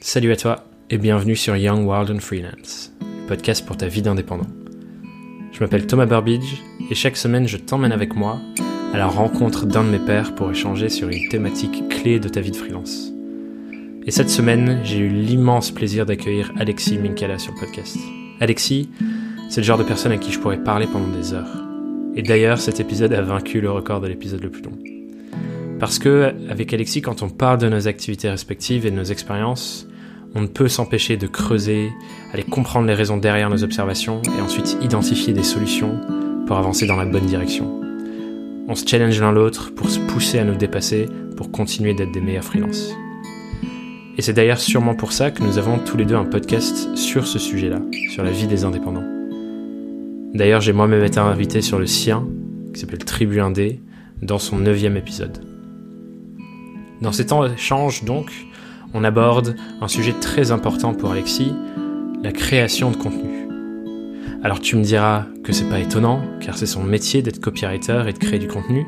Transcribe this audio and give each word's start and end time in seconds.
Salut 0.00 0.30
à 0.30 0.36
toi 0.36 0.64
et 0.90 0.98
bienvenue 0.98 1.36
sur 1.36 1.56
Young 1.56 1.86
World 1.86 2.10
and 2.10 2.20
Freelance, 2.20 2.92
le 3.00 3.26
podcast 3.26 3.64
pour 3.64 3.78
ta 3.78 3.88
vie 3.88 4.02
d'indépendant. 4.02 4.46
Je 5.52 5.60
m'appelle 5.60 5.86
Thomas 5.86 6.04
Burbidge 6.04 6.60
et 6.90 6.94
chaque 6.94 7.16
semaine 7.16 7.48
je 7.48 7.56
t'emmène 7.56 7.92
avec 7.92 8.14
moi 8.14 8.38
à 8.92 8.98
la 8.98 9.06
rencontre 9.06 9.64
d'un 9.64 9.84
de 9.84 9.88
mes 9.88 9.98
pairs 9.98 10.34
pour 10.34 10.50
échanger 10.50 10.90
sur 10.90 11.08
une 11.08 11.26
thématique 11.30 11.88
clé 11.88 12.20
de 12.20 12.28
ta 12.28 12.42
vie 12.42 12.50
de 12.50 12.56
freelance. 12.56 13.10
Et 14.04 14.10
cette 14.10 14.30
semaine, 14.30 14.80
j'ai 14.84 14.98
eu 14.98 15.08
l'immense 15.08 15.70
plaisir 15.70 16.04
d'accueillir 16.04 16.52
Alexis 16.58 16.98
Minkala 16.98 17.38
sur 17.38 17.54
le 17.54 17.60
podcast. 17.60 17.96
Alexis, 18.38 18.90
c'est 19.48 19.62
le 19.62 19.66
genre 19.66 19.78
de 19.78 19.82
personne 19.82 20.12
à 20.12 20.18
qui 20.18 20.30
je 20.30 20.38
pourrais 20.38 20.62
parler 20.62 20.86
pendant 20.86 21.08
des 21.08 21.32
heures. 21.32 21.64
Et 22.14 22.22
d'ailleurs, 22.22 22.60
cet 22.60 22.80
épisode 22.80 23.14
a 23.14 23.22
vaincu 23.22 23.62
le 23.62 23.70
record 23.70 24.02
de 24.02 24.08
l'épisode 24.08 24.42
le 24.42 24.50
plus 24.50 24.62
long. 24.62 24.95
Parce 25.78 25.98
que, 25.98 26.34
avec 26.48 26.72
Alexis, 26.72 27.02
quand 27.02 27.22
on 27.22 27.28
parle 27.28 27.58
de 27.58 27.68
nos 27.68 27.86
activités 27.86 28.30
respectives 28.30 28.86
et 28.86 28.90
de 28.90 28.96
nos 28.96 29.04
expériences, 29.04 29.86
on 30.34 30.40
ne 30.40 30.46
peut 30.46 30.68
s'empêcher 30.68 31.16
de 31.16 31.26
creuser, 31.26 31.90
aller 32.32 32.42
comprendre 32.42 32.86
les 32.86 32.94
raisons 32.94 33.16
derrière 33.16 33.50
nos 33.50 33.62
observations 33.62 34.22
et 34.38 34.40
ensuite 34.40 34.76
identifier 34.82 35.32
des 35.32 35.42
solutions 35.42 36.00
pour 36.46 36.56
avancer 36.56 36.86
dans 36.86 36.96
la 36.96 37.04
bonne 37.04 37.26
direction. 37.26 37.80
On 38.68 38.74
se 38.74 38.86
challenge 38.86 39.20
l'un 39.20 39.32
l'autre 39.32 39.72
pour 39.74 39.90
se 39.90 39.98
pousser 39.98 40.38
à 40.38 40.44
nous 40.44 40.56
dépasser, 40.56 41.06
pour 41.36 41.50
continuer 41.50 41.94
d'être 41.94 42.12
des 42.12 42.20
meilleurs 42.20 42.44
freelances. 42.44 42.94
Et 44.18 44.22
c'est 44.22 44.32
d'ailleurs 44.32 44.60
sûrement 44.60 44.94
pour 44.94 45.12
ça 45.12 45.30
que 45.30 45.42
nous 45.42 45.58
avons 45.58 45.78
tous 45.78 45.96
les 45.96 46.06
deux 46.06 46.16
un 46.16 46.24
podcast 46.24 46.96
sur 46.96 47.26
ce 47.26 47.38
sujet-là, 47.38 47.80
sur 48.10 48.24
la 48.24 48.30
vie 48.30 48.46
des 48.46 48.64
indépendants. 48.64 49.04
D'ailleurs, 50.34 50.62
j'ai 50.62 50.72
moi-même 50.72 51.04
été 51.04 51.18
invité 51.18 51.60
sur 51.60 51.78
le 51.78 51.86
sien, 51.86 52.26
qui 52.72 52.80
s'appelle 52.80 53.04
Tribu 53.04 53.40
Indé, 53.40 53.80
dans 54.22 54.38
son 54.38 54.58
neuvième 54.58 54.96
épisode. 54.96 55.55
Dans 57.00 57.12
cet 57.12 57.32
échange, 57.54 58.04
donc, 58.04 58.32
on 58.94 59.04
aborde 59.04 59.56
un 59.80 59.88
sujet 59.88 60.14
très 60.14 60.50
important 60.50 60.94
pour 60.94 61.10
Alexis, 61.10 61.52
la 62.22 62.32
création 62.32 62.90
de 62.90 62.96
contenu. 62.96 63.46
Alors 64.42 64.60
tu 64.60 64.76
me 64.76 64.82
diras 64.82 65.26
que 65.44 65.52
c'est 65.52 65.68
pas 65.68 65.80
étonnant, 65.80 66.22
car 66.40 66.56
c'est 66.56 66.66
son 66.66 66.82
métier 66.82 67.20
d'être 67.20 67.40
copywriter 67.40 68.04
et 68.06 68.12
de 68.12 68.18
créer 68.18 68.38
du 68.38 68.48
contenu, 68.48 68.86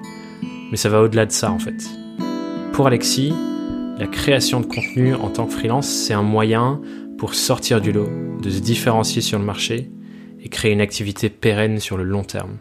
mais 0.70 0.76
ça 0.76 0.88
va 0.88 1.02
au-delà 1.02 1.26
de 1.26 1.32
ça 1.32 1.50
en 1.50 1.58
fait. 1.58 1.88
Pour 2.72 2.86
Alexis, 2.86 3.34
la 3.98 4.06
création 4.06 4.60
de 4.60 4.66
contenu 4.66 5.14
en 5.14 5.28
tant 5.28 5.46
que 5.46 5.52
freelance, 5.52 5.88
c'est 5.88 6.14
un 6.14 6.22
moyen 6.22 6.80
pour 7.18 7.34
sortir 7.34 7.80
du 7.80 7.92
lot, 7.92 8.08
de 8.40 8.48
se 8.48 8.60
différencier 8.60 9.20
sur 9.20 9.38
le 9.38 9.44
marché 9.44 9.90
et 10.40 10.48
créer 10.48 10.72
une 10.72 10.80
activité 10.80 11.28
pérenne 11.28 11.80
sur 11.80 11.96
le 11.96 12.04
long 12.04 12.22
terme. 12.22 12.58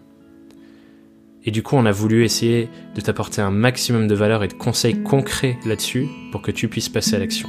Et 1.47 1.51
du 1.51 1.63
coup, 1.63 1.77
on 1.77 1.85
a 1.85 1.93
voulu 1.93 2.25
essayer 2.25 2.67
de 2.93 2.99
t'apporter 2.99 3.41
un 3.41 3.51
maximum 3.51 4.09
de 4.09 4.13
valeur 4.13 4.43
et 4.43 4.49
de 4.49 4.53
conseils 4.53 5.01
concrets 5.01 5.57
là-dessus 5.65 6.05
pour 6.33 6.41
que 6.41 6.51
tu 6.51 6.67
puisses 6.67 6.89
passer 6.89 7.15
à 7.15 7.19
l'action. 7.19 7.47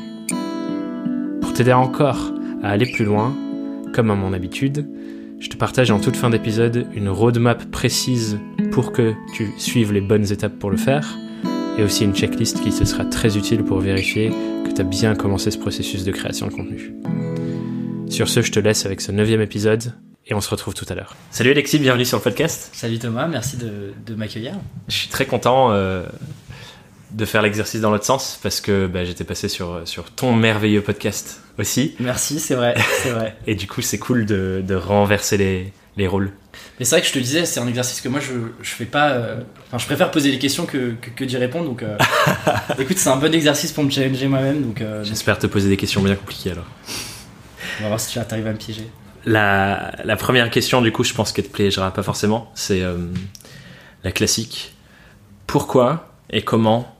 Pour 1.40 1.52
t'aider 1.52 1.72
encore 1.72 2.32
à 2.62 2.70
aller 2.70 2.86
plus 2.86 3.04
loin, 3.04 3.36
comme 3.92 4.12
à 4.12 4.14
mon 4.14 4.32
habitude, 4.32 4.88
je 5.40 5.48
te 5.48 5.56
partage 5.56 5.90
en 5.90 5.98
toute 5.98 6.14
fin 6.14 6.30
d'épisode 6.30 6.86
une 6.94 7.08
roadmap 7.08 7.64
précise 7.72 8.38
pour 8.70 8.92
que 8.92 9.14
tu 9.34 9.48
suives 9.58 9.92
les 9.92 10.00
bonnes 10.00 10.30
étapes 10.30 10.60
pour 10.60 10.70
le 10.70 10.76
faire, 10.76 11.18
et 11.76 11.82
aussi 11.82 12.04
une 12.04 12.14
checklist 12.14 12.60
qui 12.60 12.70
te 12.70 12.84
sera 12.84 13.04
très 13.04 13.36
utile 13.36 13.64
pour 13.64 13.80
vérifier 13.80 14.30
que 14.64 14.72
tu 14.72 14.80
as 14.80 14.84
bien 14.84 15.16
commencé 15.16 15.50
ce 15.50 15.58
processus 15.58 16.04
de 16.04 16.12
création 16.12 16.46
de 16.46 16.52
contenu. 16.52 16.94
Sur 18.08 18.28
ce, 18.28 18.42
je 18.42 18.52
te 18.52 18.60
laisse 18.60 18.86
avec 18.86 19.00
ce 19.00 19.10
neuvième 19.10 19.40
épisode 19.40 19.92
et 20.26 20.34
on 20.34 20.40
se 20.40 20.50
retrouve 20.50 20.74
tout 20.74 20.86
à 20.88 20.94
l'heure. 20.94 21.16
Salut 21.30 21.50
Alexis, 21.50 21.78
bienvenue 21.78 22.04
sur 22.04 22.18
le 22.18 22.22
podcast. 22.22 22.70
Salut 22.72 22.98
Thomas, 22.98 23.26
merci 23.28 23.56
de, 23.56 23.92
de 24.06 24.14
m'accueillir. 24.14 24.54
Je 24.88 24.94
suis 24.94 25.08
très 25.08 25.24
content 25.26 25.72
euh, 25.72 26.04
de 27.12 27.24
faire 27.24 27.40
l'exercice 27.42 27.80
dans 27.80 27.90
l'autre 27.90 28.04
sens 28.04 28.38
parce 28.42 28.60
que 28.60 28.86
bah, 28.86 29.04
j'étais 29.04 29.24
passé 29.24 29.48
sur, 29.48 29.80
sur 29.86 30.10
ton 30.10 30.34
merveilleux 30.34 30.82
podcast 30.82 31.40
aussi. 31.58 31.94
Merci, 31.98 32.40
c'est 32.40 32.54
vrai, 32.54 32.74
c'est 33.02 33.10
vrai. 33.10 33.36
et 33.46 33.54
du 33.54 33.66
coup, 33.66 33.80
c'est 33.80 33.98
cool 33.98 34.26
de, 34.26 34.62
de 34.66 34.74
renverser 34.74 35.38
les, 35.38 35.72
les 35.96 36.06
rôles. 36.06 36.30
Mais 36.78 36.84
c'est 36.84 36.96
vrai 36.96 37.00
que 37.00 37.08
je 37.08 37.12
te 37.12 37.18
disais, 37.18 37.46
c'est 37.46 37.60
un 37.60 37.66
exercice 37.66 38.00
que 38.02 38.08
moi 38.08 38.20
je, 38.20 38.32
je 38.62 38.70
fais 38.70 38.84
pas. 38.84 39.10
euh, 39.12 39.40
Enfin, 39.68 39.78
je 39.78 39.86
préfère 39.86 40.10
poser 40.10 40.30
les 40.30 40.38
questions 40.38 40.66
que, 40.66 40.94
que, 41.00 41.10
que 41.10 41.24
d'y 41.24 41.36
répondre. 41.38 41.64
Donc, 41.66 41.82
euh, 41.82 41.96
écoute, 42.78 42.98
c'est 42.98 43.08
un 43.10 43.16
bon 43.16 43.32
exercice 43.34 43.72
pour 43.72 43.82
me 43.84 43.90
challenger 43.90 44.26
moi-même. 44.28 44.62
Donc, 44.62 44.80
euh, 44.82 45.02
J'espère 45.04 45.38
te 45.38 45.46
poser 45.46 45.68
des 45.70 45.76
questions 45.78 46.02
bien 46.02 46.14
compliquées 46.16 46.50
alors. 46.52 46.66
on 47.78 47.82
va 47.84 47.88
voir 47.88 48.00
si 48.00 48.12
tu 48.12 48.18
arrives 48.18 48.46
à 48.46 48.52
me 48.52 48.58
piéger. 48.58 48.88
La, 49.24 50.16
première 50.18 50.50
question, 50.50 50.80
du 50.80 50.92
coup, 50.92 51.04
je 51.04 51.14
pense 51.14 51.32
qu'elle 51.32 51.46
te 51.46 51.54
piégera 51.54 51.92
pas 51.92 52.02
forcément. 52.02 52.50
C'est 52.54 52.82
euh, 52.82 52.96
la 54.04 54.12
classique. 54.12 54.74
Pourquoi 55.46 56.12
et 56.30 56.42
comment 56.42 56.94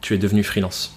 tu 0.00 0.14
es 0.14 0.18
devenu 0.18 0.42
freelance? 0.42 0.94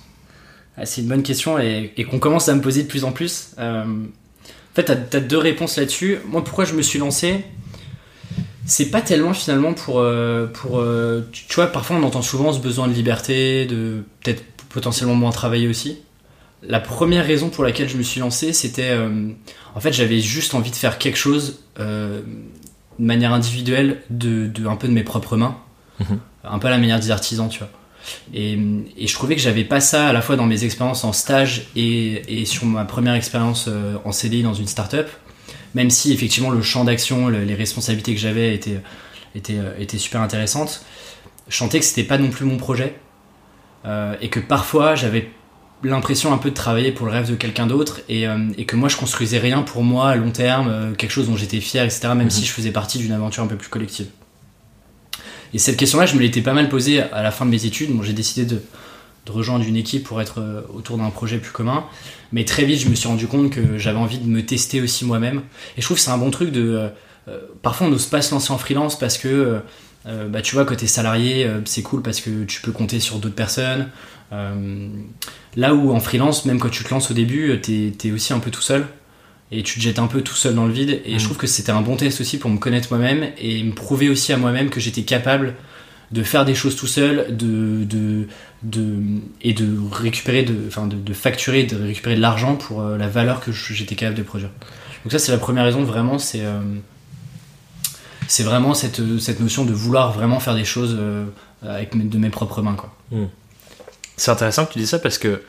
Ah, 0.77 0.85
c'est 0.85 1.01
une 1.01 1.07
bonne 1.07 1.23
question 1.23 1.57
et, 1.59 1.93
qu'on 2.09 2.19
commence 2.19 2.49
à 2.49 2.55
me 2.55 2.61
poser 2.61 2.83
de 2.83 2.87
plus 2.87 3.03
en 3.03 3.11
plus. 3.11 3.51
Euh, 3.59 3.83
en 3.83 4.75
fait, 4.75 4.83
t'as 4.83 5.17
as 5.17 5.21
deux 5.21 5.37
réponses 5.37 5.77
là-dessus. 5.77 6.19
Moi, 6.25 6.43
pourquoi 6.43 6.65
je 6.65 6.73
me 6.73 6.81
suis 6.81 6.99
lancé? 6.99 7.45
C'est 8.65 8.89
pas 8.89 9.01
tellement 9.01 9.33
finalement 9.33 9.73
pour 9.73 9.99
euh, 9.99 11.21
tu, 11.31 11.45
tu 11.45 11.55
vois 11.55 11.67
parfois 11.67 11.97
on 11.97 12.03
entend 12.03 12.23
souvent 12.23 12.51
ce 12.51 12.57
besoin 12.57 12.87
de 12.87 12.93
liberté 12.93 13.67
de 13.67 14.03
peut-être 14.23 14.43
potentiellement 14.69 15.13
moins 15.13 15.29
travailler 15.29 15.67
aussi 15.67 15.99
la 16.67 16.79
première 16.79 17.25
raison 17.25 17.49
pour 17.49 17.63
laquelle 17.63 17.89
je 17.89 17.97
me 17.97 18.03
suis 18.03 18.19
lancé 18.19 18.53
c'était 18.53 18.89
euh, 18.91 19.29
en 19.75 19.79
fait 19.79 19.93
j'avais 19.93 20.19
juste 20.19 20.53
envie 20.53 20.71
de 20.71 20.75
faire 20.75 20.97
quelque 20.97 21.17
chose 21.17 21.59
euh, 21.79 22.21
de 22.99 23.05
manière 23.05 23.33
individuelle 23.33 24.01
de, 24.09 24.47
de 24.47 24.67
un 24.67 24.75
peu 24.75 24.87
de 24.87 24.93
mes 24.93 25.03
propres 25.03 25.37
mains. 25.37 25.57
Mhm. 25.99 26.19
un 26.43 26.59
peu 26.59 26.67
à 26.67 26.71
la 26.71 26.77
manière 26.77 26.99
des 26.99 27.09
artisans 27.11 27.47
tu 27.49 27.59
vois. 27.59 27.69
Et, 28.33 28.57
et 28.97 29.07
je 29.07 29.13
trouvais 29.13 29.35
que 29.35 29.41
j'avais 29.41 29.63
pas 29.63 29.79
ça 29.79 30.07
à 30.09 30.13
la 30.13 30.21
fois 30.21 30.35
dans 30.35 30.45
mes 30.45 30.63
expériences 30.63 31.03
en 31.05 31.13
stage 31.13 31.67
et, 31.75 32.41
et 32.41 32.45
sur 32.45 32.65
ma 32.65 32.83
première 32.85 33.13
expérience 33.15 33.65
euh, 33.67 33.95
en 34.03 34.11
CDI 34.11 34.43
dans 34.43 34.53
une 34.53 34.67
start-up. 34.67 35.07
Même 35.73 35.89
si 35.89 36.13
effectivement 36.13 36.51
le 36.51 36.61
champ 36.61 36.83
d'action, 36.83 37.27
le- 37.29 37.43
les 37.45 37.55
responsabilités 37.55 38.13
que 38.13 38.19
j'avais 38.19 38.53
étaient, 38.53 38.79
étaient, 39.35 39.57
étaient 39.79 39.97
super 39.97 40.21
intéressantes, 40.21 40.85
je 41.47 41.55
sentais 41.57 41.79
que 41.79 41.85
c'était 41.85 42.03
pas 42.03 42.17
non 42.17 42.29
plus 42.29 42.45
mon 42.45 42.57
projet 42.57 42.95
euh, 43.85 44.15
et 44.21 44.29
que 44.29 44.39
parfois 44.39 44.95
j'avais 44.95 45.29
l'impression 45.83 46.33
un 46.33 46.37
peu 46.37 46.49
de 46.49 46.55
travailler 46.55 46.91
pour 46.91 47.05
le 47.05 47.11
rêve 47.11 47.29
de 47.29 47.35
quelqu'un 47.35 47.67
d'autre 47.67 48.01
et, 48.09 48.27
euh, 48.27 48.37
et 48.57 48.65
que 48.65 48.75
moi 48.75 48.89
je 48.89 48.97
construisais 48.97 49.37
rien 49.39 49.61
pour 49.61 49.83
moi 49.83 50.09
à 50.09 50.15
long 50.15 50.31
terme, 50.31 50.67
euh, 50.69 50.93
quelque 50.95 51.11
chose 51.11 51.27
dont 51.27 51.35
j'étais 51.35 51.59
fier, 51.59 51.83
etc. 51.83 52.07
Même 52.09 52.23
Mhm. 52.23 52.29
si 52.31 52.45
je 52.45 52.51
faisais 52.51 52.71
partie 52.71 52.97
d'une 52.97 53.11
aventure 53.11 53.43
un 53.43 53.47
peu 53.47 53.55
plus 53.55 53.69
collective. 53.69 54.07
Et 55.53 55.57
cette 55.57 55.77
question-là, 55.77 56.05
je 56.05 56.15
me 56.15 56.21
l'étais 56.21 56.41
pas 56.41 56.53
mal 56.53 56.69
posée 56.69 57.01
à 57.01 57.21
la 57.23 57.31
fin 57.31 57.45
de 57.45 57.51
mes 57.51 57.65
études. 57.65 57.91
Bon, 57.91 58.03
j'ai 58.03 58.13
décidé 58.13 58.45
de, 58.45 58.61
de 59.25 59.31
rejoindre 59.31 59.65
une 59.65 59.75
équipe 59.77 60.03
pour 60.03 60.21
être 60.21 60.39
euh, 60.41 60.61
autour 60.73 60.97
d'un 60.97 61.09
projet 61.09 61.37
plus 61.37 61.51
commun. 61.51 61.85
Mais 62.31 62.43
très 62.45 62.65
vite, 62.65 62.79
je 62.81 62.89
me 62.89 62.95
suis 62.95 63.07
rendu 63.07 63.27
compte 63.27 63.51
que 63.51 63.77
j'avais 63.77 63.99
envie 63.99 64.17
de 64.17 64.27
me 64.27 64.45
tester 64.45 64.81
aussi 64.81 65.05
moi-même. 65.05 65.41
Et 65.77 65.81
je 65.81 65.85
trouve 65.85 65.97
que 65.97 66.03
c'est 66.03 66.11
un 66.11 66.17
bon 66.17 66.31
truc 66.31 66.51
de. 66.51 66.89
euh, 67.29 67.39
parfois, 67.61 67.87
on 67.87 67.89
n'ose 67.89 68.07
pas 68.07 68.21
se 68.21 68.31
lancer 68.33 68.51
en 68.51 68.57
freelance 68.57 68.99
parce 68.99 69.17
que, 69.17 69.59
bah, 70.29 70.41
tu 70.43 70.53
vois, 70.53 70.65
quand 70.65 70.75
t'es 70.75 70.85
salarié, 70.85 71.49
c'est 71.65 71.81
cool 71.81 72.03
parce 72.03 72.21
que 72.21 72.43
tu 72.43 72.61
peux 72.61 72.71
compter 72.71 72.99
sur 72.99 73.17
d'autres 73.17 73.33
personnes. 73.33 73.89
Euh, 74.35 74.87
là 75.55 75.73
où 75.73 75.93
en 75.93 75.99
freelance, 75.99 76.45
même 76.45 76.59
quand 76.59 76.69
tu 76.69 76.83
te 76.83 76.89
lances 76.89 77.11
au 77.11 77.13
début, 77.13 77.51
euh, 77.51 77.57
t'es 77.57 77.93
es 78.03 78.11
aussi 78.11 78.33
un 78.33 78.39
peu 78.39 78.51
tout 78.51 78.61
seul. 78.61 78.85
Et 79.51 79.63
tu 79.63 79.77
te 79.79 79.83
jettes 79.83 79.99
un 79.99 80.07
peu 80.07 80.21
tout 80.21 80.33
seul 80.33 80.55
dans 80.55 80.65
le 80.65 80.73
vide. 80.73 81.01
Et 81.05 81.19
je 81.19 81.23
trouve 81.23 81.37
que 81.37 81.47
c'était 81.47 81.71
un 81.71 81.81
bon 81.81 81.95
test 81.95 82.19
aussi 82.19 82.37
pour 82.39 82.49
me 82.49 82.57
connaître 82.57 82.87
moi-même 82.89 83.29
et 83.37 83.63
me 83.63 83.73
prouver 83.73 84.09
aussi 84.09 84.33
à 84.33 84.37
moi-même 84.37 84.69
que 84.69 84.79
j'étais 84.79 85.03
capable 85.03 85.53
de 86.11 86.23
faire 86.23 86.45
des 86.45 86.55
choses 86.55 86.75
tout 86.75 86.87
seul, 86.87 87.35
de, 87.35 87.83
de, 87.83 88.27
de, 88.63 88.99
et 89.41 89.53
de 89.53 89.77
récupérer, 89.91 90.43
de, 90.43 90.55
enfin 90.67 90.87
de, 90.87 90.95
de 90.95 91.13
facturer, 91.13 91.63
de 91.63 91.81
récupérer 91.81 92.15
de 92.15 92.21
l'argent 92.21 92.55
pour 92.55 92.81
euh, 92.81 92.97
la 92.97 93.07
valeur 93.07 93.39
que 93.39 93.51
j'étais 93.51 93.95
capable 93.95 94.17
de 94.17 94.23
produire. 94.23 94.49
Donc 95.03 95.11
ça 95.11 95.19
c'est 95.19 95.31
la 95.31 95.37
première 95.37 95.63
raison 95.63 95.83
vraiment, 95.83 96.17
c'est 96.17 96.43
euh, 96.43 96.61
c'est 98.27 98.43
vraiment 98.43 98.73
cette, 98.73 99.01
cette 99.19 99.39
notion 99.39 99.65
de 99.65 99.73
vouloir 99.73 100.11
vraiment 100.11 100.39
faire 100.39 100.55
des 100.55 100.65
choses 100.65 100.95
euh, 100.99 101.25
avec 101.63 101.95
de 102.09 102.17
mes 102.17 102.29
propres 102.29 102.61
mains 102.61 102.75
quoi. 102.75 102.95
C'est 104.17 104.31
intéressant 104.31 104.65
que 104.65 104.73
tu 104.73 104.79
dis 104.79 104.87
ça 104.87 104.99
parce 104.99 105.17
que 105.17 105.41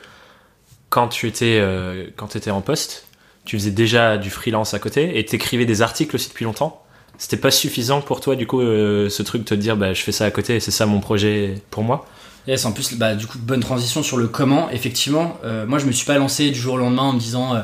quand 0.89 1.07
tu 1.07 1.27
étais, 1.27 1.59
euh, 1.59 2.07
quand 2.15 2.35
étais 2.35 2.51
en 2.51 2.61
poste, 2.61 3.05
tu 3.45 3.57
faisais 3.57 3.71
déjà 3.71 4.17
du 4.17 4.29
freelance 4.29 4.73
à 4.73 4.79
côté 4.79 5.17
et 5.19 5.25
t'écrivais 5.25 5.65
des 5.65 5.81
articles 5.81 6.15
aussi 6.15 6.29
depuis 6.29 6.45
longtemps. 6.45 6.83
C'était 7.17 7.37
pas 7.37 7.49
suffisant 7.51 8.01
pour 8.01 8.21
toi, 8.21 8.35
du 8.35 8.45
coup, 8.45 8.61
euh, 8.61 9.09
ce 9.09 9.23
truc 9.23 9.43
de 9.43 9.47
te 9.47 9.53
dire, 9.55 9.75
bah, 9.75 9.93
je 9.93 10.01
fais 10.01 10.11
ça 10.11 10.25
à 10.25 10.31
côté 10.31 10.57
et 10.57 10.59
c'est 10.59 10.71
ça 10.71 10.85
mon 10.85 10.99
projet 10.99 11.55
pour 11.71 11.83
moi? 11.83 12.05
Yes, 12.47 12.63
en 12.65 12.71
plus, 12.71 12.93
bah, 12.93 13.15
du 13.15 13.25
coup, 13.25 13.37
bonne 13.39 13.59
transition 13.59 14.03
sur 14.03 14.17
le 14.17 14.27
comment. 14.27 14.69
Effectivement, 14.69 15.37
euh, 15.43 15.65
moi, 15.65 15.79
je 15.79 15.85
me 15.85 15.91
suis 15.91 16.05
pas 16.05 16.17
lancé 16.17 16.51
du 16.51 16.59
jour 16.59 16.75
au 16.75 16.77
lendemain 16.77 17.03
en 17.03 17.13
me 17.13 17.19
disant, 17.19 17.55
euh, 17.55 17.61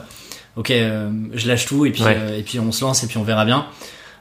ok, 0.56 0.70
je 0.70 1.48
lâche 1.48 1.66
tout 1.66 1.86
et 1.86 1.92
puis, 1.92 2.04
Ouais. 2.04 2.40
et 2.40 2.44
puis 2.44 2.60
on 2.60 2.72
se 2.72 2.84
lance 2.84 3.04
et 3.04 3.08
puis 3.08 3.18
on 3.18 3.24
verra 3.24 3.46
bien. 3.46 3.66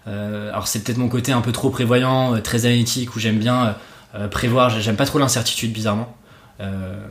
Alors, 0.06 0.66
c'est 0.66 0.82
peut-être 0.84 0.98
mon 0.98 1.08
côté 1.08 1.32
un 1.32 1.40
peu 1.40 1.52
trop 1.52 1.70
prévoyant, 1.70 2.40
très 2.42 2.66
analytique, 2.66 3.14
où 3.16 3.20
j'aime 3.20 3.38
bien 3.38 3.76
prévoir. 4.30 4.68
J'aime 4.80 4.96
pas 4.96 5.06
trop 5.06 5.18
l'incertitude, 5.18 5.72
bizarrement. 5.72 6.14
Euh, 6.60 7.06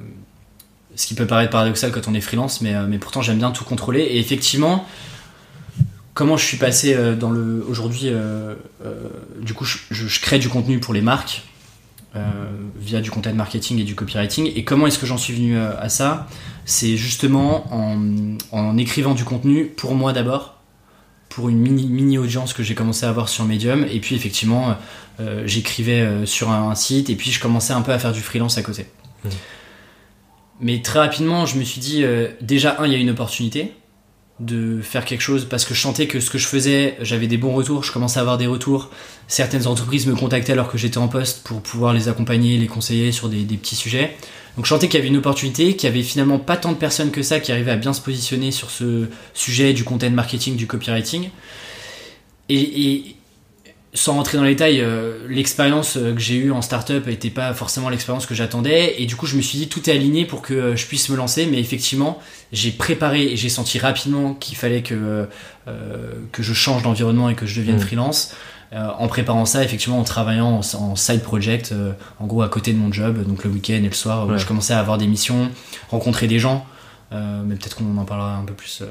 ce 0.96 1.08
qui 1.08 1.16
peut 1.16 1.26
paraître 1.26 1.52
paradoxal 1.52 1.92
quand 1.92 2.08
on 2.08 2.14
est 2.14 2.22
freelance, 2.22 2.62
mais, 2.62 2.76
euh, 2.76 2.86
mais 2.88 2.98
pourtant, 2.98 3.22
j'aime 3.22 3.38
bien 3.38 3.52
tout 3.52 3.64
contrôler. 3.64 4.02
Et 4.02 4.20
effectivement, 4.20 4.86
comment 6.14 6.38
je 6.38 6.46
suis 6.46 6.58
passé 6.58 6.94
euh, 6.94 7.16
dans 7.16 7.30
le 7.30 7.66
aujourd'hui, 7.68 8.12
du 9.42 9.54
coup, 9.54 9.66
je, 9.66 10.22
crée 10.22 10.40
du 10.40 10.50
contenu 10.50 10.80
pour 10.80 10.94
les 10.94 11.02
marques 11.02 11.44
via 12.78 13.00
du 13.00 13.10
content 13.10 13.34
marketing 13.34 13.80
et 13.80 13.86
du 13.86 13.96
copywriting. 13.96 14.52
Et 14.54 14.66
comment 14.66 14.88
est-ce 14.88 15.00
que 15.00 15.06
j'en 15.06 15.18
suis 15.18 15.34
venu 15.34 15.58
à 15.58 15.88
ça? 15.88 16.28
C'est 16.66 16.98
justement 16.98 17.74
en, 18.52 18.78
écrivant 18.78 19.14
du 19.14 19.24
contenu 19.24 19.66
pour 19.66 19.96
moi 19.96 20.12
d'abord, 20.12 20.58
pour 21.30 21.48
une 21.48 21.60
mini 21.60 22.18
audience 22.18 22.52
que 22.52 22.64
j'ai 22.64 22.76
commencé 22.76 23.06
à 23.06 23.10
avoir 23.10 23.30
sur 23.30 23.46
Medium. 23.46 23.86
Et 23.90 24.02
puis 24.02 24.16
effectivement, 24.16 24.76
j'écrivais 25.46 26.26
sur 26.26 26.52
un, 26.52 26.76
site 26.76 27.10
et 27.10 27.16
puis 27.16 27.32
je 27.32 27.40
commençais 27.40 27.72
un 27.72 27.82
peu 27.82 27.94
à 27.94 28.00
faire 28.00 28.12
du 28.12 28.20
freelance 28.20 28.58
à 28.58 28.62
côté. 28.62 28.88
Mmh. 29.24 29.30
Mais 30.62 30.82
très 30.82 31.00
rapidement, 31.00 31.46
je 31.46 31.58
me 31.58 31.64
suis 31.64 31.82
dit, 31.82 32.04
déjà, 32.40 32.80
un, 32.80 32.86
il 32.86 32.94
y 32.94 32.96
a 32.96 33.00
une 33.00 33.10
opportunité 33.10 33.74
de 34.42 34.82
faire 34.82 35.06
quelque 35.06 35.22
chose 35.22 35.46
parce 35.46 35.66
que 35.66 35.74
je 35.74 35.80
sentais 35.80 36.08
que 36.08 36.20
ce 36.20 36.30
que 36.30 36.38
je 36.38 36.48
faisais, 36.48 36.98
j'avais 37.02 37.28
des 37.28 37.38
bons 37.38 37.54
retours, 37.54 37.84
je 37.84 37.92
commençais 37.92 38.18
à 38.18 38.22
avoir 38.22 38.38
des 38.38 38.48
retours. 38.48 38.90
Certaines 39.28 39.68
entreprises 39.68 40.08
me 40.08 40.16
contactaient 40.16 40.54
alors 40.54 40.70
que 40.70 40.78
j'étais 40.78 40.98
en 40.98 41.08
poste 41.08 41.44
pour 41.44 41.62
pouvoir 41.62 41.94
les 41.94 42.10
accompagner, 42.10 42.58
les 42.58 42.68
conseiller 42.68 43.12
sur 43.12 43.30
des, 43.30 43.44
petits 43.44 43.76
sujets. 43.76 44.18
Donc 44.58 44.66
je 44.66 44.70
sentais 44.70 44.88
qu'il 44.88 45.00
y 45.00 45.02
avait 45.02 45.10
une 45.10 45.18
opportunité, 45.18 45.76
qu'il 45.76 45.88
y 45.88 45.92
avait 45.92 46.04
finalement 46.04 46.40
pas 46.40 46.58
tant 46.58 46.72
de 46.72 46.78
personnes 46.78 47.12
que 47.12 47.22
ça 47.22 47.40
qui 47.40 47.52
arrivaient 47.52 47.72
à 47.72 47.78
bien 47.78 47.94
se 47.94 48.02
positionner 48.02 48.52
sur 48.52 48.70
ce 48.72 49.08
sujet 49.34 49.74
du 49.74 49.84
content 49.84 50.10
marketing, 50.10 50.56
du 50.56 50.68
copywriting. 50.68 51.30
et, 52.50 53.16
sans 53.94 54.14
rentrer 54.14 54.38
dans 54.38 54.46
les 54.46 54.52
détails, 54.52 54.80
euh, 54.80 55.28
l'expérience 55.28 55.98
euh, 55.98 56.14
que 56.14 56.20
j'ai 56.20 56.36
eue 56.36 56.52
en 56.52 56.62
startup 56.62 57.06
n'était 57.08 57.30
pas 57.30 57.54
forcément 57.54 57.90
l'expérience 57.90 58.26
que 58.26 58.34
j'attendais. 58.34 58.96
Et 59.02 59.06
du 59.06 59.18
coup, 59.18 59.26
je 59.26 59.36
me 59.36 59.42
suis 59.42 59.58
dit, 59.58 59.68
tout 59.68 59.90
est 59.90 59.94
aligné 59.94 60.26
pour 60.26 60.42
que 60.42 60.54
euh, 60.54 60.76
je 60.78 60.88
puisse 60.88 61.10
me 61.10 61.18
lancer. 61.18 61.46
Mais 61.46 61.60
effectivement, 61.60 62.20
j'ai 62.54 62.72
préparé 62.72 63.24
et 63.24 63.36
j'ai 63.36 63.50
senti 63.50 63.80
rapidement 63.80 64.34
qu'il 64.34 64.58
fallait 64.58 64.82
que, 64.82 65.28
que 66.32 66.44
je 66.44 66.54
change 66.54 66.84
d'environnement 66.84 67.30
et 67.30 67.36
que 67.36 67.46
je 67.46 67.60
devienne 67.60 67.78
mmh. 67.78 67.82
freelance. 67.82 68.36
en 68.74 69.08
préparant 69.08 69.46
ça, 69.46 69.64
effectivement, 69.64 70.00
en 70.00 70.04
travaillant 70.04 70.60
en, 70.60 70.96
side 70.96 71.22
project, 71.22 71.74
en 72.20 72.28
gros 72.28 72.42
à 72.42 72.50
côté 72.50 72.74
de 72.74 72.78
mon 72.78 72.92
job, 72.92 73.26
donc 73.26 73.46
le 73.46 73.50
week-end 73.50 73.76
et 73.76 73.80
le 73.80 73.94
soir, 73.94 74.28
où 74.28 74.38
je 74.38 74.46
commençais 74.46 74.74
à 74.74 74.80
avoir 74.80 74.98
des 74.98 75.08
missions, 75.08 75.50
rencontrer 75.90 76.28
des 76.28 76.40
gens. 76.40 76.66
mais 77.12 77.56
peut-être 77.56 77.78
qu'on 77.78 77.98
en 77.98 78.06
parlera 78.06 78.36
un 78.36 78.44
peu 78.44 78.54
plus. 78.54 78.84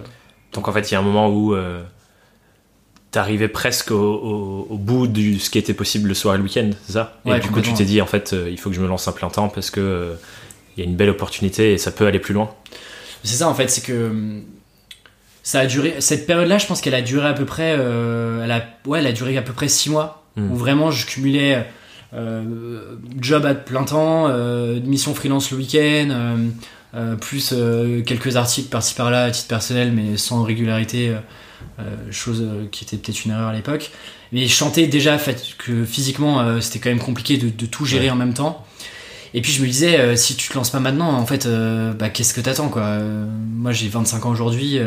Donc 0.54 0.68
en 0.68 0.72
fait, 0.72 0.90
il 0.90 0.94
y 0.94 0.96
a 0.96 1.00
un 1.00 1.02
moment 1.02 1.28
où 1.28 1.54
t'arrivais 3.10 3.48
presque 3.48 3.90
au, 3.90 4.66
bout 4.70 5.06
de 5.06 5.38
ce 5.38 5.50
qui 5.50 5.58
était 5.58 5.74
possible 5.74 6.08
le 6.08 6.14
soir 6.14 6.34
et 6.34 6.38
le 6.38 6.44
week-end, 6.44 6.70
c'est 6.86 6.92
ça 6.92 7.20
Et 7.26 7.38
du 7.40 7.48
coup, 7.48 7.60
tu 7.60 7.72
t'es 7.74 7.84
dit, 7.84 8.00
en 8.00 8.06
fait, 8.06 8.32
euh, 8.32 8.48
il 8.50 8.58
faut 8.58 8.70
que 8.70 8.76
je 8.76 8.80
me 8.80 8.88
lance 8.88 9.08
un 9.08 9.12
plein 9.12 9.28
temps 9.28 9.48
parce 9.48 9.70
que 9.70 9.80
euh, 9.80 10.14
il 10.76 10.84
y 10.84 10.86
a 10.86 10.88
une 10.88 10.96
belle 10.96 11.10
opportunité 11.10 11.72
et 11.72 11.78
ça 11.78 11.90
peut 11.90 12.06
aller 12.06 12.20
plus 12.20 12.34
loin. 12.34 12.50
C'est 13.24 13.36
ça, 13.36 13.48
en 13.48 13.54
fait, 13.54 13.68
c'est 13.68 13.84
que 13.84 14.40
ça 15.42 15.60
a 15.60 15.66
duré. 15.66 15.96
Cette 15.98 16.26
période-là, 16.26 16.58
je 16.58 16.66
pense 16.66 16.80
qu'elle 16.80 16.94
a 16.94 17.02
duré 17.02 17.26
à 17.26 17.32
peu 17.32 17.44
près. 17.44 17.74
Euh, 17.76 18.44
elle 18.44 18.52
a, 18.52 18.64
ouais, 18.86 19.00
elle 19.00 19.06
a 19.06 19.12
duré 19.12 19.36
à 19.36 19.42
peu 19.42 19.52
près 19.52 19.68
six 19.68 19.90
mois 19.90 20.24
hmm. 20.36 20.52
où 20.52 20.56
vraiment 20.56 20.90
je 20.90 21.06
cumulais 21.06 21.66
job 23.20 23.46
à 23.46 23.54
plein 23.54 23.84
temps, 23.84 24.28
mission 24.84 25.14
freelance 25.14 25.52
le 25.52 25.58
week-end. 25.58 26.48
plus 27.20 27.54
quelques 28.04 28.34
articles 28.34 28.68
par-ci 28.68 28.94
par-là 28.94 29.24
à 29.24 29.30
titre 29.30 29.46
personnel 29.46 29.92
mais 29.92 30.16
sans 30.16 30.42
régularité 30.42 31.10
euh, 31.10 31.18
chose 32.10 32.42
euh, 32.42 32.66
qui 32.70 32.84
était 32.84 32.96
peut-être 32.96 33.24
une 33.24 33.32
erreur 33.32 33.48
à 33.48 33.52
l'époque. 33.52 33.90
Mais 34.32 34.46
chanter 34.48 34.86
déjà, 34.86 35.18
fait, 35.18 35.54
que 35.58 35.84
physiquement 35.84 36.40
euh, 36.40 36.60
c'était 36.60 36.78
quand 36.78 36.90
même 36.90 37.00
compliqué 37.00 37.36
de, 37.36 37.66
tout 37.66 37.84
gérer 37.84 38.10
en 38.10 38.16
même 38.16 38.34
temps. 38.34 38.64
Et 39.32 39.42
puis 39.42 39.52
je 39.52 39.62
me 39.62 39.66
disais, 39.66 40.16
si 40.16 40.34
tu 40.34 40.48
te 40.48 40.54
lances 40.54 40.70
pas 40.70 40.80
maintenant, 40.80 41.12
en 41.12 41.24
fait, 41.24 41.46
bah, 41.96 42.08
qu'est-ce 42.08 42.34
que 42.34 42.40
t'attends 42.40 42.68
quoi? 42.68 42.98
Moi 42.98 43.70
j'ai 43.70 43.88
25 43.88 44.26
ans 44.26 44.30
aujourd'hui, 44.30 44.80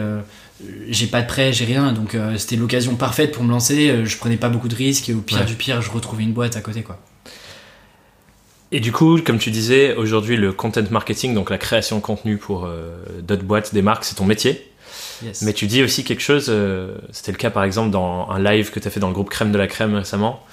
j'ai 0.90 1.08
pas 1.08 1.22
de 1.22 1.28
prêt, 1.28 1.54
j'ai 1.54 1.64
rien, 1.64 1.94
donc 1.94 2.18
c'était 2.36 2.58
l'occasion 2.58 2.98
parfaite 2.98 3.32
pour 3.32 3.46
me 3.46 3.52
lancer. 3.52 4.04
je 4.04 4.18
prenais 4.18 4.36
pas 4.36 4.50
beaucoup 4.50 4.68
de 4.68 4.76
risques 4.76 5.08
et 5.08 5.14
au 5.14 5.22
pire 5.22 5.46
du 5.46 5.56
pire, 5.56 5.82
je 5.82 5.90
retrouvais 5.90 6.24
une 6.24 6.34
boîte 6.34 6.58
à 6.58 6.60
côté 6.60 6.84
quoi. 6.84 7.00
Et 8.74 8.82
du 8.82 8.92
coup, 8.92 9.18
comme 9.22 9.38
tu 9.38 9.50
disais, 9.50 9.96
aujourd'hui 9.96 10.36
le 10.36 10.52
content 10.52 10.84
marketing, 10.92 11.34
donc 11.34 11.50
la 11.50 11.58
création 11.58 11.96
de 11.96 12.02
contenu 12.02 12.36
pour 12.36 12.68
d'autres 13.22 13.46
boîtes, 13.46 13.74
des 13.74 13.82
marques, 13.82 14.04
c'est 14.04 14.16
ton 14.16 14.26
métier? 14.26 14.73
Mais 15.42 15.54
tu 15.54 15.68
dis 15.68 15.84
aussi 15.84 16.04
quelque 16.04 16.22
chose, 16.22 16.48
euh, 16.50 16.96
c'était 17.12 17.32
le 17.32 17.38
cas 17.38 17.50
par 17.50 17.64
exemple 17.64 17.92
dans 17.92 18.30
un 18.30 18.40
live 18.40 18.72
que 18.72 18.80
tu 18.80 18.88
as 18.88 18.92
fait 18.92 19.00
dans 19.00 19.08
le 19.08 19.14
groupe 19.14 19.30
Crème 19.30 19.52
de 19.52 19.58
la 19.58 19.68
Crème 19.68 19.96
récemment, 19.96 20.44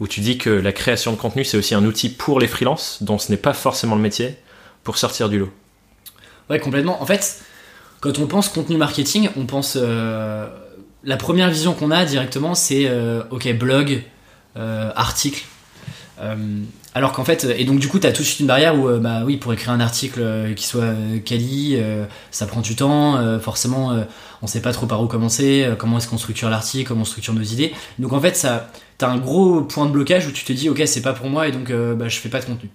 où 0.00 0.08
tu 0.08 0.20
dis 0.20 0.38
que 0.38 0.50
la 0.50 0.72
création 0.72 1.12
de 1.12 1.16
contenu, 1.16 1.44
c'est 1.44 1.56
aussi 1.56 1.74
un 1.74 1.84
outil 1.84 2.08
pour 2.08 2.40
les 2.40 2.48
freelances, 2.48 3.02
dont 3.02 3.18
ce 3.18 3.30
n'est 3.30 3.38
pas 3.38 3.52
forcément 3.52 3.96
le 3.96 4.02
métier, 4.02 4.36
pour 4.84 4.96
sortir 4.96 5.28
du 5.28 5.38
lot. 5.38 5.52
Ouais, 6.48 6.58
complètement. 6.58 7.02
En 7.02 7.06
fait, 7.06 7.42
quand 8.00 8.18
on 8.18 8.26
pense 8.26 8.48
contenu 8.48 8.76
marketing, 8.76 9.28
on 9.36 9.46
pense... 9.46 9.76
Euh, 9.80 10.48
la 11.02 11.16
première 11.16 11.48
vision 11.48 11.72
qu'on 11.72 11.90
a 11.90 12.04
directement, 12.04 12.54
c'est, 12.54 12.86
euh, 12.86 13.22
ok, 13.30 13.50
blog, 13.54 14.02
article. 14.54 15.44
Alors 16.92 17.12
qu'en 17.12 17.24
fait, 17.24 17.46
et 17.56 17.64
donc 17.64 17.78
du 17.78 17.86
coup, 17.86 18.00
tu 18.00 18.06
as 18.06 18.12
tout 18.12 18.22
de 18.22 18.26
suite 18.26 18.40
une 18.40 18.48
barrière 18.48 18.76
où, 18.76 18.88
euh, 18.88 18.98
bah 18.98 19.22
oui, 19.24 19.36
pour 19.36 19.52
écrire 19.52 19.70
un 19.70 19.78
article 19.78 20.20
euh, 20.22 20.54
qui 20.54 20.66
soit 20.66 20.82
euh, 20.82 21.18
quali, 21.20 21.78
ça 22.32 22.46
prend 22.46 22.60
du 22.60 22.74
temps, 22.74 23.38
forcément, 23.40 23.96
on 24.42 24.46
sait 24.46 24.60
pas 24.60 24.72
trop 24.72 24.86
par 24.86 25.02
où 25.02 25.06
commencer, 25.06 25.68
comment 25.78 25.98
est-ce 25.98 26.08
qu'on 26.08 26.18
structure 26.18 26.50
l'article, 26.50 26.88
comment 26.88 27.02
on 27.02 27.04
structure 27.04 27.34
nos 27.34 27.42
idées. 27.42 27.72
Donc 27.98 28.12
en 28.12 28.20
fait, 28.20 28.36
ça, 28.36 28.70
t'as 28.98 29.08
un 29.08 29.18
gros 29.18 29.62
point 29.62 29.86
de 29.86 29.92
blocage 29.92 30.26
où 30.26 30.32
tu 30.32 30.44
te 30.44 30.52
dis, 30.52 30.68
ok, 30.68 30.82
c'est 30.86 31.02
pas 31.02 31.12
pour 31.12 31.28
moi 31.28 31.48
et 31.48 31.52
donc 31.52 31.72
bah, 31.72 32.08
je 32.08 32.18
fais 32.18 32.28
pas 32.28 32.40
de 32.40 32.46
contenu. 32.46 32.70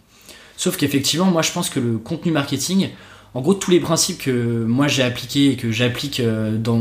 Sauf 0.58 0.78
qu'effectivement, 0.78 1.26
moi 1.26 1.42
je 1.42 1.52
pense 1.52 1.70
que 1.70 1.80
le 1.80 1.98
contenu 1.98 2.32
marketing, 2.32 2.90
en 3.36 3.42
gros, 3.42 3.54
tous 3.54 3.70
les 3.70 3.80
principes 3.80 4.18
que 4.18 4.64
moi 4.66 4.88
j'ai 4.88 5.04
appliqués 5.04 5.52
et 5.52 5.56
que 5.58 5.72
j'applique 5.72 6.22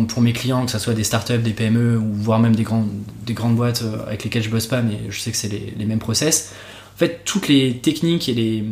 pour 0.08 0.22
mes 0.22 0.32
clients, 0.32 0.64
que 0.64 0.70
ce 0.70 0.78
soit 0.78 0.94
des 0.94 1.04
startups, 1.04 1.38
des 1.38 1.52
PME 1.52 1.98
ou 1.98 2.14
voire 2.14 2.38
même 2.38 2.56
des, 2.56 2.62
grandes, 2.62 2.88
des 3.26 3.34
grandes 3.34 3.56
boîtes 3.56 3.84
avec 4.06 4.24
lesquelles 4.24 4.44
je 4.44 4.50
bosse 4.50 4.68
pas, 4.68 4.80
mais 4.80 5.00
je 5.10 5.20
sais 5.20 5.30
que 5.32 5.36
c'est 5.36 5.48
les, 5.48 5.74
les 5.76 5.84
mêmes 5.84 5.98
process 5.98 6.54
en 6.94 6.98
fait, 6.98 7.22
toutes 7.24 7.48
les 7.48 7.78
techniques 7.78 8.28
et 8.28 8.34
les, 8.34 8.64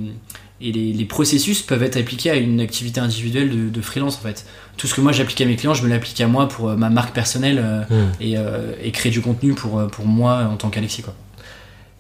et 0.61 0.71
les, 0.71 1.05
processus 1.05 1.63
peuvent 1.63 1.83
être 1.83 1.97
appliqués 1.97 2.31
à 2.31 2.37
une 2.37 2.61
activité 2.61 3.01
individuelle 3.01 3.73
de, 3.73 3.81
freelance 3.81 4.17
en 4.17 4.21
fait. 4.21 4.47
Tout 4.77 4.87
ce 4.87 4.95
que 4.95 5.01
moi 5.01 5.11
j'applique 5.11 5.41
à 5.41 5.45
mes 5.45 5.57
clients, 5.57 5.75
je 5.75 5.83
me 5.83 5.89
l'applique 5.89 6.21
à 6.21 6.29
moi 6.29 6.47
pour 6.47 6.69
euh, 6.69 6.77
ma 6.77 6.89
marque 6.89 7.13
personnelle 7.13 7.61
euh, 7.61 7.83
hmm. 7.91 8.13
euh, 8.23 8.75
et, 8.81 8.93
créer 8.93 9.11
du 9.11 9.21
contenu 9.21 9.55
pour, 9.55 9.85
pour 9.89 10.07
moi 10.07 10.45
en 10.45 10.57
tant 10.57 10.71
qu'Alexis. 10.71 11.03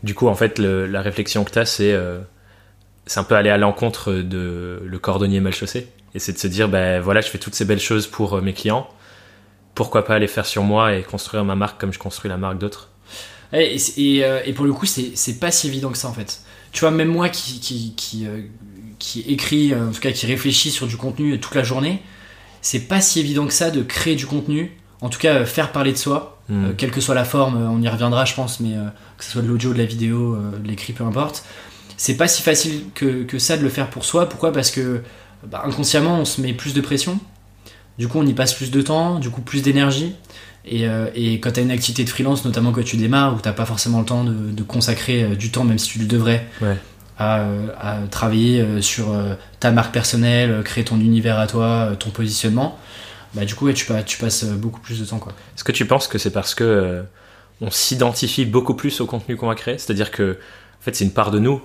Du 0.04 0.14
coup, 0.14 0.28
en 0.28 0.34
fait, 0.34 0.58
la 0.58 1.02
réflexion 1.02 1.42
que 1.42 1.50
tu 1.50 1.58
as, 1.58 1.66
c'est 1.66 1.96
c'est 3.06 3.20
un 3.20 3.24
peu 3.24 3.34
aller 3.34 3.50
à 3.50 3.58
l'encontre 3.58 4.12
de 4.12 4.82
le 4.84 4.98
cordonnier 4.98 5.40
mal 5.40 5.54
chaussé. 5.54 5.88
Et 6.14 6.18
c'est 6.18 6.32
de 6.32 6.38
se 6.38 6.46
dire, 6.46 6.68
ben 6.68 7.00
voilà, 7.00 7.20
je 7.20 7.28
fais 7.28 7.38
toutes 7.38 7.54
ces 7.54 7.64
belles 7.64 7.80
choses 7.80 8.06
pour 8.06 8.40
mes 8.42 8.52
clients. 8.52 8.88
Pourquoi 9.74 10.04
pas 10.04 10.18
les 10.18 10.28
faire 10.28 10.46
sur 10.46 10.62
moi 10.62 10.94
et 10.94 11.02
construire 11.02 11.44
ma 11.44 11.54
marque 11.54 11.80
comme 11.80 11.92
je 11.92 11.98
construis 11.98 12.28
la 12.28 12.36
marque 12.36 12.58
d'autres 12.58 12.92
euh, 13.54 14.40
et, 14.44 14.52
pour 14.52 14.64
le 14.64 14.72
coup, 14.72 14.86
c'est 14.86 15.40
pas 15.40 15.50
si 15.50 15.68
évident 15.68 15.90
que 15.90 15.98
ça 15.98 16.08
en 16.08 16.12
fait. 16.12 16.40
Tu 16.72 16.80
vois, 16.80 16.90
même 16.90 17.08
moi 17.08 17.28
qui, 17.28 17.60
qui, 17.60 17.94
qui, 17.96 18.26
euh, 18.26 18.42
qui 18.98 19.20
écrit, 19.20 19.72
euh, 19.72 19.88
en 19.88 19.92
tout 19.92 20.00
cas 20.00 20.12
qui 20.12 20.26
réfléchit 20.26 20.70
sur 20.70 20.86
du 20.86 20.96
contenu 20.96 21.38
toute 21.38 21.54
la 21.54 21.62
journée, 21.62 22.02
c'est 22.62 22.88
pas 22.88 23.00
si 23.00 23.20
évident 23.20 23.46
que 23.46 23.52
ça 23.52 23.70
de 23.70 23.82
créer 23.82 24.16
du 24.16 24.26
contenu, 24.26 24.78
en 25.00 25.08
tout 25.08 25.18
cas 25.18 25.44
faire 25.44 25.72
parler 25.72 25.92
de 25.92 25.98
soi, 25.98 26.40
hmm. 26.48 26.74
quelle 26.78 26.90
que 26.90 27.00
soit 27.00 27.14
la 27.14 27.24
forme, 27.24 27.56
on 27.56 27.82
y 27.82 27.88
reviendra 27.88 28.24
je 28.24 28.34
pense, 28.34 28.60
mais 28.60 28.74
que 29.18 29.24
ce 29.24 29.32
soit 29.32 29.42
de 29.42 29.48
l'audio, 29.48 29.72
de 29.72 29.78
la 29.78 29.84
vidéo, 29.84 30.36
de 30.36 30.66
l'écrit, 30.66 30.92
peu 30.92 31.04
importe. 31.04 31.44
C'est 31.96 32.16
pas 32.16 32.28
si 32.28 32.42
facile 32.42 32.84
que, 32.94 33.22
que, 33.22 33.38
ça 33.38 33.56
de 33.56 33.62
le 33.62 33.68
faire 33.68 33.90
pour 33.90 34.04
soi. 34.04 34.28
Pourquoi? 34.28 34.52
Parce 34.52 34.70
que 34.70 35.02
bah, 35.46 35.62
inconsciemment 35.66 36.18
on 36.20 36.24
se 36.24 36.40
met 36.40 36.52
plus 36.52 36.74
de 36.74 36.80
pression, 36.80 37.18
du 37.98 38.08
coup 38.08 38.18
on 38.18 38.26
y 38.26 38.32
passe 38.32 38.54
plus 38.54 38.70
de 38.70 38.82
temps, 38.82 39.18
du 39.18 39.30
coup 39.30 39.40
plus 39.40 39.62
d'énergie. 39.62 40.14
Euh, 40.70 41.10
et, 41.14 41.40
quand 41.40 41.52
tu 41.52 41.60
as 41.60 41.62
une 41.62 41.70
activité 41.70 42.04
de 42.04 42.08
freelance, 42.08 42.44
notamment 42.44 42.72
quand 42.72 42.84
tu 42.84 42.96
démarres, 42.96 43.34
où 43.34 43.40
tu 43.40 43.50
pas 43.50 43.66
forcément 43.66 44.00
le 44.00 44.04
temps 44.04 44.24
de, 44.24 44.62
consacrer 44.62 45.24
euh, 45.24 45.34
du 45.34 45.50
temps, 45.50 45.64
même 45.64 45.78
si 45.78 45.88
tu 45.88 45.98
le 45.98 46.06
devrais, 46.06 46.46
à, 47.18 47.46
travailler 48.10 48.60
euh, 48.60 48.80
sur 48.80 49.14
ta 49.60 49.70
marque 49.70 49.92
personnelle, 49.92 50.62
créer 50.64 50.84
ton 50.84 50.98
univers 51.00 51.38
à 51.38 51.46
toi, 51.46 51.92
ton 51.98 52.10
positionnement, 52.10 52.78
bah, 53.34 53.44
du 53.44 53.54
coup, 53.54 53.70
tu, 53.72 53.86
tu, 54.06 54.18
passes 54.18 54.44
beaucoup 54.44 54.80
plus 54.80 55.00
de 55.00 55.04
temps. 55.04 55.20
Est-ce 55.56 55.64
que 55.64 55.72
tu 55.72 55.86
penses 55.86 56.06
que 56.06 56.18
c'est 56.18 56.32
parce 56.32 56.54
que 56.54 57.02
on 57.60 57.70
s'identifie 57.70 58.44
beaucoup 58.44 58.74
plus 58.74 59.00
au 59.00 59.06
contenu 59.06 59.36
qu'on 59.36 59.46
va 59.46 59.54
créer? 59.54 59.78
C'est-à-dire 59.78 60.10
que 60.10 60.38
en 60.82 60.84
fait, 60.84 60.96
c'est 60.96 61.04
une 61.04 61.12
part 61.12 61.30
de 61.30 61.38
nous, 61.38 61.62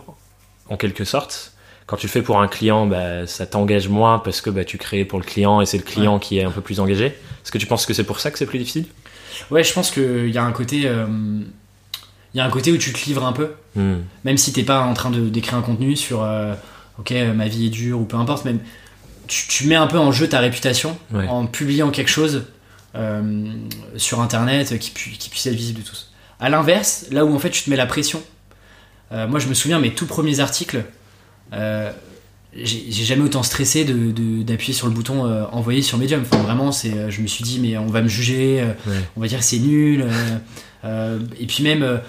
en 0.70 0.78
quelque 0.78 1.04
sorte, 1.04 1.54
quand 1.88 1.98
tu 1.98 2.06
le 2.06 2.12
fais 2.12 2.22
pour 2.22 2.40
un 2.40 2.48
client, 2.48 2.86
bah, 2.86 3.26
ça 3.26 3.48
t'engage 3.48 3.88
moins 3.88 4.20
parce 4.20 4.42
que 4.42 4.52
bah, 4.52 4.64
tu 4.64 4.78
crées 4.78 5.06
pour 5.06 5.18
le 5.18 5.26
client 5.26 5.60
et 5.60 5.66
c'est 5.66 5.78
le 5.78 5.84
client 5.84 6.20
qui 6.20 6.38
est 6.38 6.44
un 6.44 6.52
peu 6.52 6.62
plus 6.62 6.80
engagé. 6.80 7.06
Est-ce 7.08 7.52
que 7.52 7.58
tu 7.58 7.66
penses 7.66 7.88
que 7.88 7.96
c'est 7.96 8.04
pour 8.04 8.20
ça 8.20 8.30
que 8.30 8.38
c'est 8.38 8.46
plus 8.46 8.60
difficile? 8.60 8.86
Ouais, 9.50 9.64
je 9.64 9.74
pense 9.74 9.90
qu'il 9.90 10.30
y 10.30 10.38
a 10.38 10.44
un 10.44 10.52
côté. 10.52 10.84
Euh, 10.86 11.08
il 12.34 12.38
y 12.38 12.42
a 12.42 12.46
un 12.46 12.50
côté 12.52 12.72
où 12.72 12.78
tu 12.78 12.94
te 12.94 13.06
livres 13.06 13.26
un 13.26 13.32
peu, 13.32 13.54
hmm. 13.76 13.96
même 14.24 14.38
si 14.38 14.54
t'es 14.54 14.62
pas 14.62 14.82
en 14.82 14.94
train 14.94 15.10
de 15.10 15.30
d'écrire 15.30 15.58
un 15.58 15.64
contenu 15.64 15.96
sur 15.96 16.22
euh, 16.22 16.54
ok 17.00 17.12
ma 17.34 17.48
vie 17.48 17.66
est 17.66 17.70
dure 17.70 18.00
ou 18.00 18.04
peu 18.04 18.18
importe, 18.18 18.46
même 18.46 18.60
tu, 19.28 19.66
mets 19.66 19.76
un 19.76 19.88
peu 19.88 19.98
en 19.98 20.12
jeu 20.12 20.30
ta 20.30 20.40
réputation 20.40 20.98
en 21.14 21.48
publiant 21.48 21.90
quelque 21.90 22.10
chose 22.10 22.44
euh, 22.96 23.46
sur 23.96 24.22
internet 24.22 24.78
qui, 24.78 24.92
qui 24.92 25.30
puisse 25.30 25.48
être 25.48 25.56
visible 25.56 25.82
de 25.82 25.88
tous. 25.88 26.12
À 26.40 26.50
l'inverse, 26.50 27.08
là 27.12 27.26
où 27.26 27.34
en 27.34 27.40
fait 27.40 27.50
tu 27.50 27.64
te 27.64 27.70
mets 27.70 27.76
la 27.76 27.88
pression, 27.88 28.22
moi 29.12 29.40
je 29.40 29.48
me 29.48 29.54
souviens 29.54 29.80
mes 29.80 29.94
tout 29.94 30.06
premiers 30.06 30.40
articles, 30.40 30.84
euh, 31.54 31.92
j'ai 32.54 33.04
jamais 33.06 33.24
autant 33.24 33.44
stressé 33.44 33.86
d'appuyer 33.86 34.74
sur 34.74 34.88
le 34.88 34.94
bouton 34.94 35.26
euh, 35.28 35.44
envoyer 35.52 35.82
sur 35.82 35.98
Medium. 35.98 36.24
vraiment, 36.24 36.72
c'est, 36.72 36.92
euh, 36.94 37.10
je 37.12 37.22
me 37.22 37.28
suis 37.28 37.44
dit, 37.44 37.60
mais 37.60 37.78
on 37.78 37.86
va 37.88 38.02
me 38.02 38.08
juger, 38.08 38.66
on 39.16 39.22
va 39.22 39.28
dire 39.28 39.44
c'est 39.44 39.60
nul. 39.60 40.06
et 40.84 41.46
puis 41.48 41.64
même, 41.64 42.02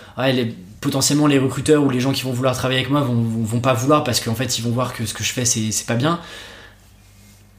potentiellement 0.81 1.26
les 1.26 1.38
recruteurs 1.38 1.83
ou 1.83 1.90
les 1.90 1.99
gens 2.00 2.12
qui 2.12 2.23
vont 2.23 2.33
vouloir 2.33 2.55
travailler 2.55 2.78
avec 2.81 2.90
moi 2.90 3.00
vont, 3.00 3.14
vont, 3.14 3.43
vont 3.43 3.61
pas 3.61 3.75
vouloir 3.75 4.05
parce 4.05 4.21
qu'en 4.21 4.37
fait 4.37 4.59
ils 4.59 4.62
vont 4.62 4.71
voir 4.71 4.95
que 4.95 5.05
ce 5.07 5.12
que 5.12 5.25
je 5.25 5.33
fais 5.33 5.45
c'est 5.45 5.87
pas 5.87 5.97
bien. 5.97 6.21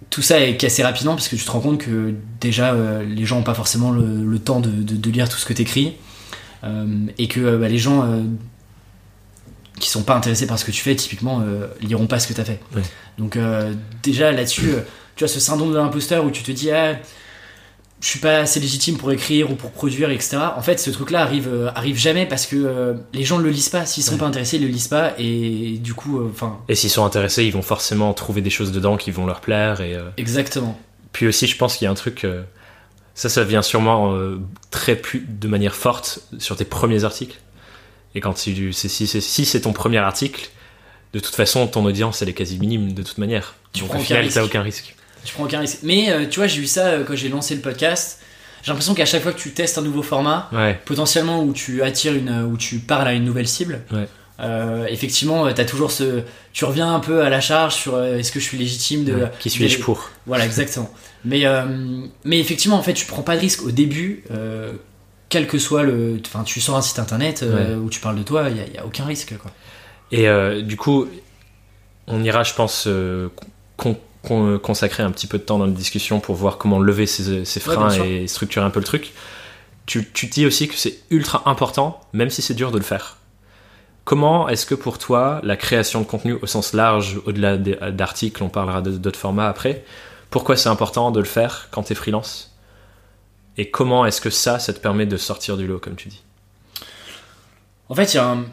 Tout 0.09 0.21
ça 0.21 0.39
est 0.39 0.55
cassé 0.57 0.83
rapidement 0.83 1.15
parce 1.15 1.27
que 1.27 1.35
tu 1.35 1.43
te 1.43 1.51
rends 1.51 1.59
compte 1.59 1.79
que 1.79 2.13
déjà 2.39 2.73
euh, 2.73 3.03
les 3.03 3.25
gens 3.25 3.39
ont 3.39 3.43
pas 3.43 3.53
forcément 3.53 3.91
le, 3.91 4.23
le 4.25 4.39
temps 4.39 4.59
de, 4.61 4.69
de- 4.71 4.95
de 4.95 5.09
lire 5.11 5.27
tout 5.29 5.37
ce 5.37 5.45
que 5.45 5.51
t'écris 5.53 5.93
euh, 6.63 6.85
et 7.17 7.27
que 7.27 7.39
euh, 7.41 7.57
bah, 7.57 7.67
les 7.67 7.77
gens 7.77 8.03
euh, 8.03 8.21
qui 9.79 9.89
sont 9.89 10.03
pas 10.03 10.15
intéressés 10.15 10.45
par 10.47 10.59
ce 10.59 10.65
que 10.65 10.71
tu 10.71 10.81
fais 10.81 10.95
typiquement 10.95 11.41
euh, 11.41 11.67
liront 11.81 12.07
pas 12.07 12.19
ce 12.19 12.27
que 12.27 12.33
t'as 12.33 12.43
fait. 12.45 12.59
Ouais. 12.75 12.81
Donc 13.17 13.35
euh, 13.35 13.73
déjà 14.03 14.31
là-dessus, 14.31 14.69
euh, 14.69 14.81
tu 15.15 15.23
vois 15.23 15.27
ce 15.33 15.39
syndrome 15.39 15.71
de 15.71 15.77
l'imposteur 15.77 16.23
où 16.25 16.31
tu 16.31 16.43
te 16.43 16.51
dis 16.51 16.71
ah, 16.71 16.97
je 18.01 18.07
suis 18.07 18.19
pas 18.19 18.37
assez 18.39 18.59
légitime 18.61 18.97
pour 18.97 19.11
écrire 19.11 19.51
ou 19.51 19.55
pour 19.55 19.71
produire, 19.71 20.09
etc. 20.09 20.37
En 20.55 20.61
fait, 20.61 20.79
ce 20.79 20.89
truc-là 20.89 21.21
arrive, 21.21 21.49
euh, 21.51 21.69
arrive 21.75 21.97
jamais 21.97 22.25
parce 22.25 22.45
que 22.45 22.95
les 23.13 23.23
gens 23.25 23.37
ne 23.39 23.43
le 23.43 23.49
lisent 23.49 23.67
pas. 23.69 23.85
S'ils 23.85 24.03
sont 24.03 24.13
Ouais. 24.13 24.19
pas 24.19 24.25
intéressés, 24.27 24.55
ils 24.57 24.63
le 24.63 24.69
lisent 24.69 24.87
pas 24.87 25.13
et 25.17 25.77
du 25.83 25.93
coup, 25.93 26.23
enfin, 26.25 26.59
Et 26.69 26.75
s'ils 26.75 26.89
sont 26.89 27.03
intéressés, 27.03 27.43
ils 27.43 27.51
vont 27.51 27.61
forcément 27.61 28.13
trouver 28.13 28.41
des 28.41 28.49
choses 28.49 28.71
dedans 28.71 28.95
qui 28.95 29.11
vont 29.11 29.25
leur 29.25 29.41
plaire. 29.41 29.81
Et 29.81 29.97
exactement. 30.17 30.79
puis 31.11 31.27
aussi, 31.27 31.45
je 31.47 31.57
pense 31.57 31.75
qu'il 31.75 31.85
y 31.85 31.87
a 31.87 31.91
un 31.91 31.95
truc. 31.95 32.25
ça, 33.15 33.27
ça 33.27 33.43
vient 33.43 33.61
sûrement 33.61 34.15
très 34.71 35.01
de 35.27 35.47
manière 35.49 35.75
forte 35.75 36.19
sur 36.37 36.55
tes 36.55 36.63
premiers 36.65 37.03
articles. 37.03 37.37
Et 38.15 38.21
quand 38.21 38.33
tu- 38.33 38.73
si 38.73 38.89
c'est 38.89 39.21
si 39.21 39.45
c'est 39.45 39.61
ton 39.61 39.73
premier 39.73 39.97
article, 39.99 40.49
de 41.13 41.19
toute 41.19 41.35
façon, 41.35 41.67
ton 41.67 41.85
audience, 41.85 42.21
elle 42.21 42.29
est 42.29 42.33
quasi 42.33 42.57
minime 42.59 42.93
de 42.93 43.03
toute 43.03 43.17
manière. 43.17 43.55
Tu 43.73 43.81
Donc 43.81 43.89
prends 43.89 43.97
au 43.97 44.01
aucun 44.01 44.07
final, 44.07 44.23
risque. 44.23 44.35
t'as 44.35 44.43
aucun 44.43 44.61
risque. 44.61 44.95
Tu 45.25 45.33
prends 45.33 45.43
aucun 45.43 45.59
risque. 45.59 45.79
Mais 45.83 46.09
euh, 46.11 46.25
tu 46.29 46.39
vois, 46.39 46.47
j'ai 46.47 46.61
eu 46.61 46.67
ça 46.67 46.87
euh, 46.87 47.03
quand 47.03 47.15
j'ai 47.15 47.29
lancé 47.29 47.55
le 47.55 47.61
podcast. 47.61 48.19
J'ai 48.63 48.69
l'impression 48.71 48.93
qu'à 48.93 49.05
chaque 49.05 49.23
fois 49.23 49.31
que 49.31 49.39
tu 49.39 49.51
testes 49.51 49.77
un 49.77 49.81
nouveau 49.81 50.01
format, 50.03 50.49
Ouais, 50.51 50.79
potentiellement 50.85 51.43
où 51.43 51.53
tu 51.53 51.81
attires 51.81 52.13
une, 52.13 52.43
où 52.43 52.57
tu 52.57 52.79
parles 52.79 53.07
à 53.07 53.13
une 53.13 53.23
nouvelle 53.23 53.47
cible. 53.47 53.81
Ouais. 53.91 54.07
euh, 54.41 54.85
effectivement, 54.87 55.51
tu 55.53 55.61
as 55.61 55.65
toujours 55.65 55.91
ce, 55.91 56.21
tu 56.53 56.65
reviens 56.65 56.93
un 56.93 56.99
peu 56.99 57.21
à 57.23 57.29
la 57.29 57.39
charge 57.41 57.75
sur 57.75 57.95
euh, 57.95 58.17
est-ce 58.17 58.31
que 58.31 58.39
je 58.39 58.45
suis 58.45 58.57
légitime 58.57 59.03
de, 59.05 59.13
ouais. 59.13 59.31
Qui 59.39 59.49
suis-je 59.49 59.77
de- 59.77 59.83
pour? 59.83 60.09
Voilà, 60.25 60.45
exactement. 60.45 60.89
mais, 61.25 61.45
euh, 61.45 61.65
mais 62.25 62.39
effectivement, 62.39 62.77
en 62.77 62.83
fait, 62.83 62.93
tu 62.93 63.05
prends 63.05 63.21
pas 63.21 63.35
de 63.35 63.41
risque 63.41 63.63
au 63.63 63.71
début, 63.71 64.23
euh, 64.31 64.73
quel 65.29 65.47
que 65.47 65.57
soit 65.57 65.83
le. 65.83 66.19
Enfin, 66.25 66.43
tu 66.43 66.59
sors 66.59 66.75
un 66.75 66.81
site 66.81 66.99
internet 66.99 67.43
euh, 67.43 67.77
où 67.77 67.89
tu 67.89 67.99
parles 67.99 68.17
de 68.17 68.23
toi, 68.23 68.49
il 68.49 68.55
n'y 68.55 68.77
a, 68.77 68.85
aucun 68.85 69.05
risque. 69.05 69.37
Quoi. 69.37 69.51
Et 70.11 70.27
euh, 70.27 70.61
du 70.61 70.75
coup, 70.75 71.07
on 72.07 72.23
ira, 72.23 72.43
je 72.43 72.53
pense, 72.53 72.85
euh, 72.87 73.29
con- 73.77 73.97
con- 74.23 74.59
consacrer 74.59 75.03
un 75.03 75.11
petit 75.11 75.27
peu 75.27 75.37
de 75.37 75.43
temps 75.43 75.59
dans 75.59 75.67
la 75.67 75.71
discussion 75.71 76.19
pour 76.19 76.35
voir 76.35 76.57
comment 76.57 76.79
lever 76.79 77.05
ces, 77.05 77.59
freins 77.59 77.93
et 78.03 78.27
structurer 78.27 78.65
un 78.65 78.71
peu 78.71 78.79
le 78.79 78.85
truc. 78.85 79.13
Tu, 79.85 80.07
tu 80.11 80.27
dis 80.27 80.45
aussi 80.45 80.67
que 80.67 80.75
c'est 80.75 80.99
ultra 81.09 81.43
important, 81.45 82.01
même 82.13 82.29
si 82.29 82.41
c'est 82.41 82.53
dur 82.53 82.71
de 82.71 82.77
le 82.77 82.83
faire. 82.83 83.17
Comment 84.03 84.49
est-ce 84.49 84.65
que 84.65 84.75
pour 84.75 84.97
toi, 84.97 85.39
la 85.43 85.55
création 85.55 86.01
de 86.01 86.05
contenu 86.05 86.33
au 86.33 86.47
sens 86.47 86.73
large, 86.73 87.19
au-delà 87.25 87.57
d'articles, 87.57 88.43
on 88.43 88.49
parlera 88.49 88.81
d'autres 88.81 89.19
formats 89.19 89.47
après, 89.47 89.83
pourquoi 90.31 90.57
c'est 90.57 90.69
important 90.69 91.11
de 91.11 91.19
le 91.19 91.25
faire 91.25 91.67
quand 91.71 91.83
tu 91.83 91.93
es 91.93 91.95
freelance? 91.95 92.48
Et 93.59 93.69
comment 93.69 94.05
est-ce 94.05 94.21
que 94.21 94.29
ça, 94.29 94.57
ça 94.57 94.71
te 94.73 94.79
permet 94.79 95.05
de 95.05 95.17
sortir 95.17 95.57
du 95.57 95.67
lot, 95.67 95.79
comme 95.79 95.95
tu 95.97 96.07
dis? 96.07 96.21
En 97.89 97.93
fait, 97.95 98.13
il 98.13 98.15
y, 98.15 98.19
a 98.19 98.25
un- 98.25 98.45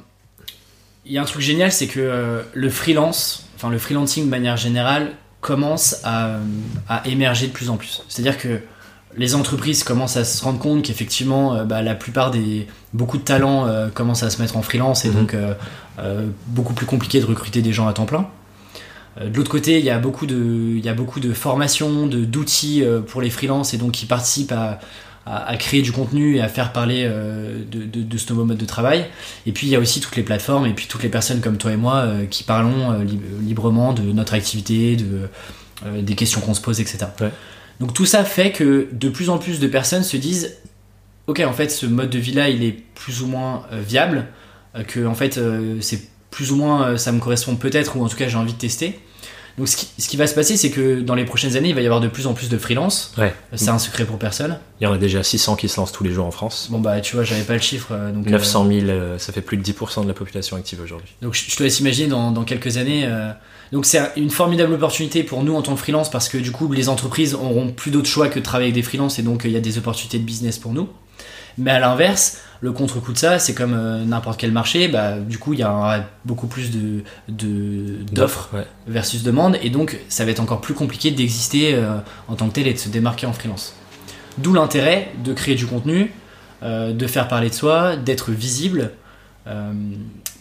il 1.05 1.13
y 1.13 1.19
a 1.19 1.23
un 1.23 1.27
truc 1.27 1.43
génial, 1.43 1.71
c'est 1.71 1.87
que 1.87 2.01
euh, 2.01 2.43
le 2.55 2.69
freelance, 2.71 3.47
enfin 3.55 3.71
le 3.71 3.79
freelancing 3.79 4.25
de 4.25 4.31
manière 4.31 4.57
générale, 4.57 5.13
commence 5.41 6.01
à, 6.03 6.27
euh, 6.27 6.39
à 6.89 7.07
émerger 7.07 7.47
de 7.47 7.53
plus 7.53 7.71
en 7.71 7.77
plus. 7.77 8.03
C'est-à-dire 8.09 8.37
que 8.37 8.61
les 9.17 9.37
entreprises 9.37 9.85
commencent 9.85 10.17
à 10.17 10.25
se 10.25 10.43
rendre 10.43 10.59
compte 10.59 10.83
qu'effectivement, 10.83 11.55
euh, 11.55 11.65
bah, 11.65 11.83
la 11.83 11.95
plupart 11.95 12.33
des 12.33 12.67
beaucoup 12.93 13.17
de 13.19 13.23
talents 13.23 13.67
euh, 13.69 13.89
commencent 13.89 14.25
à 14.25 14.31
se 14.31 14.43
mettre 14.43 14.57
en 14.57 14.63
freelance 14.63 15.05
et 15.05 15.11
Mhm. 15.11 15.15
donc 15.15 15.37
beaucoup 16.49 16.75
plus 16.75 16.85
compliqué 16.87 17.21
de 17.21 17.27
recruter 17.27 17.63
des 17.63 17.73
gens 17.73 17.87
à 17.87 17.93
temps 17.93 18.07
plein. 18.07 18.29
Euh, 19.21 19.29
de 19.31 19.37
l'autre 19.37 19.51
côté, 19.51 19.79
il 19.79 19.85
y 19.85 19.91
a 19.91 19.99
beaucoup 19.99 20.27
de, 20.27 20.37
il 20.77 20.85
y 20.85 20.89
a 20.89 20.95
beaucoup 20.95 21.21
de 21.21 21.33
formations, 21.33 22.07
de 22.07 22.25
d'outils 22.25 22.83
euh, 22.83 23.01
pour 23.01 23.21
les 23.23 23.31
freelances 23.31 23.75
et 23.75 23.79
donc 23.79 23.93
qui 23.93 24.07
participent 24.07 24.53
à, 24.53 24.79
à, 25.25 25.47
à 25.49 25.57
créer 25.57 25.83
du 25.83 25.91
contenu 25.93 26.37
et 26.37 26.41
à 26.41 26.49
faire 26.49 26.73
parler 26.73 27.05
euh, 27.07 27.63
de, 27.71 27.85
de, 27.85 28.03
de 28.03 28.19
ce 28.19 28.31
nouveau 28.31 28.45
mode 28.45 28.59
de 28.59 28.67
travail. 28.67 29.07
Et 29.47 29.53
puis 29.53 29.67
il 29.67 29.71
y 29.71 29.77
a 29.77 29.81
aussi 29.81 30.01
toutes 30.01 30.17
les 30.17 30.23
plateformes 30.23 30.67
et 30.67 30.73
puis 30.75 30.87
toutes 30.87 31.03
les 31.03 31.09
personnes 31.09 31.41
comme 31.41 31.57
toi 31.57 31.73
et 31.73 31.77
moi 31.77 32.07
qui 32.31 32.45
parlons 32.45 33.01
lib- 33.03 33.23
librement 33.43 33.93
de 33.93 34.03
notre 34.13 34.35
activité, 34.35 34.97
de, 34.97 35.29
des 36.01 36.15
questions 36.15 36.41
qu'on 36.41 36.55
se 36.55 36.61
pose, 36.61 36.81
etc. 36.81 37.07
Ouais. 37.21 37.31
Donc 37.81 37.93
tout 37.93 38.07
ça 38.07 38.25
fait 38.25 38.53
que 38.53 38.89
de 38.93 39.09
plus 39.09 39.29
en 39.31 39.39
plus 39.39 39.61
de 39.61 39.67
personnes 39.67 40.03
se 40.03 40.17
disent 40.17 40.57
ok 41.27 41.43
en 41.47 41.53
fait 41.53 41.71
ce 41.71 41.87
mode 41.87 42.11
de 42.11 42.19
vie 42.19 42.33
là 42.33 42.49
il 42.49 42.63
est 42.65 42.77
plus 42.95 43.23
ou 43.23 43.27
moins 43.27 43.65
viable, 43.73 44.27
que 44.87 45.05
en 45.07 45.15
fait 45.15 45.41
c'est 45.81 46.03
plus 46.37 46.53
ou 46.53 46.57
moins 46.57 46.89
euh, 46.89 46.97
ça 46.99 47.13
me 47.13 47.19
correspond 47.19 47.57
peut-être 47.57 47.97
ou 47.97 48.05
en 48.05 48.09
tout 48.09 48.17
cas 48.19 48.29
j'ai 48.29 48.37
envie 48.37 48.53
de 48.53 48.59
tester. 48.59 48.99
Donc 49.57 49.69
ce 49.69 49.77
qui, 49.79 49.89
ce 49.99 50.07
qui 50.11 50.19
va 50.19 50.27
se 50.27 50.35
passer 50.35 50.59
c'est 50.59 50.69
que 50.69 51.01
dans 51.01 51.15
les 51.15 51.25
prochaines 51.25 51.57
années 51.57 51.71
il 51.71 51.75
va 51.75 51.81
y 51.81 51.87
avoir 51.87 52.03
de 52.03 52.09
plus 52.09 52.27
en 52.27 52.35
plus 52.35 52.51
de 52.51 52.59
freelance. 52.59 53.15
Ouais. 53.17 53.35
C'est 53.55 53.71
un 53.71 53.79
secret 53.79 54.05
pour 54.05 54.19
personne. 54.19 54.59
Il 54.81 54.85
y 54.85 54.87
en 54.87 54.93
a 54.93 54.99
déjà 54.99 55.23
600 55.23 55.57
qui 55.57 55.69
se 55.71 55.79
lancent 55.81 55.93
tous 55.93 56.05
les 56.05 56.13
jours 56.13 56.27
en 56.27 56.31
France. 56.31 56.69
Bon 56.71 56.79
bah 56.79 57.01
tu 57.01 57.17
vois 57.17 57.25
j'avais 57.25 57.41
pas 57.43 57.55
le 57.55 57.61
chiffre 57.61 57.89
euh, 57.93 58.13
donc. 58.13 58.27
euh, 58.27 58.31
900 58.33 58.67
000, 58.69 58.87
euh, 58.89 59.19
ça 59.19 59.33
fait 59.33 59.41
plus 59.41 59.57
de 59.57 59.63
10% 59.63 60.03
de 60.03 60.09
la 60.09 60.13
population 60.15 60.59
active 60.59 60.79
aujourd'hui. 60.85 61.09
Donc 61.23 61.33
je, 61.35 61.51
je 61.51 61.57
te 61.57 61.63
laisse 61.63 61.81
imaginer 61.81 62.09
dans, 62.09 62.31
dans 62.33 62.45
quelques 62.45 62.77
années. 62.77 63.05
euh, 63.07 63.31
donc 63.73 63.87
c'est 63.87 63.99
un- 63.99 64.11
une 64.17 64.31
formidable 64.31 64.75
opportunité 64.75 65.23
pour 65.23 65.43
nous 65.43 65.55
en 65.57 65.63
tant 65.63 65.73
que 65.75 65.81
freelance 65.81 66.11
parce 66.11 66.29
que 66.29 66.37
du 66.37 66.53
coup 66.53 66.71
les 66.71 66.91
entreprises 66.91 67.33
auront 67.33 67.71
plus 67.73 67.91
d'autres 67.91 68.11
choix 68.11 68.29
que 68.29 68.39
de 68.39 68.45
travailler 68.45 68.67
avec 68.69 68.75
des 68.75 68.83
freelances 68.87 69.19
et 69.19 69.23
donc 69.23 69.47
euh, 69.47 69.49
il 69.49 69.55
y 69.55 69.57
a 69.57 69.61
des 69.61 69.79
opportunités 69.79 70.19
de 70.19 70.25
business 70.25 70.59
pour 70.59 70.75
nous. 70.75 70.87
Mais 71.59 71.71
à 71.71 71.79
l'inverse, 71.81 72.39
le 72.61 72.73
contre-coup 72.73 73.13
de 73.13 73.19
ça, 73.19 73.39
c'est 73.39 73.55
comme 73.55 73.75
euh, 73.75 74.05
n'importe 74.05 74.39
quel 74.39 74.53
marché, 74.53 74.89
bah, 74.89 75.19
du 75.19 75.39
coup 75.39 75.53
il 75.55 75.59
y 75.61 75.63
a 75.63 76.07
beaucoup 76.25 76.47
plus 76.47 76.71
de 76.71 77.03
de- 77.29 78.03
d'offres 78.13 78.51
ouais. 78.55 78.67
versus 78.87 79.23
demande 79.23 79.57
et 79.63 79.71
donc 79.71 79.99
ça 80.09 80.25
va 80.25 80.31
être 80.33 80.41
encore 80.41 80.61
plus 80.61 80.75
compliqué 80.75 81.11
d'exister 81.11 81.75
euh, 81.75 81.99
en 82.29 82.35
tant 82.35 82.49
que 82.49 82.55
tel 82.55 82.67
et 82.67 82.75
de 82.75 82.79
se 82.79 82.89
démarquer 82.89 83.27
en 83.27 83.33
freelance. 83.33 83.75
D'où 84.39 84.53
l'intérêt 84.53 85.13
de 85.25 85.33
créer 85.33 85.55
du 85.55 85.67
contenu, 85.67 86.13
euh, 86.63 86.93
de 86.93 87.07
faire 87.07 87.27
parler 87.29 87.49
de 87.49 87.55
soi, 87.55 87.97
d'être 87.97 88.33
visible 88.33 88.93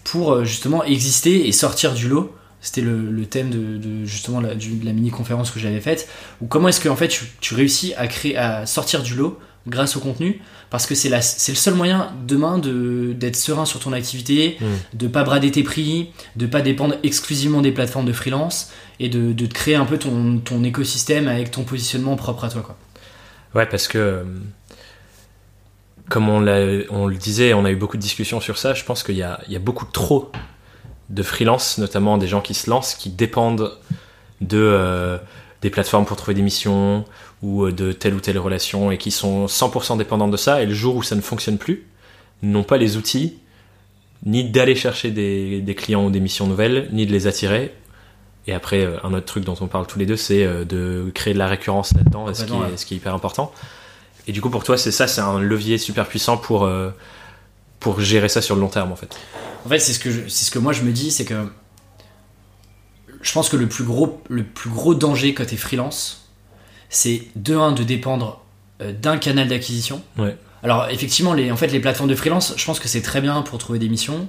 pour 0.03 0.43
justement 0.43 0.83
exister 0.83 1.47
et 1.47 1.51
sortir 1.51 1.93
du 1.93 2.07
lot. 2.07 2.35
C'était 2.61 2.81
le, 2.81 3.11
le 3.11 3.25
thème 3.27 3.51
de, 3.51 3.77
de, 3.77 4.05
justement 4.05 4.39
la, 4.41 4.55
du- 4.55 4.77
de 4.77 4.85
la 4.85 4.91
mini 4.93 5.11
conférence 5.11 5.51
que 5.51 5.59
j'avais 5.59 5.79
faite. 5.81 6.07
Ou 6.41 6.47
comment 6.47 6.67
est-ce 6.69 6.79
que 6.79 6.89
en 6.89 6.95
fait 6.95 7.07
tu, 7.09 7.25
tu 7.39 7.53
réussis 7.53 7.93
à 7.95 8.07
créer, 8.07 8.35
à 8.37 8.65
sortir 8.65 9.03
du 9.03 9.13
lot 9.13 9.39
grâce 9.67 9.95
au 9.97 9.99
contenu 9.99 10.41
parce 10.69 10.85
que 10.85 10.95
c'est 10.95 11.09
le 11.09 11.21
seul 11.55 11.73
moyen 11.73 12.11
demain 12.27 12.57
de 12.57 13.13
d'être 13.13 13.35
serein 13.35 13.65
sur 13.65 13.79
ton 13.79 13.93
activité, 13.93 14.57
Mm. 14.59 14.65
de 14.97 15.07
pas 15.07 15.23
brader 15.23 15.51
tes 15.51 15.63
prix, 15.63 16.09
de 16.35 16.45
pas 16.45 16.61
dépendre 16.61 16.95
exclusivement 17.03 17.61
des 17.61 17.71
plateformes 17.71 18.05
de 18.05 18.13
freelance 18.13 18.71
et 18.99 19.09
de, 19.09 19.33
de 19.33 19.45
créer 19.45 19.75
un 19.75 19.85
peu 19.85 19.97
ton, 19.97 20.37
ton 20.39 20.63
écosystème 20.63 21.27
avec 21.27 21.51
ton 21.51 21.63
positionnement 21.63 22.15
propre 22.15 22.45
à 22.45 22.49
toi 22.49 22.61
quoi. 22.61 22.77
Ouais, 23.55 23.65
parce 23.65 23.87
que, 23.87 24.25
comme 26.09 26.27
on, 26.29 26.39
le 26.41 27.15
disait, 27.15 27.53
on 27.53 27.63
a 27.63 27.71
eu 27.71 27.75
beaucoup 27.77 27.95
de 27.97 28.01
discussions 28.01 28.41
sur 28.41 28.57
ça, 28.57 28.73
je 28.73 28.83
pense 28.83 29.01
qu'il 29.01 29.15
y 29.15 29.23
a, 29.23 29.39
il 29.47 29.53
y 29.53 29.55
a 29.55 29.59
beaucoup 29.59 29.85
trop 29.85 30.31
de 31.09 31.23
freelance, 31.23 31.77
notamment 31.77 32.17
des 32.17 32.27
gens 32.27 32.41
qui 32.41 32.53
se 32.53 32.69
lancent, 32.69 32.95
qui 32.95 33.09
dépendent 33.09 33.71
de, 34.41 34.57
euh, 34.57 35.17
des 35.61 35.69
plateformes 35.69 36.05
pour 36.05 36.17
trouver 36.17 36.35
des 36.35 36.41
missions 36.41 37.05
ou 37.41 37.65
euh, 37.65 37.71
de 37.71 37.91
telle 37.91 38.13
ou 38.13 38.19
telle 38.19 38.37
relation 38.39 38.91
et 38.91 38.97
qui 38.97 39.11
sont 39.11 39.45
100% 39.45 39.97
dépendants 39.97 40.27
de 40.27 40.37
ça. 40.37 40.61
Et 40.61 40.65
le 40.65 40.73
jour 40.73 40.95
où 40.95 41.03
ça 41.03 41.15
ne 41.15 41.21
fonctionne 41.21 41.57
plus, 41.57 41.85
n'ont 42.43 42.63
pas 42.63 42.77
les 42.77 42.97
outils 42.97 43.37
ni 44.25 44.43
d'aller 44.49 44.75
chercher 44.75 45.11
des, 45.11 45.61
des 45.61 45.75
clients 45.75 46.05
ou 46.05 46.09
des 46.09 46.19
missions 46.19 46.47
nouvelles, 46.47 46.89
ni 46.91 47.05
de 47.05 47.11
les 47.11 47.27
attirer. 47.27 47.73
Et 48.47 48.53
après, 48.53 48.83
euh, 48.85 48.97
un 49.03 49.13
autre 49.13 49.25
truc 49.25 49.43
dont 49.43 49.55
on 49.61 49.67
parle 49.67 49.85
tous 49.87 49.99
les 49.99 50.05
deux, 50.05 50.17
c'est 50.17 50.43
euh, 50.45 50.65
de 50.65 51.11
créer 51.13 51.33
de 51.33 51.39
la 51.39 51.47
récurrence 51.47 51.93
là-dedans, 51.93 52.33
ce, 52.33 52.43
ouais. 52.43 52.77
ce 52.77 52.85
qui 52.85 52.93
est 52.95 52.97
hyper 52.97 53.13
important. 53.13 53.51
Et 54.27 54.31
du 54.31 54.41
coup, 54.41 54.49
pour 54.49 54.63
toi, 54.63 54.77
c'est 54.77 54.91
ça, 54.91 55.07
c'est 55.07 55.21
un 55.21 55.39
levier 55.39 55.77
super 55.77 56.07
puissant 56.07 56.37
pour, 56.37 56.67
pour 57.79 57.99
gérer 58.01 58.27
ça 58.29 58.41
sur 58.41 58.55
le 58.55 58.61
long 58.61 58.69
terme, 58.69 58.91
en 58.91 58.95
fait. 58.95 59.15
En 59.65 59.69
fait, 59.69 59.77
c'est 59.79 59.93
ce 59.93 59.99
que 59.99 60.09
je- 60.09 60.27
ce 60.27 60.49
que 60.49 60.57
moi 60.57 60.73
je 60.73 60.81
me 60.81 60.91
dis, 60.91 61.11
c'est 61.11 61.25
que 61.25 61.45
je 63.21 63.31
pense 63.31 63.49
que 63.49 63.57
le 63.57 63.67
plus 63.67 63.83
gros 63.83 64.21
le 64.29 64.43
plus 64.43 64.69
gros 64.69 64.95
danger 64.95 65.33
quand 65.33 65.45
t'es 65.45 65.57
freelance, 65.57 66.24
c'est 66.89 67.23
de 67.35 67.55
un 67.55 67.71
de 67.71 67.83
dépendre 67.83 68.41
euh, 68.81 68.93
d'un 68.93 69.17
canal 69.17 69.47
d'acquisition. 69.47 70.01
Ouais. 70.17 70.35
Alors 70.63 70.87
effectivement, 70.89 71.33
les 71.33 71.51
en 71.51 71.57
fait 71.57 71.67
les 71.67 71.79
plateformes 71.79 72.09
de 72.09 72.15
freelance, 72.15 72.53
je 72.57 72.65
pense 72.65 72.79
que 72.79 72.87
c'est 72.87 73.01
très 73.01 73.21
bien 73.21 73.41
pour 73.41 73.59
trouver 73.59 73.79
des 73.79 73.89
missions, 73.89 74.27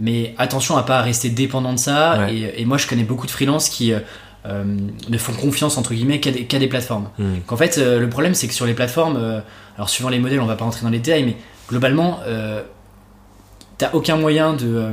mais 0.00 0.34
attention 0.38 0.76
à 0.76 0.82
pas 0.82 1.02
rester 1.02 1.28
dépendant 1.30 1.72
de 1.72 1.78
ça. 1.78 2.18
Ouais. 2.20 2.34
Et, 2.34 2.62
et 2.62 2.64
moi, 2.64 2.78
je 2.78 2.86
connais 2.86 3.04
beaucoup 3.04 3.26
de 3.26 3.30
freelance 3.30 3.68
qui 3.68 3.92
euh, 3.92 4.00
euh, 4.46 4.62
ne 5.08 5.16
font 5.16 5.32
confiance 5.32 5.78
entre 5.78 5.94
guillemets 5.94 6.20
qu'à 6.20 6.58
des, 6.58 6.66
plateformes. 6.66 7.08
Hmm. 7.18 7.36
Qu'en 7.46 7.56
fait, 7.56 7.78
euh, 7.78 7.98
le 7.98 8.10
problème, 8.10 8.34
c'est 8.34 8.46
que 8.46 8.52
sur 8.52 8.66
les 8.66 8.74
plateformes, 8.74 9.16
euh, 9.16 9.40
alors 9.76 9.88
suivant 9.88 10.10
les 10.10 10.18
modèles, 10.18 10.40
on 10.40 10.46
va 10.46 10.56
pas 10.56 10.66
rentrer 10.66 10.82
dans 10.82 10.90
les 10.90 10.98
détails, 10.98 11.24
mais 11.24 11.36
globalement, 11.66 12.20
t'as 13.78 13.90
aucun 13.94 14.16
moyen 14.16 14.52
de, 14.52 14.92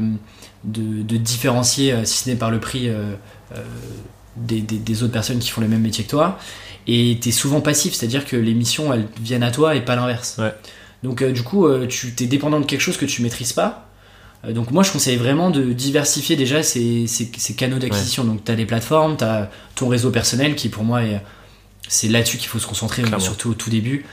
de, 0.64 1.04
de 1.04 1.18
différencier, 1.18 1.94
si 2.06 2.24
ce 2.24 2.30
n'est 2.30 2.38
par 2.38 2.50
le 2.50 2.62
prix, 2.62 2.90
des, 4.36 4.62
des- 4.62 4.78
des 4.78 5.04
autres 5.04 5.14
personnes 5.14 5.40
qui 5.40 5.50
font 5.50 5.62
le 5.62 5.68
même 5.68 5.82
métier 5.82 6.04
que 6.04 6.10
toi. 6.10 6.38
Et 6.88 7.18
t'es 7.22 7.32
souvent 7.32 7.62
passif, 7.62 7.94
c'est-à-dire 7.94 8.26
que 8.26 8.36
les 8.36 8.54
missions, 8.54 8.94
elles 8.94 9.08
viennent 9.22 9.44
à 9.44 9.52
toi 9.52 9.76
et 9.76 9.82
pas 9.82 9.96
l'inverse. 9.96 10.38
Ouais. 10.40 10.54
Donc, 11.04 11.22
euh, 11.22 11.32
du 11.32 11.44
coup, 11.44 11.68
euh, 11.68 11.88
tu 11.88 12.14
t'es 12.14 12.26
dépendant 12.26 12.60
de 12.60 12.66
quelque 12.66 12.82
chose 12.82 12.98
que 12.98 13.06
tu 13.06 13.22
maîtrises 13.22 13.54
pas. 13.54 13.88
Euh, 14.46 14.54
donc 14.54 14.72
moi 14.72 14.82
je 14.82 14.92
conseille 14.92 15.18
vraiment 15.18 15.52
de 15.52 15.72
diversifier 15.74 16.36
déjà 16.36 16.64
ces, 16.64 17.06
ces- 17.06 17.32
ces 17.38 17.54
canaux 17.54 17.78
d'acquisition. 17.78 18.24
Donc 18.24 18.44
tu 18.44 18.52
as 18.52 18.56
les 18.56 18.66
plateformes, 18.66 19.16
tu 19.16 19.24
as 19.24 19.52
ton 19.76 19.88
réseau 19.88 20.10
personnel 20.10 20.56
qui 20.56 20.68
pour 20.70 20.84
moi 20.84 21.04
est 21.04 21.22
c'est 21.88 22.08
là-dessus 22.08 22.38
qu'il 22.38 22.48
faut 22.48 22.58
se 22.58 22.66
concentrer, 22.66 23.04
Clairement. 23.04 23.20
surtout 23.24 23.52
au 23.52 23.54
tout 23.54 23.70
début. 23.70 24.06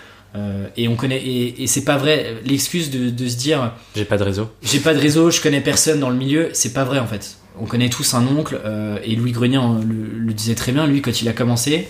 Et 0.77 0.87
on 0.87 0.95
connaît 0.97 1.17
et, 1.21 1.63
et 1.63 1.67
c'est 1.67 1.83
pas 1.85 1.97
vrai 1.97 2.37
l'excuse 2.45 2.91
de, 2.91 3.09
de 3.09 3.29
se 3.29 3.37
dire 3.37 3.73
J'ai 3.97 4.05
pas 4.05 4.19
de 4.19 4.23
réseau. 4.25 4.51
j'ai 4.63 4.79
pas 4.81 4.93
de 4.95 4.99
réseau, 5.01 5.31
je 5.31 5.41
connais 5.41 5.61
personne 5.63 5.99
dans 5.99 6.11
le 6.11 6.17
milieu, 6.17 6.51
c'est 6.53 6.75
pas 6.75 6.85
vrai 6.85 6.99
en 6.99 7.07
fait. 7.07 7.38
On 7.61 7.67
connaît 7.67 7.89
tous 7.91 8.15
un 8.15 8.27
oncle, 8.27 8.61
euh, 8.65 8.99
et 9.05 9.17
Louis 9.17 9.33
Grenier 9.33 9.59
en- 9.59 9.79
le, 9.81 10.09
le 10.19 10.33
disait 10.33 10.55
très 10.55 10.73
bien, 10.73 10.87
lui 10.87 11.03
quand 11.03 11.21
il 11.23 11.29
a 11.29 11.33
commencé, 11.33 11.89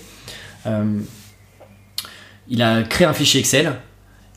euh, 0.67 1.01
il 2.49 2.63
a 2.63 2.83
créé 2.83 3.07
un 3.07 3.13
fichier 3.13 3.41
Excel, 3.41 3.75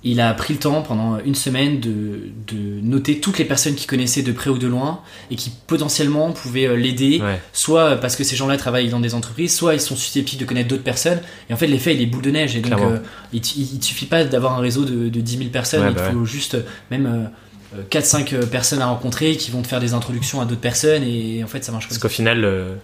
il 0.03 0.19
a 0.19 0.33
pris 0.33 0.53
le 0.53 0.59
temps 0.59 0.81
pendant 0.81 1.19
une 1.19 1.35
semaine 1.35 1.79
de, 1.79 2.31
de 2.47 2.81
noter 2.81 3.19
toutes 3.19 3.37
les 3.37 3.45
personnes 3.45 3.75
qu'il 3.75 3.85
connaissait 3.87 4.23
de 4.23 4.31
près 4.31 4.49
ou 4.49 4.57
de 4.57 4.65
loin, 4.67 5.01
et 5.29 5.35
qui 5.35 5.51
potentiellement 5.67 6.31
pouvaient 6.31 6.67
euh, 6.67 6.75
l'aider, 6.75 7.21
Ouais. 7.21 7.39
soit 7.53 7.97
parce 7.97 8.15
que 8.15 8.23
ces 8.23 8.35
gens-là 8.35 8.57
travaillent 8.57 8.89
dans 8.89 8.99
des 8.99 9.13
entreprises, 9.13 9.55
soit 9.55 9.75
ils 9.75 9.79
sont 9.81 9.95
susceptibles 9.95 10.41
de 10.41 10.47
connaître 10.47 10.67
d'autres 10.69 10.83
personnes, 10.83 11.21
et 11.49 11.53
en 11.53 11.57
fait 11.57 11.67
l'effet 11.67 11.93
il 11.95 12.01
est 12.01 12.07
boule 12.07 12.23
de 12.23 12.31
neige, 12.31 12.55
et 12.55 12.61
donc 12.61 12.79
euh, 12.81 12.97
il, 13.31 13.41
il, 13.55 13.75
il 13.75 13.83
suffit 13.83 14.07
pas 14.07 14.23
d'avoir 14.25 14.53
un 14.57 14.59
réseau 14.61 14.85
de, 14.85 15.07
de 15.07 15.21
10 15.21 15.37
000 15.37 15.49
personnes, 15.51 15.83
Ouais, 15.83 15.89
il 15.91 15.95
bah 15.95 16.11
faut 16.11 16.25
juste 16.25 16.57
même... 16.89 17.29
euh, 17.75 17.83
4-5 17.89 18.45
personnes 18.47 18.81
à 18.81 18.87
rencontrer 18.87 19.35
qui 19.37 19.51
vont 19.51 19.61
te 19.61 19.67
faire 19.67 19.79
des 19.79 19.93
introductions 19.93 20.41
à 20.41 20.45
d'autres 20.45 20.61
personnes 20.61 21.03
et 21.03 21.43
en 21.43 21.47
fait 21.47 21.63
ça 21.63 21.71
marche 21.71 21.85
comme 21.85 21.97
Parce 21.97 22.01
qu'au 22.01 22.09
final, 22.09 22.43
euh, 22.43 22.75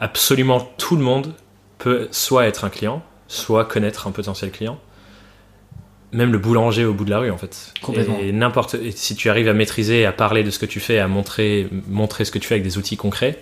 absolument 0.00 0.60
tout 0.78 0.96
le 0.96 1.02
monde 1.02 1.34
peut 1.78 2.08
soit 2.10 2.46
être 2.46 2.64
un 2.64 2.70
client, 2.70 3.02
soit 3.28 3.64
connaître 3.64 4.06
un 4.06 4.12
potentiel 4.12 4.50
client. 4.50 4.78
Même 6.12 6.30
le 6.30 6.38
boulanger 6.38 6.84
au 6.84 6.92
bout 6.92 7.06
de 7.06 7.10
la 7.10 7.20
rue, 7.20 7.30
en 7.30 7.38
fait. 7.38 7.72
Complètement. 7.80 8.18
Et 8.20 8.32
n'importe, 8.32 8.76
si 8.94 9.16
tu 9.16 9.30
arrives 9.30 9.48
à 9.48 9.54
maîtriser, 9.54 10.04
à 10.04 10.12
parler 10.12 10.44
de 10.44 10.50
ce 10.50 10.58
que 10.58 10.66
tu 10.66 10.78
fais, 10.78 10.98
à 10.98 11.08
montrer, 11.08 11.68
montrer 11.88 12.26
ce 12.26 12.30
que 12.30 12.38
tu 12.38 12.46
fais 12.46 12.56
avec 12.56 12.64
des 12.64 12.76
outils 12.76 12.98
concrets, 12.98 13.38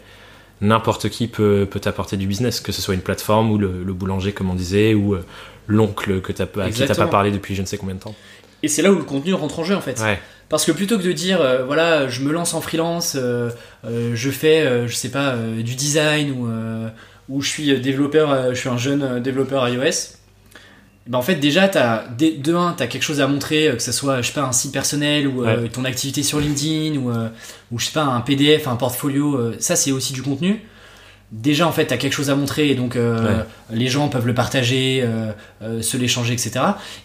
n'importe 0.61 1.09
qui 1.09 1.27
peut, 1.27 1.67
peut 1.69 1.81
t'apporter 1.81 2.17
du 2.17 2.29
business, 2.29 2.61
que 2.61 2.71
ce 2.71 2.81
soit 2.81 2.95
une 2.95 3.01
plateforme 3.01 3.51
ou 3.51 3.59
le, 3.59 3.83
le 3.83 3.93
boulanger, 3.93 4.33
comme 4.33 4.51
on 4.51 4.55
disait, 4.55 4.95
ou 4.95 5.15
euh, 5.15 5.27
l'oncle 5.67 6.21
que 6.21 6.33
t'as, 6.33 6.45
à 6.45 6.71
qui 6.71 6.85
t'as 6.85 6.95
pas 6.95 7.07
parlé 7.07 7.31
depuis 7.31 7.55
je 7.55 7.63
ne 7.63 7.67
sais 7.67 7.77
combien 7.77 7.97
de 7.97 8.01
temps. 8.01 8.15
Et 8.63 8.69
c'est 8.69 8.83
là 8.83 8.93
où 8.93 8.97
le 8.97 9.05
contenu 9.05 9.35
rentre 9.35 9.59
en 9.59 9.65
jeu 9.65 9.75
en 9.75 9.81
fait. 9.81 9.99
Ouais, 10.01 10.21
Parce 10.51 10.67
que 10.67 10.73
plutôt 10.73 10.99
que 10.99 11.03
de 11.05 11.13
dire 11.13 11.41
euh, 11.41 11.65
voilà 11.65 12.09
je 12.09 12.21
me 12.21 12.33
lance 12.33 12.53
en 12.55 12.61
freelance, 12.61 13.17
euh, 13.17 13.49
euh, 13.87 14.13
je 14.15 14.31
fais 14.31 14.61
euh, 14.61 14.87
je 14.89 14.95
sais 14.95 15.09
pas 15.11 15.29
euh, 15.35 15.63
du 15.63 15.75
design 15.77 16.33
ou 16.33 16.49
euh, 16.49 16.89
ou 17.31 17.41
je 17.41 17.49
suis 17.49 17.81
développeur, 17.81 18.31
euh, 18.33 18.51
je 18.53 18.59
suis 18.61 18.69
un 18.69 18.77
jeune 18.77 19.21
développeur 19.23 19.67
iOS. 19.69 20.17
Ben 21.07 21.19
en 21.19 21.23
fait 21.23 21.37
déjà 21.37 21.67
t'as 21.69 22.07
dé- 22.09 22.33
de 22.37 22.55
un 22.55 22.73
t'as 22.77 22.87
quelque 22.87 23.03
chose 23.05 23.21
à 23.21 23.27
montrer 23.27 23.71
que 23.75 23.83
ce 23.83 23.91
soit 23.91 24.21
je 24.23 24.27
sais 24.29 24.35
pas 24.35 24.43
un 24.43 24.53
site 24.53 24.73
personnel 24.73 25.27
ou 25.29 25.45
euh, 25.45 25.67
ton 25.69 25.85
activité 25.85 26.23
sur 26.23 26.39
LinkedIn 26.41 26.99
ou 27.01 27.11
euh, 27.11 27.29
ou 27.73 27.79
je 27.79 27.87
sais 27.87 27.93
pas 27.93 28.03
un 28.03 28.21
PDF 28.21 28.69
un 28.69 28.77
portfolio 28.77 29.35
euh, 29.37 29.57
ça 29.61 29.77
c'est 29.77 29.93
aussi 29.93 30.13
du 30.13 30.23
contenu 30.23 30.61
déjà 31.33 31.67
en 31.67 31.73
fait 31.73 31.87
t'as 31.87 31.97
quelque 31.97 32.13
chose 32.13 32.31
à 32.31 32.35
montrer 32.35 32.71
et 32.71 32.75
donc 32.75 32.97
euh, 32.97 33.43
les 33.71 33.87
gens 33.87 34.09
peuvent 34.09 34.27
le 34.27 34.35
partager 34.35 35.01
euh, 35.03 35.31
euh, 35.63 35.81
se 35.81 35.97
l'échanger 35.97 36.33
etc 36.33 36.61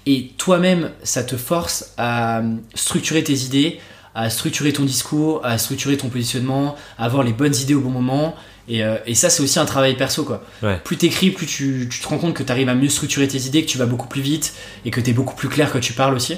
et 0.07 0.31
toi-même 0.37 0.89
ça 1.03 1.23
te 1.23 1.35
force 1.35 1.93
à 1.97 2.39
euh, 2.39 2.55
structurer 2.73 3.23
tes 3.23 3.33
idées 3.33 3.79
à 4.15 4.29
structurer 4.29 4.73
ton 4.73 4.83
discours 4.83 5.41
à 5.43 5.57
structurer 5.57 5.97
ton 5.97 6.09
positionnement 6.09 6.75
à 6.97 7.05
avoir 7.05 7.23
les 7.23 7.33
bonnes 7.33 7.55
idées 7.55 7.75
au 7.75 7.81
bon 7.81 7.89
moment. 7.91 8.35
Et, 8.67 8.83
euh, 8.83 8.97
et 9.05 9.13
ça 9.13 9.29
c'est 9.29 9.43
aussi 9.43 9.59
un 9.59 9.65
travail 9.65 9.95
perso 9.95 10.23
quoi. 10.23 10.43
Ouais. 10.63 10.79
plus 10.83 10.97
t'écris 10.97 11.29
plus 11.29 11.45
tu, 11.45 11.87
tu 11.91 11.99
te 11.99 12.07
rends 12.07 12.17
compte 12.17 12.33
que 12.33 12.41
t'arrives 12.41 12.69
à 12.69 12.73
mieux 12.73 12.89
structurer 12.89 13.27
tes 13.27 13.45
idées 13.45 13.63
que 13.63 13.69
tu 13.69 13.77
vas 13.77 13.85
beaucoup 13.85 14.07
plus 14.07 14.21
vite 14.23 14.55
et 14.85 14.89
que 14.89 14.99
t'es 14.99 15.13
beaucoup 15.13 15.35
plus 15.35 15.49
clair 15.49 15.71
quand 15.71 15.79
tu 15.81 15.93
parles 15.93 16.15
aussi. 16.15 16.37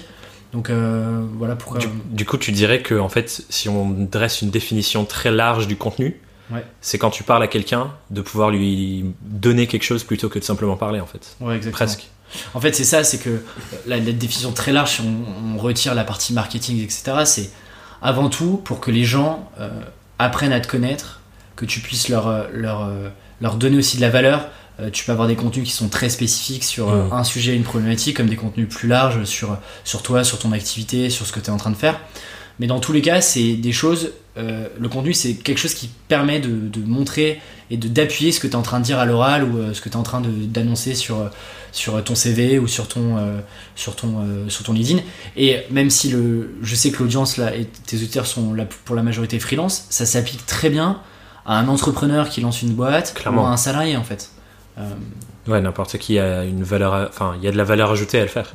Donc 0.52 0.70
euh, 0.70 1.24
voilà 1.38 1.56
pourquoi 1.56 1.80
Du, 1.80 1.88
du 2.12 2.26
coup, 2.26 2.38
tu 2.38 2.52
dirais 2.52 2.82
que 2.82 2.96
en 2.96 3.10
fait, 3.10 3.44
si 3.50 3.70
on 3.70 3.90
dresse 3.90 4.42
une 4.42 4.50
définition 4.50 5.06
très 5.06 5.32
large 5.32 5.68
du 5.68 5.76
contenu, 5.78 6.20
Ouais. 6.52 6.66
c'est 6.80 6.98
quand 6.98 7.10
tu 7.10 7.24
parles 7.24 7.44
à 7.44 7.48
quelqu'un 7.48 7.92
de 8.10 8.22
pouvoir 8.22 8.52
lui 8.52 9.06
donner 9.22 9.68
quelque 9.68 9.84
chose 9.84 10.04
plutôt 10.04 10.30
que 10.30 10.40
de 10.40 10.44
simplement 10.44 10.78
parler 10.78 11.00
en 11.02 11.06
fait. 11.06 11.36
ouais 11.42 11.56
exactement 11.58 11.76
Presque. 11.76 12.08
En 12.54 12.60
fait, 12.60 12.76
c'est 12.76 12.84
ça, 12.84 13.04
c'est 13.04 13.18
que 13.20 13.42
la, 13.86 13.98
la 13.98 14.12
définition 14.12 14.52
très 14.52 14.72
large, 14.74 14.92
si 14.92 15.02
on, 15.02 15.56
on 15.56 15.58
retire 15.58 15.96
la 15.96 16.04
partie 16.04 16.34
marketing, 16.34 16.82
etc., 16.84 17.24
c'est 17.26 17.50
avant 18.02 18.30
tout 18.30 18.58
pour 18.64 18.80
que 18.80 18.92
les 18.92 19.04
gens 19.06 19.50
euh, 19.60 19.70
apprennent 20.20 20.52
à 20.54 20.60
te 20.60 20.68
connaître, 20.68 21.22
que 21.56 21.66
tu 21.66 21.80
puisses 21.80 22.10
leur, 22.10 22.28
euh, 22.28 22.44
leur, 22.54 22.84
euh, 22.84 23.10
leur 23.42 23.56
donner 23.56 23.78
aussi 23.78 23.96
de 23.98 24.02
la 24.02 24.10
valeur. 24.10 24.48
Euh, 24.80 24.90
tu 24.92 25.06
peux 25.06 25.12
avoir 25.12 25.28
des 25.28 25.36
contenus 25.36 25.66
qui 25.68 25.74
sont 25.74 25.90
très 25.90 26.10
spécifiques 26.10 26.64
sur 26.64 26.90
euh, 26.90 27.10
un 27.12 27.24
sujet, 27.24 27.56
une 27.56 27.64
problématique, 27.64 28.18
comme 28.18 28.28
des 28.28 28.36
contenus 28.36 28.68
plus 28.70 28.88
larges 28.88 29.24
sur, 29.24 29.58
sur 29.84 30.04
toi, 30.04 30.24
sur 30.24 30.38
ton 30.38 30.52
activité, 30.52 31.10
sur 31.10 31.26
ce 31.26 31.32
que 31.32 31.40
tu 31.40 31.48
es 31.48 31.50
en 31.50 31.58
train 31.58 31.72
de 31.72 31.76
faire. 31.76 32.00
Mais 32.60 32.68
dans 32.68 32.80
tous 32.80 32.94
les 32.94 33.02
cas, 33.02 33.22
c'est 33.22 33.54
des 33.54 33.72
choses. 33.72 34.12
euh, 34.38 34.68
le 34.80 34.90
contenu, 34.90 35.14
c'est 35.14 35.34
quelque 35.34 35.58
chose 35.60 35.74
qui 35.74 35.90
permet 36.08 36.40
de, 36.40 36.50
de 36.50 36.80
montrer 36.86 37.40
et 37.70 37.78
d'appuyer 37.78 38.32
ce 38.32 38.40
que 38.40 38.48
tu 38.48 38.54
es 38.54 38.56
en 38.56 38.62
train 38.62 38.80
de 38.80 38.86
dire 38.86 38.98
à 39.00 39.06
l'oral 39.06 39.44
ou 39.44 39.58
euh, 39.58 39.74
ce 39.74 39.82
que 39.82 39.90
tu 39.90 39.94
es 39.94 39.98
en 39.98 40.04
train 40.04 40.22
d'annoncer 40.24 40.96
sur, 40.96 41.30
sur 41.72 42.02
ton 42.04 42.16
CV 42.16 42.58
ou 42.60 42.68
sur 42.68 42.88
ton, 42.88 43.18
euh, 43.18 43.40
sur 43.76 43.96
ton, 43.96 44.20
euh, 44.22 44.50
sur 44.50 44.64
ton 44.64 44.74
LinkedIn. 44.74 45.02
Et 45.36 45.60
même 45.72 45.90
si 45.90 46.10
le, 46.10 46.56
je 46.62 46.76
sais 46.76 46.92
que 46.92 47.00
l'audience 47.04 47.38
là 47.38 47.56
et 47.56 47.66
tes 47.66 47.98
auditeurs 47.98 48.26
sont 48.28 48.54
là 48.54 48.66
pour 48.86 48.96
la 48.96 49.04
majorité 49.04 49.38
freelance, 49.40 49.86
ça 49.90 50.06
s'applique 50.06 50.46
très 50.46 50.70
bien 50.70 51.00
à 51.46 51.58
un 51.60 51.68
entrepreneur 51.68 52.30
qui 52.30 52.42
lance 52.42 52.62
une 52.62 52.74
boîte 52.74 53.14
Clairement. 53.16 53.44
ou 53.44 53.46
à 53.46 53.50
un 53.50 53.58
salarié 53.58 53.98
en 53.98 54.04
fait. 54.04 54.32
Ouais, 55.48 55.62
n'importe 55.62 55.98
qui 55.98 56.20
a 56.20 56.44
une 56.44 56.64
valeur, 56.64 56.94
à- 56.94 57.08
enfin, 57.10 57.34
il 57.38 57.44
y 57.44 57.48
a 57.48 57.52
de 57.52 57.58
la 57.58 57.64
valeur 57.64 57.90
ajoutée 57.92 58.20
à 58.20 58.24
le 58.24 58.28
faire. 58.28 58.54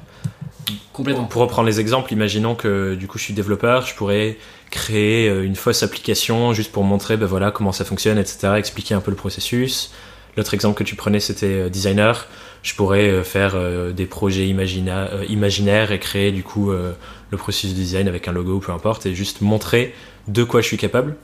Pour 1.30 1.42
reprendre 1.42 1.66
les 1.66 1.80
exemples, 1.80 2.12
imaginons 2.12 2.54
que 2.54 2.94
du 2.94 3.06
coup 3.08 3.18
je 3.18 3.24
suis 3.24 3.34
développeur, 3.34 3.84
je 3.86 3.94
pourrais 3.94 4.36
créer 4.70 5.28
euh, 5.28 5.44
une 5.44 5.56
fausse 5.56 5.82
application 5.82 6.52
juste 6.52 6.70
pour 6.72 6.84
montrer 6.84 7.16
ben 7.16 7.26
voilà 7.26 7.50
comment 7.50 7.72
ça 7.72 7.84
fonctionne, 7.84 8.18
etc. 8.18 8.54
Expliquer 8.56 8.94
un 8.94 9.00
peu 9.00 9.10
le 9.10 9.16
processus. 9.16 9.92
L'autre 10.36 10.54
exemple 10.54 10.78
que 10.78 10.84
tu 10.84 10.94
prenais 10.94 11.20
c'était 11.20 11.46
euh, 11.46 11.68
designer. 11.68 12.26
Je 12.62 12.74
pourrais 12.74 13.08
euh, 13.10 13.24
faire 13.24 13.56
des 13.92 14.06
projets 14.06 14.46
imagina- 14.46 15.08
imaginaires 15.28 15.90
et 15.92 15.98
créer 15.98 16.30
du 16.30 16.42
coup 16.44 16.70
le 16.70 17.36
processus 17.36 17.70
de 17.70 17.74
design 17.74 18.06
avec 18.06 18.28
un 18.28 18.32
logo, 18.32 18.60
peu 18.60 18.72
importe, 18.72 19.06
et 19.06 19.14
juste 19.14 19.40
montrer 19.40 19.94
de 20.28 20.44
quoi 20.44 20.60
je 20.60 20.66
suis 20.68 20.76
capable. 20.76 21.16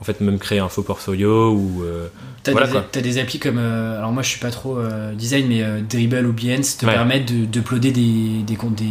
En 0.00 0.04
fait, 0.04 0.20
même 0.20 0.38
créer 0.38 0.58
un 0.58 0.68
faux 0.68 0.82
portfolio 0.82 1.52
ou 1.52 1.82
euh, 1.84 2.08
T'as 2.42 2.52
Voilà, 2.52 2.84
des, 2.92 3.00
des 3.00 3.18
applis 3.18 3.38
comme. 3.38 3.56
euh, 3.58 3.96
alors 3.96 4.12
moi 4.12 4.22
je 4.22 4.28
suis 4.28 4.40
pas 4.40 4.50
trop 4.50 4.76
euh, 4.76 5.14
design, 5.14 5.46
mais 5.48 5.62
euh, 5.62 5.80
Dribble 5.80 6.26
ou 6.26 6.32
Behance 6.32 6.76
te 6.76 6.84
Ouais. 6.84 6.92
permettent 6.92 7.32
de- 7.32 7.46
d'uploader 7.46 7.90
des, 7.92 8.42
des, 8.46 8.56
des, 8.56 8.86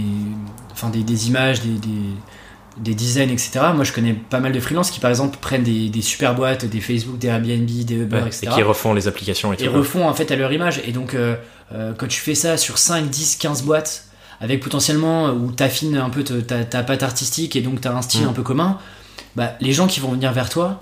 enfin, 0.72 0.90
des, 0.90 1.04
des 1.04 1.28
images, 1.28 1.62
des, 1.62 1.74
des, 1.78 1.90
des 2.78 2.96
designs, 2.96 3.30
etc. 3.30 3.60
Moi 3.76 3.84
je 3.84 3.92
connais 3.94 4.14
pas 4.14 4.40
mal 4.40 4.54
de 4.54 4.60
freelances 4.60 4.90
qui 4.90 5.00
par 5.00 5.12
exemple 5.12 5.38
prennent 5.40 5.62
des, 5.62 5.90
des 5.90 6.02
super 6.02 6.34
boîtes, 6.34 6.66
des 6.66 6.80
Facebook, 6.82 7.20
des 7.20 7.28
Airbnb, 7.28 7.68
des 7.68 7.94
Uber, 7.96 8.16
ouais, 8.22 8.28
etc. 8.28 8.48
et 8.48 8.56
qui 8.56 8.64
refont 8.64 8.94
les 8.96 9.08
applications 9.08 9.54
et 9.54 9.58
tout. 9.58 9.66
et 9.66 9.68
refont 9.68 10.08
en 10.08 10.14
fait 10.16 10.32
à 10.32 10.36
leur 10.36 10.52
image. 10.52 10.82
Et 10.88 10.92
donc, 10.94 11.16
quand 11.98 12.08
tu 12.08 12.20
fais 12.22 12.36
ça 12.36 12.58
sur 12.58 12.78
5, 12.80 13.08
10, 13.10 13.36
15 13.36 13.62
boîtes, 13.64 14.06
avec 14.42 14.62
potentiellement 14.64 15.30
où 15.30 15.52
t'affines 15.52 15.96
un 15.98 16.10
peu 16.10 16.24
ta, 16.24 16.64
ta 16.64 16.82
patte 16.84 17.04
artistique 17.04 17.56
et 17.56 17.62
donc 17.62 17.82
t'as 17.82 17.94
un 17.94 18.02
style 18.02 18.24
Mm. 18.26 18.30
un 18.30 18.34
peu 18.34 18.42
commun, 18.42 18.80
bah, 19.36 19.52
les 19.62 19.74
gens 19.74 19.86
qui 19.86 20.00
vont 20.00 20.12
venir 20.12 20.32
vers 20.34 20.50
toi, 20.50 20.82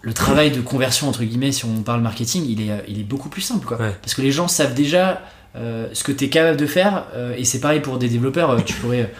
le 0.00 0.12
travail 0.14 0.50
de 0.50 0.60
conversion, 0.60 1.08
entre 1.08 1.24
guillemets, 1.24 1.52
si 1.52 1.64
on 1.64 1.82
parle 1.82 2.00
marketing, 2.02 2.44
il 2.48 2.60
est, 2.62 2.70
euh, 2.70 2.78
il 2.88 3.00
est 3.00 3.04
beaucoup 3.04 3.28
plus 3.28 3.42
simple. 3.42 3.66
Quoi. 3.66 3.78
Ouais. 3.80 3.94
Parce 4.00 4.14
que 4.14 4.22
les 4.22 4.30
gens 4.32 4.46
savent 4.48 4.74
déjà 4.74 5.22
euh, 5.56 5.88
ce 5.92 6.04
que 6.04 6.12
tu 6.12 6.24
es 6.26 6.28
capable 6.28 6.56
de 6.56 6.66
faire. 6.66 7.04
euh, 7.14 7.34
et 7.36 7.44
c'est 7.44 7.60
pareil 7.60 7.80
pour 7.80 7.98
des 7.98 8.08
développeurs. 8.08 8.50
euh, 8.50 8.60
tu 8.64 8.74
pourrais. 8.74 9.12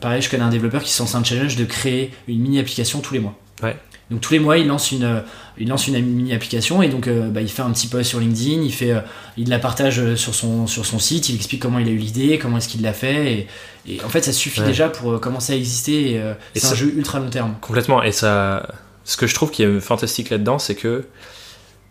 pareil, 0.00 0.20
je 0.22 0.28
connais 0.28 0.42
un 0.42 0.48
développeur 0.50 0.82
qui 0.82 0.90
se 0.92 1.00
lance 1.02 1.14
un 1.14 1.22
challenge 1.22 1.54
de 1.56 1.64
créer 1.64 2.10
une 2.26 2.40
mini 2.40 2.58
application 2.58 3.00
tous 3.00 3.14
les 3.14 3.20
mois. 3.20 3.34
Ouais. 3.62 3.76
Donc 4.10 4.22
tous 4.22 4.32
les 4.32 4.38
mois, 4.40 4.56
il 4.58 4.66
lance 4.66 4.90
une, 4.90 5.22
il 5.58 5.68
lance 5.68 5.86
une 5.86 6.00
mini 6.02 6.32
application 6.34 6.82
et 6.82 6.88
donc 6.88 7.08
bah, 7.08 7.42
il 7.42 7.48
fait 7.50 7.60
un 7.62 7.70
petit 7.70 7.86
post 7.88 8.08
sur 8.08 8.18
LinkedIn, 8.20 8.62
il 8.62 8.72
fait, 8.72 8.94
il 9.36 9.50
la 9.50 9.58
partage 9.58 10.14
sur 10.14 10.34
son 10.34 10.66
sur 10.66 10.86
son 10.86 10.98
site, 10.98 11.28
il 11.28 11.34
explique 11.36 11.60
comment 11.60 11.78
il 11.78 11.86
a 11.88 11.90
eu 11.90 11.96
l'idée, 11.98 12.38
comment 12.38 12.56
est-ce 12.56 12.68
qu'il 12.68 12.80
l'a 12.80 12.94
fait 12.94 13.32
et, 13.34 13.46
et 13.86 14.02
en 14.02 14.08
fait 14.08 14.22
ça 14.22 14.32
suffit 14.32 14.60
Ouais. 14.62 14.66
déjà 14.66 14.88
pour 14.88 15.20
commencer 15.20 15.52
à 15.52 15.56
exister. 15.56 16.18
c'est 16.54 16.66
un 16.66 16.74
jeu 16.74 16.92
ultra 16.96 17.18
long 17.20 17.28
terme. 17.28 17.54
Complètement. 17.60 18.02
Et 18.02 18.10
ça, 18.12 18.66
ce 19.08 19.16
que 19.16 19.26
je 19.26 19.34
trouve 19.34 19.50
qui 19.50 19.62
est 19.62 19.80
fantastique 19.80 20.28
là-dedans, 20.28 20.58
c'est 20.58 20.74
que 20.74 21.06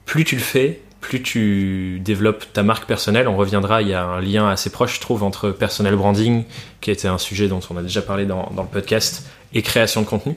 plus 0.06 0.24
tu 0.24 0.36
le 0.36 0.42
fais, 0.42 0.82
plus 1.02 1.24
tu 1.24 2.00
développes 2.00 2.46
ta 2.54 2.62
marque 2.62 2.86
personnelle. 2.86 3.28
On 3.28 3.36
reviendra, 3.36 3.82
il 3.82 3.88
y 3.88 3.96
a 3.96 4.04
un 4.04 4.22
lien 4.22 4.48
assez 4.48 4.70
proche, 4.70 4.98
je 4.98 5.02
trouve, 5.02 5.24
entre 5.24 5.50
personal 5.50 5.96
branding, 5.96 6.44
qui 6.80 6.92
était 6.92 7.08
un 7.08 7.18
sujet 7.18 7.48
dont 7.48 7.60
on 7.72 7.78
a 7.78 7.82
déjà 7.82 8.04
parlé 8.04 8.28
dans, 8.28 8.52
dans 8.56 8.62
le 8.62 8.68
podcast, 8.70 9.26
et 9.56 9.64
création 9.64 10.04
de 10.04 10.06
contenu. 10.06 10.36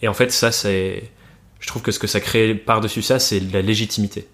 Et 0.00 0.08
en 0.08 0.14
fait, 0.14 0.32
ça, 0.32 0.50
c'est. 0.50 1.02
Je 1.60 1.66
trouve 1.66 1.82
que 1.82 1.92
ce 1.92 1.98
que 1.98 2.06
ça 2.06 2.20
crée 2.20 2.54
par-dessus 2.54 3.02
ça, 3.02 3.18
c'est 3.18 3.40
la 3.40 3.60
légitimité. 3.60 4.28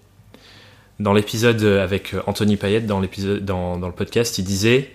Dans 1.01 1.11
l'épisode 1.11 1.61
avec 1.61 2.15
Anthony 2.25 2.55
Payette, 2.55 2.87
dans, 2.87 3.01
dans, 3.41 3.77
dans 3.77 3.87
le 3.87 3.93
podcast, 3.93 4.37
il 4.37 4.45
disait 4.45 4.91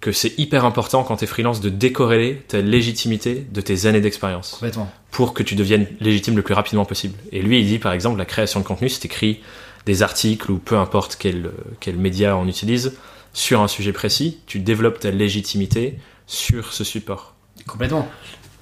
que 0.00 0.12
c'est 0.12 0.38
hyper 0.38 0.64
important 0.64 1.02
quand 1.04 1.16
t'es 1.16 1.26
freelance 1.26 1.60
de 1.60 1.70
décorréler 1.70 2.42
ta 2.48 2.60
légitimité 2.60 3.46
de 3.50 3.60
tes 3.60 3.86
années 3.86 4.00
d'expérience 4.00 4.52
Complètement. 4.52 4.90
pour 5.10 5.34
que 5.34 5.42
tu 5.42 5.54
deviennes 5.54 5.86
légitime 6.00 6.36
le 6.36 6.42
plus 6.42 6.54
rapidement 6.54 6.84
possible. 6.84 7.18
Et 7.32 7.42
lui, 7.42 7.60
il 7.60 7.66
dit 7.66 7.78
par 7.78 7.92
exemple, 7.92 8.18
la 8.18 8.24
création 8.26 8.60
de 8.60 8.64
contenu, 8.64 8.88
c'est 8.88 9.04
écrit 9.04 9.40
des 9.86 10.02
articles 10.02 10.50
ou 10.50 10.58
peu 10.58 10.76
importe 10.76 11.16
quel, 11.18 11.50
quel 11.80 11.96
média 11.96 12.36
on 12.36 12.46
utilise 12.46 12.94
sur 13.32 13.60
un 13.60 13.68
sujet 13.68 13.92
précis, 13.92 14.38
tu 14.46 14.58
développes 14.60 14.98
ta 14.98 15.10
légitimité 15.10 15.98
sur 16.26 16.72
ce 16.72 16.84
support. 16.84 17.34
Complètement. 17.66 18.08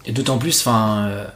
Et 0.05 0.13
d'autant 0.13 0.37
plus, 0.37 0.61
enfin, 0.61 1.07
euh, 1.07 1.27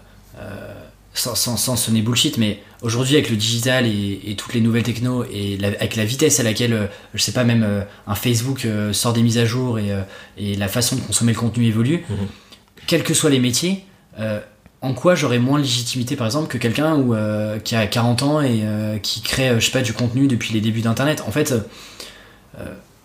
sans, 1.19 1.35
sans, 1.35 1.57
sans 1.57 1.77
sonner 1.77 2.03
bullshit, 2.03 2.39
mais 2.39 2.61
aujourd'hui 2.83 3.15
avec 3.17 3.31
le 3.31 3.37
digital 3.37 3.87
et, 3.87 4.21
et 4.27 4.37
toutes 4.37 4.55
les 4.55 4.61
nouvelles 4.61 4.83
techno 4.83 5.25
et 5.25 5.57
la- 5.57 5.69
avec 5.69 5.97
la 5.97 6.05
vitesse 6.05 6.41
à 6.41 6.43
laquelle, 6.43 6.73
euh, 6.73 6.87
je 7.15 7.23
sais 7.23 7.33
pas, 7.33 7.45
même 7.45 7.63
euh, 7.63 7.83
un 8.07 8.15
Facebook 8.15 8.65
euh, 8.65 8.93
sort 8.93 9.13
des 9.13 9.23
mises 9.23 9.39
à 9.39 9.45
jour 9.45 9.79
et, 9.79 9.91
et 10.39 10.55
la 10.57 10.69
façon 10.69 10.97
de 10.97 11.01
consommer 11.01 11.33
le 11.33 11.39
contenu 11.39 11.67
évolue, 11.67 12.05
Mhm. 12.09 12.17
quels 12.87 13.03
que 13.03 13.15
soient 13.15 13.31
les 13.31 13.41
métiers, 13.41 13.85
en 14.81 14.95
quoi 14.95 15.15
j'aurais 15.15 15.39
moins 15.39 15.59
de 15.59 15.65
légitimité 15.65 16.15
par 16.17 16.27
exemple 16.27 16.49
que 16.49 16.59
quelqu'un 16.59 16.95
où, 16.97 17.15
qui 17.65 17.75
a 17.77 17.87
40 17.87 18.23
ans 18.23 18.41
et 18.41 18.63
qui 19.03 19.21
crée, 19.23 19.55
je 19.61 19.65
sais 19.67 19.71
pas, 19.73 19.83
du 19.83 19.93
contenu 19.93 20.27
depuis 20.29 20.53
les 20.55 20.61
débuts 20.61 20.81
d'Internet? 20.83 21.23
En 21.27 21.31
fait, 21.31 21.55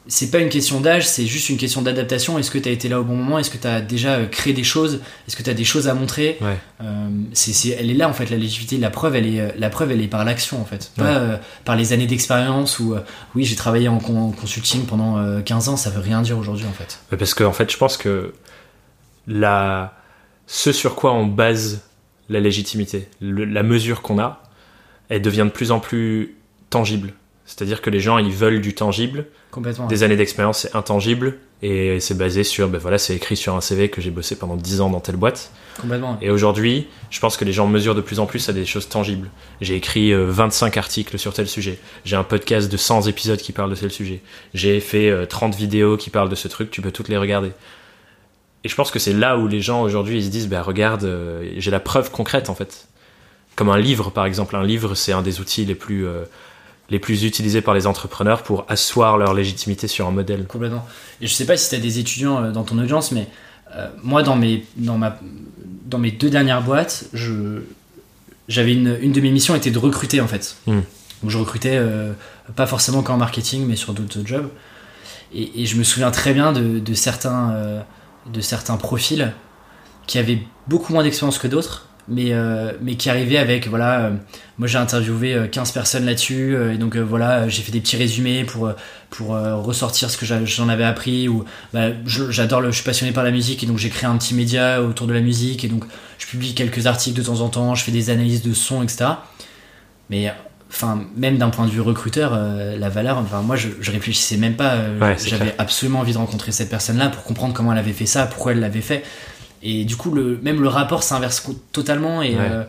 c'est 0.08 0.32
pas 0.32 0.40
une 0.40 0.50
question 0.50 0.82
d'âge, 0.82 1.08
c'est 1.08 1.26
juste 1.26 1.48
une 1.50 1.58
question 1.58 1.82
d'adaptation. 1.82 2.38
Est-ce 2.38 2.52
que 2.52 2.58
tu 2.58 2.68
as 2.68 2.72
été 2.74 2.90
là 2.90 3.00
au 3.00 3.04
bon 3.06 3.16
moment? 3.16 3.40
Est-ce 3.40 3.50
que 3.50 3.58
tu 3.58 3.68
as 3.68 3.80
déjà 3.80 4.16
euh, 4.16 4.26
créé 4.26 4.52
des 4.54 4.64
choses? 4.64 5.00
Est-ce 5.28 5.36
que 5.38 5.44
tu 5.44 5.50
as 5.50 5.54
des 5.54 5.64
choses 5.64 5.88
à 5.88 5.94
montrer? 5.94 6.38
Ouais. 6.42 6.58
euh, 6.82 7.08
c'est, 7.34 7.70
elle 7.70 7.90
est 7.90 7.94
là 7.94 8.10
en 8.10 8.14
fait 8.14 8.30
la 8.30 8.36
légitimité, 8.38 8.78
la 8.78 8.90
preuve 8.90 9.16
elle 9.16 9.28
est, 9.28 9.40
euh, 9.40 9.50
la 9.58 9.70
preuve 9.70 9.92
elle 9.92 10.02
est 10.02 10.08
par 10.08 10.26
l'action 10.26 10.60
en 10.62 10.66
fait, 10.66 10.92
pas 10.98 11.18
euh, 11.18 11.38
par 11.64 11.76
les 11.78 11.94
années 11.94 12.06
d'expérience 12.08 12.80
ou 12.80 12.94
euh, 12.96 13.00
oui 13.36 13.46
j'ai 13.46 13.56
travaillé 13.56 13.88
en, 13.88 14.00
con- 14.00 14.18
en 14.20 14.32
consulting 14.32 14.86
pendant 14.86 15.18
euh, 15.20 15.42
15 15.42 15.70
ans, 15.70 15.78
ça 15.78 15.90
veut 15.90 16.02
rien 16.02 16.22
dire 16.22 16.38
aujourd'hui 16.38 16.66
en 16.66 16.74
fait. 16.74 17.00
Parce 17.18 17.34
que 17.34 17.44
en 17.46 17.54
fait, 17.54 17.72
je 17.72 17.78
pense 17.78 17.96
que 17.98 18.34
la... 19.28 19.94
ce 20.48 20.72
sur 20.72 20.96
quoi 20.96 21.14
on 21.14 21.26
base 21.26 21.82
la 22.30 22.40
légitimité, 22.40 23.08
le- 23.22 23.46
la 23.46 23.64
mesure 23.64 24.02
qu'on 24.02 24.20
a, 24.20 24.44
elle 25.10 25.22
devient 25.22 25.44
de 25.46 25.50
plus 25.52 25.72
en 25.72 25.80
plus 25.80 26.36
tangible. 26.70 27.14
C'est-à-dire 27.46 27.82
que 27.82 27.90
les 27.90 28.00
gens, 28.00 28.18
ils 28.18 28.32
veulent 28.32 28.62
du 28.62 28.74
tangible. 28.74 29.26
Complètement. 29.52 29.88
Des 29.88 30.04
années 30.04 30.16
d'expérience, 30.16 30.60
c'est 30.60 30.76
intangible. 30.76 31.38
Et 31.62 32.00
c'est 32.00 32.18
basé 32.18 32.44
sur, 32.44 32.68
ben 32.68 32.78
voilà, 32.78 32.98
c'est 32.98 33.16
écrit 33.16 33.38
sur 33.38 33.56
un 33.56 33.62
CV 33.62 33.90
que 33.90 34.02
j'ai 34.02 34.12
bossé 34.12 34.36
pendant 34.36 34.56
10 34.56 34.82
ans 34.82 34.90
dans 34.90 35.00
telle 35.00 35.16
boîte. 35.16 35.52
Complètement. 35.80 36.18
Et 36.22 36.30
aujourd'hui, 36.30 36.88
je 37.10 37.20
pense 37.20 37.38
que 37.38 37.46
les 37.46 37.54
gens 37.54 37.68
mesurent 37.68 37.96
de 37.96 38.02
plus 38.02 38.20
en 38.20 38.26
plus 38.26 38.50
à 38.50 38.54
des 38.54 38.66
choses 38.66 38.90
tangibles. 38.90 39.30
J'ai 39.62 39.76
écrit 39.76 40.14
euh, 40.14 40.26
25 40.30 40.76
articles 40.78 41.18
sur 41.18 41.34
tel 41.34 41.48
sujet. 41.48 41.80
J'ai 42.06 42.16
un 42.16 42.24
podcast 42.24 42.72
de 42.72 42.78
100 42.78 43.08
épisodes 43.08 43.40
qui 43.40 43.54
parlent 43.54 43.70
de 43.70 43.76
tel 43.76 43.92
sujet. 43.92 44.22
J'ai 44.54 44.80
fait 44.80 45.10
euh, 45.10 45.26
30 45.26 45.56
vidéos 45.56 45.98
qui 45.98 46.10
parlent 46.10 46.30
de 46.30 46.36
ce 46.36 46.48
truc, 46.48 46.70
tu 46.70 46.82
peux 46.82 46.92
toutes 46.92 47.10
les 47.10 47.18
regarder. 47.18 47.52
Et 48.64 48.70
je 48.70 48.76
pense 48.76 48.92
que 48.92 49.00
c'est 49.00 49.14
là 49.14 49.38
où 49.38 49.48
les 49.48 49.62
gens 49.62 49.82
aujourd'hui 49.82 50.18
ils 50.18 50.26
se 50.26 50.30
disent, 50.30 50.48
bah 50.48 50.62
regarde, 50.62 51.04
euh, 51.04 51.50
j'ai 51.58 51.72
la 51.72 51.80
preuve 51.80 52.12
concrète 52.12 52.50
en 52.50 52.56
fait. 52.56 52.88
Comme 53.56 53.70
un 53.70 53.78
livre 53.78 54.10
par 54.10 54.26
exemple. 54.26 54.56
Un 54.56 54.64
livre, 54.64 54.96
c'est 54.96 55.12
un 55.12 55.22
des 55.22 55.40
outils 55.40 55.66
les 55.66 55.76
plus, 55.76 56.08
euh, 56.08 56.24
les 56.90 57.00
plus 57.00 57.24
utilisés 57.24 57.62
par 57.62 57.74
les 57.74 57.88
entrepreneurs 57.88 58.44
pour 58.44 58.66
asseoir 58.68 59.18
leur 59.18 59.34
légitimité 59.34 59.88
sur 59.88 60.06
un 60.08 60.12
modèle. 60.12 60.46
Complètement. 60.48 60.86
Et 61.22 61.28
je 61.28 61.34
sais 61.34 61.46
pas 61.46 61.58
si 61.58 61.70
tu 61.70 61.76
as 61.76 61.80
des 61.80 62.00
étudiants 62.00 62.44
euh, 62.44 62.52
dans 62.52 62.64
ton 62.64 62.78
audience, 62.78 63.12
mais 63.12 63.28
euh, 63.76 63.90
moi, 64.04 64.22
dans 64.22 64.36
mes, 64.36 64.66
dans, 64.76 64.98
ma, 64.98 65.18
dans 65.86 65.98
mes 65.98 66.12
deux 66.12 66.30
dernières 66.30 66.62
boîtes, 66.62 67.06
je, 67.14 67.62
j'avais 68.48 68.74
une, 68.74 68.98
une 69.02 69.12
de 69.12 69.22
mes 69.22 69.32
missions 69.32 69.56
était 69.56 69.72
de 69.72 69.80
recruter 69.80 70.22
en 70.22 70.28
fait. 70.28 70.58
Hmm. 70.68 70.82
Donc 71.22 71.32
je 71.32 71.38
recrutais 71.38 71.78
euh, 71.78 72.12
pas 72.56 72.68
forcément 72.68 73.02
qu'en 73.02 73.18
marketing, 73.18 73.66
mais 73.66 73.78
sur 73.78 73.94
d'autres 73.94 74.20
jobs. 74.26 74.50
Et, 75.34 75.62
et 75.62 75.66
je 75.66 75.78
me 75.78 75.84
souviens 75.84 76.12
très 76.12 76.34
bien 76.34 76.52
de, 76.52 76.80
de 76.80 76.94
certains, 76.94 77.52
euh, 77.54 77.82
de 78.32 78.42
certains 78.42 78.78
profils 78.78 79.34
qui 80.06 80.20
avaient 80.20 80.44
beaucoup 80.68 80.92
moins 80.92 81.04
d'expérience 81.04 81.40
que 81.40 81.48
d'autres, 81.48 81.88
mais, 82.08 82.34
euh, 82.34 82.72
mais 82.82 82.96
qui 82.96 83.10
arrivaient 83.10 83.38
avec, 83.38 83.68
voilà, 83.68 84.00
euh, 84.06 84.10
moi 84.58 84.68
j'ai 84.68 84.78
interviewé 84.78 85.34
euh, 85.34 85.48
15 85.48 85.72
personnes 85.72 86.06
là-dessus, 86.06 86.56
euh, 86.56 86.74
et 86.74 86.78
donc 86.78 86.96
euh, 86.96 87.02
voilà, 87.02 87.48
j'ai 87.48 87.62
fait 87.62 87.72
des 87.72 87.80
petits 87.80 87.96
résumés 87.98 88.44
pour, 88.44 88.68
euh, 88.68 88.74
pour 89.10 89.36
euh, 89.36 89.56
ressortir 89.56 90.10
ce 90.10 90.18
que 90.18 90.26
j'en 90.26 90.70
avais 90.70 90.84
appris, 90.84 91.28
ou 91.28 91.46
bah, 91.74 91.88
j'adore, 92.06 92.62
le, 92.62 92.72
je 92.72 92.76
suis 92.76 92.84
passionné 92.84 93.12
par 93.14 93.24
la 93.24 93.32
musique, 93.32 93.64
et 93.64 93.66
donc 93.68 93.78
j'ai 93.78 93.90
créé 93.90 94.10
un 94.10 94.18
petit 94.18 94.34
média 94.34 94.82
autour 94.82 95.08
de 95.08 95.14
la 95.14 95.22
musique, 95.22 95.64
et 95.64 95.68
donc 95.68 95.86
je 96.18 96.28
publie 96.28 96.54
quelques 96.54 96.88
articles 96.88 97.18
de 97.18 97.24
temps 97.26 97.42
en 97.42 97.50
temps, 97.50 97.76
je 97.76 97.84
fais 97.84 97.92
des 97.92 98.10
analyses 98.10 98.42
de 98.44 98.54
son, 98.54 98.84
etc. 98.84 99.06
Mais 100.10 100.32
enfin, 100.70 101.06
même 101.16 101.38
d'un 101.38 101.50
point 101.50 101.66
de 101.66 101.72
vue 101.72 101.82
recruteur, 101.82 102.32
euh, 102.34 102.78
la 102.78 102.90
valeur, 102.90 103.18
enfin, 103.20 103.42
moi 103.42 103.56
je, 103.56 103.70
je 103.80 103.92
réfléchissais 103.92 104.38
même 104.38 104.56
pas. 104.56 104.74
euh, 104.74 105.00
Ouais, 105.00 105.16
J'avais 105.30 105.56
absolument 105.58 106.00
envie 106.00 106.14
de 106.14 106.18
rencontrer 106.18 106.52
cette 106.52 106.70
personne-là 106.70 107.10
pour 107.10 107.24
comprendre 107.24 107.54
comment 107.54 107.72
elle 107.72 107.78
avait 107.80 107.94
fait 107.94 108.06
ça, 108.06 108.26
pourquoi 108.26 108.52
elle 108.54 108.60
l'avait 108.60 108.82
fait. 108.82 109.04
Et 109.64 109.86
du 109.86 109.96
coup, 109.96 110.12
le, 110.12 110.38
même 110.44 110.62
le 110.62 110.68
rapport 110.68 111.04
s'inverse 111.04 111.48
totalement. 111.72 112.22
Et, 112.22 112.36
Ouais. 112.36 112.42
euh, 112.42 112.64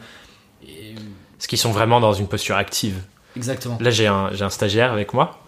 et- 0.66 0.94
Parce 1.36 1.46
qu'ils 1.48 1.58
sont 1.58 1.72
vraiment 1.72 2.00
dans 2.00 2.12
une 2.12 2.28
posture 2.28 2.56
active. 2.56 2.94
exactement. 3.36 3.76
Là, 3.80 3.90
j'ai 3.90 4.06
un, 4.06 4.30
stagiaire 4.50 4.92
avec 4.92 5.12
moi. 5.12 5.40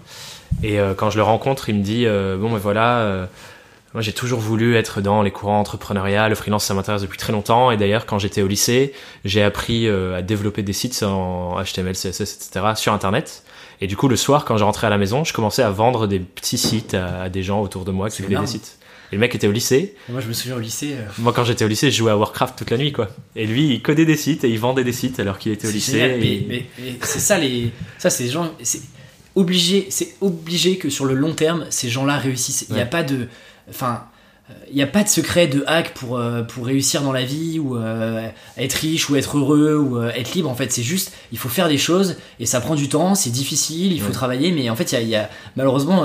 Et 0.63 0.79
euh, 0.81 0.95
quand 0.95 1.11
je 1.11 1.17
le 1.17 1.23
rencontre, 1.23 1.69
il 1.69 1.77
me 1.77 1.83
dit 1.83 2.05
euh, 2.07 2.37
Bon, 2.37 2.51
ben 2.51 2.59
voilà, 2.59 2.99
euh, 2.99 3.27
moi 3.95 4.03
j'ai 4.03 4.13
toujours 4.13 4.41
voulu 4.41 4.77
être 4.77 5.01
dans 5.01 5.23
les 5.23 5.31
courants 5.31 5.61
entrepreneuriat. 5.61 6.29
Le 6.29 6.35
freelance, 6.35 6.65
ça 6.65 6.75
m'intéresse 6.75 7.03
depuis 7.03 7.19
très 7.19 7.33
longtemps. 7.33 7.71
Et 7.71 7.77
d'ailleurs, 7.77 8.07
quand 8.07 8.19
j'étais 8.19 8.43
au 8.43 8.47
lycée, 8.49 8.93
j'ai 9.25 9.43
appris 9.43 9.89
à 9.89 10.23
développer 10.23 10.63
des 10.63 10.73
sites 10.73 11.03
en 11.03 11.57
HTML, 11.63 11.95
CSS, 11.95 12.21
etc. 12.23 12.67
sur 12.77 12.93
Internet. 12.93 13.45
Et 13.81 13.87
du 13.87 13.97
coup, 13.97 14.09
le 14.09 14.17
soir, 14.17 14.45
quand 14.47 14.57
je 14.57 14.65
rentrais 14.65 14.87
à 14.87 14.91
la 14.91 14.99
maison, 14.99 15.23
je 15.25 15.33
commençais 15.33 15.63
à 15.63 15.71
vendre 15.71 16.07
des 16.07 16.19
petits 16.19 16.59
sites 16.59 16.95
à, 16.95 17.23
à 17.23 17.29
des 17.29 17.43
gens 17.43 17.61
autour 17.61 17.85
de 17.85 17.91
moi 17.93 18.09
qui 18.11 18.23
voulaient 18.23 18.39
des 18.41 18.47
sites. 18.47 18.79
Et 19.13 19.17
le 19.17 19.21
mec 19.21 19.35
était 19.35 19.47
au 19.47 19.53
lycée. 19.53 19.95
Moi, 20.09 20.21
je 20.21 20.29
me 20.29 20.33
souviens 20.33 20.57
au 20.57 20.61
lycée. 20.61 20.95
euh, 20.95 21.03
Moi, 21.19 21.33
quand 21.33 21.45
j'étais 21.45 21.65
au 21.65 21.69
lycée, 21.69 21.91
je 21.91 21.97
jouais 21.97 22.11
à 22.11 22.17
Warcraft 22.17 22.59
toute 22.59 22.71
la 22.71 22.77
nuit, 22.79 22.93
quoi. 22.93 23.09
Et 23.37 23.47
lui, 23.47 23.75
il 23.75 23.83
codait 23.83 24.05
des 24.05 24.17
sites 24.17 24.43
et 24.45 24.49
il 24.49 24.59
vendait 24.59 24.85
des 24.85 24.93
sites 24.93 25.21
alors 25.21 25.39
qu'il 25.39 25.53
était 25.53 25.69
au 25.69 25.71
lycée. 25.71 25.93
génial, 25.93 26.19
mais, 26.21 26.27
et- 26.35 26.47
mais- 26.49 26.67
mais 26.81 26.95
c'est 27.03 27.21
ça, 27.21 27.39
les, 27.39 27.71
ça, 27.99 28.11
c'est 28.11 28.29
gens. 28.29 28.51
C'est 28.63 28.81
obligé, 29.35 29.87
c'est 29.91 30.15
obligé 30.21 30.79
que 30.79 30.91
sur 30.91 31.05
le 31.05 31.15
long 31.15 31.35
terme, 31.35 31.67
ces 31.71 31.89
gens-là 31.89 32.17
réussissent. 32.19 32.67
Il 32.69 32.75
n'y 32.75 32.81
a 32.81 32.87
pas 32.87 33.03
de. 33.03 33.29
Enfin. 33.71 34.05
euh, 34.51 34.53
Il 34.71 34.77
n'y 34.77 34.83
a 34.83 34.87
pas 34.87 35.03
de 35.03 35.09
secret 35.09 35.47
de 35.49 35.65
hack 35.67 35.93
pour, 35.95 36.17
euh, 36.19 36.43
pour 36.43 36.67
réussir 36.67 37.03
dans 37.03 37.13
la 37.13 37.25
vie 37.25 37.59
ou 37.59 37.77
euh, 37.77 38.29
être 38.57 38.75
riche 38.75 39.11
ou 39.11 39.17
être 39.17 39.39
heureux 39.39 39.77
ou 39.77 39.99
euh, 39.99 40.11
être 40.15 40.35
libre. 40.35 40.49
En 40.49 40.55
fait, 40.55 40.71
c'est 40.73 40.85
juste, 40.85 41.13
il 41.33 41.39
faut 41.39 41.49
faire 41.49 41.69
des 41.69 41.79
choses 41.79 42.17
et 42.41 42.47
ça 42.47 42.61
prend 42.61 42.77
du 42.77 42.89
temps, 42.89 43.15
c'est 43.17 43.31
difficile, 43.31 43.93
il 43.93 44.01
faut 44.01 44.07
Ouais. 44.07 44.13
travailler. 44.13 44.53
Mais 44.53 44.71
en 44.71 44.77
fait, 44.77 44.93
il 44.93 44.95
y 44.95 44.99
a, 44.99 45.01
il 45.03 45.09
y 45.09 45.17
a- 45.17 45.29
malheureusement, 45.57 46.05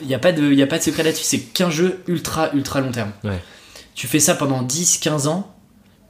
il 0.00 0.06
n'y 0.08 0.14
a, 0.14 0.18
pas 0.18 0.32
de- 0.32 0.52
y 0.52 0.62
a 0.62 0.66
pas 0.66 0.78
de 0.78 0.82
secret 0.82 1.02
là-dessus. 1.02 1.24
C'est 1.24 1.40
qu'un 1.40 1.70
jeu 1.70 2.00
ultra, 2.08 2.50
ultra 2.54 2.80
long 2.80 2.90
terme. 2.92 3.12
Ouais. 3.24 3.40
Tu 3.94 4.06
fais 4.06 4.20
ça 4.20 4.34
pendant 4.34 4.62
10, 4.62 4.98
15 4.98 5.26
ans, 5.26 5.54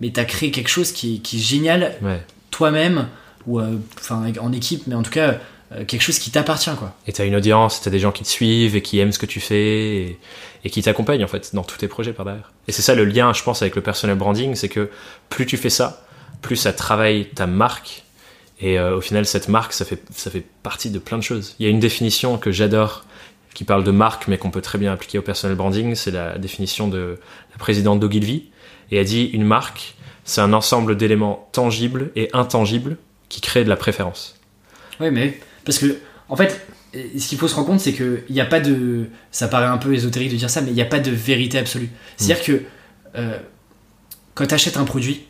mais 0.00 0.10
tu 0.12 0.20
as 0.20 0.24
créé 0.24 0.50
quelque 0.50 0.68
chose 0.68 0.92
qui 0.92 1.16
est, 1.16 1.18
qui 1.18 1.36
est 1.36 1.40
génial 1.40 1.96
Ouais. 2.02 2.22
toi-même 2.50 3.08
ou 3.46 3.60
euh, 3.60 3.76
enfin 3.98 4.30
en 4.40 4.52
équipe 4.52 4.82
mais 4.86 4.94
en 4.94 5.02
tout 5.02 5.10
cas 5.10 5.38
euh, 5.72 5.84
quelque 5.86 6.02
chose 6.02 6.18
qui 6.18 6.30
t'appartient 6.30 6.70
quoi 6.78 6.94
Et 7.06 7.12
t'as 7.12 7.24
une 7.24 7.34
audience, 7.36 7.80
t'as 7.80 7.90
des 7.90 7.98
gens 7.98 8.12
qui 8.12 8.22
te 8.24 8.28
suivent 8.28 8.76
et 8.76 8.82
qui 8.82 8.98
aiment 8.98 9.12
ce 9.12 9.18
que 9.18 9.26
tu 9.26 9.40
fais 9.40 9.96
et, 9.96 10.18
et 10.64 10.70
qui 10.70 10.82
t'accompagnent 10.82 11.24
en 11.24 11.28
fait 11.28 11.54
dans 11.54 11.62
tous 11.62 11.78
tes 11.78 11.88
projets 11.88 12.12
par 12.12 12.24
derrière. 12.26 12.52
Et 12.66 12.72
c'est 12.72 12.82
ça 12.82 12.94
le 12.94 13.04
lien, 13.04 13.32
je 13.32 13.42
pense, 13.42 13.62
avec 13.62 13.74
le 13.76 13.82
personal 13.82 14.16
branding, 14.16 14.54
c'est 14.54 14.68
que 14.68 14.90
plus 15.30 15.46
tu 15.46 15.56
fais 15.56 15.70
ça, 15.70 16.04
plus 16.42 16.56
ça 16.56 16.72
travaille 16.72 17.26
ta 17.34 17.46
marque. 17.46 18.02
Et 18.60 18.78
euh, 18.78 18.96
au 18.96 19.00
final, 19.00 19.24
cette 19.24 19.48
marque, 19.48 19.72
ça 19.72 19.84
fait, 19.84 20.02
ça 20.14 20.30
fait 20.32 20.44
partie 20.62 20.90
de 20.90 20.98
plein 20.98 21.16
de 21.16 21.22
choses. 21.22 21.54
Il 21.60 21.64
y 21.64 21.68
a 21.68 21.70
une 21.70 21.78
définition 21.80 22.38
que 22.38 22.50
j'adore 22.50 23.04
qui 23.58 23.64
parle 23.64 23.82
de 23.82 23.90
marque, 23.90 24.28
mais 24.28 24.38
qu'on 24.38 24.52
peut 24.52 24.60
très 24.62 24.78
bien 24.78 24.92
appliquer 24.92 25.18
au 25.18 25.22
personal 25.22 25.56
branding. 25.56 25.96
C'est 25.96 26.12
la 26.12 26.38
définition 26.38 26.86
de 26.86 27.18
la 27.50 27.58
présidente 27.58 27.98
d'Ogilvy. 27.98 28.50
Et 28.92 28.98
elle 28.98 29.04
dit 29.04 29.24
une 29.24 29.42
marque, 29.42 29.96
c'est 30.22 30.40
un 30.40 30.52
ensemble 30.52 30.96
d'éléments 30.96 31.48
tangibles 31.50 32.12
et 32.14 32.30
intangibles 32.34 32.98
qui 33.28 33.40
créent 33.40 33.64
de 33.64 33.68
la 33.68 33.74
préférence. 33.74 34.36
oui 35.00 35.10
mais 35.10 35.40
parce 35.64 35.78
que 35.78 35.98
en 36.28 36.36
fait 36.36 36.64
ce 36.94 37.26
qu'il 37.26 37.36
faut 37.36 37.48
se 37.48 37.56
rendre 37.56 37.66
compte 37.66 37.80
c'est 37.80 37.94
que 37.94 38.22
il 38.28 38.34
n'y 38.36 38.40
a 38.40 38.46
pas 38.46 38.60
de 38.60 39.06
ça 39.32 39.48
paraît 39.48 39.66
un 39.66 39.76
peu 39.76 39.92
ésotérique 39.92 40.30
de 40.30 40.36
dire 40.36 40.50
ça 40.50 40.60
mais 40.60 40.70
il 40.70 40.74
n'y 40.74 40.80
a 40.80 40.86
pas 40.86 41.00
de 41.00 41.10
vérité 41.10 41.58
absolue 41.58 41.90
c'est 42.16 42.30
à 42.30 42.36
dire 42.36 42.44
que 42.44 42.62
euh, 43.16 43.38
quand 44.34 44.46
tu 44.46 44.54
achètes 44.54 44.76
un 44.76 44.84
produit 44.84 45.24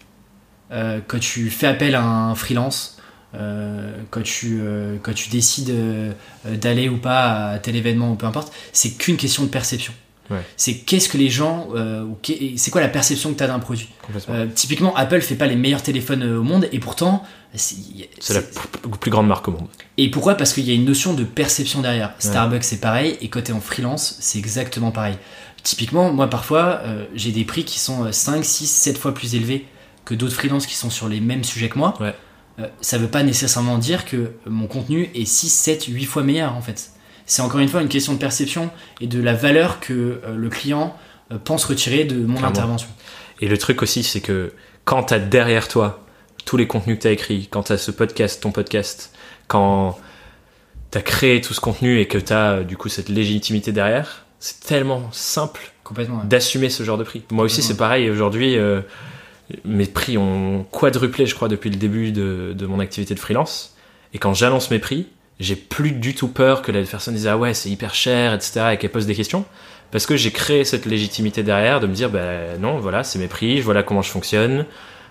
euh, 0.71 1.01
quand 1.09 1.19
tu 1.19 1.49
fais 1.49 1.67
appel 1.67 1.95
à 1.95 2.05
un 2.05 2.35
freelance 2.35 2.98
euh, 3.35 3.93
quand, 4.11 4.23
tu, 4.23 4.59
euh, 4.61 4.97
quand 5.03 5.13
tu 5.15 5.29
décides 5.31 5.71
euh, 5.71 6.13
d'aller 6.47 6.89
ou 6.89 6.97
pas 6.97 7.51
à 7.51 7.59
tel 7.59 7.77
événement 7.77 8.13
ou 8.13 8.15
peu 8.15 8.27
importe, 8.27 8.53
c'est 8.73 8.91
qu'une 8.93 9.17
question 9.17 9.43
de 9.45 9.49
perception. 9.49 9.93
Ouais. 10.31 10.43
C'est 10.59 10.75
qu'est-ce 10.75 11.09
que 11.09 11.17
les 11.17 11.31
gens, 11.31 11.69
euh, 11.75 12.05
c'est 12.57 12.71
quoi 12.71 12.83
la 12.83 12.89
perception 12.89 13.33
que 13.33 13.39
tu 13.39 13.45
as 13.45 13.47
d'un 13.47 13.59
produit? 13.61 13.89
Typiquement, 14.55 14.95
Apple 14.95 15.23
fait 15.23 15.37
pas 15.37 15.47
les 15.47 15.57
meilleurs 15.57 15.83
téléphones 15.83 16.23
au 16.23 16.43
monde 16.43 16.69
et 16.71 16.79
pourtant, 16.81 17.23
c'est- 17.55 17.77
la 18.35 18.43
plus 19.01 19.11
grande 19.11 19.27
marque 19.27 19.49
au 19.49 19.53
monde. 19.53 19.69
et 19.97 20.11
pourquoi? 20.11 20.35
Parce 20.35 20.53
qu'il 20.53 20.65
y 20.69 20.71
a 20.71 20.75
une 20.75 20.85
notion 20.85 21.15
de 21.15 21.25
perception 21.25 21.81
derrière. 21.81 22.13
Starbucks 22.19 22.65
c'est 22.65 22.81
pareil, 22.81 23.17
et 23.23 23.29
quand 23.29 23.43
t'es 23.43 23.55
en 23.55 23.61
freelance, 23.61 24.17
c'est 24.21 24.39
exactement 24.39 24.91
pareil. 24.91 25.17
Typiquement, 25.63 26.13
moi 26.13 26.29
parfois, 26.29 26.83
j'ai 27.15 27.33
des 27.33 27.45
prix 27.45 27.65
qui 27.65 27.79
sont 27.79 28.05
euh, 28.05 28.13
5, 28.13 28.45
6, 28.45 28.67
7 28.67 28.99
fois 28.99 29.15
plus 29.15 29.35
élevés 29.35 29.65
que 30.05 30.15
d'autres 30.15 30.35
freelances 30.35 30.67
qui 30.67 30.75
sont 30.75 30.91
sur 30.91 31.09
les 31.09 31.21
mêmes 31.21 31.43
sujets 31.45 31.69
que 31.71 31.79
moi. 31.79 31.95
Ouais. 32.01 32.15
Euh, 32.59 32.67
ça 32.81 32.99
veut 32.99 33.09
pas 33.09 33.23
nécessairement 33.23 33.79
dire 33.79 34.05
que 34.05 34.33
mon 34.47 34.67
contenu 34.67 35.11
est 35.15 35.25
6, 35.25 35.49
7, 35.49 35.85
8 35.87 36.05
fois 36.05 36.23
meilleur 36.23 36.55
en 36.55 36.61
fait. 36.63 36.91
C'est 37.27 37.43
encore 37.43 37.61
une 37.61 37.69
fois 37.69 37.83
une 37.83 37.89
question 37.89 38.15
de 38.15 38.19
perception 38.19 38.71
et 39.01 39.07
de 39.07 39.21
la 39.21 39.35
valeur 39.35 39.81
que 39.81 39.93
euh, 40.25 40.37
le 40.37 40.49
client 40.49 40.97
euh, 41.31 41.39
pense 41.43 41.65
retirer 41.65 42.05
de 42.05 42.17
mon 42.17 42.35
Clairement. 42.35 42.49
intervention. 42.49 42.89
Et 43.41 43.49
le 43.49 43.59
truc 43.59 43.83
aussi, 43.83 44.03
c'est 44.03 44.21
que 44.21 44.53
quand 44.85 45.05
t'as 45.05 45.19
derrière 45.19 45.69
toi 45.69 46.05
tous 46.45 46.57
les 46.57 46.67
contenus 46.67 46.97
que 46.97 47.03
t'as 47.03 47.11
écrits, 47.11 47.49
quand 47.51 47.65
t'as 47.65 47.77
ce 47.77 47.91
podcast, 47.91 48.43
ton 48.43 48.51
podcast, 48.51 49.13
quand 49.47 49.99
t'as 50.91 51.03
créé 51.03 51.43
tout 51.43 51.53
ce 51.53 51.61
contenu 51.61 52.01
et 52.01 52.09
que 52.09 52.17
t'as 52.19 52.53
euh, 52.53 52.65
du 52.65 52.77
coup 52.79 52.89
cette 52.89 53.11
légitimité 53.11 53.73
derrière, 53.73 54.25
c'est 54.41 54.61
tellement 54.61 55.09
simple 55.13 55.73
d'assumer 56.25 56.71
ce 56.71 56.83
genre 56.83 56.99
de 56.99 57.05
prix. 57.05 57.23
Moi 57.31 57.45
aussi, 57.47 57.63
c'est 57.63 57.77
pareil. 57.77 58.11
Aujourd'hui, 58.11 58.57
euh, 58.57 58.81
mes 59.65 59.87
prix 59.87 60.19
ont 60.19 60.65
quadruplé, 60.71 61.27
je 61.27 61.35
crois, 61.35 61.49
depuis 61.49 61.71
le 61.71 61.77
début 61.77 62.13
de, 62.13 62.53
de 62.57 62.67
mon 62.67 62.81
activité 62.81 63.15
de 63.15 63.21
freelance. 63.21 63.77
Et 64.15 64.19
quand 64.19 64.35
j'annonce 64.35 64.71
mes 64.71 64.79
prix, 64.79 65.07
j'ai 65.41 65.57
plus 65.57 65.93
du 65.93 66.15
tout 66.15 66.29
peur 66.29 66.63
que 66.63 66.73
la 66.73 66.83
personne 66.83 67.15
dise 67.15 67.27
ah 67.27 67.39
ouais 67.39 67.55
c'est 67.55 67.71
hyper 67.71 67.95
cher, 67.95 68.35
etc. 68.35 68.71
et 68.73 68.77
qu'elle 68.77 68.91
pose 68.91 69.07
des 69.07 69.15
questions. 69.15 69.45
Parce 69.91 70.05
que 70.05 70.17
j'ai 70.17 70.31
créé 70.31 70.65
cette 70.65 70.85
légitimité 70.85 71.43
derrière 71.43 71.81
de 71.81 71.87
me 71.87 71.95
dire 71.95 72.11
ben 72.11 72.61
non 72.61 72.79
voilà 72.79 73.05
c'est 73.05 73.19
mes 73.19 73.29
prix, 73.29 73.61
voilà 73.61 73.83
comment 73.83 74.03
je 74.03 74.11
fonctionne, 74.11 74.67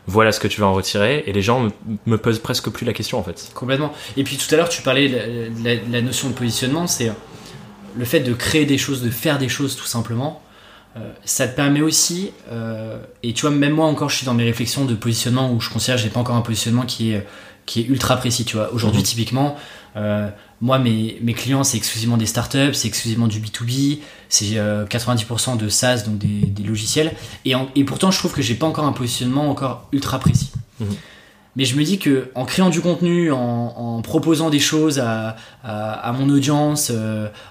voilà 0.06 0.32
ce 0.32 0.39
que 0.39 0.47
tu 0.47 0.62
vas 0.62 0.67
en 0.67 0.73
retirer 0.73 1.23
et 1.26 1.34
les 1.34 1.41
gens 1.41 1.69
me, 2.06 2.17
posent 2.17 2.39
presque 2.39 2.69
plus 2.69 2.86
la 2.86 2.93
question 2.93 3.17
en 3.17 3.23
fait. 3.23 3.52
Complètement. 3.54 3.93
Et 4.17 4.23
puis 4.23 4.38
tout 4.38 4.54
à 4.54 4.58
l'heure 4.58 4.69
tu 4.69 4.82
parlais 4.82 5.10
de 5.10 5.63
la, 5.63 5.78
de 5.78 5.91
la 5.91 6.02
notion 6.02 6.30
de 6.30 6.34
positionnement, 6.34 6.88
c'est 6.88 7.12
le 7.95 8.06
fait 8.06 8.19
de 8.19 8.34
créer 8.34 8.65
des 8.65 8.78
choses, 8.78 9.02
de 9.02 9.10
faire 9.10 9.38
des 9.39 9.50
choses 9.50 9.76
tout 9.76 9.86
simplement. 9.86 10.41
Euh, 10.97 11.12
ça 11.25 11.47
te 11.47 11.55
permet 11.55 11.81
aussi, 11.81 12.31
euh, 12.51 12.97
et 13.23 13.33
tu 13.33 13.41
vois, 13.41 13.51
même 13.51 13.73
moi 13.73 13.86
encore, 13.88 14.10
je 14.10 14.15
suis 14.17 14.25
dans 14.25 14.33
mes 14.33 14.45
réflexions 14.45 14.86
de 14.86 14.95
positionnement 14.95 15.51
où 15.51 15.60
je 15.60 15.69
considère 15.69 15.97
que 15.97 16.01
j'ai 16.01 16.10
pas 16.10 16.19
encore 16.19 16.36
un 16.36 16.41
positionnement 16.41 16.83
qui 16.83 17.12
est, 17.12 17.25
qui 17.65 17.81
est 17.81 17.86
ultra 17.86 18.17
précis. 18.17 18.45
Tu 18.45 18.55
vois, 18.55 18.71
aujourd'hui, 18.73 19.01
Mhm. 19.01 19.05
typiquement, 19.05 19.55
euh, 19.95 20.29
moi, 20.62 20.79
mes, 20.79 21.17
mes 21.21 21.33
clients, 21.33 21.63
c'est 21.63 21.77
exclusivement 21.77 22.17
des 22.17 22.25
startups, 22.25 22.73
c'est 22.73 22.88
exclusivement 22.88 23.27
du 23.27 23.39
B2B, 23.39 23.99
c'est 24.29 24.57
euh, 24.57 24.86
90% 24.88 25.55
de 25.57 25.69
SaaS, 25.69 26.03
donc 26.07 26.17
des, 26.17 26.27
des 26.47 26.63
logiciels. 26.63 27.12
Et, 27.45 27.53
en- 27.53 27.67
et 27.75 27.83
pourtant, 27.83 28.10
je 28.10 28.17
trouve 28.17 28.33
que 28.33 28.41
j'ai 28.41 28.55
pas 28.55 28.65
encore 28.65 28.86
un 28.86 28.93
positionnement 28.93 29.49
encore 29.49 29.88
ultra 29.91 30.17
précis. 30.19 30.51
Mhm. 30.79 30.88
Mais 31.57 31.65
je 31.65 31.75
me 31.75 31.83
dis 31.83 31.97
que 31.97 32.29
en 32.36 32.45
créant 32.45 32.69
du 32.69 32.81
contenu, 32.81 33.31
en, 33.31 33.38
en 33.38 34.01
proposant 34.03 34.49
des 34.51 34.60
choses 34.60 34.99
à, 34.99 35.36
à, 35.63 35.91
à 35.93 36.12
mon 36.12 36.29
audience, 36.29 36.91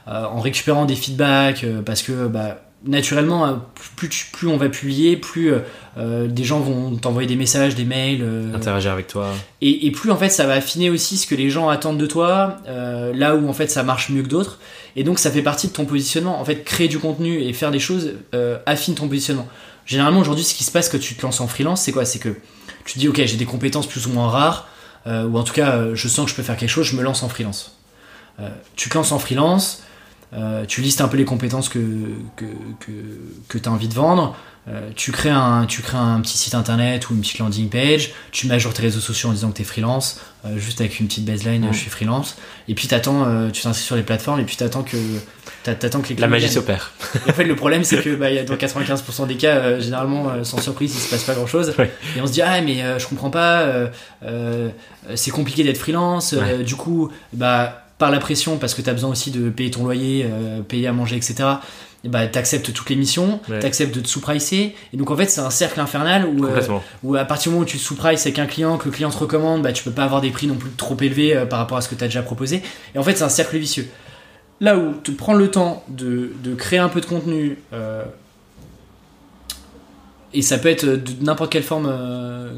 en 0.06 0.40
récupérant 0.40 0.84
des 0.84 0.94
feedbacks, 0.94 1.66
parce 1.84 2.02
que 2.02 2.28
bah, 2.28 2.60
naturellement, 2.84 3.46
euh, 3.46 3.52
plus, 3.96 4.08
tu- 4.08 4.26
plus 4.32 4.48
on 4.48 4.56
va 4.56 4.68
publier, 4.68 5.16
plus 5.16 5.52
euh, 5.52 5.58
euh, 5.98 6.26
des 6.28 6.44
gens 6.44 6.60
vont 6.60 6.94
t'envoyer 6.96 7.26
des 7.28 7.36
messages, 7.36 7.74
des 7.74 7.84
mails. 7.84 8.20
euh, 8.22 8.54
Interagir 8.54 8.92
avec 8.92 9.06
toi. 9.06 9.32
et, 9.60 9.86
et 9.86 9.90
plus 9.90 10.10
en 10.10 10.16
fait 10.16 10.28
ça 10.28 10.46
va 10.46 10.54
affiner 10.54 10.90
aussi 10.90 11.16
ce 11.16 11.26
que 11.26 11.34
les 11.34 11.50
gens 11.50 11.68
attendent 11.68 11.98
de 11.98 12.06
toi, 12.06 12.58
euh, 12.68 13.12
là 13.14 13.34
où 13.34 13.48
en 13.48 13.52
fait 13.52 13.70
ça 13.70 13.82
marche 13.82 14.10
mieux 14.10 14.22
que 14.22 14.28
d'autres. 14.28 14.58
Et 14.94 15.04
donc 15.04 15.18
ça 15.18 15.30
fait 15.30 15.42
partie 15.42 15.68
de 15.68 15.72
ton 15.72 15.84
positionnement. 15.84 16.40
En 16.40 16.44
fait, 16.44 16.62
créer 16.64 16.88
du 16.88 16.98
contenu 16.98 17.40
et 17.42 17.52
faire 17.52 17.70
des 17.70 17.80
choses 17.80 18.12
affine 18.66 18.94
ton 18.94 19.08
positionnement. 19.08 19.48
Généralement 19.84 20.20
aujourd'hui, 20.20 20.44
ce 20.44 20.54
qui 20.54 20.64
se 20.64 20.70
passe 20.70 20.88
quand 20.88 20.98
tu 20.98 21.14
te 21.14 21.22
lances 21.22 21.40
en 21.40 21.46
freelance, 21.48 21.82
c'est 21.82 21.92
quoi? 21.92 22.04
C'est 22.04 22.18
que 22.18 22.30
tu 22.84 22.94
te 22.94 22.98
dis 22.98 23.08
ok, 23.08 23.20
j'ai 23.24 23.36
des 23.36 23.44
compétences 23.44 23.86
plus 23.86 24.06
ou 24.06 24.10
moins 24.10 24.28
rares, 24.28 24.68
ou 25.06 25.36
en 25.38 25.42
tout 25.44 25.52
cas 25.54 25.94
je 25.94 26.08
sens 26.08 26.24
que 26.26 26.30
je 26.30 26.36
peux 26.36 26.42
faire 26.42 26.56
quelque 26.56 26.70
chose, 26.70 26.86
je 26.86 26.96
me 26.96 27.02
lance 27.02 27.22
en 27.22 27.28
freelance. 27.28 27.76
Tu 28.76 28.88
te 28.90 28.94
lances 28.96 29.12
en 29.12 29.18
freelance, 29.18 29.82
tu 30.68 30.80
listes 30.82 31.00
un 31.00 31.08
peu 31.08 31.16
les 31.16 31.24
compétences 31.24 31.68
que, 31.68 31.78
que, 32.36 32.44
que, 32.80 32.92
que 33.48 33.58
tu 33.58 33.68
as 33.68 33.72
envie 33.72 33.88
de 33.88 33.94
vendre, 33.94 34.36
euh, 34.68 34.90
tu, 34.96 35.12
crées 35.12 35.30
un, 35.30 35.64
tu 35.66 35.80
crées 35.80 35.96
un 35.96 36.20
petit 36.20 36.36
site 36.36 36.54
internet 36.56 37.08
ou 37.08 37.14
une 37.14 37.20
petite 37.20 37.38
landing 37.38 37.68
page, 37.68 38.10
tu 38.32 38.48
mets 38.48 38.54
à 38.54 38.58
jour 38.58 38.72
tes 38.74 38.82
réseaux 38.82 39.00
sociaux 39.00 39.28
en 39.28 39.32
disant 39.32 39.50
que 39.50 39.56
tu 39.56 39.62
es 39.62 39.64
freelance, 39.64 40.20
euh, 40.44 40.58
juste 40.58 40.80
avec 40.80 40.98
une 40.98 41.06
petite 41.06 41.24
baseline, 41.24 41.68
je 41.70 41.78
suis 41.78 41.88
freelance, 41.90 42.36
et 42.66 42.74
puis 42.74 42.88
t'attends, 42.88 43.24
euh, 43.26 43.50
tu 43.50 43.62
t'inscris 43.62 43.84
sur 43.84 43.94
les 43.94 44.02
plateformes 44.02 44.40
et 44.40 44.44
puis 44.44 44.56
t'attends 44.56 44.82
que, 44.82 44.96
t'a- 45.62 45.76
t'attends 45.76 46.00
que 46.00 46.08
les 46.08 46.16
La 46.16 46.26
magie 46.26 46.48
s'opère. 46.48 46.92
En 47.28 47.32
fait, 47.32 47.44
le 47.44 47.54
problème, 47.54 47.84
c'est 47.84 48.02
que 48.02 48.16
bah, 48.16 48.28
il 48.30 48.34
y 48.34 48.38
a 48.40 48.44
dans 48.44 48.56
95% 48.56 49.26
des 49.28 49.36
cas, 49.36 49.54
euh, 49.56 49.80
généralement, 49.80 50.30
euh, 50.30 50.42
sans 50.42 50.60
surprise, 50.60 50.92
il 50.96 51.00
se 51.00 51.10
passe 51.10 51.22
pas 51.22 51.34
grand 51.34 51.46
chose. 51.46 51.72
Ouais. 51.78 51.92
Et 52.16 52.20
on 52.20 52.26
se 52.26 52.32
dit, 52.32 52.42
ah, 52.42 52.60
mais 52.60 52.82
euh, 52.82 52.98
je 52.98 53.06
comprends 53.06 53.30
pas, 53.30 53.60
euh, 53.60 53.86
euh, 54.24 54.68
c'est 55.14 55.30
compliqué 55.30 55.62
d'être 55.62 55.78
freelance. 55.78 56.32
euh, 56.32 56.64
du 56.64 56.74
coup, 56.74 57.12
bah, 57.32 57.85
par 57.98 58.10
la 58.10 58.18
pression, 58.18 58.58
parce 58.58 58.74
que 58.74 58.82
tu 58.82 58.90
as 58.90 58.92
besoin 58.92 59.10
aussi 59.10 59.30
de 59.30 59.48
payer 59.48 59.70
ton 59.70 59.84
loyer, 59.84 60.26
euh, 60.30 60.60
payer 60.62 60.86
à 60.86 60.92
manger, 60.92 61.16
etc. 61.16 61.34
Et 62.04 62.08
bah, 62.08 62.26
t'acceptes 62.26 62.72
toutes 62.72 62.90
les 62.90 62.96
missions, 62.96 63.40
Ouais. 63.48 63.58
t'acceptes 63.58 63.94
de 63.94 64.00
te 64.00 64.06
sous-pricer. 64.08 64.74
Et 64.92 64.96
donc, 64.98 65.10
en 65.10 65.16
fait, 65.16 65.28
c'est 65.30 65.40
un 65.40 65.48
cercle 65.50 65.80
infernal 65.80 66.26
où, 66.26 66.44
euh, 66.44 66.60
où 67.02 67.14
à 67.16 67.24
partir 67.24 67.50
du 67.50 67.54
moment 67.54 67.62
où 67.62 67.66
tu 67.68 67.78
te 67.78 67.82
sous-prices 67.82 68.26
avec 68.26 68.38
un 68.38 68.44
client, 68.46 68.76
que 68.76 68.84
le 68.84 68.90
client 68.90 69.08
te 69.10 69.16
recommande, 69.16 69.62
bah, 69.62 69.72
tu 69.72 69.82
peux 69.82 69.90
pas 69.92 70.04
avoir 70.04 70.20
des 70.20 70.30
prix 70.30 70.46
non 70.46 70.56
plus 70.56 70.70
trop 70.72 70.96
élevés 71.00 71.34
euh, 71.34 71.46
par 71.46 71.58
rapport 71.58 71.78
à 71.78 71.80
ce 71.80 71.88
que 71.88 71.94
tu 71.94 72.04
as 72.04 72.08
déjà 72.08 72.22
proposé. 72.22 72.62
Et 72.94 72.98
en 72.98 73.02
fait, 73.02 73.16
c'est 73.16 73.24
un 73.24 73.28
cercle 73.30 73.56
vicieux. 73.56 73.88
Là 74.60 74.76
où 74.76 74.92
tu 75.02 75.12
prends 75.12 75.34
le 75.34 75.50
temps 75.50 75.82
de, 75.88 76.32
de 76.44 76.54
créer 76.54 76.78
un 76.78 76.88
peu 76.90 77.00
de 77.00 77.06
contenu, 77.06 77.58
et 80.32 80.42
ça 80.42 80.58
peut 80.58 80.68
être 80.68 80.84
de 80.86 81.02
n'importe 81.24 81.52
quelle 81.52 81.62
forme 81.62 81.86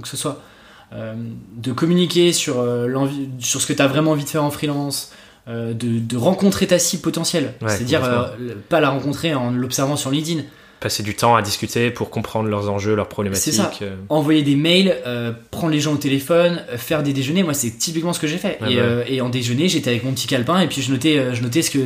que 0.02 0.08
ce 0.08 0.16
soit, 0.16 0.40
de 0.92 1.72
communiquer 1.72 2.32
sur, 2.32 2.64
sur 3.40 3.60
ce 3.60 3.66
que 3.66 3.72
tu 3.72 3.82
as 3.82 3.88
vraiment 3.88 4.12
envie 4.12 4.22
de 4.24 4.28
faire 4.28 4.44
en 4.44 4.50
freelance, 4.50 5.10
de, 5.48 5.98
de 5.98 6.16
rencontrer 6.16 6.66
ta 6.66 6.78
cible 6.78 7.02
potentielle, 7.02 7.54
Ouais, 7.62 7.68
c'est-à-dire 7.68 8.04
euh, 8.04 8.26
pas 8.68 8.80
la 8.80 8.90
rencontrer 8.90 9.34
en 9.34 9.50
l'observant 9.50 9.96
sur 9.96 10.10
LinkedIn, 10.10 10.42
Passer 10.80 11.02
du 11.02 11.16
temps 11.16 11.34
à 11.34 11.42
discuter 11.42 11.90
pour 11.90 12.08
comprendre 12.08 12.48
leurs 12.48 12.70
enjeux, 12.70 12.94
leurs 12.94 13.08
problématiques. 13.08 13.52
ça. 13.54 13.72
euh, 13.82 13.96
envoyer 14.10 14.42
des 14.42 14.54
mails, 14.54 14.94
euh, 15.08 15.32
prendre 15.50 15.72
les 15.72 15.80
gens 15.80 15.94
au 15.94 15.96
téléphone, 15.96 16.62
euh, 16.72 16.78
faire 16.78 17.02
des 17.02 17.12
déjeuners. 17.12 17.42
Moi, 17.42 17.52
c'est 17.52 17.70
typiquement 17.72 18.12
ce 18.12 18.20
que 18.20 18.28
j'ai 18.28 18.38
fait. 18.38 18.58
Et, 18.60 18.76
bah 18.76 18.82
euh, 18.82 19.02
et 19.08 19.20
en 19.20 19.28
déjeuner, 19.28 19.68
j'étais 19.68 19.90
avec 19.90 20.04
mon 20.04 20.12
petit 20.12 20.28
calepin 20.28 20.60
et 20.60 20.68
puis 20.68 20.80
je 20.80 20.92
notais, 20.92 21.18
euh, 21.18 21.34
je 21.34 21.42
notais 21.42 21.62
ce 21.62 21.72
que 21.72 21.80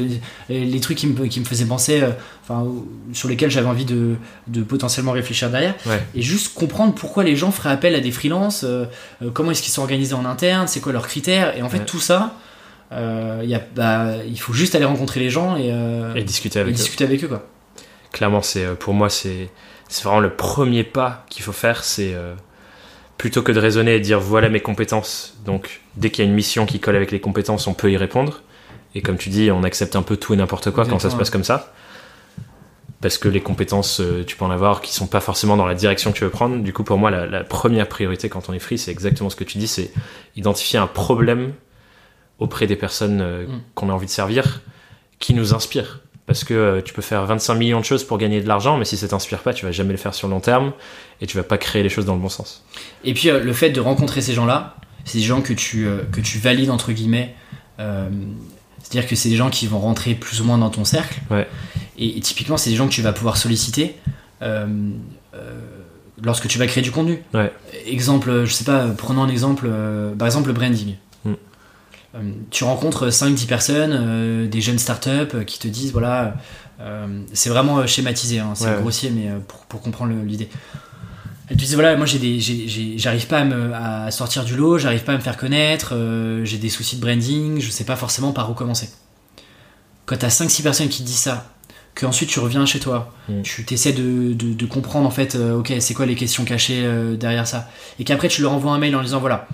les 0.50 0.80
trucs 0.80 0.98
qui 0.98 1.06
me, 1.06 1.26
qui 1.26 1.40
me 1.40 1.46
faisaient 1.46 1.64
penser, 1.64 2.02
euh, 2.02 2.10
enfin, 2.46 2.66
sur 3.14 3.30
lesquels 3.30 3.50
j'avais 3.50 3.66
envie 3.66 3.86
de, 3.86 4.16
de 4.48 4.62
potentiellement 4.62 5.12
réfléchir 5.12 5.48
derrière. 5.48 5.74
Ouais. 5.86 6.02
Et 6.14 6.20
juste 6.20 6.52
comprendre 6.52 6.92
pourquoi 6.92 7.24
les 7.24 7.34
gens 7.34 7.50
feraient 7.50 7.70
appel 7.72 7.94
à 7.94 8.00
des 8.00 8.10
freelances, 8.10 8.62
euh, 8.62 8.84
euh, 9.22 9.30
comment 9.32 9.52
est-ce 9.52 9.62
qu'ils 9.62 9.72
sont 9.72 9.80
organisés 9.80 10.12
en 10.12 10.26
interne, 10.26 10.68
c'est 10.68 10.80
quoi 10.80 10.92
leurs 10.92 11.08
critères. 11.08 11.56
Et 11.56 11.62
en 11.62 11.70
fait, 11.70 11.78
Ouais. 11.78 11.84
tout 11.86 11.98
ça, 12.00 12.22
euh, 12.24 12.28
y 13.42 13.54
a, 13.54 13.60
bah, 13.74 14.16
il 14.26 14.38
faut 14.38 14.52
juste 14.52 14.74
aller 14.74 14.84
rencontrer 14.84 15.20
les 15.20 15.30
gens 15.30 15.56
et, 15.56 15.70
euh, 15.72 16.14
et 16.14 16.22
discuter 16.22 16.58
et 16.58 16.62
avec 16.62 16.74
eux. 16.74 16.76
discuter 16.76 17.04
avec 17.04 17.22
eux. 17.24 17.28
Quoi. 17.28 17.46
Clairement, 18.12 18.42
c'est 18.42 18.64
euh, 18.64 18.74
pour 18.74 18.94
moi, 18.94 19.08
c'est 19.08 19.48
c'est 19.88 20.04
vraiment 20.04 20.20
le 20.20 20.34
premier 20.34 20.84
pas 20.84 21.24
qu'il 21.28 21.42
faut 21.42 21.52
faire. 21.52 21.84
C'est 21.84 22.14
euh, 22.14 22.34
plutôt 23.18 23.42
que 23.42 23.52
de 23.52 23.60
raisonner 23.60 23.94
et 23.94 23.98
de 23.98 24.04
dire 24.04 24.20
voilà 24.20 24.48
mes 24.48 24.60
compétences. 24.60 25.36
Donc, 25.44 25.80
dès 25.96 26.10
qu'il 26.10 26.24
y 26.24 26.26
a 26.26 26.30
une 26.30 26.36
mission 26.36 26.66
qui 26.66 26.80
colle 26.80 26.96
avec 26.96 27.10
les 27.10 27.20
compétences, 27.20 27.66
on 27.66 27.74
peut 27.74 27.90
y 27.90 27.96
répondre. 27.96 28.42
Et 28.94 29.00
comme 29.00 29.16
tu 29.16 29.30
dis, 29.30 29.50
on 29.50 29.62
accepte 29.62 29.96
un 29.96 30.02
peu 30.02 30.16
tout 30.16 30.34
et 30.34 30.36
n'importe 30.36 30.70
quoi 30.70 30.84
quand 30.84 30.98
ça 30.98 31.08
se 31.08 31.16
passe 31.16 31.30
comme 31.30 31.44
ça. 31.44 31.72
Parce 33.00 33.18
que 33.18 33.28
les 33.28 33.40
compétences, 33.40 34.00
euh, 34.00 34.22
tu 34.24 34.36
peux 34.36 34.44
en 34.44 34.50
avoir 34.50 34.80
qui 34.80 34.94
sont 34.94 35.08
pas 35.08 35.20
forcément 35.20 35.56
dans 35.56 35.66
la 35.66 35.74
direction 35.74 36.12
que 36.12 36.18
tu 36.18 36.24
veux 36.24 36.30
prendre. 36.30 36.62
Du 36.62 36.72
coup, 36.72 36.84
pour 36.84 36.98
moi, 36.98 37.10
la, 37.10 37.26
la 37.26 37.42
première 37.42 37.88
priorité 37.88 38.28
quand 38.28 38.48
on 38.48 38.52
est 38.52 38.60
free, 38.60 38.78
c'est 38.78 38.92
exactement 38.92 39.28
ce 39.28 39.34
que 39.34 39.44
tu 39.44 39.58
dis, 39.58 39.66
c'est 39.66 39.90
identifier 40.36 40.78
un 40.78 40.86
problème 40.86 41.52
auprès 42.38 42.66
des 42.66 42.76
personnes 42.76 43.20
euh, 43.20 43.46
Mm. 43.46 43.60
qu'on 43.74 43.88
a 43.90 43.92
envie 43.92 44.06
de 44.06 44.10
servir, 44.10 44.60
qui 45.18 45.34
nous 45.34 45.54
inspirent. 45.54 46.00
Parce 46.26 46.44
que 46.44 46.54
euh, 46.54 46.80
tu 46.82 46.94
peux 46.94 47.02
faire 47.02 47.24
25 47.26 47.54
millions 47.56 47.80
de 47.80 47.84
choses 47.84 48.04
pour 48.04 48.16
gagner 48.18 48.40
de 48.40 48.48
l'argent, 48.48 48.76
mais 48.76 48.84
si 48.84 48.96
ça 48.96 49.08
t'inspire 49.08 49.40
pas, 49.40 49.52
tu 49.52 49.64
vas 49.66 49.72
jamais 49.72 49.90
le 49.92 49.98
faire 49.98 50.14
sur 50.14 50.28
long 50.28 50.40
terme 50.40 50.72
et 51.20 51.26
tu 51.26 51.36
vas 51.36 51.42
pas 51.42 51.58
créer 51.58 51.82
les 51.82 51.88
choses 51.88 52.06
dans 52.06 52.14
le 52.14 52.20
bon 52.20 52.28
sens. 52.28 52.64
Et 53.04 53.12
puis 53.14 53.28
euh, 53.28 53.40
le 53.40 53.52
fait 53.52 53.70
de 53.70 53.80
rencontrer 53.80 54.20
ces 54.20 54.32
gens-là, 54.32 54.76
c'est 55.04 55.18
des 55.18 55.24
gens 55.24 55.40
que 55.42 55.52
tu, 55.52 55.86
que 56.12 56.20
tu 56.20 56.38
valides 56.38 56.70
entre 56.70 56.92
guillemets. 56.92 57.34
C'est-à-dire 57.78 59.08
que 59.08 59.16
c'est 59.16 59.28
des 59.28 59.36
gens 59.36 59.50
qui 59.50 59.66
vont 59.66 59.80
rentrer 59.80 60.14
plus 60.14 60.40
ou 60.40 60.44
moins 60.44 60.58
dans 60.58 60.70
ton 60.70 60.84
cercle. 60.84 61.20
Ouais. 61.30 61.48
Et, 61.98 62.16
et 62.18 62.20
typiquement, 62.20 62.56
c'est 62.56 62.70
des 62.70 62.76
gens 62.76 62.86
que 62.86 62.92
tu 62.92 63.02
vas 63.02 63.12
pouvoir 63.12 63.36
solliciter 63.36 63.96
lorsque 66.22 66.46
tu 66.48 66.58
vas 66.58 66.66
créer 66.66 66.82
du 66.82 66.92
contenu. 66.92 67.22
Ouais. 67.34 67.52
Exemple, 67.86 68.44
je 68.44 68.52
sais 68.52 68.64
pas, 68.64 68.86
prenons 68.96 69.22
un 69.22 69.28
exemple, 69.28 69.66
euh, 69.68 70.14
par 70.14 70.26
exemple 70.26 70.48
le 70.48 70.54
branding. 70.54 70.94
Euh, 72.14 72.18
tu 72.50 72.64
rencontres 72.64 73.08
5-10 73.08 73.46
personnes, 73.46 73.92
euh, 73.92 74.46
des 74.46 74.60
jeunes 74.60 74.78
startups 74.78 75.08
euh, 75.34 75.44
qui 75.44 75.58
te 75.58 75.68
disent 75.68 75.92
voilà, 75.92 76.34
c'est 77.32 77.48
vraiment 77.48 77.86
schématisé, 77.86 78.40
hein, 78.40 78.54
c'est 78.54 78.66
Ouais, 78.66 78.80
grossier, 78.80 79.10
mais 79.10 79.28
pour, 79.46 79.60
pour 79.66 79.80
comprendre 79.82 80.12
l'idée. 80.24 80.48
Elle 81.48 81.56
te 81.56 81.62
disait 81.62 81.76
voilà, 81.76 81.96
moi 81.96 82.06
j'ai 82.06 82.18
des, 82.18 82.40
j'arrive 82.98 83.28
pas 83.28 83.38
à, 83.38 83.44
me, 83.44 83.72
à 83.72 84.10
sortir 84.10 84.44
du 84.44 84.56
lot, 84.56 84.78
j'arrive 84.78 85.04
pas 85.04 85.12
à 85.12 85.16
me 85.16 85.20
faire 85.20 85.36
connaître, 85.36 85.94
j'ai 86.42 86.58
des 86.58 86.68
soucis 86.68 86.96
de 86.96 87.00
branding, 87.00 87.60
je 87.60 87.70
sais 87.70 87.84
pas 87.84 87.94
forcément 87.94 88.32
par 88.32 88.50
où 88.50 88.54
commencer. 88.54 88.90
Quand 90.06 90.16
t'as 90.16 90.28
5-6 90.28 90.62
personnes 90.64 90.88
qui 90.88 91.02
te 91.02 91.06
disent 91.06 91.18
ça, 91.18 91.52
que 91.94 92.04
ensuite 92.06 92.30
tu 92.30 92.40
reviens 92.40 92.66
chez 92.66 92.80
toi, 92.80 93.12
Mm. 93.28 93.42
tu 93.42 93.64
t'essaies 93.64 93.92
de, 93.92 94.32
de, 94.32 94.52
de 94.52 94.66
comprendre 94.66 95.06
en 95.06 95.10
fait, 95.12 95.36
euh, 95.36 95.58
ok, 95.58 95.72
c'est 95.78 95.94
quoi 95.94 96.06
les 96.06 96.16
questions 96.16 96.44
cachées 96.44 96.82
euh, 96.84 97.16
derrière 97.16 97.46
ça, 97.46 97.68
et 98.00 98.04
qu'après 98.04 98.26
tu 98.26 98.42
leur 98.42 98.52
envoies 98.52 98.72
un 98.72 98.78
mail 98.78 98.96
en 98.96 99.02
disant 99.02 99.20
voilà, 99.20 99.46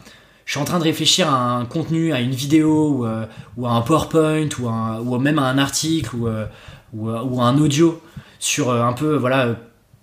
je 0.49 0.53
suis 0.53 0.61
en 0.61 0.65
train 0.65 0.79
de 0.79 0.85
réfléchir 0.85 1.29
à 1.31 1.57
un 1.57 1.67
contenu, 1.67 2.15
à 2.15 2.21
une 2.21 2.31
vidéo, 2.31 2.89
ou, 3.01 3.07
euh, 3.07 3.27
ou 3.59 3.67
à 3.67 3.73
un 3.73 3.83
PowerPoint, 3.83 4.49
ou, 4.59 4.67
à 4.67 4.73
un- 4.73 5.01
ou 5.01 5.19
même 5.19 5.39
à 5.39 5.43
un 5.43 5.59
article, 5.59 6.17
ou, 6.17 6.27
euh, 6.27 6.47
ou, 6.95 7.11
à- 7.11 7.23
ou 7.23 7.39
à 7.43 7.45
un 7.45 7.59
audio 7.59 8.01
sur 8.39 8.71
euh, 8.71 8.83
un 8.83 8.95
peu, 8.95 9.15
voilà, 9.15 9.45
euh, 9.49 9.55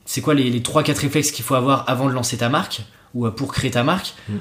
c'est 0.06 0.22
quoi 0.22 0.36
les, 0.36 0.52
les 0.52 0.60
3-4 0.62 1.00
réflexes 1.00 1.32
qu'il 1.32 1.44
faut 1.44 1.56
avoir 1.56 1.84
avant 1.88 2.06
de 2.06 2.12
lancer 2.12 2.38
ta 2.38 2.50
marque, 2.50 2.82
ou 3.16 3.26
euh, 3.26 3.32
pour 3.32 3.52
créer 3.52 3.72
ta 3.72 3.84
marque. 3.84 4.14
Mm. 4.30 4.34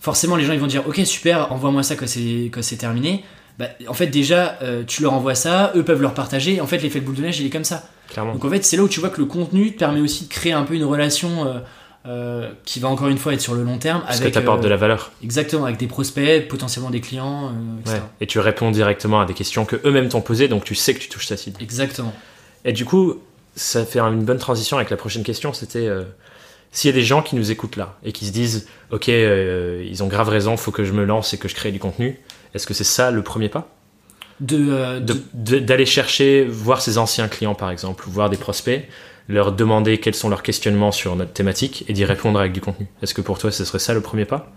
Forcément, 0.00 0.34
les 0.34 0.44
gens 0.44 0.52
ils 0.52 0.58
vont 0.58 0.66
dire 0.66 0.82
ok, 0.88 1.00
super, 1.04 1.52
envoie-moi 1.52 1.84
ça 1.84 1.94
quand 1.94 2.08
c'est 2.08 2.76
terminé. 2.76 3.24
Bah, 3.60 3.66
en 3.88 3.94
fait, 3.94 4.08
déjà, 4.08 4.58
euh, 4.62 4.82
tu 4.84 5.00
leur 5.02 5.12
envoies 5.12 5.36
ça, 5.36 5.70
eux 5.76 5.84
peuvent 5.84 6.02
leur 6.02 6.12
partager. 6.12 6.60
En 6.60 6.66
fait, 6.66 6.78
l'effet 6.78 6.98
de 7.00 7.06
boule 7.06 7.14
de 7.14 7.22
neige, 7.22 7.38
il 7.38 7.46
est 7.46 7.50
comme 7.50 7.64
ça. 7.64 7.84
Clairement. 8.08 8.32
Donc 8.34 8.44
en 8.44 8.50
fait, 8.50 8.64
c'est 8.64 8.76
là 8.76 8.82
où 8.82 8.88
tu 8.88 8.98
vois 9.00 9.10
que 9.10 9.20
le 9.20 9.26
contenu 9.26 9.72
te 9.72 9.78
permet 9.78 10.00
aussi 10.00 10.24
de 10.24 10.28
créer 10.28 10.52
un 10.52 10.64
peu 10.64 10.74
une 10.74 10.84
relation 10.84 11.46
euh, 12.06 12.42
euh, 12.44 12.50
qui 12.64 12.80
va 12.80 12.88
encore 12.88 13.08
une 13.08 13.18
fois 13.18 13.32
être 13.34 13.40
sur 13.40 13.54
le 13.54 13.62
long 13.64 13.78
terme 13.78 14.02
Parce 14.06 14.20
avec 14.20 14.28
que 14.32 14.38
tu 14.38 14.42
apportes 14.42 14.60
euh, 14.60 14.64
de 14.64 14.68
la 14.68 14.76
valeur. 14.76 15.12
exactement 15.22 15.64
avec 15.64 15.76
des 15.78 15.86
prospects, 15.86 16.46
potentiellement 16.48 16.90
des 16.90 17.00
clients, 17.00 17.46
euh, 17.48 17.80
etc. 17.80 17.96
Ouais. 17.96 18.02
Et 18.20 18.26
tu 18.26 18.38
réponds 18.38 18.70
directement 18.70 19.20
à 19.20 19.26
des 19.26 19.34
questions 19.34 19.64
que 19.64 19.76
eux-mêmes 19.84 20.08
t'ont 20.08 20.20
posées, 20.20 20.48
donc 20.48 20.64
tu 20.64 20.74
sais 20.74 20.94
que 20.94 20.98
tu 21.00 21.08
touches 21.08 21.26
ta 21.26 21.36
cible. 21.36 21.60
Exactement. 21.62 22.14
Et 22.64 22.72
du 22.72 22.84
coup, 22.84 23.16
ça 23.54 23.84
fait 23.84 23.98
une 24.00 24.24
bonne 24.24 24.38
transition 24.38 24.76
avec 24.76 24.90
la 24.90 24.96
prochaine 24.96 25.22
question. 25.24 25.52
C'était 25.52 25.86
euh, 25.86 26.02
S'il 26.72 26.90
y 26.90 26.94
a 26.94 26.96
des 26.96 27.04
gens 27.04 27.22
qui 27.22 27.34
nous 27.36 27.50
écoutent 27.50 27.76
là 27.76 27.96
et 28.04 28.12
qui 28.12 28.26
se 28.26 28.32
disent, 28.32 28.66
ok, 28.90 29.08
euh, 29.08 29.84
ils 29.88 30.02
ont 30.02 30.06
grave 30.08 30.28
raison, 30.28 30.56
faut 30.56 30.72
que 30.72 30.84
je 30.84 30.92
me 30.92 31.04
lance 31.04 31.32
et 31.34 31.38
que 31.38 31.48
je 31.48 31.54
crée 31.54 31.72
du 31.72 31.78
contenu, 31.78 32.20
est-ce 32.54 32.66
que 32.66 32.74
c'est 32.74 32.84
ça 32.84 33.10
le 33.10 33.22
premier 33.22 33.48
pas? 33.48 33.68
Euh, 34.52 35.00
de- 35.00 35.14
De- 35.14 35.22
de- 35.32 35.58
D'aller 35.60 35.86
chercher, 35.86 36.44
voir 36.44 36.82
ses 36.82 36.98
anciens 36.98 37.28
clients 37.28 37.54
par 37.54 37.70
exemple, 37.70 38.06
ou 38.06 38.10
voir 38.10 38.28
des 38.30 38.36
prospects, 38.36 38.86
leur 39.28 39.52
demander 39.52 39.98
quels 39.98 40.14
sont 40.14 40.28
leurs 40.28 40.42
questionnements 40.42 40.92
sur 40.92 41.16
notre 41.16 41.32
thématique 41.32 41.84
et 41.88 41.92
d'y 41.92 42.04
répondre 42.04 42.38
avec 42.38 42.52
du 42.52 42.60
contenu. 42.60 42.86
Est-ce 43.02 43.14
que 43.14 43.20
pour 43.20 43.38
toi 43.38 43.50
ce 43.50 43.64
serait 43.64 43.78
ça 43.78 43.94
le 43.94 44.00
premier 44.00 44.24
pas? 44.24 44.52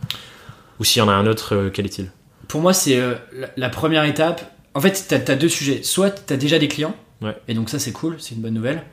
Ou 0.79 0.83
s'il 0.83 0.99
y 0.99 1.03
en 1.03 1.09
a 1.09 1.13
un 1.13 1.27
autre, 1.27 1.55
euh, 1.55 1.69
quel 1.69 1.85
est-il? 1.85 2.11
Pour 2.47 2.61
moi, 2.61 2.73
c'est 2.73 2.97
euh, 2.97 3.15
la, 3.57 3.69
première 3.69 4.03
étape. 4.05 4.41
En 4.73 4.81
fait, 4.81 5.05
tu 5.07 5.13
as, 5.13 5.35
deux 5.35 5.49
sujets. 5.49 5.83
Soit 5.83 6.25
tu 6.25 6.33
as 6.33 6.37
déjà 6.37 6.57
des 6.57 6.67
clients, 6.67 6.95
Ouais. 7.21 7.35
et 7.47 7.53
donc 7.53 7.69
ça, 7.69 7.79
c'est 7.79 7.91
cool, 7.91 8.15
c'est 8.17 8.33
une 8.35 8.41
bonne 8.41 8.53
nouvelle. 8.53 8.83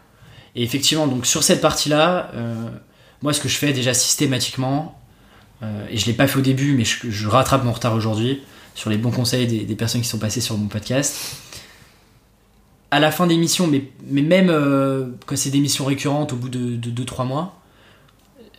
Et 0.56 0.62
effectivement, 0.62 1.06
donc 1.06 1.26
sur 1.26 1.42
cette 1.42 1.60
partie-là, 1.60 2.30
euh, 2.34 2.54
moi, 3.22 3.32
ce 3.32 3.40
que 3.40 3.48
je 3.48 3.56
fais 3.56 3.72
déjà 3.72 3.94
systématiquement, 3.94 5.00
euh, 5.62 5.86
et 5.90 5.96
je 5.96 6.06
l'ai 6.06 6.12
pas 6.12 6.26
fait 6.26 6.38
au 6.38 6.42
début, 6.42 6.74
mais 6.74 6.84
je, 6.84 7.08
je 7.08 7.28
rattrape 7.28 7.64
mon 7.64 7.72
retard 7.72 7.94
aujourd'hui 7.94 8.42
sur 8.74 8.90
les 8.90 8.98
bons 8.98 9.10
conseils 9.10 9.46
des, 9.46 9.60
des 9.60 9.76
personnes 9.76 10.02
qui 10.02 10.08
sont 10.08 10.18
passées 10.18 10.40
sur 10.40 10.58
mon 10.58 10.66
podcast. 10.66 11.38
À 12.90 13.00
la 13.00 13.10
fin 13.10 13.26
des 13.26 13.36
missions, 13.36 13.66
mais, 13.66 13.84
mais 14.08 14.22
même 14.22 14.48
euh, 14.48 15.06
quand 15.26 15.36
c'est 15.36 15.50
des 15.50 15.60
missions 15.60 15.84
récurrentes 15.84 16.32
au 16.32 16.36
bout 16.36 16.48
de 16.48 16.90
2-3 16.90 17.26
mois, 17.26 17.60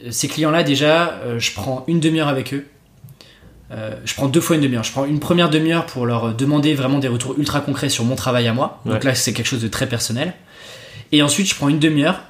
euh, 0.03 0.11
ces 0.11 0.27
clients-là, 0.27 0.63
déjà, 0.63 1.13
euh, 1.23 1.39
je 1.39 1.53
prends 1.53 1.83
une 1.87 1.99
demi-heure 1.99 2.27
avec 2.27 2.53
eux. 2.53 2.65
Euh, 3.71 3.95
je 4.05 4.13
prends 4.13 4.27
deux 4.27 4.39
fois 4.39 4.55
une 4.55 4.61
demi-heure. 4.61 4.83
Je 4.83 4.91
prends 4.91 5.05
une 5.05 5.19
première 5.19 5.49
demi-heure 5.49 5.85
pour 5.85 6.05
leur 6.05 6.33
demander 6.33 6.73
vraiment 6.73 6.99
des 6.99 7.07
retours 7.07 7.37
ultra 7.37 7.61
concrets 7.61 7.89
sur 7.89 8.05
mon 8.05 8.15
travail 8.15 8.47
à 8.47 8.53
moi. 8.53 8.81
Donc 8.85 9.03
là, 9.03 9.13
c'est 9.13 9.33
quelque 9.33 9.47
chose 9.47 9.61
de 9.61 9.67
très 9.67 9.87
personnel. 9.87 10.33
Et 11.11 11.21
ensuite, 11.21 11.47
je 11.47 11.55
prends 11.55 11.67
une 11.69 11.79
demi-heure 11.79 12.21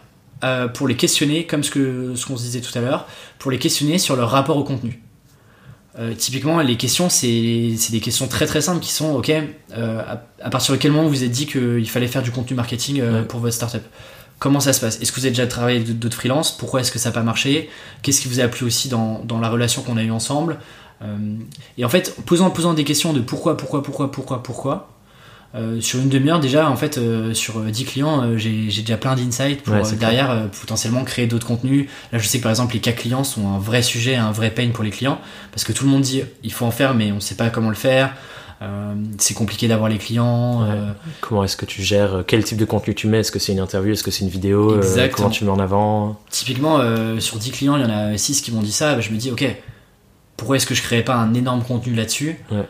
pour 0.74 0.88
les 0.88 0.96
questionner, 0.96 1.46
comme 1.46 1.64
ce 1.64 1.72
que 1.72 2.14
ce 2.16 2.26
qu'on 2.26 2.38
se 2.38 2.44
disait 2.44 2.62
tout 2.62 2.76
à 2.78 2.82
l'heure, 2.82 3.08
pour 3.38 3.52
les 3.52 3.60
questionner 3.60 4.00
sur 4.00 4.16
leur 4.16 4.32
rapport 4.32 4.58
au 4.58 4.64
contenu. 4.64 5.00
Euh, 6.00 6.14
typiquement, 6.14 6.60
les 6.62 6.78
questions, 6.78 7.10
c'est 7.10 7.28
des 7.92 8.00
questions 8.00 8.28
très 8.28 8.46
très 8.46 8.62
simples 8.62 8.82
qui 8.82 8.92
sont 8.92 9.16
ok, 9.16 9.30
euh, 9.32 10.00
à, 10.02 10.24
à 10.44 10.50
partir 10.50 10.74
de 10.76 10.80
quel 10.80 10.92
moment 10.92 11.08
vous 11.08 11.24
êtes 11.24 11.32
dit 11.32 11.48
qu'il 11.48 11.90
fallait 11.90 12.08
faire 12.08 12.22
du 12.22 12.32
contenu 12.32 12.56
marketing 12.56 13.00
euh, 13.02 13.22
Ouais. 13.22 13.26
pour 13.28 13.40
votre 13.40 13.56
startup? 13.56 13.82
Comment 14.40 14.60
ça 14.60 14.74
se 14.74 14.80
passe? 14.80 15.02
Est-ce 15.02 15.12
que 15.12 15.20
vous 15.20 15.26
avez 15.26 15.32
déjà 15.32 15.48
travaillé 15.48 15.78
avec 15.80 15.98
d'autres 15.98 16.16
freelances? 16.16 16.56
Pourquoi 16.56 16.82
est-ce 16.82 16.92
que 16.92 17.00
ça 17.00 17.10
n'a 17.10 17.14
pas 17.14 17.24
marché? 17.24 17.70
Qu'est-ce 18.04 18.22
qui 18.22 18.28
vous 18.28 18.40
a 18.40 18.48
plu 18.48 18.68
aussi 18.68 18.88
dans, 18.90 19.24
dans 19.26 19.40
la 19.40 19.50
relation 19.50 19.82
qu'on 19.82 19.98
a 19.98 20.04
eue 20.04 20.12
ensemble? 20.12 20.58
Et 21.78 21.86
en 21.86 21.90
fait, 21.90 22.16
posant, 22.26 22.52
posant 22.52 22.76
des 22.76 22.84
questions 22.84 23.14
de 23.14 23.20
pourquoi, 23.20 23.58
pourquoi, 23.58 23.82
pourquoi, 23.82 24.12
pourquoi, 24.12 24.44
pourquoi, 24.44 24.90
euh, 25.58 25.82
sur 25.82 26.00
une 26.00 26.10
demi-heure 26.10 26.40
déjà, 26.40 26.70
en 26.70 26.76
fait, 26.76 26.98
euh, 26.98 27.34
sur 27.34 27.60
euh, 27.60 27.70
10 27.72 27.86
clients, 27.86 28.22
euh, 28.24 28.38
j'ai 28.38 28.70
j'ai 28.70 28.82
déjà 28.82 28.98
plein 28.98 29.16
d'insights 29.16 29.64
pour 29.64 29.74
Ouais, 29.74 29.82
derrière 30.00 30.50
potentiellement 30.60 31.04
créer 31.04 31.28
d'autres 31.28 31.48
contenus. 31.48 31.88
Là, 32.12 32.20
je 32.20 32.28
sais 32.28 32.38
que 32.38 32.44
par 32.44 32.52
exemple, 32.52 32.74
les 32.74 32.80
cas 32.80 32.92
clients 32.92 33.24
sont 33.24 33.48
un 33.48 33.60
vrai 33.60 33.82
sujet, 33.82 34.16
un 34.16 34.32
vrai 34.32 34.52
pain 34.52 34.70
pour 34.74 34.84
les 34.84 34.92
clients, 34.92 35.20
parce 35.52 35.64
que 35.64 35.74
tout 35.74 35.86
le 35.86 35.92
monde 35.92 36.02
dit 36.02 36.24
il 36.44 36.52
faut 36.52 36.66
en 36.66 36.72
faire, 36.72 36.94
mais 36.94 37.12
on 37.12 37.16
ne 37.16 37.20
sait 37.20 37.36
pas 37.36 37.50
comment 37.50 37.70
le 37.70 37.76
faire. 37.76 38.14
C'est 39.20 39.36
compliqué 39.36 39.68
d'avoir 39.68 39.88
les 39.88 40.00
clients. 40.00 40.64
Ouais. 40.64 40.78
Comment 41.22 41.44
est-ce 41.44 41.56
que 41.56 41.66
tu 41.66 41.84
gères 41.84 42.24
Quel 42.26 42.44
type 42.44 42.58
de 42.58 42.66
contenu 42.66 42.96
tu 42.96 43.06
mets? 43.08 43.20
Est-ce 43.20 43.32
que 43.32 43.38
c'est 43.38 43.52
une 43.52 43.60
interview? 43.60 43.94
Est-ce 43.94 44.04
que 44.04 44.10
c'est 44.10 44.24
une 44.24 44.32
vidéo? 44.32 44.78
Exactement. 44.78 45.16
Comment 45.16 45.30
tu 45.30 45.46
mets 45.46 45.52
en 45.52 45.60
avant? 45.60 46.20
Typiquement, 46.32 46.80
sur 47.20 47.38
10 47.38 47.52
clients, 47.52 47.78
il 47.78 47.84
y 47.84 47.86
en 47.86 47.90
a 47.90 48.18
6 48.18 48.42
qui 48.42 48.52
m'ont 48.52 48.64
dit 48.64 48.72
ça. 48.72 48.96
bah, 48.96 49.02
je 49.02 49.12
me 49.12 49.18
dis, 49.18 49.30
ok, 49.30 49.46
pourquoi 50.38 50.56
est-ce 50.56 50.66
que 50.66 50.74
je 50.74 50.82
créerais 50.82 51.04
pas 51.04 51.16
un 51.16 51.36
énorme 51.36 51.62
contenu 51.64 51.94
là-dessus? 51.94 52.40
Ouais. 52.52 52.66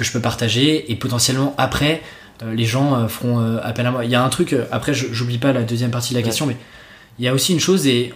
Que 0.00 0.04
je 0.06 0.12
peux 0.12 0.20
partager 0.20 0.90
et 0.90 0.96
potentiellement 0.96 1.54
après, 1.58 2.02
euh, 2.42 2.52
les 2.54 2.64
gens 2.64 2.94
euh, 2.94 3.06
feront 3.08 3.38
euh, 3.40 3.58
appel 3.62 3.86
à 3.86 3.90
moi. 3.92 4.04
Il 4.04 4.10
y 4.10 4.14
a 4.16 4.24
un 4.24 4.28
truc, 4.28 4.56
après, 4.72 4.92
j'oublie 4.94 5.38
pas 5.38 5.52
la 5.52 5.62
deuxième 5.62 5.90
partie 5.92 6.10
de 6.10 6.18
la 6.18 6.20
Ouais. 6.22 6.24
question, 6.26 6.46
mais 6.46 6.56
il 7.18 7.24
y 7.24 7.28
a 7.28 7.34
aussi 7.34 7.52
une 7.52 7.60
chose 7.60 7.86
et 7.86 8.12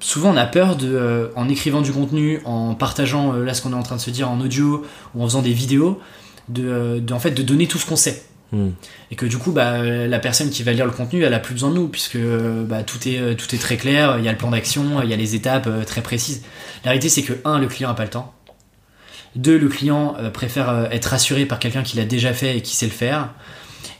souvent 0.00 0.30
on 0.32 0.36
a 0.36 0.46
peur 0.46 0.76
de, 0.76 0.88
euh, 0.94 1.28
en 1.34 1.48
écrivant 1.48 1.80
du 1.82 1.92
contenu, 1.92 2.40
en 2.44 2.74
partageant 2.74 3.34
euh, 3.34 3.44
là 3.44 3.52
ce 3.52 3.62
qu'on 3.62 3.72
est 3.72 3.76
en 3.76 3.82
train 3.82 3.96
de 3.96 4.00
se 4.00 4.10
dire 4.10 4.30
en 4.30 4.40
audio 4.40 4.84
ou 5.14 5.22
en 5.22 5.26
faisant 5.26 5.42
des 5.42 5.52
vidéos, 5.52 6.00
de, 6.48 7.00
de, 7.00 7.12
en 7.12 7.18
fait, 7.18 7.32
de 7.32 7.42
donner 7.42 7.66
tout 7.66 7.78
ce 7.78 7.86
qu'on 7.86 7.96
sait. 7.96 8.22
Hmm. 8.52 8.70
Et 9.10 9.16
que 9.16 9.26
du 9.26 9.36
coup, 9.36 9.52
bah, 9.52 9.82
la 9.82 10.18
personne 10.20 10.48
qui 10.48 10.62
va 10.62 10.72
lire 10.72 10.86
le 10.86 10.90
contenu, 10.92 11.22
elle 11.22 11.34
a 11.34 11.38
plus 11.38 11.52
besoin 11.52 11.68
de 11.68 11.74
nous, 11.74 11.88
puisque 11.88 12.16
bah, 12.16 12.82
tout, 12.82 13.06
est, 13.06 13.36
tout 13.36 13.54
est 13.54 13.58
très 13.58 13.76
clair, 13.76 14.16
il 14.18 14.24
y 14.24 14.28
a 14.28 14.32
le 14.32 14.38
plan 14.38 14.50
d'action, 14.50 15.02
il 15.02 15.10
y 15.10 15.12
a 15.12 15.16
les 15.16 15.34
étapes 15.34 15.66
euh, 15.66 15.84
très 15.84 16.00
précises. 16.00 16.42
La 16.84 16.92
réalité, 16.92 17.10
c'est 17.10 17.22
que, 17.22 17.34
un, 17.44 17.58
le 17.58 17.66
client 17.66 17.90
n'a 17.90 17.94
pas 17.94 18.04
le 18.04 18.08
temps. 18.08 18.32
Deux, 19.36 19.58
le 19.58 19.68
client 19.68 20.16
euh, 20.18 20.30
préfère 20.30 20.68
euh, 20.70 20.86
être 20.90 21.06
rassuré 21.06 21.46
par 21.46 21.58
quelqu'un 21.58 21.82
qui 21.82 21.96
l'a 21.96 22.04
déjà 22.04 22.32
fait 22.32 22.56
et 22.56 22.62
qui 22.62 22.74
sait 22.76 22.86
le 22.86 22.92
faire. 22.92 23.28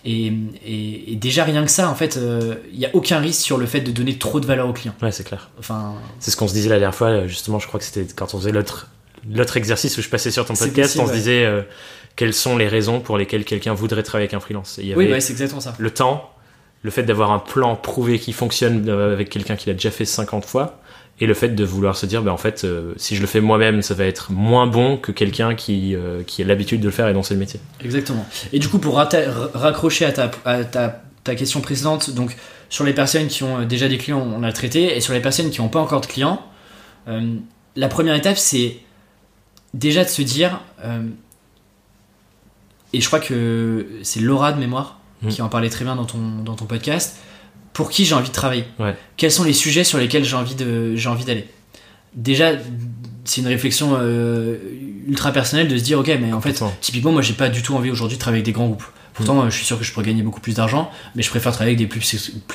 Et, 0.04 0.32
et- 0.64 1.12
et 1.12 1.16
déjà, 1.16 1.44
rien 1.44 1.64
que 1.64 1.70
ça, 1.70 1.88
en 1.90 1.94
fait, 1.94 2.16
euh, 2.16 2.54
il 2.72 2.78
n'y 2.78 2.86
a 2.86 2.90
aucun 2.94 3.18
risque 3.18 3.40
sur 3.42 3.58
le 3.58 3.66
fait 3.66 3.80
de 3.80 3.90
donner 3.90 4.16
trop 4.16 4.40
de 4.40 4.46
valeur 4.46 4.68
au 4.68 4.72
client. 4.72 4.94
Ouais, 5.02 5.12
c'est 5.12 5.24
clair. 5.24 5.50
Enfin, 5.58 5.94
C'est 6.18 6.30
ce 6.30 6.36
qu'on 6.36 6.48
se 6.48 6.54
disait 6.54 6.68
la 6.70 6.78
dernière 6.78 6.94
fois, 6.94 7.08
euh, 7.08 7.28
justement, 7.28 7.58
je 7.58 7.66
crois 7.66 7.78
que 7.80 7.86
c'était 7.86 8.06
quand 8.14 8.34
on 8.34 8.38
faisait 8.38 8.52
l'autre 8.52 8.88
l'autre 9.30 9.56
exercice 9.56 9.98
où 9.98 10.02
je 10.02 10.08
passais 10.08 10.30
sur 10.30 10.46
ton 10.46 10.54
podcast, 10.54 10.90
possible, 10.94 11.04
on 11.04 11.08
se 11.08 11.12
disait 11.12 11.44
euh, 11.44 11.62
quelles 12.16 12.32
sont 12.32 12.56
les 12.56 12.68
raisons 12.68 13.00
pour 13.00 13.18
lesquelles 13.18 13.44
quelqu'un 13.44 13.74
voudrait 13.74 14.04
travailler 14.04 14.24
avec 14.26 14.34
un 14.34 14.40
freelance. 14.40 14.78
Et 14.78 14.82
il 14.82 14.88
y 14.88 14.94
oui, 14.94 15.10
ouais, 15.10 15.20
c'est 15.20 15.32
exactement 15.32 15.60
ça. 15.60 15.74
le 15.76 15.90
temps, 15.90 16.30
le 16.82 16.90
fait 16.90 17.02
d'avoir 17.02 17.32
un 17.32 17.40
plan 17.40 17.74
prouvé 17.76 18.18
qui 18.20 18.32
fonctionne 18.32 18.88
euh, 18.88 19.12
avec 19.12 19.28
quelqu'un 19.28 19.56
qui 19.56 19.66
l'a 19.68 19.74
déjà 19.74 19.90
fait 19.90 20.04
50 20.04 20.44
fois, 20.46 20.80
et 21.20 21.26
le 21.26 21.34
fait 21.34 21.50
de 21.50 21.64
vouloir 21.64 21.96
se 21.96 22.06
dire, 22.06 22.22
bah, 22.22 22.32
en 22.32 22.36
fait, 22.36 22.64
euh, 22.64 22.94
si 22.96 23.16
je 23.16 23.20
le 23.20 23.26
fais 23.26 23.40
moi-même, 23.40 23.82
ça 23.82 23.94
va 23.94 24.04
être 24.04 24.30
moins 24.30 24.66
bon 24.66 24.96
que 24.96 25.10
quelqu'un 25.12 25.54
qui, 25.54 25.94
euh, 25.94 26.22
qui 26.22 26.42
a 26.42 26.44
l'habitude 26.44 26.80
de 26.80 26.86
le 26.86 26.92
faire 26.92 27.08
et 27.08 27.12
dont 27.12 27.22
c'est 27.22 27.34
le 27.34 27.40
métier. 27.40 27.60
Exactement. 27.82 28.26
Et 28.52 28.58
du 28.58 28.68
coup, 28.68 28.78
pour 28.78 28.96
raccrocher 28.96 30.04
à, 30.04 30.12
ta, 30.12 30.30
à 30.44 30.64
ta, 30.64 31.02
ta 31.24 31.34
question 31.34 31.60
précédente, 31.60 32.10
donc 32.10 32.36
sur 32.68 32.84
les 32.84 32.92
personnes 32.92 33.26
qui 33.26 33.42
ont 33.42 33.60
euh, 33.60 33.64
déjà 33.64 33.88
des 33.88 33.98
clients, 33.98 34.20
on 34.20 34.42
a 34.42 34.52
traité, 34.52 34.96
et 34.96 35.00
sur 35.00 35.12
les 35.12 35.20
personnes 35.20 35.50
qui 35.50 35.60
n'ont 35.60 35.68
pas 35.68 35.80
encore 35.80 36.00
de 36.00 36.06
clients, 36.06 36.40
euh, 37.08 37.34
la 37.74 37.88
première 37.88 38.14
étape, 38.14 38.38
c'est 38.38 38.76
déjà 39.74 40.04
de 40.04 40.08
se 40.08 40.22
dire, 40.22 40.60
et 42.92 43.00
je 43.00 43.06
crois 43.06 43.20
que 43.20 43.86
c'est 44.02 44.20
Laura 44.20 44.52
de 44.52 44.58
mémoire 44.58 44.98
Mm. 45.22 45.28
qui 45.28 45.42
en 45.42 45.48
parlait 45.48 45.70
très 45.70 45.84
bien 45.84 45.96
dans 45.96 46.04
ton, 46.04 46.42
dans 46.44 46.54
ton 46.54 46.66
podcast, 46.66 47.16
pour 47.78 47.90
qui 47.90 48.04
j'ai 48.04 48.14
envie 48.16 48.28
de 48.28 48.34
travailler 48.34 48.64
Ouais. 48.80 48.96
Quels 49.16 49.30
sont 49.30 49.44
les 49.44 49.52
sujets 49.52 49.84
sur 49.84 49.98
lesquels 49.98 50.24
j'ai 50.24 50.34
envie 50.34 50.56
de- 50.56 50.96
j'ai 50.96 51.08
envie 51.08 51.24
d'aller 51.24 51.46
Déjà, 52.12 52.50
c'est 53.24 53.40
une 53.40 53.46
réflexion 53.46 53.96
euh, 54.00 54.56
ultra 55.06 55.30
personnelle 55.30 55.68
de 55.68 55.78
se 55.78 55.84
dire, 55.84 56.00
ok, 56.00 56.10
mais 56.20 56.32
en 56.32 56.40
fait. 56.40 56.60
Typiquement, 56.80 57.12
moi, 57.12 57.22
j'ai 57.22 57.34
pas 57.34 57.48
du 57.48 57.62
tout 57.62 57.76
envie 57.76 57.92
aujourd'hui 57.92 58.16
de 58.16 58.20
travailler 58.20 58.40
avec 58.40 58.46
des 58.46 58.50
grands 58.52 58.66
groupes. 58.66 58.82
Pourtant, 59.14 59.42
euh, 59.42 59.50
je 59.50 59.54
suis 59.56 59.64
sûr 59.64 59.78
que 59.78 59.84
je 59.84 59.92
pourrais 59.92 60.06
gagner 60.06 60.22
beaucoup 60.22 60.40
plus 60.40 60.54
d'argent, 60.56 60.90
mais 61.14 61.22
je 61.22 61.30
préfère 61.30 61.52
travailler 61.52 61.76
avec 61.76 61.78
des 61.78 61.86
plus 61.86 62.00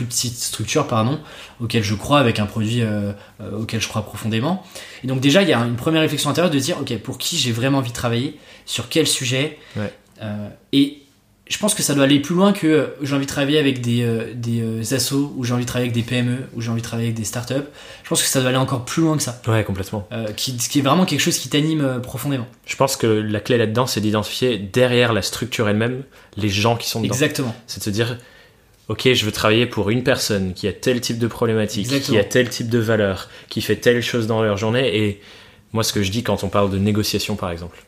petites 0.05 0.35
structures, 0.37 0.87
pardon, 0.87 1.21
auxquelles 1.61 1.83
je 1.83 1.95
crois, 1.95 2.19
avec 2.19 2.39
un 2.39 2.45
produit 2.45 2.81
euh, 2.81 3.13
euh, 3.39 3.59
auquel 3.61 3.79
je 3.81 3.87
crois 3.87 4.01
profondément. 4.05 4.61
Et 5.05 5.07
donc 5.07 5.21
déjà, 5.21 5.41
il 5.41 5.47
y 5.47 5.53
a 5.53 5.59
une 5.59 5.77
première 5.77 6.01
réflexion 6.01 6.29
intérieure 6.31 6.51
de 6.51 6.59
se 6.59 6.65
dire, 6.65 6.77
ok, 6.81 6.97
pour 6.97 7.17
qui 7.17 7.37
j'ai 7.37 7.53
vraiment 7.53 7.77
envie 7.77 7.91
de 7.91 7.95
travailler, 7.95 8.37
sur 8.65 8.89
quel 8.89 9.07
sujet. 9.07 9.57
Ouais. 9.77 9.93
Euh, 10.21 10.49
et 10.73 11.02
je 11.49 11.57
pense 11.57 11.73
que 11.75 11.83
ça 11.83 11.93
doit 11.93 12.05
aller 12.05 12.19
plus 12.21 12.35
loin 12.35 12.53
que 12.53 12.65
euh, 12.67 12.87
j'ai 13.01 13.13
envie 13.15 13.25
de 13.25 13.29
travailler 13.29 13.59
avec 13.59 13.81
des, 13.81 14.01
euh, 14.03 14.33
des 14.33 14.61
euh, 14.61 14.95
assos, 14.95 15.33
ou 15.35 15.43
j'ai 15.43 15.53
envie 15.53 15.63
de 15.63 15.67
travailler 15.67 15.91
avec 15.91 15.95
des 16.03 16.07
PME, 16.09 16.37
ou 16.55 16.61
j'ai 16.61 16.69
envie 16.71 16.81
de 16.81 16.85
travailler 16.87 17.09
avec 17.09 17.17
des 17.17 17.25
startups. 17.25 17.53
Je 18.03 18.09
pense 18.09 18.21
que 18.23 18.27
ça 18.29 18.39
doit 18.39 18.49
aller 18.49 18.57
encore 18.57 18.85
plus 18.85 19.03
loin 19.03 19.17
que 19.17 19.23
ça, 19.23 19.41
Ouais, 19.47 19.63
complètement. 19.63 20.07
euh, 20.13 20.31
qui, 20.31 20.55
qui 20.57 20.79
est 20.79 20.81
vraiment 20.81 21.05
quelque 21.05 21.19
chose 21.19 21.37
qui 21.37 21.49
t'anime 21.49 21.81
euh, 21.81 21.99
profondément. 21.99 22.47
Je 22.65 22.75
pense 22.77 22.95
que 22.95 23.07
la 23.07 23.39
clé 23.41 23.57
là-dedans, 23.57 23.87
c'est 23.87 23.99
d'identifier 24.01 24.57
derrière 24.57 25.11
la 25.11 25.21
structure 25.21 25.67
elle-même 25.67 26.03
les 26.37 26.49
gens 26.49 26.77
qui 26.77 26.89
sont 26.89 27.01
dedans. 27.01 27.13
Exactement. 27.13 27.53
C'est 27.67 27.79
de 27.79 27.83
se 27.83 27.89
dire, 27.89 28.17
ok, 28.87 29.11
je 29.13 29.25
veux 29.25 29.31
travailler 29.33 29.65
pour 29.65 29.89
une 29.89 30.03
personne 30.03 30.53
qui 30.53 30.67
a 30.69 30.73
tel 30.73 31.01
type 31.01 31.19
de 31.19 31.27
problématique, 31.27 31.85
Exactement. 31.87 32.17
qui 32.17 32.19
a 32.19 32.23
tel 32.23 32.49
type 32.49 32.69
de 32.69 32.79
valeur, 32.79 33.29
qui 33.49 33.59
fait 33.61 33.75
telle 33.75 34.01
chose 34.01 34.27
dans 34.27 34.41
leur 34.41 34.55
journée. 34.57 34.97
Et 34.97 35.21
moi, 35.73 35.83
ce 35.83 35.91
que 35.91 36.03
je 36.03 36.09
dis 36.11 36.23
quand 36.23 36.43
on 36.45 36.49
parle 36.49 36.71
de 36.71 36.77
négociation, 36.77 37.35
par 37.35 37.51
exemple, 37.51 37.83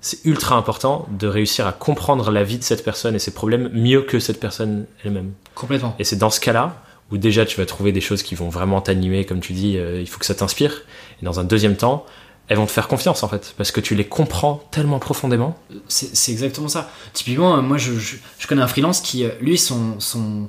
c'est 0.00 0.24
ultra 0.24 0.56
important 0.56 1.08
de 1.10 1.26
réussir 1.26 1.66
à 1.66 1.72
comprendre 1.72 2.30
la 2.30 2.44
vie 2.44 2.58
de 2.58 2.62
cette 2.62 2.84
personne 2.84 3.14
et 3.14 3.18
ses 3.18 3.32
problèmes 3.32 3.68
mieux 3.72 4.02
que 4.02 4.20
cette 4.20 4.38
personne 4.40 4.86
elle-même. 5.04 5.32
Complètement. 5.54 5.94
Et 5.98 6.04
c'est 6.04 6.16
dans 6.16 6.30
ce 6.30 6.40
cas-là 6.40 6.82
où 7.10 7.16
déjà 7.16 7.44
tu 7.46 7.56
vas 7.56 7.66
trouver 7.66 7.90
des 7.90 8.00
choses 8.00 8.22
qui 8.22 8.34
vont 8.34 8.48
vraiment 8.48 8.80
t'animer, 8.80 9.24
comme 9.24 9.40
tu 9.40 9.54
dis, 9.54 9.76
euh, 9.76 10.00
il 10.00 10.06
faut 10.08 10.18
que 10.18 10.26
ça 10.26 10.34
t'inspire. 10.34 10.82
Et 11.20 11.24
dans 11.24 11.40
un 11.40 11.44
deuxième 11.44 11.74
temps, 11.76 12.04
elles 12.48 12.58
vont 12.58 12.66
te 12.66 12.70
faire 12.70 12.86
confiance 12.88 13.22
en 13.22 13.28
fait, 13.28 13.54
parce 13.56 13.72
que 13.72 13.80
tu 13.80 13.94
les 13.94 14.06
comprends 14.06 14.62
tellement 14.70 14.98
profondément. 14.98 15.58
C'est 15.88 16.32
exactement 16.32 16.68
ça. 16.68 16.90
Typiquement, 17.12 17.56
euh, 17.56 17.62
moi, 17.62 17.76
je, 17.76 17.92
je, 17.98 18.16
je 18.38 18.46
connais 18.46 18.62
un 18.62 18.68
freelance 18.68 19.00
qui, 19.00 19.24
euh, 19.24 19.30
lui, 19.40 19.58
son, 19.58 19.98
son, 20.00 20.48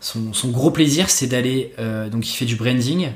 son, 0.00 0.32
son 0.32 0.48
gros 0.48 0.70
plaisir, 0.70 1.10
c'est 1.10 1.26
d'aller. 1.26 1.72
euh, 1.78 2.08
donc, 2.08 2.28
il 2.28 2.32
fait 2.32 2.46
du 2.46 2.56
branding. 2.56 3.10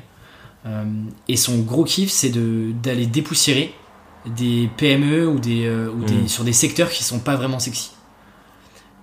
euh, 0.67 0.85
et 1.29 1.37
son 1.37 1.59
gros 1.61 1.85
kiff, 1.85 2.11
c'est 2.11 2.31
d'aller 2.31 3.07
dépoussiérer 3.07 3.73
des 4.27 4.69
PME 4.77 5.27
ou, 5.29 5.39
des, 5.39 5.67
euh, 5.67 5.89
ou 5.91 6.05
des, 6.05 6.15
Mm. 6.15 6.29
sur 6.29 6.45
des 6.45 6.53
secteurs 6.53 6.91
qui 6.91 7.05
sont 7.05 7.21
pas 7.21 7.37
vraiment 7.37 7.59
sexy. 7.59 7.91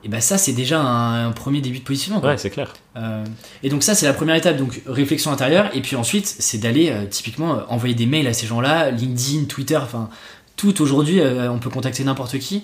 Et 0.04 0.10
bah, 0.10 0.22
ça, 0.22 0.38
c'est 0.38 0.54
déjà 0.54 0.80
un, 0.80 1.28
un 1.28 1.32
premier 1.32 1.60
début 1.60 1.80
de 1.80 1.84
positionnement. 1.84 2.22
quoi. 2.22 2.32
Ouais, 2.32 2.38
c'est 2.38 2.52
clair. 2.52 2.74
Euh, 2.96 3.24
et 3.64 3.70
donc 3.70 3.84
ça 3.84 3.96
c'est 3.96 4.06
la 4.06 4.14
première 4.14 4.36
étape, 4.36 4.58
donc 4.58 4.82
réflexion 4.86 5.32
intérieure, 5.32 5.70
et 5.74 5.82
puis 5.82 5.96
ensuite 5.96 6.28
c'est 6.28 6.60
d'aller 6.60 6.90
euh, 6.92 7.06
typiquement 7.06 7.64
envoyer 7.70 7.96
des 7.96 8.06
mails 8.06 8.28
à 8.28 8.34
ces 8.34 8.46
gens-là, 8.48 8.92
LinkedIn, 8.92 9.46
Twitter, 9.46 9.78
enfin 9.78 10.10
tout 10.56 10.82
aujourd'hui, 10.82 11.22
on 11.22 11.60
peut 11.60 11.70
contacter 11.70 12.04
n'importe 12.04 12.40
qui. 12.40 12.64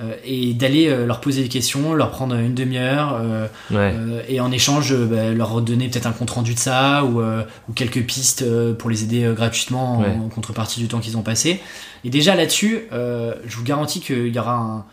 Euh, 0.00 0.14
et 0.24 0.54
d'aller 0.54 0.88
euh, 0.88 1.06
leur 1.06 1.20
poser 1.20 1.42
des 1.42 1.48
questions, 1.48 1.92
leur 1.94 2.10
prendre 2.10 2.34
une 2.36 2.54
demi-heure 2.54 3.18
euh, 3.20 3.46
Ouais. 3.70 3.94
et 4.28 4.40
en 4.40 4.52
échange 4.52 4.94
bah, 4.94 5.30
leur 5.30 5.60
donner 5.60 5.88
peut-être 5.88 6.06
un 6.06 6.12
compte 6.12 6.30
rendu 6.30 6.54
de 6.54 6.58
ça 6.58 7.04
ou, 7.04 7.20
euh, 7.20 7.42
ou 7.68 7.72
quelques 7.72 8.04
pistes 8.04 8.44
pour 8.74 8.90
les 8.90 9.02
aider 9.04 9.32
gratuitement 9.34 9.98
en- 9.98 10.02
Ouais. 10.02 10.10
en, 10.10 10.28
contrepartie 10.28 10.80
du 10.80 10.88
temps 10.88 11.00
qu'ils 11.00 11.16
ont 11.16 11.22
passé. 11.22 11.60
Et 12.04 12.10
déjà 12.10 12.34
là-dessus, 12.36 12.82
euh, 12.92 13.34
je 13.46 13.56
vous 13.56 13.64
garantis 13.64 14.00
qu'il 14.00 14.28
y 14.34 14.38
aura 14.38 14.54
un... 14.54 14.84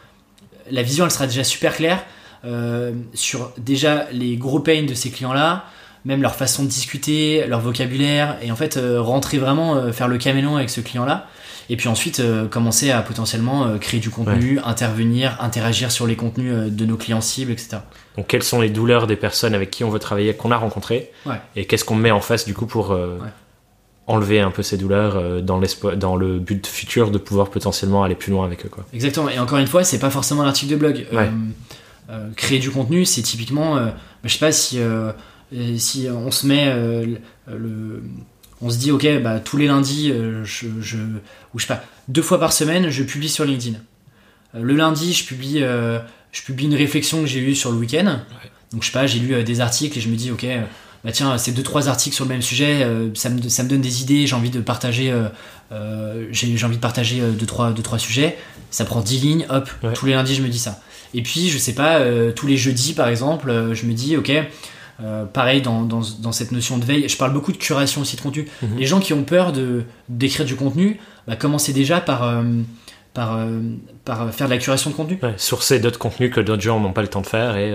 la 0.72 0.82
vision, 0.82 1.06
elle 1.06 1.12
sera 1.12 1.28
déjà 1.28 1.43
super 1.43 1.76
claire 1.76 2.03
euh, 2.43 2.91
sur 3.14 3.51
déjà 3.58 4.08
les 4.12 4.38
gros 4.38 4.60
pains 4.60 4.84
de 4.84 4.93
ces 4.93 5.10
clients-là, 5.12 5.66
même 6.03 6.22
leur 6.22 6.36
façon 6.36 6.64
de 6.64 6.68
discuter, 6.68 7.45
leur 7.47 7.60
vocabulaire, 7.60 8.38
et 8.43 8.51
en 8.51 8.56
fait 8.56 8.78
euh, 8.78 9.01
rentrer 9.01 9.38
vraiment, 9.39 9.76
euh, 9.76 9.91
faire 9.91 10.08
le 10.08 10.18
caméléon 10.20 10.56
avec 10.56 10.70
ce 10.70 10.80
client-là. 10.82 11.28
Et 11.70 11.78
puis 11.78 11.88
ensuite, 11.89 12.20
euh, 12.20 12.47
commencer 12.47 12.91
à 12.91 13.01
potentiellement 13.01 13.66
euh, 13.66 13.78
créer 13.78 13.99
du 13.99 14.09
contenu, 14.11 14.59
intervenir, 14.63 15.38
interagir 15.41 15.91
sur 15.91 16.05
les 16.07 16.16
contenus 16.16 16.51
euh, 16.53 16.70
de 16.70 16.86
nos 16.86 16.95
clients 16.97 17.22
cibles, 17.22 17.51
etc. 17.51 17.78
Donc, 18.18 18.28
quelles 18.28 18.43
sont 18.43 18.61
les 18.61 18.70
douleurs 18.70 19.07
des 19.07 19.16
personnes 19.16 19.55
avec 19.55 19.72
qui 19.72 19.84
on 19.84 19.89
veut 19.89 19.99
travailler, 19.99 20.34
qu'on 20.36 20.51
a 20.51 20.57
rencontrées 20.57 21.11
Ouais. 21.26 21.41
Et 21.55 21.66
qu'est-ce 21.66 21.84
qu'on 21.84 21.95
met 21.95 22.11
en 22.11 22.22
face, 22.22 22.45
du 22.45 22.53
coup, 22.53 22.68
pour 22.68 22.91
euh, 22.91 23.18
Ouais. 23.20 23.30
enlever 24.07 24.39
un 24.41 24.51
peu 24.51 24.61
ces 24.61 24.78
douleurs 24.78 25.16
euh, 25.16 25.41
dans, 25.41 25.59
dans 25.95 26.16
le 26.16 26.38
but 26.39 26.68
futur 26.68 27.09
de 27.09 27.18
pouvoir 27.18 27.49
potentiellement 27.49 28.03
aller 28.03 28.13
plus 28.16 28.32
loin 28.32 28.45
avec 28.45 28.63
eux, 28.66 28.70
quoi? 28.70 28.86
Exactement. 28.93 29.30
Et 29.30 29.39
encore 29.39 29.57
une 29.57 29.66
fois, 29.68 29.84
c'est 29.84 29.99
pas 29.99 30.11
forcément 30.11 30.43
un 30.43 30.47
article 30.47 30.72
de 30.74 30.78
blog. 30.78 31.07
Euh, 32.11 32.30
créer 32.36 32.59
du 32.59 32.70
contenu, 32.70 33.03
c'est 33.05 33.24
typiquement, 33.24 33.80
je 34.24 34.30
sais 34.32 34.38
pas 34.38 34.51
si 34.51 34.80
si 35.78 36.07
on 36.11 36.30
se 36.30 36.45
met 36.45 36.72
le- 37.47 38.03
on 38.62 38.70
se 38.70 38.78
dit 38.78 38.91
ok, 38.91 39.06
bah 39.22 39.39
tous 39.39 39.58
les 39.58 39.68
lundis, 39.68 40.12
euh, 40.12 40.43
je, 40.45 40.68
je 40.82 40.97
ou 41.53 41.60
je 41.60 41.66
sais 41.66 41.74
pas, 41.74 41.84
deux 42.08 42.22
fois 42.22 42.39
par 42.39 42.53
semaine, 42.53 42.89
je 42.89 43.03
publie 43.03 43.30
sur 43.30 43.45
LinkedIn. 43.45 43.78
Euh, 44.56 44.62
le 44.62 44.76
lundi, 44.76 45.14
je 45.14 45.26
publie 45.26 45.60
euh, 45.62 45.99
je 46.32 46.41
publie 46.43 46.66
une 46.66 46.76
réflexion 46.76 47.22
que 47.22 47.28
j'ai 47.28 47.39
eue 47.39 47.56
sur 47.56 47.72
le 47.72 47.78
week-end. 47.78 48.20
Donc 48.72 48.82
je 48.84 48.88
sais 48.88 48.93
pas, 48.93 49.08
j'ai 49.08 49.20
lu 49.20 49.34
euh, 49.34 49.43
des 49.43 49.62
articles 49.62 49.97
et 49.97 50.01
je 50.01 50.10
me 50.10 50.16
dis 50.16 50.32
ok. 50.32 50.45
bah 51.03 51.12
tiens, 51.12 51.38
ces 51.38 51.51
deux 51.51 51.64
trois 51.64 51.88
articles 51.88 52.16
sur 52.16 52.26
le 52.26 52.30
même 52.30 52.41
sujet, 52.41 52.84
euh, 52.84 53.10
ça, 53.14 53.30
me, 53.30 53.41
ça 53.49 53.64
me 53.64 53.70
donne 53.70 53.82
des 53.82 54.01
idées. 54.01 54.26
J'ai 54.28 54.36
envie 54.36 54.49
de 54.49 54.60
partager, 54.62 55.14
j'ai 56.32 56.66
envie 56.66 56.76
de 56.78 56.82
partager 56.82 57.22
deux 57.22 57.45
trois 57.45 57.72
deux 57.72 57.84
trois 57.84 57.99
sujets. 57.99 58.38
Ça 58.72 58.84
prend 58.84 59.01
10 59.01 59.20
lignes, 59.22 59.45
hop, 59.49 59.70
Ouais. 59.84 59.93
tous 59.93 60.06
les 60.06 60.14
lundis 60.14 60.36
je 60.36 60.41
me 60.41 60.49
dis 60.49 60.60
ça. 60.60 60.82
Et 61.14 61.22
puis 61.22 61.49
je 61.49 61.58
sais 61.58 61.74
pas, 61.74 61.99
tous 62.36 62.47
les 62.47 62.58
jeudis 62.58 62.93
par 62.93 63.08
exemple, 63.08 63.72
je 63.74 63.86
me 63.86 63.93
dis 63.93 64.18
ok, 64.18 64.32
euh, 65.04 65.26
pareil 65.26 65.62
dans, 65.62 65.82
dans, 65.82 66.02
dans 66.20 66.32
cette 66.32 66.52
notion 66.52 66.78
de 66.78 66.86
veille, 66.86 67.10
je 67.10 67.18
parle 67.18 67.34
beaucoup 67.34 67.52
de 67.52 67.58
curation 67.58 68.02
aussi 68.02 68.16
de 68.16 68.22
contenu. 68.22 68.48
Mhm. 68.62 68.78
Les 68.78 68.86
gens 68.86 69.00
qui 69.00 69.14
ont 69.14 69.24
peur 69.24 69.52
de 69.52 69.84
d'écrire 70.08 70.46
du 70.46 70.56
contenu, 70.56 71.00
bah, 71.28 71.36
commencez 71.36 71.74
déjà 71.74 72.00
par 72.00 72.24
euh, 72.24 72.43
par, 73.14 73.38
euh, 73.38 73.62
par 74.04 74.34
faire 74.34 74.48
de 74.48 74.54
la 74.54 74.60
curation 74.60 74.89
de 74.89 74.96
contenu. 74.96 75.20
Ouais, 75.22 75.34
sourcer 75.38 75.80
d'autres 75.80 76.00
contenus 76.00 76.34
que 76.34 76.41
d'autres 76.41 76.62
gens 76.62 76.80
n'ont 76.80 76.93
pas 76.93 77.02
le 77.02 77.08
temps 77.08 77.22
de 77.22 77.28
faire 77.28 77.58
et 77.58 77.74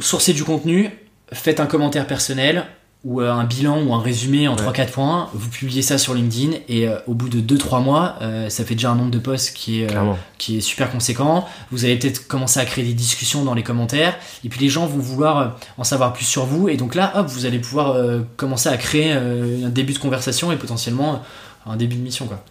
Sourcez 0.00 0.32
du 0.32 0.42
contenu, 0.42 0.90
faites 1.32 1.60
un 1.60 1.66
commentaire 1.66 2.06
personnel 2.06 2.66
ou 3.04 3.20
euh, 3.20 3.32
un 3.32 3.42
bilan 3.44 3.82
ou 3.82 3.92
un 3.94 4.00
résumé 4.00 4.46
en 4.46 4.54
Ouais. 4.56 4.62
3-4 4.62 4.90
points, 4.92 5.28
vous 5.34 5.48
publiez 5.48 5.82
ça 5.82 5.98
sur 5.98 6.14
LinkedIn 6.14 6.56
et 6.68 6.86
euh, 6.88 6.98
au 7.08 7.14
bout 7.14 7.28
de 7.28 7.40
2-3 7.40 7.82
mois, 7.82 8.14
euh, 8.22 8.48
ça 8.48 8.64
fait 8.64 8.74
déjà 8.74 8.90
un 8.92 8.94
nombre 8.94 9.10
de 9.10 9.18
posts 9.18 9.54
qui 9.56 9.82
est, 9.82 9.92
euh, 9.94 10.12
qui 10.38 10.58
est 10.58 10.60
super 10.60 10.90
conséquent. 10.90 11.44
Vous 11.72 11.84
allez 11.84 11.98
peut-être 11.98 12.28
commencer 12.28 12.60
à 12.60 12.64
créer 12.64 12.84
des 12.84 12.94
discussions 12.94 13.42
dans 13.44 13.54
les 13.54 13.64
commentaires 13.64 14.16
et 14.44 14.48
puis 14.48 14.60
les 14.60 14.68
gens 14.68 14.86
vont 14.86 14.98
vouloir 14.98 15.58
en 15.78 15.84
savoir 15.84 16.12
plus 16.12 16.24
sur 16.26 16.44
vous 16.46 16.68
et 16.68 16.76
donc 16.76 16.94
là, 16.94 17.12
hop, 17.16 17.26
vous 17.26 17.44
allez 17.46 17.58
pouvoir 17.58 17.96
commencer 18.36 18.68
à 18.68 18.76
créer 18.76 19.10
un 19.12 19.68
début 19.68 19.94
de 19.94 19.98
conversation 19.98 20.52
et 20.52 20.56
potentiellement 20.56 21.22
un 21.66 21.76
début 21.76 21.96
de 21.96 22.02
mission. 22.02 22.26
Quoi. 22.28 22.42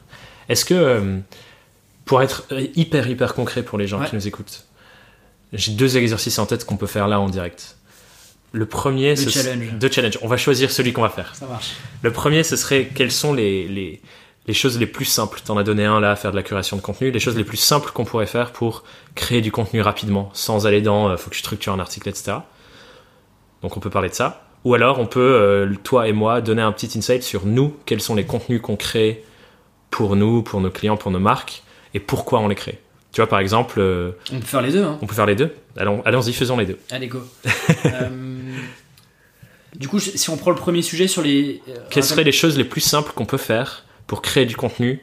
Est-ce 0.49 0.65
que, 0.65 1.19
pour 2.03 2.21
être 2.21 2.43
hyper 2.75 3.07
hyper 3.09 3.33
concret 3.35 3.63
pour 3.63 3.77
les 3.77 3.87
gens 3.87 4.01
Ouais. 4.01 4.09
qui 4.09 4.15
nous 4.15 4.27
écoutent, 4.27 4.65
j'ai 5.53 5.71
deux 5.71 5.95
exercices 5.97 6.39
en 6.39 6.45
tête 6.45 6.65
qu'on 6.65 6.75
peut 6.77 6.87
faire 6.87 7.07
là 7.07 7.19
en 7.21 7.29
direct. 7.29 7.77
Le 8.51 8.65
premier, 8.65 9.11
Le 9.11 9.15
ce 9.15 9.29
challenge. 9.29 9.73
Deux 9.73 9.89
challenges. 9.89 10.19
On 10.21 10.27
va 10.27 10.37
choisir 10.37 10.71
celui 10.71 10.93
qu'on 10.93 11.01
va 11.01 11.09
faire. 11.09 11.35
Ça 11.35 11.45
marche. 11.45 11.71
Le 12.01 12.11
premier, 12.11 12.43
ce 12.43 12.55
serait 12.55 12.89
quelles 12.93 13.11
sont 13.11 13.33
les, 13.33 13.67
les, 13.67 14.01
les 14.47 14.53
choses 14.53 14.77
les 14.77 14.87
plus 14.87 15.05
simples. 15.05 15.39
T'en 15.45 15.57
as 15.57 15.63
donné 15.63 15.85
un 15.85 15.99
là 15.99 16.15
faire 16.15 16.31
de 16.31 16.35
la 16.35 16.43
curation 16.43 16.75
de 16.75 16.81
contenu. 16.81 17.11
Les 17.11 17.19
choses 17.19 17.37
les 17.37 17.43
plus 17.43 17.57
simples 17.57 17.91
qu'on 17.91 18.03
pourrait 18.03 18.25
faire 18.25 18.51
pour 18.51 18.83
créer 19.15 19.41
du 19.41 19.51
contenu 19.51 19.81
rapidement, 19.81 20.29
sans 20.33 20.67
aller 20.67 20.81
dans 20.81 21.09
euh, 21.09 21.17
faut 21.17 21.29
que 21.29 21.35
je 21.35 21.41
structure 21.41 21.71
un 21.71 21.79
article, 21.79 22.09
etc. 22.09 22.37
Donc 23.61 23.77
on 23.77 23.79
peut 23.79 23.89
parler 23.89 24.09
de 24.09 24.15
ça. 24.15 24.45
Ou 24.65 24.73
alors 24.73 24.99
on 24.99 25.07
peut, 25.07 25.19
euh, 25.19 25.73
toi 25.83 26.07
et 26.07 26.13
moi, 26.13 26.41
donner 26.41 26.61
un 26.61 26.71
petit 26.71 26.97
insight 26.97 27.23
sur 27.23 27.45
nous, 27.45 27.77
quels 27.85 28.01
sont 28.01 28.15
les 28.15 28.25
contenus 28.25 28.61
qu'on 28.61 28.75
crée 28.75 29.23
pour 29.89 30.15
nous, 30.15 30.43
pour 30.43 30.59
nos 30.59 30.69
clients, 30.69 30.97
pour 30.97 31.11
nos 31.11 31.19
marques, 31.19 31.63
et 31.93 31.99
pourquoi 31.99 32.39
on 32.39 32.47
les 32.47 32.55
crée. 32.55 32.80
Tu 33.11 33.19
vois, 33.19 33.27
par 33.27 33.39
exemple, 33.39 33.79
euh, 33.79 34.11
On 34.31 34.39
peut 34.39 34.45
faire 34.45 34.61
les 34.61 34.71
deux. 34.71 34.83
Hein. 34.83 34.97
on 35.01 35.05
peut 35.07 35.15
faire 35.15 35.25
les 35.25 35.35
deux. 35.35 35.53
Allons, 35.77 36.01
allons-y, 36.05 36.31
faisons 36.33 36.57
les 36.57 36.65
deux. 36.65 36.79
Allez, 36.89 37.07
go. 37.07 37.21
Euh, 37.85 38.09
du 39.75 39.87
coup, 39.87 39.99
si 39.99 40.29
on 40.29 40.37
prend 40.37 40.51
le 40.51 40.57
premier 40.57 40.81
sujet 40.81 41.07
sur 41.07 41.21
les. 41.21 41.61
euh, 41.69 41.75
Quelles 41.89 42.03
seraient 42.03 42.23
les 42.23 42.31
choses 42.31 42.57
les 42.57 42.63
plus 42.65 42.81
simples 42.81 43.13
qu'on 43.13 43.25
peut 43.25 43.37
faire 43.37 43.85
pour 44.07 44.21
créer 44.21 44.45
du 44.45 44.55
contenu 44.55 44.99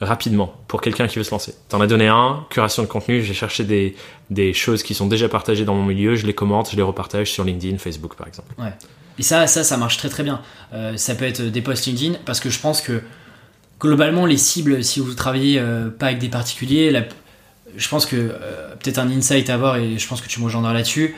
rapidement 0.00 0.54
pour 0.68 0.80
quelqu'un 0.80 1.06
qui 1.06 1.18
veut 1.18 1.24
se 1.24 1.30
lancer? 1.30 1.54
T'en 1.68 1.80
as 1.80 1.86
donné 1.86 2.08
un, 2.08 2.46
curation 2.50 2.82
de 2.82 2.88
contenu, 2.88 3.22
j'ai 3.22 3.34
cherché 3.34 3.64
des, 3.64 3.94
des 4.30 4.52
choses 4.52 4.82
qui 4.82 4.94
sont 4.94 5.06
déjà 5.06 5.28
partagées 5.28 5.64
dans 5.64 5.74
mon 5.74 5.84
milieu, 5.84 6.14
je 6.16 6.26
les 6.26 6.34
commente, 6.34 6.70
je 6.70 6.76
les 6.76 6.82
repartage 6.82 7.30
sur 7.30 7.44
LinkedIn, 7.44 7.78
Facebook 7.78 8.14
par 8.16 8.26
exemple. 8.26 8.52
Et 9.18 9.22
ça, 9.22 9.46
ça, 9.46 9.62
ça 9.62 9.76
marche 9.76 9.96
très 9.98 10.08
très 10.08 10.22
bien. 10.24 10.40
Euh, 10.72 10.96
ça 10.96 11.14
peut 11.14 11.24
être 11.26 11.42
des 11.42 11.62
posts 11.62 11.86
LinkedIn 11.86 12.18
parce 12.24 12.40
que 12.40 12.50
je 12.50 12.58
pense 12.60 12.80
que 12.80 13.02
globalement, 13.80 14.26
les 14.26 14.36
cibles, 14.36 14.82
si 14.84 15.00
vous 15.00 15.14
travaillez 15.14 15.58
euh, 15.58 15.88
pas 15.90 16.06
avec 16.06 16.18
des 16.18 16.28
particuliers, 16.28 16.90
la- 16.90 17.04
je 17.76 17.88
pense 17.88 18.06
que 18.06 18.16
euh, 18.16 18.74
peut-être 18.80 18.98
un 18.98 19.10
insight 19.10 19.50
à 19.50 19.54
avoir 19.54 19.76
et 19.76 19.98
je 19.98 20.08
pense 20.08 20.20
que 20.20 20.28
tu 20.28 20.40
me 20.40 20.44
rejoindras 20.44 20.72
là-dessus. 20.72 21.14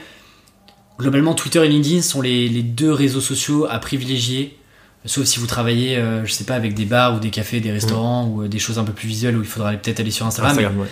Globalement, 0.98 1.34
Twitter 1.34 1.62
et 1.64 1.68
LinkedIn 1.68 2.00
sont 2.02 2.22
les, 2.22 2.48
les 2.48 2.62
deux 2.62 2.92
réseaux 2.92 3.20
sociaux 3.20 3.66
à 3.68 3.78
privilégier. 3.78 4.56
Sauf 5.04 5.24
si 5.26 5.38
vous 5.38 5.46
travaillez, 5.46 5.98
euh, 5.98 6.24
je 6.24 6.32
sais 6.32 6.44
pas, 6.44 6.54
avec 6.54 6.74
des 6.74 6.86
bars 6.86 7.14
ou 7.14 7.20
des 7.20 7.30
cafés, 7.30 7.60
des 7.60 7.70
restaurants 7.70 8.26
ou 8.26 8.42
euh, 8.42 8.48
des 8.48 8.58
choses 8.58 8.78
un 8.78 8.84
peu 8.84 8.92
plus 8.92 9.06
visuelles 9.06 9.36
où 9.36 9.40
il 9.42 9.46
faudra 9.46 9.72
peut-être 9.74 10.00
aller 10.00 10.10
sur 10.10 10.26
Instagram. 10.26 10.52
Instagram, 10.52 10.80
ouais. 10.80 10.88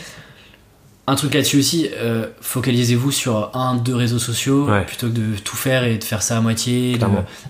Un 1.07 1.17
truc 1.17 1.35
là-dessus 1.35 1.59
aussi, 1.59 1.89
euh, 1.99 2.27
focalisez-vous 2.41 3.11
sur 3.11 3.51
un, 3.57 3.75
deux 3.75 3.95
réseaux 3.95 4.19
sociaux 4.19 4.67
Ouais. 4.71 4.85
plutôt 4.87 5.09
que 5.09 5.13
de 5.15 5.37
tout 5.43 5.57
faire 5.57 5.85
et 5.85 5.99
de 5.99 6.05
faire 6.05 6.23
ça 6.23 6.37
à 6.37 6.41
moitié, 6.41 6.97
de, 6.97 7.07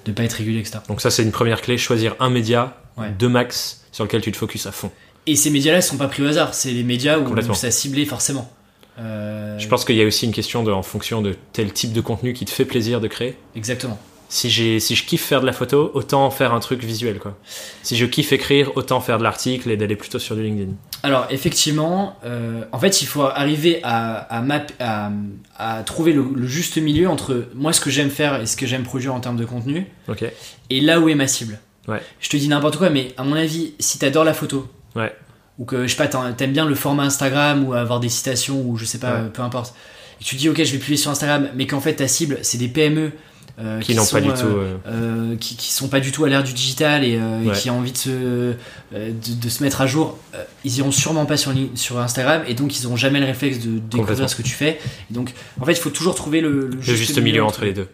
de 0.06 0.12
pas 0.12 0.22
être 0.24 0.32
régulier, 0.34 0.58
etc. 0.60 0.78
Donc 0.88 1.00
ça 1.00 1.10
c'est 1.10 1.22
une 1.22 1.30
première 1.32 1.60
clé, 1.60 1.76
choisir 1.78 2.14
un 2.20 2.30
média 2.30 2.76
Ouais. 2.96 3.12
de 3.18 3.26
max 3.26 3.84
sur 3.95 4.03
lequel 4.05 4.20
tu 4.20 4.32
te 4.32 4.36
focuses 4.36 4.66
à 4.66 4.72
fond. 4.72 4.90
Et 5.26 5.36
ces 5.36 5.51
médias-là 5.51 5.80
sont 5.80 5.97
pas 5.97 6.09
pris 6.09 6.22
au 6.22 6.26
hasard, 6.26 6.53
c'est 6.53 6.72
les 6.72 6.82
médias 6.82 7.16
où 7.18 7.55
ça 7.55 7.70
ciblé 7.70 8.05
forcément. 8.05 8.51
Euh, 8.99 9.59
Je 9.59 9.68
pense 9.68 9.84
qu'il 9.84 9.97
y 9.97 10.03
a 10.03 10.05
aussi 10.07 10.26
une 10.26 10.32
question 10.32 10.62
de, 10.64 10.70
en 10.72 10.82
fonction 10.82 11.22
de 11.22 11.36
tel 11.53 11.72
type 11.72 11.92
de 11.92 12.01
contenu 12.01 12.32
qui 12.32 12.45
te 12.45 12.51
fait 12.51 12.64
plaisir 12.64 13.01
de 13.01 13.09
créer. 13.09 13.36
Exactement. 13.57 13.99
Si, 14.28 14.51
j'ai, 14.51 14.80
si 14.80 14.97
je 14.97 15.05
kiffe 15.05 15.22
faire 15.24 15.40
de 15.42 15.47
la 15.47 15.53
photo, 15.53 15.90
autant 15.95 16.28
faire 16.30 16.55
un 16.55 16.59
truc 16.59 16.82
visuel 16.82 17.18
quoi. 17.20 17.38
Si 17.82 17.95
je 17.97 18.05
kiffe 18.05 18.32
écrire, 18.32 18.72
autant 18.76 19.01
faire 19.01 19.18
de 19.18 19.22
l'article 19.22 19.70
et 19.70 19.76
d'aller 19.76 19.95
plutôt 19.97 20.18
sur 20.18 20.34
du 20.34 20.42
LinkedIn. 20.42 20.72
Alors 21.05 21.26
effectivement, 21.30 22.16
euh, 22.24 22.64
en 22.72 22.78
fait, 22.80 23.01
il 23.03 23.07
faut 23.07 23.22
arriver 23.22 23.80
à, 23.84 24.14
à, 24.16 24.40
map- 24.42 24.66
à, 24.80 25.11
à 25.57 25.82
trouver 25.84 26.12
le, 26.12 26.24
le 26.34 26.47
juste 26.49 26.78
milieu 26.78 27.09
entre 27.09 27.47
moi 27.55 27.72
ce 27.72 27.80
que 27.80 27.90
j'aime 27.90 28.11
faire 28.11 28.40
et 28.40 28.47
ce 28.47 28.57
que 28.57 28.66
j'aime 28.66 28.82
produire 28.82 29.14
en 29.14 29.20
termes 29.20 29.36
de 29.36 29.45
contenu, 29.45 29.86
Ok. 30.09 30.24
et 30.70 30.80
là 30.80 30.99
où 31.01 31.09
est 31.09 31.14
ma 31.14 31.28
cible. 31.28 31.59
Ouais. 31.89 32.01
Je 32.20 32.28
te 32.28 32.37
dis 32.37 32.49
n'importe 32.49 32.76
quoi, 32.76 32.91
mais 32.91 33.12
à 33.16 33.24
mon 33.24 33.35
avis, 33.37 33.74
si 33.78 33.99
t'adores 33.99 34.24
la 34.24 34.35
photo, 34.35 34.66
Ouais. 34.97 35.14
ou 35.59 35.64
que 35.64 35.87
je 35.87 35.95
sais 35.95 35.97
pas, 36.09 36.09
t'aimes 36.32 36.53
bien 36.53 36.66
le 36.66 36.74
format 36.74 37.05
Instagram 37.05 37.66
ou 37.66 37.74
avoir 37.74 38.01
des 38.01 38.09
citations 38.09 38.61
ou 38.62 38.76
je 38.76 38.85
sais 38.85 38.99
pas, 38.99 39.22
Ouais. 39.22 39.28
peu 39.32 39.43
importe, 39.43 39.74
et 40.20 40.24
tu 40.24 40.37
te 40.37 40.41
dis 40.41 40.49
ok, 40.49 40.57
je 40.59 40.72
vais 40.72 40.78
publier 40.78 40.97
sur 40.97 41.11
Instagram, 41.11 41.49
mais 41.55 41.66
qu'en 41.66 41.80
fait 41.80 41.95
ta 41.95 42.09
cible 42.09 42.39
c'est 42.43 42.59
des 42.59 42.68
PME 42.68 43.12
euh, 43.61 43.78
Qui, 43.80 43.95
n'ont 43.95 44.03
sont, 44.03 44.16
pas 44.16 44.20
du 44.20 44.30
tout. 44.30 44.47
euh, 44.47 44.76
euh, 44.89 45.37
qui, 45.37 45.55
qui 45.57 45.72
sont 45.72 45.87
pas 45.87 46.01
du 46.01 46.11
tout 46.11 46.24
à 46.24 46.28
l'ère 46.28 46.43
du 46.43 46.53
digital 46.53 47.05
et, 47.05 47.20
qui 47.55 47.70
ont 47.70 47.78
envie 47.78 47.93
de 47.93 47.97
se, 47.97 48.11
de, 48.11 48.55
de 48.93 49.49
se 49.49 49.62
mettre 49.62 49.80
à 49.80 49.87
jour, 49.87 50.18
ils 50.64 50.78
iront 50.78 50.91
sûrement 50.91 51.24
pas 51.24 51.37
sur, 51.37 51.53
Instagram 52.01 52.43
et 52.49 52.55
donc 52.55 52.76
ils 52.76 52.85
auront 52.87 52.97
jamais 52.97 53.20
le 53.20 53.26
réflexe 53.26 53.61
de 53.61 53.78
découvrir 53.78 54.28
ce 54.28 54.35
que 54.35 54.43
tu 54.43 54.51
fais. 54.55 54.80
Et 55.11 55.14
donc 55.14 55.32
en 55.61 55.64
fait, 55.64 55.72
il 55.72 55.78
faut 55.78 55.91
toujours 55.91 56.16
trouver 56.16 56.41
le, 56.41 56.66
le 56.68 56.80
juste 56.80 57.16
milieu 57.18 57.45
entre 57.45 57.64
les 57.64 57.72
deux. 57.74 57.89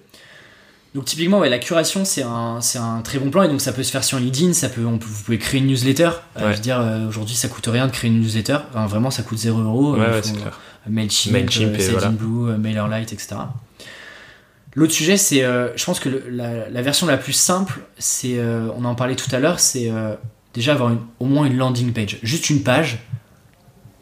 Donc 0.94 1.04
typiquement, 1.04 1.38
ouais, 1.38 1.48
la 1.48 1.60
curation 1.60 2.04
c'est 2.04 2.22
un, 2.24 2.60
c'est 2.60 2.78
un 2.78 3.00
très 3.02 3.18
bon 3.20 3.30
plan 3.30 3.42
et 3.44 3.48
donc 3.48 3.60
ça 3.60 3.72
peut 3.72 3.84
se 3.84 3.92
faire 3.92 4.02
sur 4.02 4.18
LinkedIn, 4.18 4.52
ça 4.54 4.68
peut, 4.68 4.84
on 4.84 4.98
peut- 4.98 5.06
vous 5.08 5.22
pouvez 5.22 5.38
créer 5.38 5.60
une 5.60 5.68
newsletter. 5.68 6.10
Euh, 6.36 6.46
Ouais. 6.46 6.50
je 6.52 6.56
veux 6.56 6.62
dire, 6.62 6.80
euh, 6.80 7.06
aujourd'hui 7.08 7.36
ça 7.36 7.46
coûte 7.48 7.66
rien 7.68 7.86
de 7.86 7.92
créer 7.92 8.10
une 8.10 8.20
newsletter, 8.20 8.58
Enfin, 8.70 8.86
vraiment 8.86 9.10
ça 9.12 9.22
coûte 9.22 9.38
0 9.38 9.60
euros. 9.60 9.92
Ouais, 9.94 10.00
Euh, 10.00 10.20
ouais. 10.20 10.50
Mailchimp, 10.88 11.32
Mailchimp 11.32 11.78
et 11.78 11.88
voilà. 11.90 12.08
Euh, 12.08 12.56
MailerLite, 12.58 13.12
etc. 13.12 13.36
L'autre 14.74 14.92
sujet, 14.92 15.16
c'est, 15.16 15.44
euh, 15.44 15.68
je 15.76 15.84
pense 15.84 16.00
que 16.00 16.08
le- 16.08 16.24
la, 16.30 16.68
la 16.70 16.82
version 16.82 17.06
la 17.06 17.16
plus 17.18 17.32
simple, 17.34 17.80
c'est, 17.98 18.40
on 18.76 18.84
en 18.84 18.94
parlait 18.96 19.16
tout 19.16 19.28
à 19.34 19.38
l'heure, 19.38 19.60
c'est 19.60 19.92
déjà 20.54 20.72
avoir 20.72 20.90
une- 20.90 21.00
au 21.20 21.26
moins 21.26 21.44
une 21.46 21.56
landing 21.56 21.92
page, 21.92 22.18
juste 22.24 22.50
une 22.50 22.62
page 22.64 22.98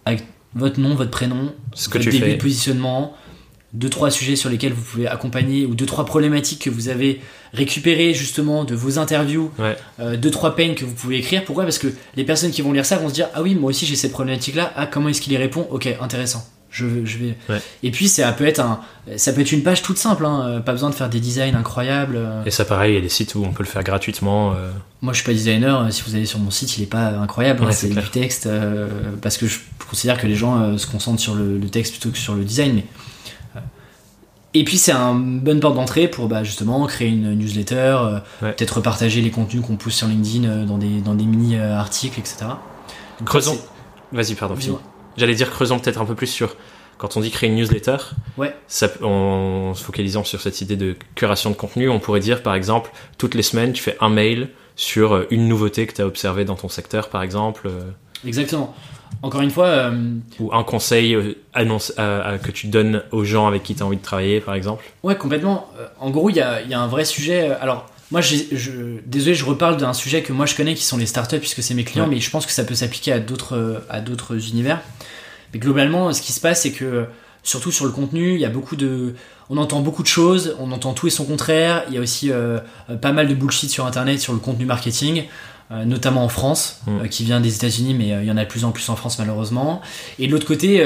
avec 0.06 0.24
votre 0.54 0.80
nom, 0.80 0.94
votre 0.94 1.10
prénom, 1.10 1.52
Ce 1.74 1.88
que 1.88 1.98
votre 1.98 2.04
tu 2.04 2.10
début 2.10 2.24
fais. 2.30 2.36
de 2.36 2.40
positionnement, 2.40 3.14
deux 3.74 3.90
trois 3.90 4.10
sujets 4.10 4.34
sur 4.36 4.48
lesquels 4.50 4.72
vous 4.72 4.82
pouvez 4.82 5.06
accompagner 5.06 5.66
ou 5.66 5.74
deux 5.74 5.84
trois 5.86 6.04
problématiques 6.06 6.62
que 6.62 6.70
vous 6.70 6.88
avez 6.88 7.20
récupérées 7.52 8.14
justement 8.14 8.64
de 8.64 8.74
vos 8.74 8.98
interviews, 8.98 9.50
Ouais. 9.58 9.76
euh, 10.00 10.16
deux 10.16 10.30
trois 10.30 10.56
pains 10.56 10.74
que 10.74 10.84
vous 10.84 10.94
pouvez 10.94 11.18
écrire. 11.18 11.44
Pourquoi? 11.44 11.64
Parce 11.64 11.78
que 11.78 11.88
les 12.16 12.24
personnes 12.24 12.50
qui 12.50 12.62
vont 12.62 12.72
lire 12.72 12.86
ça 12.86 12.96
vont 12.96 13.08
se 13.08 13.14
dire 13.14 13.28
ah 13.34 13.42
oui 13.42 13.54
moi 13.54 13.70
aussi 13.70 13.84
j'ai 13.86 13.96
cette 13.96 14.12
problématique 14.12 14.54
là. 14.54 14.72
Ah 14.76 14.86
comment 14.86 15.08
est-ce 15.08 15.20
qu'il 15.20 15.32
y 15.32 15.36
répond? 15.36 15.66
Ok 15.70 15.88
intéressant. 16.00 16.46
Je, 16.70 16.84
je 17.06 17.16
vais. 17.16 17.34
Ouais. 17.48 17.60
Et 17.82 17.90
puis 17.90 18.08
ça 18.08 18.30
peut 18.32 18.46
être 18.46 18.60
un, 18.60 18.80
ça 19.16 19.32
peut 19.32 19.40
être 19.40 19.52
une 19.52 19.62
page 19.62 19.80
toute 19.82 19.96
simple. 19.96 20.26
hein, 20.26 20.44
euh, 20.46 20.60
Pas 20.60 20.72
besoin 20.72 20.90
de 20.90 20.94
faire 20.94 21.08
des 21.08 21.18
designs 21.18 21.54
incroyables. 21.54 22.16
euh. 22.16 22.44
Et 22.44 22.50
ça, 22.50 22.66
pareil, 22.66 22.92
il 22.92 22.94
y 22.96 22.98
a 22.98 23.00
des 23.00 23.08
sites 23.08 23.34
où 23.34 23.42
on 23.42 23.52
peut 23.52 23.62
le 23.62 23.68
faire 23.68 23.82
gratuitement. 23.82 24.52
euh, 24.52 24.70
Moi, 25.00 25.14
je 25.14 25.18
suis 25.20 25.26
pas 25.26 25.32
designer. 25.32 25.90
Si 25.90 26.02
vous 26.06 26.14
allez 26.14 26.26
sur 26.26 26.38
mon 26.38 26.50
site, 26.50 26.76
il 26.76 26.82
est 26.82 26.86
pas 26.86 27.08
incroyable. 27.08 27.62
hein, 27.62 27.68
Ouais, 27.68 27.72
c'est 27.72 27.88
du 27.88 28.10
texte 28.10 28.44
euh, 28.46 28.86
parce 29.22 29.38
que 29.38 29.46
je 29.46 29.58
considère 29.88 30.18
que 30.20 30.26
les 30.26 30.36
gens 30.36 30.76
se 30.76 30.86
concentrent 30.86 31.22
sur 31.22 31.34
le, 31.34 31.56
le 31.58 31.68
texte 31.70 31.92
plutôt 31.94 32.10
que 32.10 32.18
sur 32.18 32.34
le 32.34 32.44
design. 32.44 32.74
Mais 32.74 32.84
et 34.54 34.64
puis 34.64 34.78
c'est 34.78 34.92
un 34.92 35.14
bonne 35.14 35.60
porte 35.60 35.74
d'entrée 35.74 36.08
pour 36.08 36.28
bah, 36.28 36.42
justement 36.44 36.86
créer 36.86 37.08
une 37.08 37.34
newsletter, 37.34 37.74
euh, 37.74 38.18
Ouais. 38.42 38.52
peut-être 38.52 38.76
repartager 38.78 39.20
les 39.20 39.30
contenus 39.30 39.62
qu'on 39.62 39.76
pousse 39.76 39.94
sur 39.94 40.06
LinkedIn 40.08 40.48
euh, 40.48 40.64
dans 40.64 40.78
des 40.78 41.00
dans 41.00 41.14
des 41.14 41.24
mini 41.24 41.56
euh, 41.56 41.76
articles, 41.76 42.18
etc. 42.18 42.36
Donc, 43.18 43.28
Creusons. 43.28 43.58
Vas-y, 44.12 44.34
pardon. 44.34 44.54
Dis-moi. 44.54 44.80
J'allais 45.16 45.34
dire 45.34 45.50
creusons 45.50 45.78
peut-être 45.78 46.00
un 46.00 46.04
peu 46.06 46.14
plus 46.14 46.26
sur 46.28 46.56
quand 46.96 47.16
on 47.16 47.20
dit 47.20 47.30
créer 47.30 47.48
une 47.50 47.56
newsletter. 47.56 47.96
Ouais. 48.36 48.54
Ça, 48.68 48.88
en 49.02 49.72
se 49.74 49.84
focalisant 49.84 50.24
sur 50.24 50.40
cette 50.40 50.60
idée 50.60 50.76
de 50.76 50.96
curation 51.14 51.50
de 51.50 51.54
contenu, 51.54 51.88
on 51.88 52.00
pourrait 52.00 52.20
dire 52.20 52.42
par 52.42 52.54
exemple 52.54 52.90
toutes 53.18 53.34
les 53.34 53.42
semaines 53.42 53.72
tu 53.72 53.82
fais 53.82 53.96
un 54.00 54.08
mail 54.08 54.48
sur 54.76 55.26
une 55.30 55.46
nouveauté 55.48 55.86
que 55.86 55.92
tu 55.92 56.02
as 56.02 56.06
observée 56.06 56.44
dans 56.44 56.54
ton 56.56 56.68
secteur 56.68 57.08
par 57.08 57.22
exemple 57.22 57.68
Exactement. 58.26 58.74
Encore 59.22 59.40
une 59.40 59.50
fois, 59.50 59.66
euh, 59.66 60.14
ou 60.38 60.52
un 60.52 60.62
conseil 60.62 61.14
euh, 61.14 61.34
annonce, 61.54 61.92
à- 61.96 62.20
à- 62.20 62.38
que 62.38 62.50
tu 62.52 62.66
donnes 62.68 63.02
aux 63.10 63.24
gens 63.24 63.46
avec 63.48 63.62
qui 63.62 63.74
tu 63.74 63.82
as 63.82 63.86
envie 63.86 63.96
de 63.96 64.02
travailler 64.02 64.40
par 64.40 64.54
exemple. 64.54 64.84
Ouais, 65.02 65.16
complètement. 65.16 65.68
Euh, 65.78 65.86
En 65.98 66.10
gros, 66.10 66.30
il 66.30 66.36
y 66.36 66.40
a, 66.40 66.60
il 66.62 66.68
y 66.70 66.74
a 66.74 66.80
un 66.80 66.86
vrai 66.86 67.04
sujet. 67.04 67.50
euh, 67.50 67.54
Alors, 67.60 67.86
moi, 68.10 68.20
je, 68.20 68.36
désolé, 69.06 69.34
je 69.34 69.44
reparle 69.44 69.76
d'un 69.76 69.92
sujet 69.92 70.22
que 70.22 70.32
moi 70.32 70.46
je 70.46 70.54
connais 70.54 70.74
qui 70.74 70.84
sont 70.84 70.96
les 70.98 71.06
startups 71.06 71.38
puisque 71.38 71.62
c'est 71.62 71.74
mes 71.74 71.84
clients, 71.84 72.04
Ouais. 72.04 72.14
mais 72.14 72.20
je 72.20 72.30
pense 72.30 72.46
que 72.46 72.52
ça 72.52 72.64
peut 72.64 72.74
s'appliquer 72.74 73.12
à 73.12 73.18
d'autres 73.18 73.56
euh, 73.56 73.78
à 73.90 74.00
d'autres 74.00 74.48
univers. 74.50 74.80
Mais 75.52 75.58
globalement, 75.58 76.12
ce 76.12 76.20
qui 76.22 76.32
se 76.32 76.40
passe, 76.40 76.62
c'est 76.62 76.72
que 76.72 76.84
euh, 76.84 77.04
surtout 77.48 77.72
sur 77.72 77.86
le 77.86 77.92
contenu, 77.92 78.34
il 78.34 78.40
y 78.40 78.44
a 78.44 78.50
beaucoup 78.50 78.76
de, 78.76 79.14
on 79.48 79.56
entend 79.56 79.80
beaucoup 79.80 80.02
de 80.02 80.08
choses, 80.08 80.54
on 80.60 80.70
entend 80.72 80.92
tout 80.92 81.06
et 81.06 81.10
son 81.10 81.24
contraire. 81.24 81.84
Il 81.88 81.94
y 81.94 81.98
a 81.98 82.00
aussi 82.00 82.30
euh, 82.30 82.58
pas 83.00 83.12
mal 83.12 83.26
de 83.26 83.34
bullshit 83.34 83.70
sur 83.70 83.86
Internet 83.86 84.20
sur 84.20 84.32
le 84.34 84.38
contenu 84.38 84.66
marketing. 84.66 85.24
euh, 85.70 85.84
notamment 85.84 86.24
en 86.24 86.30
France, 86.30 86.80
Mm. 86.86 86.90
euh, 87.02 87.08
qui 87.08 87.24
vient 87.24 87.40
des 87.42 87.54
États-Unis, 87.54 87.92
mais 87.92 88.08
il 88.22 88.24
y 88.24 88.30
en 88.30 88.38
a 88.38 88.44
de 88.44 88.48
plus 88.48 88.64
en 88.64 88.70
plus 88.70 88.88
en 88.88 88.96
France 88.96 89.18
malheureusement. 89.18 89.82
Et 90.18 90.26
de 90.26 90.32
l'autre 90.32 90.46
côté, 90.46 90.82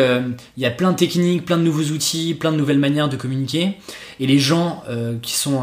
il 0.56 0.60
y 0.62 0.66
a 0.66 0.70
plein 0.72 0.90
de 0.90 0.96
techniques, 0.96 1.44
plein 1.44 1.56
de 1.56 1.62
nouveaux 1.62 1.88
outils, 1.94 2.34
plein 2.34 2.50
de 2.50 2.56
nouvelles 2.56 2.80
manières 2.80 3.08
de 3.08 3.16
communiquer. 3.16 3.78
Et 4.18 4.26
les 4.26 4.38
gens 4.40 4.82
qui, 5.22 5.34
sont, 5.34 5.60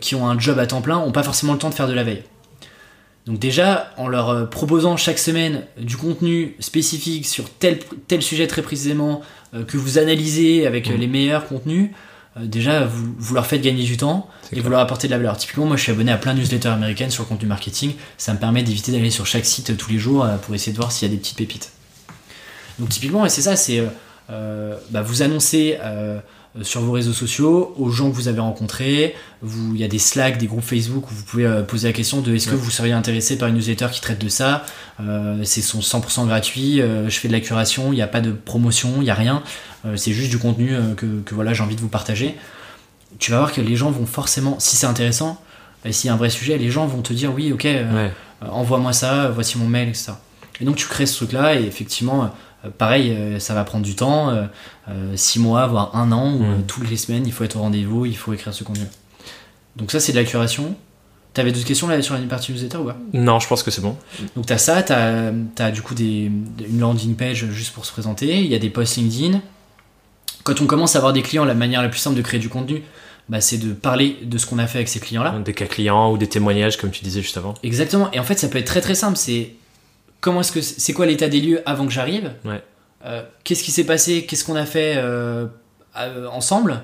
qui 0.00 0.16
ont 0.16 0.26
un 0.28 0.36
job 0.36 0.58
à 0.58 0.66
temps 0.66 0.80
plein 0.82 0.98
n'ont 0.98 1.12
pas 1.12 1.22
forcément 1.22 1.52
le 1.52 1.60
temps 1.60 1.70
de 1.70 1.74
faire 1.74 1.86
de 1.86 1.92
la 1.92 2.02
veille. 2.02 2.24
Donc 3.28 3.38
déjà, 3.38 3.92
en 3.98 4.08
leur 4.08 4.30
euh, 4.30 4.44
proposant 4.46 4.96
chaque 4.96 5.18
semaine 5.18 5.64
du 5.78 5.98
contenu 5.98 6.56
spécifique 6.60 7.26
sur 7.26 7.50
tel, 7.50 7.78
tel 8.08 8.22
sujet 8.22 8.46
très 8.46 8.62
précisément, 8.62 9.20
euh, 9.54 9.64
que 9.64 9.76
vous 9.76 9.98
analysez 9.98 10.66
avec 10.66 10.88
euh, 10.88 10.94
Mhm. 10.94 11.00
les 11.00 11.06
meilleurs 11.08 11.46
contenus, 11.46 11.90
euh, 12.38 12.46
déjà, 12.46 12.86
vous, 12.86 13.14
vous 13.18 13.34
leur 13.34 13.46
faites 13.46 13.60
gagner 13.60 13.84
du 13.84 13.98
temps 13.98 14.30
et 14.46 14.54
clair. 14.54 14.64
vous 14.64 14.70
leur 14.70 14.80
apportez 14.80 15.08
de 15.08 15.12
la 15.12 15.18
valeur. 15.18 15.36
Typiquement, 15.36 15.66
moi 15.66 15.76
je 15.76 15.82
suis 15.82 15.92
abonné 15.92 16.10
à 16.10 16.16
plein 16.16 16.32
de 16.32 16.38
newsletters 16.40 16.70
américaines 16.70 17.10
sur 17.10 17.22
le 17.24 17.28
contenu 17.28 17.46
marketing. 17.48 17.92
Ça 18.16 18.32
me 18.32 18.38
permet 18.38 18.62
d'éviter 18.62 18.92
d'aller 18.92 19.10
sur 19.10 19.26
chaque 19.26 19.44
site 19.44 19.76
tous 19.76 19.90
les 19.90 19.98
jours 19.98 20.26
pour 20.42 20.54
essayer 20.54 20.72
de 20.72 20.78
voir 20.78 20.90
s'il 20.90 21.06
y 21.06 21.10
a 21.10 21.14
des 21.14 21.20
petites 21.20 21.36
pépites. 21.36 21.70
Donc 22.78 22.88
typiquement, 22.88 23.26
et 23.26 23.28
c'est 23.28 23.42
ça, 23.42 23.56
c'est 23.56 23.82
bah, 24.28 25.02
vous 25.02 25.20
annoncez 25.22 25.76
sur 26.62 26.80
vos 26.80 26.92
réseaux 26.92 27.12
sociaux 27.12 27.74
aux 27.78 27.90
gens 27.90 28.10
que 28.10 28.14
vous 28.16 28.28
avez 28.28 28.40
rencontrés. 28.40 29.14
Vous, 29.42 29.74
il 29.74 29.80
y 29.80 29.84
a 29.84 29.88
des 29.88 29.98
Slack, 29.98 30.38
des 30.38 30.46
groupes 30.46 30.64
Facebook 30.64 31.10
où 31.10 31.14
vous 31.14 31.22
pouvez 31.24 31.46
euh, 31.46 31.62
poser 31.62 31.88
la 31.88 31.92
question 31.92 32.20
de 32.20 32.34
est-ce 32.34 32.48
que 32.48 32.54
vous 32.56 32.70
seriez 32.70 32.92
intéressé 32.92 33.38
par 33.38 33.48
une 33.48 33.54
newsletter 33.56 33.86
qui 33.92 34.00
traite 34.00 34.20
de 34.20 34.28
ça. 34.28 34.64
Euh, 35.00 35.40
c'est 35.44 35.60
son 35.60 35.80
100% 35.80 36.26
gratuit. 36.26 36.80
euh, 36.80 37.08
je 37.08 37.18
fais 37.18 37.28
de 37.28 37.32
la 37.32 37.40
curation. 37.40 37.92
Il 37.92 37.96
n'y 37.96 38.02
a 38.02 38.06
pas 38.08 38.20
de 38.20 38.32
promotion, 38.32 38.94
il 38.98 39.02
n'y 39.04 39.10
a 39.10 39.14
rien. 39.14 39.42
Euh, 39.86 39.96
c'est 39.96 40.12
juste 40.12 40.30
du 40.30 40.38
contenu 40.38 40.74
euh, 40.74 40.94
que, 40.94 41.06
que 41.24 41.34
voilà 41.34 41.52
j'ai 41.54 41.62
envie 41.62 41.76
de 41.76 41.80
vous 41.80 41.88
partager. 41.88 42.34
Tu 43.18 43.30
vas 43.30 43.38
voir 43.38 43.52
que 43.52 43.60
les 43.60 43.76
gens 43.76 43.90
vont 43.90 44.06
forcément, 44.06 44.56
si 44.58 44.76
c'est 44.76 44.86
intéressant, 44.86 45.40
et 45.84 45.92
s'il 45.92 46.08
y 46.08 46.10
a 46.10 46.14
un 46.14 46.16
vrai 46.18 46.30
sujet, 46.30 46.58
les 46.58 46.70
gens 46.70 46.86
vont 46.86 47.02
te 47.02 47.12
dire 47.12 47.32
oui, 47.32 47.52
ok, 47.52 47.64
euh, 47.66 48.06
Ouais. 48.06 48.12
euh, 48.42 48.46
envoie-moi 48.50 48.92
ça, 48.92 49.28
voici 49.28 49.58
mon 49.58 49.66
mail, 49.66 49.88
etc. 49.88 50.12
Et 50.60 50.64
donc 50.64 50.74
tu 50.76 50.86
crées 50.88 51.06
ce 51.06 51.14
truc-là 51.18 51.54
et 51.54 51.62
effectivement, 51.64 52.24
euh, 52.24 52.26
pareil, 52.76 53.12
euh, 53.12 53.38
ça 53.38 53.54
va 53.54 53.64
prendre 53.64 53.84
du 53.84 53.94
temps, 53.94 54.30
euh, 54.30 54.44
euh, 54.88 55.12
six 55.16 55.38
mois, 55.38 55.66
voire 55.66 55.94
un 55.96 56.10
an, 56.12 56.32
où 56.34 56.38
Mm. 56.40 56.44
euh, 56.44 56.56
toutes 56.66 56.88
les 56.90 56.96
semaines, 56.96 57.26
il 57.26 57.32
faut 57.32 57.44
être 57.44 57.56
au 57.56 57.60
rendez-vous, 57.60 58.06
il 58.06 58.16
faut 58.16 58.32
écrire 58.32 58.52
ce 58.54 58.64
contenu. 58.64 58.84
Donc 59.76 59.92
ça, 59.92 60.00
c'est 60.00 60.12
de 60.12 60.18
la 60.18 60.24
curation. 60.24 60.74
T'avais 61.34 61.52
d'autres 61.52 61.66
questions 61.66 61.86
là 61.86 62.00
sur 62.02 62.14
la 62.14 62.20
partie 62.22 62.50
newsletter 62.52 62.78
ou 62.78 62.84
pas? 62.84 62.96
Non, 63.12 63.38
je 63.38 63.46
pense 63.46 63.62
que 63.62 63.70
c'est 63.70 63.82
bon. 63.82 63.96
Donc 64.34 64.46
t'as 64.46 64.58
ça, 64.58 64.82
t'as 64.82 65.30
as 65.58 65.70
du 65.70 65.82
coup 65.82 65.94
des, 65.94 66.32
une 66.68 66.80
landing 66.80 67.14
page 67.14 67.46
juste 67.50 67.72
pour 67.74 67.84
se 67.86 67.92
présenter, 67.92 68.40
il 68.40 68.46
y 68.46 68.54
a 68.56 68.58
des 68.58 68.70
posts 68.70 68.96
LinkedIn. 68.96 69.40
Quand 70.42 70.60
on 70.60 70.66
commence 70.66 70.96
à 70.96 70.98
avoir 70.98 71.12
des 71.12 71.22
clients, 71.22 71.44
la 71.44 71.54
manière 71.54 71.82
la 71.82 71.88
plus 71.90 72.00
simple 72.00 72.16
de 72.16 72.22
créer 72.22 72.40
du 72.40 72.48
contenu, 72.48 72.82
bah, 73.28 73.40
c'est 73.40 73.58
de 73.58 73.72
parler 73.72 74.16
de 74.22 74.38
ce 74.38 74.46
qu'on 74.46 74.58
a 74.58 74.66
fait 74.66 74.78
avec 74.78 74.88
ces 74.88 74.98
clients-là. 75.00 75.38
Des 75.44 75.52
cas 75.52 75.66
clients 75.66 76.10
ou 76.10 76.18
des 76.18 76.26
témoignages 76.28 76.76
comme 76.78 76.90
tu 76.90 77.04
disais 77.04 77.20
juste 77.20 77.36
avant. 77.36 77.54
Exactement. 77.62 78.10
Et 78.12 78.18
en 78.18 78.24
fait, 78.24 78.38
ça 78.38 78.48
peut 78.48 78.58
être 78.58 78.66
très 78.66 78.80
très 78.80 78.94
simple. 78.94 79.16
C'est 79.18 79.52
comment 80.20 80.40
est-ce 80.40 80.52
que 80.52 80.60
c'est 80.60 80.92
quoi 80.92 81.06
l'état 81.06 81.28
des 81.28 81.40
lieux 81.40 81.60
avant 81.66 81.86
que 81.86 81.92
j'arrive? 81.92 82.32
Ouais. 82.44 82.62
Euh, 83.04 83.22
Qu'est-ce 83.44 83.62
qui 83.62 83.70
s'est 83.70 83.84
passé? 83.84 84.26
Qu'est-ce 84.26 84.44
qu'on 84.44 84.56
a 84.56 84.66
fait 84.66 84.94
euh, 84.96 85.46
euh, 85.96 86.26
ensemble? 86.28 86.82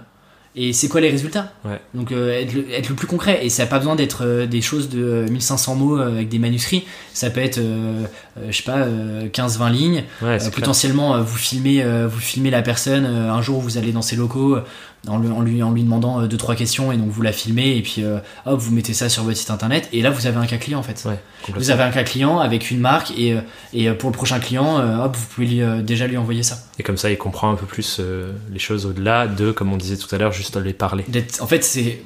Et 0.57 0.73
c'est 0.73 0.87
quoi 0.87 1.01
les 1.01 1.11
résultats? 1.11 1.53
Ouais. 1.65 1.81
Donc 1.95 2.13
euh, 2.13 2.31
être, 2.31 2.53
le, 2.53 2.71
être 2.73 2.89
le 2.89 2.95
plus 2.95 3.09
concret. 3.09 3.45
Et 3.45 3.49
ça 3.49 3.65
n'a 3.65 3.69
pas 3.69 3.79
besoin 3.79 3.97
d'être 3.97 4.25
euh, 4.25 4.47
des 4.47 4.61
choses 4.63 4.89
de 4.89 5.03
euh, 5.03 5.29
1500 5.29 5.75
mots 5.75 5.97
avec 5.99 6.29
des 6.29 6.39
manuscrits. 6.39 6.87
Ça 7.13 7.29
peut 7.31 7.41
être, 7.41 7.61
je 7.61 8.57
sais 8.57 8.63
pas, 8.63 8.79
euh, 8.79 9.29
15-20 9.29 9.73
lignes. 9.73 10.05
Ouais, 10.23 10.39
potentiellement, 10.55 11.21
vous 11.21 11.37
filmez, 11.37 11.85
vous 12.07 12.21
filmez 12.21 12.51
la 12.51 12.63
personne. 12.63 13.05
un 13.05 13.43
jour, 13.43 13.61
vous 13.61 13.79
allez 13.79 13.91
dans 13.91 14.03
ses 14.03 14.15
locaux 14.15 14.59
en, 15.09 15.19
lui, 15.19 15.29
en, 15.31 15.41
lui, 15.43 15.63
en 15.63 15.71
lui 15.73 15.83
demandant 15.83 16.21
euh, 16.21 16.27
deux 16.27 16.37
trois 16.37 16.55
questions 16.55 16.93
et 16.93 16.97
donc 16.97 17.09
vous 17.09 17.23
la 17.23 17.33
filmez 17.33 17.77
et 17.77 17.83
puis 17.83 18.03
euh, 18.03 18.19
hop, 18.47 18.59
vous 18.59 18.73
mettez 18.73 18.95
ça 18.95 19.09
sur 19.09 19.23
votre 19.23 19.37
site 19.37 19.51
internet 19.51 19.89
et 19.93 20.03
là 20.03 20.11
vous 20.11 20.27
avez 20.27 20.37
un 20.37 20.47
cas 20.47 20.57
client 20.57 20.79
en 20.79 20.83
fait. 20.83 21.03
Ouais, 21.07 21.19
Vous 21.55 21.71
avez 21.71 21.83
un 21.83 21.91
cas 21.91 22.05
client 22.05 22.39
avec 22.39 22.71
une 22.71 22.81
marque 22.81 23.13
et, 23.17 23.35
euh, 23.35 23.41
et 23.73 23.91
pour 23.93 24.11
le 24.11 24.15
prochain 24.15 24.39
client, 24.39 24.77
hop, 25.05 25.17
vous 25.17 25.27
pouvez 25.27 25.47
lui, 25.47 25.83
déjà 25.83 26.07
lui 26.07 26.17
envoyer 26.17 26.43
ça. 26.43 26.59
Et 26.79 26.83
comme 26.83 26.97
ça, 26.97 27.11
il 27.11 27.19
comprend 27.19 27.51
un 27.51 27.57
peu 27.57 27.67
plus 27.67 28.01
les 28.53 28.59
choses 28.59 28.87
au-delà 28.87 29.27
de, 29.27 29.53
comme 29.53 29.73
on 29.73 29.77
disait 29.77 29.97
tout 29.97 30.13
à 30.15 30.19
l'heure, 30.19 30.33
juste 30.33 30.57
les 30.57 30.73
parler. 30.73 31.05
En 31.41 31.47
fait, 31.47 31.65
c'est 31.65 32.03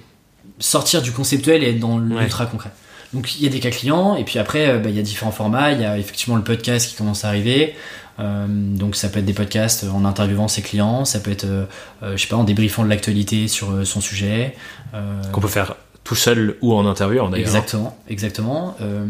sortir 0.58 1.02
du 1.02 1.12
conceptuel 1.12 1.62
et 1.62 1.70
être 1.70 1.80
dans 1.80 1.98
l'ultra 1.98 2.46
concret. 2.46 2.70
Donc 3.14 3.36
il 3.36 3.44
y 3.44 3.46
a 3.46 3.50
des 3.50 3.60
cas 3.60 3.70
clients 3.70 4.16
et 4.16 4.24
puis 4.24 4.38
après 4.38 4.78
bah, 4.78 4.90
il 4.90 4.96
y 4.96 4.98
a 4.98 5.02
différents 5.02 5.32
formats. 5.32 5.72
Il 5.72 5.80
y 5.80 5.84
a 5.84 5.98
effectivement 5.98 6.36
le 6.36 6.42
podcast 6.44 6.88
qui 6.88 6.96
commence 6.96 7.24
à 7.24 7.28
arriver. 7.28 7.74
Euh, 8.20 8.46
donc 8.48 8.96
ça 8.96 9.08
peut 9.08 9.20
être 9.20 9.24
des 9.26 9.32
podcasts 9.32 9.84
en 9.84 10.04
interviewant 10.04 10.48
ses 10.48 10.62
clients, 10.62 11.04
ça 11.04 11.20
peut 11.20 11.30
être, 11.30 11.44
euh, 11.44 11.64
euh, 12.02 12.16
je 12.16 12.22
sais 12.22 12.28
pas, 12.28 12.36
en 12.36 12.44
débriefant 12.44 12.82
de 12.84 12.88
l'actualité 12.88 13.46
sur 13.48 13.70
euh, 13.70 13.84
son 13.84 14.00
sujet. 14.00 14.56
Euh, 14.94 15.22
Qu'on 15.32 15.40
peut 15.40 15.46
faire 15.48 15.76
tout 16.04 16.14
seul 16.16 16.56
ou 16.62 16.74
en 16.74 16.86
interview 16.86 17.18
d'ailleurs. 17.28 17.36
Exactement, 17.38 17.96
exactement. 18.08 18.76
Euh, 18.80 19.06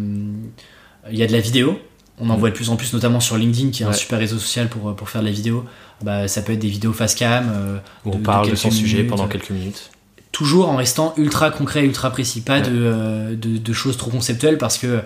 Il 1.11 1.17
y 1.19 1.23
a 1.23 1.27
de 1.27 1.33
la 1.33 1.41
vidéo. 1.41 1.79
On 2.21 2.29
en 2.31 2.37
Mm. 2.37 2.41
voit 2.41 2.51
de 2.51 2.55
plus 2.55 2.69
en 2.71 2.77
plus, 2.77 2.93
notamment 2.93 3.21
sur 3.21 3.39
LinkedIn, 3.39 3.71
qui 3.71 3.83
est 3.85 3.87
un 3.87 3.93
super 3.93 4.19
réseau 4.19 4.39
social 4.39 4.69
pour, 4.69 4.95
pour 4.97 5.09
faire 5.09 5.21
de 5.23 5.27
la 5.27 5.33
vidéo. 5.33 5.65
Bah, 6.03 6.27
ça 6.29 6.43
peut 6.43 6.53
être 6.53 6.59
des 6.59 6.69
vidéos 6.69 6.93
face 6.93 7.15
cam. 7.15 7.49
euh, 7.51 7.79
Où 8.05 8.11
on 8.11 8.19
de- 8.19 8.23
parle 8.25 8.51
de, 8.51 8.57
son 8.57 8.71
sujet 8.73 9.05
pendant 9.05 9.29
quelques 9.29 9.51
minutes. 9.51 9.91
toujours 10.33 10.69
en 10.69 10.77
restant 10.77 11.15
ultra 11.17 11.51
concret, 11.51 11.85
ultra 11.85 12.11
précis, 12.11 12.41
pas 12.43 12.57
Ouais. 12.61 12.63
de, 12.63 12.71
euh, 12.73 13.37
de, 13.37 13.57
de 13.59 13.73
choses 13.73 13.97
trop 13.97 14.11
conceptuelles 14.11 14.59
parce 14.59 14.77
que 14.79 15.01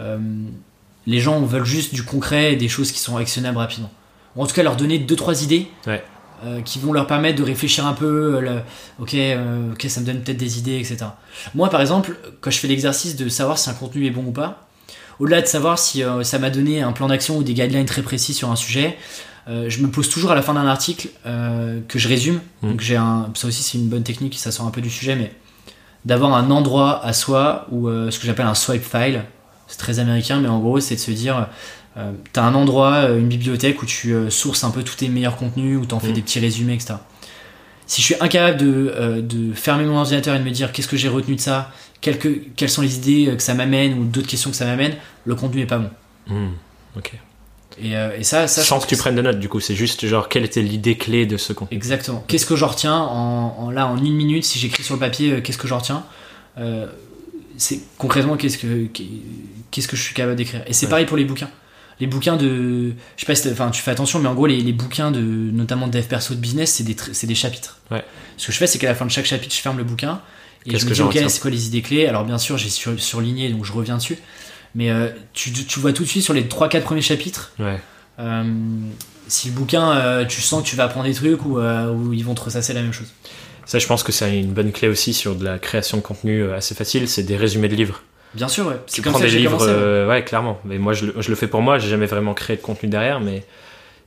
euh, 0.00 0.18
les 1.08 1.20
gens 1.20 1.40
veulent 1.42 1.64
juste 1.64 1.92
du 1.94 2.02
concret 2.04 2.52
et 2.52 2.56
des 2.56 2.68
choses 2.68 2.92
qui 2.92 2.98
sont 3.00 3.16
actionnables 3.16 3.58
rapidement. 3.58 3.90
Ou 4.36 4.42
en 4.42 4.46
tout 4.46 4.54
cas, 4.54 4.62
leur 4.62 4.76
donner 4.76 4.98
deux 4.98 5.16
trois 5.16 5.42
idées 5.42 5.66
Ouais. 5.86 6.04
euh, 6.44 6.60
qui 6.60 6.78
vont 6.78 6.92
leur 6.92 7.06
permettre 7.08 7.38
de 7.38 7.42
réfléchir 7.42 7.86
un 7.86 7.94
peu. 7.94 8.36
euh, 8.36 8.40
le- 8.40 8.60
ok, 9.00 9.14
euh, 9.14 9.72
ok, 9.72 9.86
ça 9.88 10.00
me 10.00 10.06
donne 10.06 10.20
peut-être 10.20 10.36
des 10.36 10.58
idées, 10.58 10.76
etc. 10.78 10.98
Moi, 11.54 11.68
par 11.70 11.80
exemple, 11.80 12.16
quand 12.40 12.50
je 12.50 12.58
fais 12.58 12.68
l'exercice 12.68 13.16
de 13.16 13.28
savoir 13.28 13.58
si 13.58 13.68
un 13.70 13.74
contenu 13.74 14.06
est 14.06 14.10
bon 14.10 14.24
ou 14.26 14.30
pas, 14.32 14.68
au-delà 15.18 15.40
de 15.42 15.46
savoir 15.46 15.78
si 15.80 16.04
euh, 16.04 16.22
ça 16.22 16.38
m'a 16.38 16.50
donné 16.50 16.80
un 16.82 16.92
plan 16.92 17.08
d'action 17.08 17.36
ou 17.38 17.42
des 17.42 17.54
guidelines 17.54 17.86
très 17.86 18.02
précis 18.02 18.34
sur 18.34 18.50
un 18.52 18.56
sujet, 18.56 18.96
euh, 19.48 19.68
je 19.70 19.80
me 19.82 19.88
pose 19.88 20.08
toujours 20.10 20.30
à 20.30 20.34
la 20.36 20.42
fin 20.42 20.54
d'un 20.54 20.66
article 20.66 21.08
euh, 21.26 21.80
que 21.88 21.98
je 21.98 22.06
résume. 22.06 22.40
Mm. 22.62 22.68
Donc 22.70 22.80
j'ai 22.82 22.96
un, 22.96 23.30
ça 23.34 23.48
aussi 23.48 23.62
c'est 23.64 23.78
une 23.78 23.88
bonne 23.88 24.04
technique, 24.04 24.38
ça 24.38 24.52
sort 24.52 24.66
un 24.66 24.70
peu 24.70 24.82
du 24.82 24.90
sujet, 24.90 25.16
mais 25.16 25.32
d'avoir 26.04 26.34
un 26.34 26.50
endroit 26.50 27.04
à 27.04 27.12
soi 27.14 27.66
ou 27.72 27.88
ce 27.88 28.18
que 28.20 28.26
j'appelle 28.26 28.46
un 28.46 28.54
swipe 28.54 28.84
file. 28.84 29.24
C'est 29.68 29.78
très 29.78 29.98
américain, 30.00 30.40
mais 30.40 30.48
en 30.48 30.58
gros 30.58 30.80
c'est 30.80 30.94
de 30.96 31.00
se 31.00 31.10
dire, 31.10 31.46
euh, 31.96 32.10
t'as 32.32 32.42
un 32.42 32.54
endroit, 32.54 32.94
euh, 32.94 33.18
une 33.18 33.28
bibliothèque 33.28 33.82
où 33.82 33.86
tu 33.86 34.12
euh, 34.14 34.30
sources 34.30 34.64
un 34.64 34.70
peu 34.70 34.82
tous 34.82 34.96
tes 34.96 35.08
meilleurs 35.08 35.36
contenus, 35.36 35.78
où 35.78 35.84
t'en 35.86 36.00
fais 36.00 36.08
Mm. 36.08 36.12
des 36.14 36.22
petits 36.22 36.40
résumés, 36.40 36.74
etc. 36.74 36.94
Si 37.86 38.00
je 38.02 38.06
suis 38.06 38.14
incapable 38.20 38.58
de, 38.58 39.20
de 39.22 39.52
fermer 39.54 39.84
mon 39.84 39.96
ordinateur 39.98 40.34
et 40.34 40.38
de 40.38 40.44
me 40.44 40.50
dire 40.50 40.72
qu'est-ce 40.72 40.88
que 40.88 40.96
j'ai 40.98 41.08
retenu 41.08 41.36
de 41.36 41.40
ça, 41.40 41.70
quelles, 42.02 42.18
que- 42.18 42.40
quelles 42.56 42.68
sont 42.68 42.82
les 42.82 42.96
idées 42.96 43.34
que 43.34 43.42
ça 43.42 43.54
m'amène 43.54 43.98
ou 43.98 44.04
d'autres 44.04 44.26
questions 44.26 44.50
que 44.50 44.56
ça 44.56 44.66
m'amène, 44.66 44.94
le 45.24 45.34
contenu 45.34 45.62
est 45.62 45.66
pas 45.66 45.78
bon. 45.78 45.90
Hmm, 46.26 46.50
Ok. 46.96 47.12
Et, 47.80 47.96
euh, 47.96 48.10
et 48.18 48.24
ça, 48.24 48.48
ça 48.48 48.62
Sans 48.62 48.80
que 48.80 48.86
tu 48.88 48.96
prennes 48.96 49.14
de 49.14 49.22
notes, 49.22 49.38
du 49.38 49.48
coup, 49.48 49.60
c'est 49.60 49.74
juste 49.76 50.04
genre 50.06 50.28
quelle 50.28 50.44
était 50.44 50.60
l'idée 50.62 50.96
clé 50.96 51.26
de 51.26 51.36
ce 51.36 51.52
contenu? 51.52 51.76
Exactement. 51.76 52.24
Qu'est-ce 52.26 52.44
que 52.44 52.56
j'en 52.56 52.66
retiens 52.66 52.96
en, 52.98 53.54
en- 53.58 53.70
là 53.70 53.86
en 53.86 53.96
une 53.96 54.14
minute 54.16 54.44
si 54.44 54.58
j'écris 54.58 54.82
sur 54.82 54.94
le 54.94 55.00
papier 55.00 55.32
euh, 55.34 55.40
qu'est-ce 55.40 55.58
que 55.58 55.68
j'en 55.68 55.78
retiens? 55.78 56.04
Euh, 56.58 56.86
C'est 57.58 57.80
concrètement 57.98 58.36
qu'est-ce 58.36 58.56
que 58.56 58.86
qu'est-ce 59.70 59.88
que 59.88 59.96
je 59.96 60.02
suis 60.02 60.14
capable 60.14 60.36
d'écrire? 60.36 60.62
Et 60.66 60.72
c'est 60.72 60.86
Ouais. 60.86 60.90
pareil 60.90 61.06
pour 61.06 61.16
les 61.18 61.24
bouquins. 61.26 61.50
les 62.00 62.06
bouquins 62.06 62.36
de. 62.36 62.92
Je 63.16 63.20
sais 63.20 63.26
pas 63.26 63.34
si 63.34 63.50
enfin, 63.50 63.70
tu 63.70 63.82
fais 63.82 63.90
attention, 63.90 64.20
mais 64.20 64.28
en 64.28 64.34
gros, 64.34 64.46
les, 64.46 64.60
les 64.60 64.72
bouquins 64.72 65.10
de 65.10 65.20
notamment 65.20 65.88
de 65.88 65.92
dev 65.92 66.04
perso 66.06 66.34
de 66.34 66.40
business, 66.40 66.72
c'est 66.74 66.84
des, 66.84 66.94
tr- 66.94 67.12
c'est 67.12 67.26
des 67.26 67.34
chapitres. 67.34 67.78
Ouais. 67.90 68.04
Ce 68.36 68.46
que 68.46 68.52
je 68.52 68.58
fais, 68.58 68.68
c'est 68.68 68.78
qu'à 68.78 68.86
la 68.88 68.94
fin 68.94 69.04
de 69.04 69.10
chaque 69.10 69.26
chapitre, 69.26 69.52
je 69.54 69.60
ferme 69.60 69.76
le 69.78 69.84
bouquin 69.84 70.20
et 70.64 70.78
je 70.78 70.84
me 70.84 70.90
que 70.90 70.94
dis, 70.94 71.02
ok, 71.02 71.18
c'est 71.28 71.40
quoi 71.40 71.50
les 71.50 71.66
idées 71.66 71.82
clés? 71.82 72.06
Alors, 72.06 72.24
bien 72.24 72.38
sûr, 72.38 72.56
j'ai 72.56 72.68
sur, 72.68 72.98
surligné, 73.00 73.48
donc 73.50 73.64
je 73.64 73.72
reviens 73.72 73.96
dessus. 73.96 74.16
Mais 74.76 74.90
euh, 74.90 75.08
tu, 75.32 75.50
tu 75.52 75.80
vois 75.80 75.92
tout 75.92 76.04
de 76.04 76.08
suite 76.08 76.22
sur 76.22 76.34
les 76.34 76.44
3-4 76.44 76.82
premiers 76.82 77.02
chapitres 77.02 77.50
Ouais. 77.58 77.80
euh, 78.20 78.44
si 79.26 79.48
le 79.48 79.54
bouquin, 79.54 79.90
euh, 79.90 80.24
tu 80.24 80.40
sens 80.40 80.62
que 80.62 80.68
tu 80.68 80.76
vas 80.76 80.84
apprendre 80.84 81.06
des 81.06 81.14
trucs 81.14 81.44
ou 81.44 81.58
ils 82.12 82.24
vont 82.24 82.34
te 82.34 82.42
ressasser 82.42 82.72
la 82.74 82.82
même 82.82 82.92
chose. 82.92 83.08
Ça, 83.68 83.78
je 83.78 83.86
pense 83.86 84.02
que 84.02 84.12
c'est 84.12 84.36
une 84.40 84.52
bonne 84.52 84.72
clé 84.72 84.88
aussi 84.88 85.12
sur 85.12 85.34
de 85.36 85.44
la 85.44 85.58
création 85.58 85.98
de 85.98 86.02
contenu 86.02 86.42
euh, 86.42 86.56
assez 86.56 86.74
facile, 86.74 87.06
c'est 87.06 87.22
des 87.22 87.36
résumés 87.36 87.68
de 87.68 87.74
livres. 87.76 88.02
Bien 88.34 88.48
sûr, 88.48 88.66
ouais. 88.66 88.76
C'est 88.86 88.96
Tu 88.96 89.02
comme 89.02 89.12
ça 89.12 89.20
des 89.20 89.28
livres, 89.30 89.58
commencé. 89.58 89.70
ouais. 89.70 89.76
euh, 89.78 90.08
ouais, 90.08 90.24
clairement. 90.24 90.58
Mais 90.64 90.78
moi, 90.78 90.94
je 90.94 91.06
le, 91.06 91.14
je 91.20 91.28
le 91.28 91.34
fais 91.36 91.46
pour 91.48 91.60
moi. 91.60 91.78
J'ai 91.78 91.88
jamais 91.90 92.06
vraiment 92.06 92.32
créé 92.34 92.56
de 92.56 92.62
contenu 92.62 92.88
derrière, 92.88 93.20
mais 93.20 93.44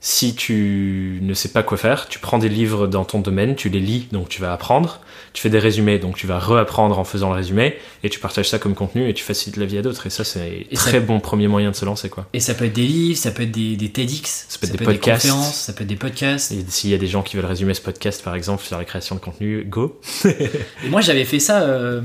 si 0.03 0.33
tu 0.33 1.19
ne 1.21 1.33
sais 1.35 1.49
pas 1.49 1.61
quoi 1.61 1.77
faire, 1.77 2.07
tu 2.07 2.17
prends 2.17 2.39
des 2.39 2.49
livres 2.49 2.87
dans 2.87 3.05
ton 3.05 3.19
domaine, 3.19 3.55
tu 3.55 3.69
les 3.69 3.79
lis, 3.79 4.07
donc 4.11 4.29
tu 4.29 4.41
vas 4.41 4.51
apprendre. 4.51 4.99
Tu 5.33 5.41
fais 5.43 5.49
des 5.49 5.59
résumés, 5.59 5.99
donc 5.99 6.17
tu 6.17 6.25
vas 6.27 6.39
reapprendre 6.39 6.97
en 6.99 7.03
faisant 7.05 7.29
le 7.29 7.35
résumé, 7.35 7.75
et 8.03 8.09
tu 8.09 8.19
partages 8.19 8.49
ça 8.49 8.59
comme 8.59 8.73
contenu 8.75 9.07
et 9.07 9.13
tu 9.13 9.23
facilites 9.23 9.55
la 9.57 9.65
vie 9.65 9.77
à 9.77 9.81
d'autres. 9.81 10.05
Et 10.07 10.09
ça, 10.09 10.23
c'est 10.25 10.65
Et 10.69 10.75
très 10.75 10.91
ça- 10.93 10.99
bon 10.99 11.19
premier 11.21 11.47
moyen 11.47 11.69
de 11.71 11.75
se 11.75 11.85
lancer, 11.85 12.09
quoi. 12.09 12.27
Et 12.33 12.39
ça 12.41 12.53
peut 12.55 12.65
être 12.65 12.73
des 12.73 12.85
livres, 12.87 13.17
ça 13.17 13.31
peut 13.31 13.43
être 13.43 13.51
des, 13.51 13.77
des 13.77 13.89
TEDx, 13.89 14.47
Ça 14.49 14.57
peut 14.59 14.65
être 14.67 14.77
des 14.77 14.83
podcasts. 14.83 15.21
conférences, 15.29 15.55
ça 15.55 15.71
peut 15.73 15.83
être 15.83 15.87
des 15.89 15.95
podcasts. 15.95 16.51
Et 16.51 16.65
s'il 16.67 16.89
y 16.89 16.93
a 16.95 16.97
des 16.97 17.07
gens 17.07 17.21
qui 17.21 17.37
veulent 17.37 17.45
résumer 17.45 17.73
ce 17.75 17.81
podcast, 17.81 18.23
par 18.23 18.35
exemple, 18.35 18.63
sur 18.63 18.77
la 18.77 18.83
création 18.85 19.15
de 19.15 19.21
contenu, 19.21 19.63
go. 19.69 20.01
Et 20.25 20.89
moi, 20.89 20.99
j'avais 21.01 21.23
fait 21.25 21.39
ça. 21.39 21.61
euh, 21.61 22.01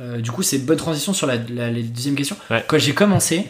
euh, 0.00 0.18
du 0.20 0.30
coup, 0.32 0.42
c'est 0.42 0.56
une 0.56 0.64
bonne 0.64 0.76
transition 0.78 1.12
sur 1.12 1.26
la, 1.26 1.36
la- 1.36 1.70
la 1.70 1.82
deuxième 1.82 2.16
question. 2.16 2.36
Ouais. 2.50 2.64
Quand 2.66 2.78
j'ai 2.78 2.94
commencé, 2.94 3.44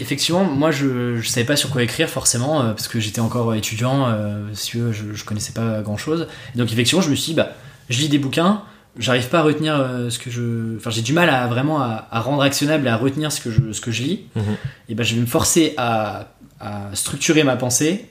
effectivement, 0.00 0.44
moi, 0.44 0.70
je, 0.70 1.16
je 1.16 1.28
savais 1.28 1.46
pas 1.46 1.56
sur 1.56 1.70
quoi 1.70 1.82
écrire 1.82 2.08
forcément 2.08 2.62
euh, 2.62 2.72
parce 2.72 2.88
que 2.88 3.00
j'étais 3.00 3.20
encore 3.20 3.54
étudiant. 3.54 4.06
Euh, 4.08 4.48
si 4.54 4.78
je, 4.78 5.14
je 5.14 5.24
connaissais 5.24 5.52
pas 5.52 5.80
grand 5.82 5.96
chose. 5.96 6.26
Et 6.54 6.58
donc, 6.58 6.72
effectivement, 6.72 7.02
je 7.02 7.10
me 7.10 7.14
suis 7.14 7.32
dit, 7.32 7.36
bah, 7.36 7.52
je 7.88 7.98
lis 7.98 8.08
des 8.08 8.18
bouquins. 8.18 8.62
J'arrive 8.98 9.28
pas 9.28 9.38
à 9.38 9.42
retenir 9.42 9.74
euh, 9.76 10.10
ce 10.10 10.18
que 10.18 10.30
je. 10.30 10.76
Enfin, 10.76 10.90
j'ai 10.90 11.02
du 11.02 11.12
mal 11.12 11.30
à 11.30 11.46
vraiment 11.46 11.80
à, 11.80 12.08
à 12.10 12.20
rendre 12.20 12.42
actionnable 12.42 12.86
et 12.86 12.90
à 12.90 12.96
retenir 12.96 13.32
ce 13.32 13.40
que 13.40 13.50
je, 13.50 13.72
ce 13.72 13.80
que 13.80 13.90
je 13.90 14.02
lis. 14.02 14.26
Mhm. 14.36 14.56
Et 14.88 14.94
ben, 14.94 15.02
je 15.02 15.14
vais 15.14 15.20
me 15.20 15.26
forcer 15.26 15.74
à, 15.76 16.34
à 16.60 16.90
structurer 16.94 17.42
ma 17.42 17.56
pensée 17.56 18.06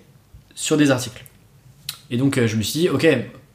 sur 0.55 0.77
des 0.77 0.89
articles. 0.91 1.23
Et 2.09 2.17
donc, 2.17 2.43
je 2.45 2.55
me 2.55 2.61
suis 2.61 2.79
dit, 2.79 2.89
ok, 2.89 3.07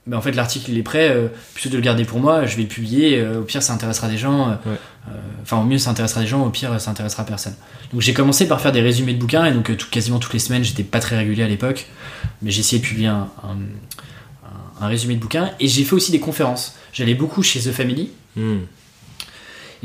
ben, 0.06 0.16
en 0.16 0.20
fait, 0.20 0.32
l'article 0.32 0.70
il 0.70 0.78
est 0.78 0.82
prêt. 0.82 1.08
euh, 1.10 1.28
plutôt 1.54 1.68
de 1.68 1.76
le 1.76 1.82
garder 1.82 2.04
pour 2.04 2.20
moi, 2.20 2.46
je 2.46 2.56
vais 2.56 2.62
le 2.62 2.68
publier. 2.68 3.18
euh, 3.18 3.40
au 3.40 3.42
pire, 3.42 3.62
ça 3.62 3.72
intéressera 3.72 4.08
des 4.08 4.18
gens. 4.18 4.50
euh, 4.50 4.52
Ouais. 4.70 4.78
euh, 5.08 5.12
Enfin, 5.42 5.58
au 5.58 5.64
mieux, 5.64 5.78
ça 5.78 5.90
intéressera 5.90 6.20
des 6.20 6.26
gens. 6.26 6.44
Au 6.44 6.50
pire, 6.50 6.80
ça 6.80 6.90
intéressera 6.90 7.24
personne. 7.24 7.54
Donc, 7.92 8.00
j'ai 8.02 8.12
commencé 8.14 8.46
par 8.48 8.60
faire 8.60 8.72
des 8.72 8.80
résumés 8.80 9.14
de 9.14 9.18
bouquins. 9.18 9.44
Et 9.46 9.52
donc, 9.52 9.76
tout, 9.76 9.86
quasiment 9.90 10.18
toutes 10.18 10.32
les 10.32 10.38
semaines, 10.40 10.64
j'étais 10.64 10.82
pas 10.84 10.98
très 11.00 11.16
régulier 11.16 11.42
à 11.44 11.48
l'époque. 11.48 11.86
Mais 12.42 12.50
j'ai 12.50 12.60
essayé 12.60 12.80
de 12.80 12.86
publier 12.86 13.08
un, 13.08 13.28
un- 14.80 14.86
résumé 14.88 15.14
de 15.14 15.20
bouquins. 15.20 15.50
Et 15.60 15.68
j'ai 15.68 15.84
fait 15.84 15.94
aussi 15.94 16.12
des 16.12 16.20
conférences. 16.20 16.74
J'allais 16.92 17.14
beaucoup 17.14 17.42
chez 17.42 17.60
The 17.60 17.72
Family. 17.72 18.10
Et 18.36 18.42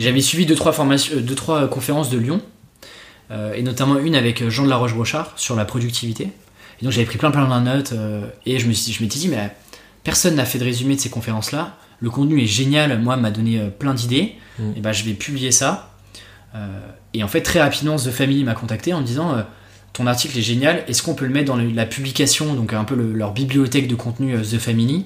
J'avais 0.03 0.21
suivi 0.21 0.45
deux 0.45 0.55
trois, 0.55 0.71
formations, 0.73 1.15
euh, 1.17 1.21
deux, 1.21 1.35
trois 1.35 1.67
conférences 1.67 2.09
de 2.09 2.17
Lyon, 2.17 2.41
et 3.55 3.61
notamment 3.63 3.97
une 3.97 4.15
avec 4.15 4.47
Jean 4.49 4.65
de 4.65 4.69
la 4.69 4.75
Roche-Brochard 4.77 5.33
sur 5.37 5.55
la 5.55 5.63
productivité. 5.65 6.29
Et 6.81 6.83
donc 6.83 6.91
j'avais 6.91 7.05
pris 7.05 7.17
plein 7.17 7.31
plein 7.31 7.45
de 7.61 7.65
notes, 7.65 7.93
et 8.45 8.59
je 8.59 8.67
me 8.67 8.73
suis, 8.73 8.91
je 8.91 9.01
m'étais 9.03 9.19
dit, 9.19 9.27
mais 9.29 9.53
personne 10.03 10.35
n'a 10.35 10.45
fait 10.45 10.59
de 10.59 10.63
résumé 10.63 10.95
de 10.95 10.99
ces 11.01 11.09
conférences-là. 11.09 11.75
Le 11.99 12.09
contenu 12.09 12.41
est 12.41 12.47
génial, 12.47 12.99
moi, 12.99 13.15
m'a 13.17 13.31
donné 13.31 13.59
euh, 13.59 13.69
plein 13.69 13.93
d'idées. 13.93 14.35
Mm. 14.59 14.71
Et 14.77 14.79
ben 14.81 14.91
je 14.91 15.03
vais 15.03 15.13
publier 15.13 15.51
ça. 15.51 15.91
Euh, 16.55 16.67
et 17.13 17.23
en 17.23 17.27
fait, 17.27 17.41
très 17.41 17.61
rapidement, 17.61 17.95
The 17.95 18.09
Family 18.11 18.43
m'a 18.43 18.53
contacté 18.55 18.93
en 18.93 19.01
me 19.01 19.05
disant, 19.05 19.33
euh, 19.35 19.41
ton 19.93 20.07
article 20.07 20.37
est 20.37 20.41
génial, 20.41 20.83
est-ce 20.87 21.03
qu'on 21.03 21.13
peut 21.15 21.25
le 21.25 21.31
mettre 21.33 21.47
dans 21.47 21.57
la 21.57 21.85
publication, 21.85 22.53
donc 22.53 22.73
un 22.73 22.83
peu 22.85 22.95
le- 22.95 23.13
leur 23.13 23.31
bibliothèque 23.33 23.87
de 23.87 23.95
contenu 23.95 24.35
The 24.41 24.57
Family? 24.57 25.05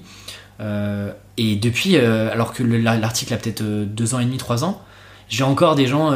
Euh, 0.61 1.11
Et 1.37 1.57
depuis, 1.57 1.97
alors 1.97 2.53
que 2.53 2.63
le- 2.63 2.79
la- 2.79 2.95
l'article 2.95 3.33
a 3.33 3.37
peut-être 3.37 3.61
deux 3.61 4.15
ans 4.15 4.19
et 4.19 4.23
demi, 4.25 4.37
trois 4.37 4.63
ans, 4.63 4.81
j'ai 5.27 5.43
encore 5.43 5.75
des 5.75 5.85
gens, 5.85 6.13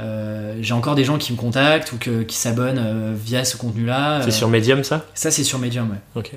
euh, 0.00 0.56
j'ai 0.62 0.72
encore 0.72 0.94
des 0.94 1.04
gens 1.04 1.18
qui 1.18 1.32
me 1.32 1.36
contactent 1.36 1.92
ou 1.92 1.98
que- 1.98 2.22
qui 2.22 2.36
s'abonnent 2.36 2.78
euh, 2.78 3.14
via 3.14 3.44
ce 3.44 3.58
contenu-là. 3.58 4.20
C'est 4.22 4.28
Euh, 4.28 4.30
sur 4.30 4.48
Medium, 4.48 4.82
ça? 4.84 5.04
Ça, 5.14 5.30
c'est 5.30 5.44
sur 5.44 5.58
Medium, 5.58 5.90
ouais. 5.90 5.98
Ok. 6.14 6.32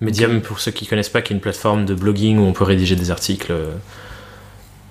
Medium, 0.00 0.40
pour 0.42 0.60
ceux 0.60 0.70
qui 0.72 0.86
connaissent 0.86 1.08
pas, 1.08 1.22
qui 1.22 1.32
est 1.32 1.36
une 1.36 1.40
plateforme 1.40 1.86
de 1.86 1.94
blogging 1.94 2.38
où 2.38 2.42
on 2.42 2.52
peut 2.52 2.64
rédiger 2.64 2.96
des 2.96 3.10
articles. 3.10 3.50
euh, 3.52 3.72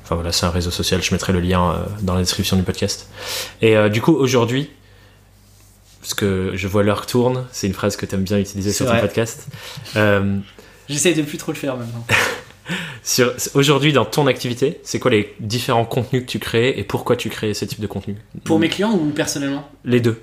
Enfin 0.04 0.16
voilà, 0.16 0.32
c'est 0.32 0.46
un 0.46 0.52
réseau 0.52 0.70
social. 0.70 1.02
Je 1.02 1.12
mettrai 1.14 1.34
le 1.34 1.40
lien 1.40 1.72
euh, 1.72 1.78
dans 2.04 2.14
la 2.14 2.22
description 2.22 2.58
du 2.58 2.64
podcast. 2.64 3.10
Et 3.64 3.76
euh, 3.76 3.90
du 3.90 4.02
coup, 4.02 4.14
aujourd'hui, 4.14 4.70
parce 6.00 6.14
que 6.14 6.52
je 6.54 6.68
vois 6.68 6.84
l'heure 6.84 7.08
tourne, 7.08 7.48
c'est 7.52 7.66
une 7.66 7.74
phrase 7.74 7.98
que 7.98 8.06
tu 8.06 8.14
aimes 8.14 8.24
bien 8.24 8.38
utiliser 8.38 8.72
sur 8.72 8.86
ton 8.86 9.00
podcast. 9.00 9.48
Euh, 9.96 10.38
J'essaie 10.90 11.14
de 11.16 11.24
plus 11.24 11.40
trop 11.40 11.52
le 11.52 11.58
faire 11.58 11.76
maintenant. 11.76 12.06
aujourd'hui, 13.56 13.94
dans 13.94 14.06
ton 14.06 14.28
activité, 14.28 14.80
c'est 14.84 15.00
quoi 15.00 15.10
les 15.10 15.34
différents 15.40 15.86
contenus 15.86 16.22
que 16.24 16.28
tu 16.28 16.38
crées 16.38 16.76
et 16.78 16.84
pourquoi 16.84 17.16
tu 17.16 17.30
crées 17.30 17.56
ce 17.56 17.66
type 17.66 17.80
de 17.80 17.88
contenu? 17.88 18.18
Pour 18.44 18.60
mes 18.60 18.70
clients 18.70 18.94
ou 18.94 19.10
personnellement? 19.10 19.68
Les 19.84 20.00
deux. 20.02 20.22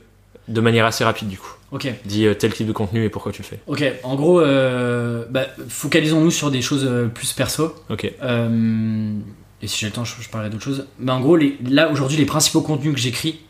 De 0.48 0.60
manière 0.60 0.84
assez 0.86 1.04
rapide, 1.04 1.28
du 1.28 1.38
coup. 1.38 1.52
Ok. 1.70 1.88
Dis 2.04 2.26
euh, 2.26 2.34
tel 2.34 2.52
type 2.52 2.66
de 2.66 2.72
contenu 2.72 3.04
et 3.04 3.08
pourquoi 3.08 3.30
tu 3.32 3.42
le 3.42 3.46
fais. 3.46 3.60
Ok, 3.66 3.84
en 4.02 4.16
gros, 4.16 4.40
euh, 4.40 5.24
bah, 5.30 5.46
focalisons-nous 5.68 6.30
sur 6.32 6.50
des 6.50 6.60
choses 6.62 6.84
euh, 6.84 7.06
plus 7.06 7.32
perso. 7.32 7.74
Ok. 7.90 8.04
Et 8.04 9.66
si 9.68 9.78
j'ai 9.78 9.86
le 9.86 9.92
temps, 9.92 10.04
je, 10.04 10.14
je 10.20 10.28
parlerai 10.28 10.50
d'autres 10.50 10.64
choses. 10.64 10.86
Mais 10.98 11.12
en 11.12 11.20
gros, 11.20 11.36
les- 11.36 11.56
là 11.68 11.88
aujourd'hui, 11.90 12.16
les 12.18 12.26
principaux 12.26 12.60
contenus 12.62 12.92
que 12.94 13.00
j'écris, 13.00 13.40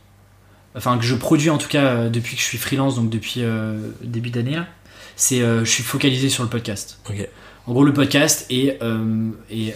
enfin 0.76 0.98
que 0.98 1.04
je 1.04 1.14
produis 1.14 1.48
en 1.50 1.58
tout 1.58 1.68
cas 1.68 2.08
depuis 2.08 2.36
que 2.36 2.42
je 2.42 2.46
suis 2.46 2.58
freelance, 2.58 2.96
donc 2.96 3.08
depuis 3.10 3.42
début 4.02 4.30
d'année, 4.30 4.58
c'est 5.16 5.40
je 5.40 5.64
suis 5.64 5.82
focalisé 5.82 6.28
sur 6.28 6.42
le 6.42 6.50
podcast. 6.50 6.98
Ok. 7.08 7.26
En 7.66 7.72
gros, 7.72 7.84
le 7.84 7.92
podcast 7.94 8.44
est, 8.50 8.78
est, 9.50 9.74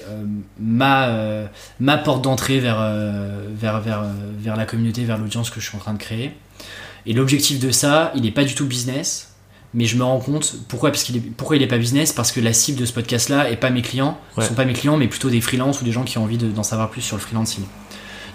ma, 0.60 1.48
ma 1.80 1.96
porte 1.98 2.22
d'entrée 2.22 2.58
vers, 2.60 2.78
vers, 3.54 3.80
vers, 3.80 4.04
vers 4.38 4.56
la 4.56 4.66
communauté, 4.66 5.04
vers 5.04 5.18
l'audience 5.18 5.48
que 5.50 5.60
je 5.60 5.66
suis 5.68 5.76
en 5.76 5.80
train 5.80 5.94
de 5.94 5.98
créer. 5.98 6.32
Et 7.06 7.12
l'objectif 7.12 7.60
de 7.60 7.70
ça, 7.70 8.12
il 8.16 8.22
n'est 8.22 8.30
pas 8.32 8.44
du 8.44 8.54
tout 8.54 8.66
business, 8.66 9.34
mais 9.74 9.84
je 9.84 9.96
me 9.96 10.02
rends 10.04 10.18
compte 10.20 10.56
pourquoi 10.68 10.90
parce 10.90 11.04
qu'il 11.04 11.16
est 11.16 11.20
pourquoi 11.20 11.56
il 11.56 11.62
est 11.62 11.66
pas 11.68 11.78
business 11.78 12.12
parce 12.12 12.32
que 12.32 12.40
la 12.40 12.52
cible 12.52 12.78
de 12.80 12.84
ce 12.86 12.92
podcast 12.92 13.28
là 13.28 13.50
est 13.50 13.56
pas 13.56 13.70
mes 13.70 13.82
clients, 13.82 14.18
Ouais. 14.36 14.44
sont 14.44 14.54
pas 14.54 14.64
mes 14.64 14.72
clients 14.72 14.96
mais 14.96 15.06
plutôt 15.06 15.30
des 15.30 15.40
freelances 15.40 15.80
ou 15.80 15.84
des 15.84 15.92
gens 15.92 16.02
qui 16.04 16.18
ont 16.18 16.24
envie 16.24 16.38
de- 16.38 16.48
d'en 16.50 16.62
savoir 16.62 16.90
plus 16.90 17.02
sur 17.02 17.16
le 17.16 17.22
freelancing. 17.22 17.64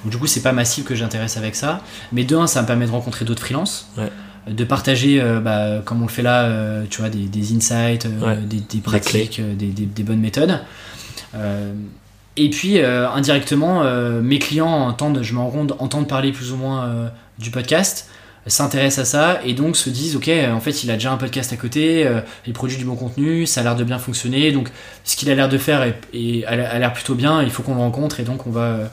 Donc 0.04 0.12
du 0.12 0.18
coup, 0.18 0.28
c'est 0.28 0.42
pas 0.42 0.52
ma 0.52 0.66
cible 0.66 0.88
que 0.88 0.96
j'intéresse 0.96 1.38
avec 1.38 1.56
ça, 1.56 1.82
mais 2.12 2.24
de 2.24 2.36
un, 2.36 2.48
ça 2.48 2.62
me 2.62 2.68
permet 2.68 2.86
de 2.86 2.92
rencontrer 2.92 3.26
d'autres 3.26 3.42
freelances. 3.44 3.90
Ouais. 3.98 4.10
De 4.52 4.64
partager, 4.64 5.22
euh, 5.22 5.40
bah, 5.40 5.82
comme 5.86 6.00
on 6.02 6.06
le 6.06 6.12
fait 6.12 6.24
là, 6.24 6.46
euh, 6.46 6.86
tu 6.90 7.02
vois, 7.02 7.10
des, 7.12 7.26
des 7.26 7.54
insights, 7.56 8.08
euh, 8.08 8.20
Ouais. 8.26 8.38
des, 8.38 8.80
pratiques, 8.80 9.40
des, 9.40 10.04
bonnes 10.04 10.20
méthodes. 10.20 10.60
Et 12.38 12.50
puis, 12.50 12.80
indirectement, 12.82 13.84
mes 14.22 14.40
clients 14.40 14.68
entendent, 14.88 15.20
je 15.22 15.34
me 15.34 15.40
rends 15.40 15.68
entendent 15.80 16.08
parler 16.08 16.32
plus 16.32 16.52
ou 16.52 16.58
moins 16.58 17.12
du 17.40 17.52
podcast, 17.52 18.10
s'intéressent 18.48 19.00
à 19.00 19.06
ça 19.06 19.40
et 19.46 19.54
donc 19.54 19.78
se 19.78 19.90
disent, 19.90 20.16
ok, 20.16 20.28
euh, 20.30 20.52
en 20.52 20.60
fait, 20.60 20.84
il 20.84 20.90
a 20.92 20.96
déjà 20.96 21.12
un 21.12 21.18
podcast 21.18 21.54
à 21.54 21.58
côté, 21.58 22.06
euh, 22.08 22.22
il 22.48 22.54
produit 22.54 22.78
du 22.78 22.86
bon 22.86 22.96
contenu, 22.96 23.46
ça 23.46 23.62
a 23.62 23.64
l'air 23.64 23.76
de 23.76 23.84
bien 23.84 24.00
fonctionner, 24.00 24.52
donc 24.52 24.70
ce 25.04 25.16
qu'il 25.16 25.30
a 25.30 25.36
l'air 25.36 25.48
de 25.50 25.58
faire 25.58 25.84
est, 25.84 26.00
est- 26.14 26.44
a 26.46 26.80
l'air 26.80 26.94
plutôt 26.94 27.14
bien, 27.16 27.44
il 27.44 27.52
faut 27.52 27.62
qu'on 27.64 27.76
le 27.76 27.82
rencontre 27.82 28.20
et 28.20 28.24
donc 28.24 28.48
on 28.48 28.52
va, 28.52 28.62
euh, 28.64 28.86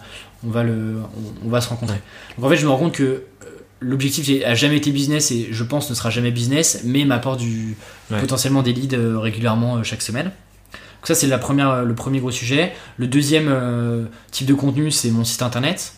on 0.47 0.51
va, 0.51 0.63
le, 0.65 0.97
on, 1.43 1.47
on 1.47 1.49
va 1.51 1.61
se 1.61 1.69
rencontrer. 1.71 1.99
Donc 2.37 2.47
en 2.47 2.49
fait, 2.51 2.57
je 2.57 2.65
me 2.67 2.71
rends 2.71 2.79
compte 2.79 2.93
que 2.95 3.23
l'objectif 3.81 4.29
a 4.45 4.55
jamais 4.55 4.77
été 4.77 4.91
business 4.91 5.31
et 5.31 5.49
je 5.51 5.65
pense 5.65 5.89
ne 5.89 5.95
sera 5.95 6.11
jamais 6.11 6.31
business, 6.31 6.83
mais 6.85 7.05
m'apporte 7.05 7.41
du 7.41 7.77
Ouais. 8.11 8.21
potentiellement 8.21 8.63
des 8.63 8.73
leads 8.73 8.97
régulièrement 9.21 9.83
chaque 9.85 10.01
semaine. 10.03 10.25
Donc 10.27 11.07
ça 11.07 11.15
c'est 11.15 11.27
la 11.27 11.37
première, 11.39 11.85
le 11.85 11.95
premier 11.95 12.19
gros 12.21 12.31
sujet. 12.31 12.73
Le 12.97 13.07
deuxième 13.07 13.49
euh, 13.49 14.05
type 14.31 14.47
de 14.47 14.55
contenu 14.55 14.91
c'est 14.91 15.11
mon 15.11 15.25
site 15.25 15.43
internet 15.43 15.93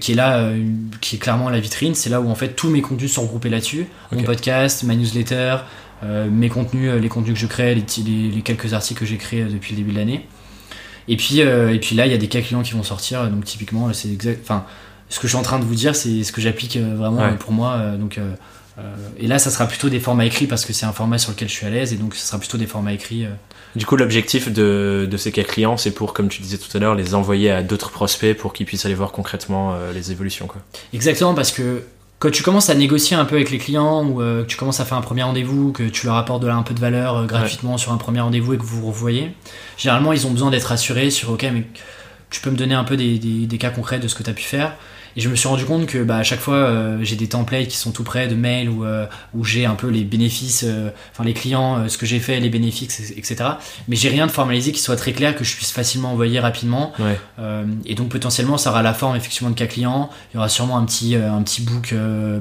qui 0.00 0.12
est 0.12 0.14
là, 0.14 0.38
euh, 0.38 0.62
qui 1.00 1.16
est 1.16 1.18
clairement 1.18 1.50
la 1.50 1.60
vitrine. 1.60 1.94
C'est 1.94 2.10
là 2.10 2.20
où 2.20 2.30
en 2.30 2.34
fait 2.34 2.50
tous 2.56 2.70
mes 2.70 2.80
contenus 2.82 3.12
sont 3.12 3.22
regroupés 3.22 3.50
là-dessus. 3.50 3.86
Mon 4.12 4.22
podcast, 4.22 4.82
ma 4.84 4.94
newsletter, 4.94 5.56
euh, 6.02 6.28
mes 6.30 6.48
contenus, 6.48 6.90
euh, 6.90 6.98
les 6.98 7.08
contenus 7.08 7.34
que 7.34 7.40
je 7.40 7.46
crée, 7.46 7.74
les, 7.74 7.84
les- 8.04 8.30
les 8.30 8.42
quelques 8.42 8.72
articles 8.74 9.00
que 9.00 9.06
j'ai 9.06 9.16
créés 9.18 9.42
euh, 9.42 9.48
depuis 9.50 9.72
le 9.74 9.78
début 9.78 9.92
de 9.92 9.98
l'année. 9.98 10.26
Et 11.08 11.16
puis, 11.16 11.42
euh, 11.42 11.72
et 11.74 11.78
puis 11.78 11.94
là, 11.94 12.06
il 12.06 12.12
y 12.12 12.14
a 12.14 12.18
des 12.18 12.28
cas 12.28 12.40
clients 12.40 12.62
qui 12.62 12.72
vont 12.72 12.82
sortir. 12.82 13.20
euh, 13.20 13.28
Donc 13.28 13.44
typiquement, 13.44 13.88
euh, 13.88 13.92
c'est 13.92 14.08
exact. 14.10 14.40
Enfin, 14.42 14.64
ce 15.10 15.18
que 15.20 15.26
je 15.26 15.32
suis 15.32 15.38
en 15.38 15.42
train 15.42 15.58
de 15.58 15.64
vous 15.64 15.74
dire, 15.74 15.94
c'est 15.94 16.24
ce 16.24 16.32
que 16.32 16.40
j'applique 16.40 16.76
euh, 16.76 16.94
vraiment 16.96 17.18
Ouais. 17.18 17.32
euh, 17.32 17.34
pour 17.34 17.52
moi. 17.52 17.72
euh, 17.74 17.96
donc, 17.98 18.16
euh, 18.18 18.32
euh, 18.78 18.82
et 19.18 19.26
là, 19.26 19.38
ça 19.38 19.50
sera 19.50 19.66
plutôt 19.68 19.88
des 19.90 20.00
formats 20.00 20.24
écrits 20.24 20.46
parce 20.46 20.64
que 20.64 20.72
c'est 20.72 20.86
un 20.86 20.92
format 20.92 21.18
sur 21.18 21.30
lequel 21.32 21.48
je 21.48 21.52
suis 21.54 21.66
à 21.66 21.70
l'aise. 21.70 21.92
Et 21.92 21.96
donc, 21.96 22.14
ce 22.14 22.26
sera 22.26 22.38
plutôt 22.38 22.56
des 22.58 22.66
formats 22.66 22.92
écrits. 22.94 23.26
Du 23.76 23.86
coup, 23.86 23.96
l'objectif 23.96 24.52
de, 24.52 25.06
de 25.10 25.16
ces 25.16 25.32
cas 25.32 25.42
clients, 25.42 25.76
c'est 25.76 25.90
pour, 25.90 26.12
comme 26.14 26.28
tu 26.28 26.40
disais 26.42 26.58
tout 26.58 26.74
à 26.76 26.80
l'heure, 26.80 26.94
les 26.94 27.14
envoyer 27.14 27.50
à 27.50 27.62
d'autres 27.62 27.90
prospects 27.90 28.36
pour 28.36 28.52
qu'ils 28.52 28.66
puissent 28.66 28.86
aller 28.86 28.94
voir 28.94 29.10
concrètement 29.12 29.74
euh, 29.74 29.92
les 29.92 30.12
évolutions. 30.12 30.46
Quoi. 30.46 30.60
Exactement, 30.92 31.34
parce 31.34 31.50
que 31.50 31.82
quand 32.20 32.30
tu 32.30 32.42
commences 32.44 32.70
à 32.70 32.74
négocier 32.76 33.16
un 33.16 33.24
peu 33.24 33.34
avec 33.34 33.50
les 33.50 33.58
clients 33.58 34.04
ou 34.06 34.22
euh, 34.22 34.42
que 34.44 34.46
tu 34.48 34.56
commences 34.56 34.78
à 34.80 34.84
faire 34.84 34.96
un 34.96 35.00
premier 35.02 35.24
rendez-vous, 35.24 35.72
que 35.72 35.82
tu 35.82 36.06
leur 36.06 36.14
apportes 36.16 36.40
de 36.42 36.46
là 36.46 36.54
un 36.54 36.62
peu 36.62 36.72
de 36.72 36.80
valeur 36.80 37.16
euh, 37.16 37.26
gratuitement 37.26 37.76
sur 37.76 37.92
un 37.92 37.96
premier 37.98 38.20
rendez-vous 38.20 38.54
et 38.54 38.58
que 38.58 38.62
vous 38.62 38.80
vous 38.80 38.86
revoyez, 38.86 39.32
généralement 39.76 40.12
ils 40.12 40.26
ont 40.26 40.30
besoin 40.30 40.50
d'être 40.50 40.70
assurés 40.70 41.10
sur 41.10 41.30
ok, 41.30 41.42
mais 41.52 41.64
tu 42.30 42.40
peux 42.40 42.50
me 42.50 42.56
donner 42.56 42.74
un 42.74 42.84
peu 42.84 42.96
des, 42.96 43.18
des- 43.18 43.46
des 43.46 43.58
cas 43.58 43.70
concrets 43.70 43.98
de 43.98 44.06
ce 44.08 44.14
que 44.14 44.22
tu 44.22 44.30
as 44.30 44.34
pu 44.34 44.44
faire 44.44 44.76
Et 45.16 45.20
je 45.20 45.28
me 45.28 45.36
suis 45.36 45.46
rendu 45.46 45.64
compte 45.64 45.86
que 45.86 46.02
bah, 46.02 46.16
à 46.16 46.22
chaque 46.22 46.40
fois, 46.40 46.56
euh, 46.56 46.98
j'ai 47.02 47.16
des 47.16 47.28
templates 47.28 47.68
qui 47.68 47.76
sont 47.76 47.92
tout 47.92 48.02
près 48.02 48.26
de 48.26 48.34
mails 48.34 48.68
où, 48.68 48.84
euh, 48.84 49.06
où 49.32 49.44
j'ai 49.44 49.64
un 49.64 49.76
peu 49.76 49.88
les 49.88 50.02
bénéfices, 50.02 50.64
euh, 50.66 50.90
enfin 51.12 51.24
les 51.24 51.34
clients, 51.34 51.88
ce 51.88 51.98
que 51.98 52.06
j'ai 52.06 52.18
fait, 52.18 52.40
les 52.40 52.48
bénéfices, 52.48 53.12
etc. 53.16 53.36
Mais 53.86 53.96
j'ai 53.96 54.08
rien 54.08 54.26
de 54.26 54.32
formalisé 54.32 54.72
qui 54.72 54.80
soit 54.80 54.96
très 54.96 55.12
clair, 55.12 55.36
que 55.36 55.44
je 55.44 55.54
puisse 55.54 55.70
facilement 55.70 56.12
envoyer 56.12 56.40
rapidement. 56.40 56.92
Ouais. 56.98 57.18
Et 57.84 57.94
donc 57.94 58.08
potentiellement, 58.08 58.58
ça 58.58 58.70
aura 58.70 58.82
la 58.82 58.94
forme 58.94 59.16
effectivement 59.16 59.50
de 59.50 59.54
cas 59.54 59.66
client. 59.66 60.10
Il 60.32 60.36
y 60.36 60.38
aura 60.38 60.48
sûrement 60.48 60.78
un 60.78 60.84
petit, 60.84 61.14
un 61.16 61.42
petit 61.42 61.62
book 61.62 61.94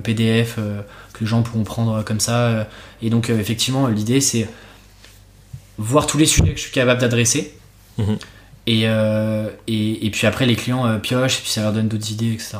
PDF 0.03 0.55
que 0.55 1.19
les 1.19 1.27
gens 1.27 1.41
pourront 1.43 1.63
prendre 1.63 2.03
comme 2.03 2.19
ça. 2.19 2.67
et 3.01 3.09
donc 3.09 3.29
effectivement, 3.29 3.87
l'idée 3.87 4.21
c'est 4.21 4.47
voir 5.77 6.07
tous 6.07 6.17
les 6.17 6.25
sujets 6.25 6.51
que 6.51 6.57
je 6.57 6.63
suis 6.63 6.71
capable 6.71 7.01
d'adresser. 7.01 7.53
Mhm. 7.97 8.17
Et, 8.65 8.83
euh, 8.85 9.49
et, 9.67 10.05
et 10.05 10.09
puis 10.09 10.25
après, 10.27 10.45
les 10.45 10.55
clients 10.55 10.85
euh, 10.85 10.97
piochent, 10.97 11.39
et 11.39 11.41
puis 11.41 11.51
ça 11.51 11.61
leur 11.61 11.73
donne 11.73 11.87
d'autres 11.87 12.11
idées, 12.11 12.31
etc. 12.31 12.59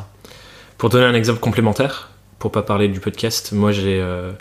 Pour 0.76 0.90
donner 0.90 1.06
un 1.06 1.14
exemple 1.14 1.40
complémentaire, 1.40 2.10
pour 2.38 2.52
pas 2.52 2.62
parler 2.62 2.88
du 2.88 3.00
podcast, 3.00 3.52
moi 3.52 3.72
j'ai 3.72 4.00
euh, 4.02 4.32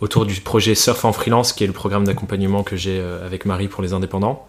autour 0.00 0.26
du 0.26 0.40
projet 0.40 0.74
Surf 0.74 1.04
en 1.04 1.12
freelance, 1.12 1.52
qui 1.52 1.62
est 1.62 1.68
le 1.68 1.72
programme 1.72 2.04
d'accompagnement 2.04 2.64
que 2.64 2.76
j'ai 2.76 3.00
avec 3.24 3.44
Marie 3.44 3.68
pour 3.68 3.82
les 3.82 3.92
indépendants. 3.92 4.46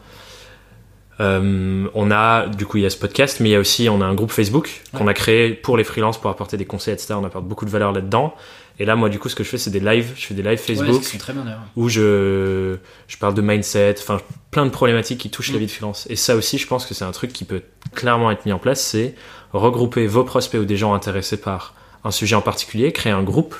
On 1.20 2.12
a 2.12 2.48
du 2.48 2.66
coup 2.66 2.78
il 2.78 2.84
y 2.84 2.86
a 2.86 2.90
ce 2.90 2.98
podcast, 2.98 3.40
mais 3.40 3.50
il 3.50 3.52
y 3.52 3.56
a 3.56 3.60
aussi 3.60 3.88
on 3.88 4.02
a 4.02 4.06
un 4.06 4.16
groupe 4.16 4.32
Facebook 4.32 4.82
qu'on 4.94 5.08
a 5.08 5.14
créé 5.14 5.54
pour 5.54 5.78
les 5.78 5.86
freelances 5.86 6.20
pour 6.20 6.30
apporter 6.32 6.58
des 6.58 6.66
conseils, 6.66 6.96
etc. 6.96 7.14
On 7.18 7.24
apporte 7.24 7.46
beaucoup 7.46 7.66
de 7.66 7.70
valeur 7.70 7.92
là-dedans. 7.94 8.34
Et 8.80 8.86
là 8.86 8.96
moi 8.96 9.10
du 9.10 9.20
coup 9.20 9.30
ce 9.30 9.36
que 9.36 9.44
je 9.44 9.50
fais 9.50 9.58
c'est 9.58 9.70
des 9.70 9.80
lives, 9.80 10.14
je 10.16 10.26
fais 10.26 10.34
des 10.34 10.42
lives 10.42 10.52
Ouais, 10.54 10.76
Facebook 10.76 11.04
très 11.20 11.34
bien 11.34 11.46
où 11.76 11.90
je, 11.90 12.78
je 13.08 13.18
parle 13.18 13.34
de 13.36 13.42
mindset, 13.42 13.96
enfin 14.00 14.20
plein 14.52 14.66
de 14.66 14.72
problématiques 14.72 15.20
qui 15.20 15.30
touchent 15.30 15.50
la 15.52 15.58
Mm. 15.58 15.60
vie 15.60 15.66
de 15.68 15.72
freelance. 15.72 16.08
Et 16.10 16.16
ça 16.16 16.36
aussi, 16.36 16.58
je 16.58 16.66
pense 16.68 16.86
que 16.86 16.94
c'est 16.94 17.06
un 17.06 17.12
truc 17.12 17.34
qui 17.34 17.46
peut 17.46 17.62
clairement 17.94 18.32
être 18.32 18.46
mis 18.46 18.52
en 18.52 18.60
place, 18.60 18.82
c'est 18.82 19.16
regrouper 19.52 20.08
vos 20.08 20.24
prospects 20.24 20.60
ou 20.60 20.66
des 20.66 20.78
gens 20.78 20.94
intéressés 20.94 21.38
par 21.38 21.76
un 22.04 22.12
sujet 22.12 22.36
en 22.36 22.42
particulier, 22.42 22.92
créer 22.92 23.14
un 23.14 23.24
groupe. 23.24 23.56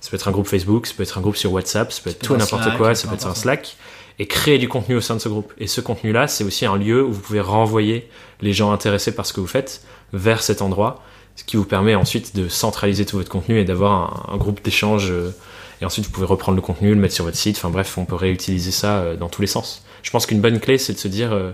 Ça 0.00 0.10
peut 0.10 0.16
être 0.16 0.28
un 0.28 0.32
groupe 0.32 0.46
Facebook, 0.48 0.86
ça 0.86 0.94
peut 0.96 1.02
être 1.02 1.18
un 1.18 1.20
groupe 1.20 1.36
sur 1.36 1.52
WhatsApp, 1.52 1.92
ça 1.92 2.00
peut 2.02 2.10
être 2.10 2.20
tout 2.20 2.36
n'importe 2.36 2.62
Slack, 2.64 2.76
quoi, 2.76 2.94
ça 2.94 3.06
peut 3.08 3.14
être 3.14 3.26
un. 3.26 3.34
Slack, 3.34 3.76
et 4.18 4.26
créer 4.26 4.58
du 4.58 4.68
contenu 4.68 4.94
au 4.96 5.00
sein 5.00 5.14
de 5.14 5.20
ce 5.20 5.28
groupe. 5.28 5.52
Et 5.58 5.66
ce 5.66 5.80
contenu-là, 5.80 6.26
c'est 6.28 6.42
aussi 6.44 6.66
un 6.66 6.76
lieu 6.76 7.04
où 7.04 7.12
vous 7.12 7.20
pouvez 7.20 7.40
renvoyer 7.40 8.08
les 8.40 8.52
gens 8.52 8.72
intéressés 8.72 9.14
par 9.14 9.26
ce 9.26 9.32
que 9.32 9.40
vous 9.40 9.46
faites 9.46 9.82
vers 10.12 10.42
cet 10.42 10.60
endroit, 10.60 11.02
ce 11.36 11.44
qui 11.44 11.56
vous 11.56 11.64
permet 11.64 11.94
ensuite 11.94 12.36
de 12.36 12.48
centraliser 12.48 13.06
tout 13.06 13.16
votre 13.16 13.30
contenu 13.30 13.58
et 13.58 13.64
d'avoir 13.64 14.28
un, 14.30 14.34
un 14.34 14.36
groupe 14.36 14.62
d'échange. 14.62 15.10
euh, 15.10 15.34
et 15.80 15.84
ensuite, 15.84 16.06
vous 16.06 16.12
pouvez 16.12 16.26
reprendre 16.26 16.54
le 16.54 16.62
contenu, 16.62 16.90
le 16.90 17.00
mettre 17.00 17.14
sur 17.14 17.24
votre 17.24 17.36
site. 17.36 17.56
Enfin 17.56 17.68
bref, 17.68 17.98
on 17.98 18.04
peut 18.04 18.14
réutiliser 18.14 18.70
ça 18.70 18.98
euh, 18.98 19.16
dans 19.16 19.28
tous 19.28 19.40
les 19.40 19.48
sens. 19.48 19.84
Je 20.04 20.10
pense 20.12 20.26
qu'une 20.26 20.40
bonne 20.40 20.60
clé, 20.60 20.78
c'est 20.78 20.92
de 20.92 20.98
se 20.98 21.08
dire, 21.08 21.32
euh, 21.32 21.50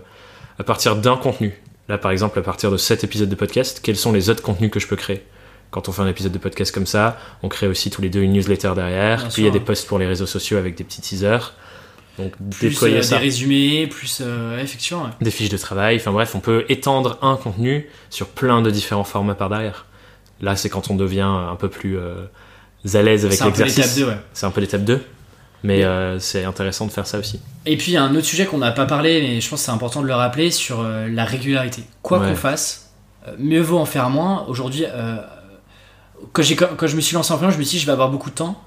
à 0.59 0.64
partir 0.64 0.97
d'un 0.97 1.16
contenu, 1.16 1.59
là 1.89 1.97
par 1.97 2.11
exemple, 2.11 2.39
à 2.39 2.43
partir 2.43 2.70
de 2.70 2.76
cet 2.76 3.05
épisode 3.05 3.31
de 3.31 3.35
podcast, 3.35 3.81
quels 3.83 3.97
sont 3.97 4.12
les 4.12 4.29
autres 4.29 4.43
contenus 4.43 4.70
que 4.70 4.81
je 4.81 4.87
peux 4.87 4.97
créer? 4.97 5.24
Quand 5.70 5.89
on 5.89 5.93
fait 5.93 6.03
un 6.03 6.09
épisode 6.09 6.33
de 6.33 6.39
podcast 6.39 6.72
comme 6.72 6.87
ça, 6.87 7.18
on 7.43 7.49
crée 7.49 7.68
aussi 7.68 7.89
tous 7.89 8.03
les 8.03 8.11
deux 8.11 8.20
une 8.20 8.35
newsletter 8.35 8.72
derrière. 8.74 9.20
Bien 9.20 9.29
puis 9.29 9.43
il 9.43 9.45
y 9.47 9.49
a 9.49 9.51
des 9.51 9.61
posts 9.61 9.87
pour 9.87 9.99
les 9.99 10.07
réseaux 10.07 10.26
sociaux 10.26 10.59
avec 10.59 10.74
des 10.74 10.85
petits 10.85 11.01
teasers. 11.01 11.55
Donc 12.19 12.33
Plus 12.51 12.71
déployer 12.71 12.99
euh, 12.99 13.09
des 13.09 13.16
résumés, 13.16 13.87
plus 13.87 14.21
euh, 14.21 14.61
effectivement. 14.61 15.05
ouais. 15.05 15.11
des 15.21 15.31
fiches 15.31 15.49
de 15.49 15.57
travail. 15.57 15.97
Enfin 15.97 16.12
bref, 16.12 16.35
on 16.35 16.41
peut 16.41 16.64
étendre 16.69 17.19
un 17.23 17.37
contenu 17.37 17.89
sur 18.11 18.29
plein 18.29 18.61
de 18.61 18.71
différents 18.71 19.05
formats 19.05 19.35
par 19.35 19.49
derrière. 19.49 19.87
Là, 20.41 20.57
c'est 20.57 20.69
quand 20.69 20.91
on 20.91 20.95
devient 20.95 21.21
un 21.23 21.57
peu 21.57 21.69
plus 21.69 21.99
euh, 21.99 22.27
à 22.93 23.03
l'aise 23.03 23.25
avec 23.25 23.41
l'exercice. 23.41 23.97
2, 23.99 24.07
ouais. 24.07 24.19
C'est 24.33 24.47
un 24.47 24.51
peu 24.51 24.61
l'étape 24.61 24.85
2. 24.85 25.03
Mais 25.64 25.83
euh, 25.83 26.21
c'est 26.21 26.45
intéressant 26.45 26.87
de 26.87 26.93
faire 26.93 27.07
ça 27.07 27.19
aussi. 27.19 27.41
Et 27.66 27.77
puis 27.77 27.93
il 27.93 27.95
y 27.95 27.97
a 27.97 28.03
un 28.05 28.14
autre 28.14 28.27
sujet 28.27 28.47
qu'on 28.47 28.59
n'a 28.59 28.71
pas 28.71 28.87
parlé, 28.87 29.21
mais 29.21 29.41
je 29.41 29.49
pense 29.49 29.61
que 29.61 29.66
c'est 29.66 29.73
important 29.73 30.03
de 30.03 30.07
le 30.07 30.14
rappeler 30.14 30.53
sur 30.53 30.85
la 30.85 31.25
régularité. 31.25 31.83
Quoi 32.03 32.21
qu'on 32.21 32.37
fasse, 32.37 32.93
mieux 33.39 33.61
vaut 33.61 33.79
en 33.79 33.85
faire 33.85 34.09
moins. 34.09 34.45
Aujourd'hui, 34.47 34.85
quand, 36.33 36.43
quand 36.77 36.87
je 36.87 36.95
me 36.95 37.01
suis 37.01 37.14
lancé 37.14 37.33
en 37.33 37.37
freelance, 37.37 37.55
je 37.55 37.59
me 37.59 37.64
suis 37.64 37.79
dit 37.79 37.81
je 37.81 37.87
vais 37.87 37.93
avoir 37.93 38.09
beaucoup 38.09 38.31
de 38.31 38.37
temps. 38.37 38.62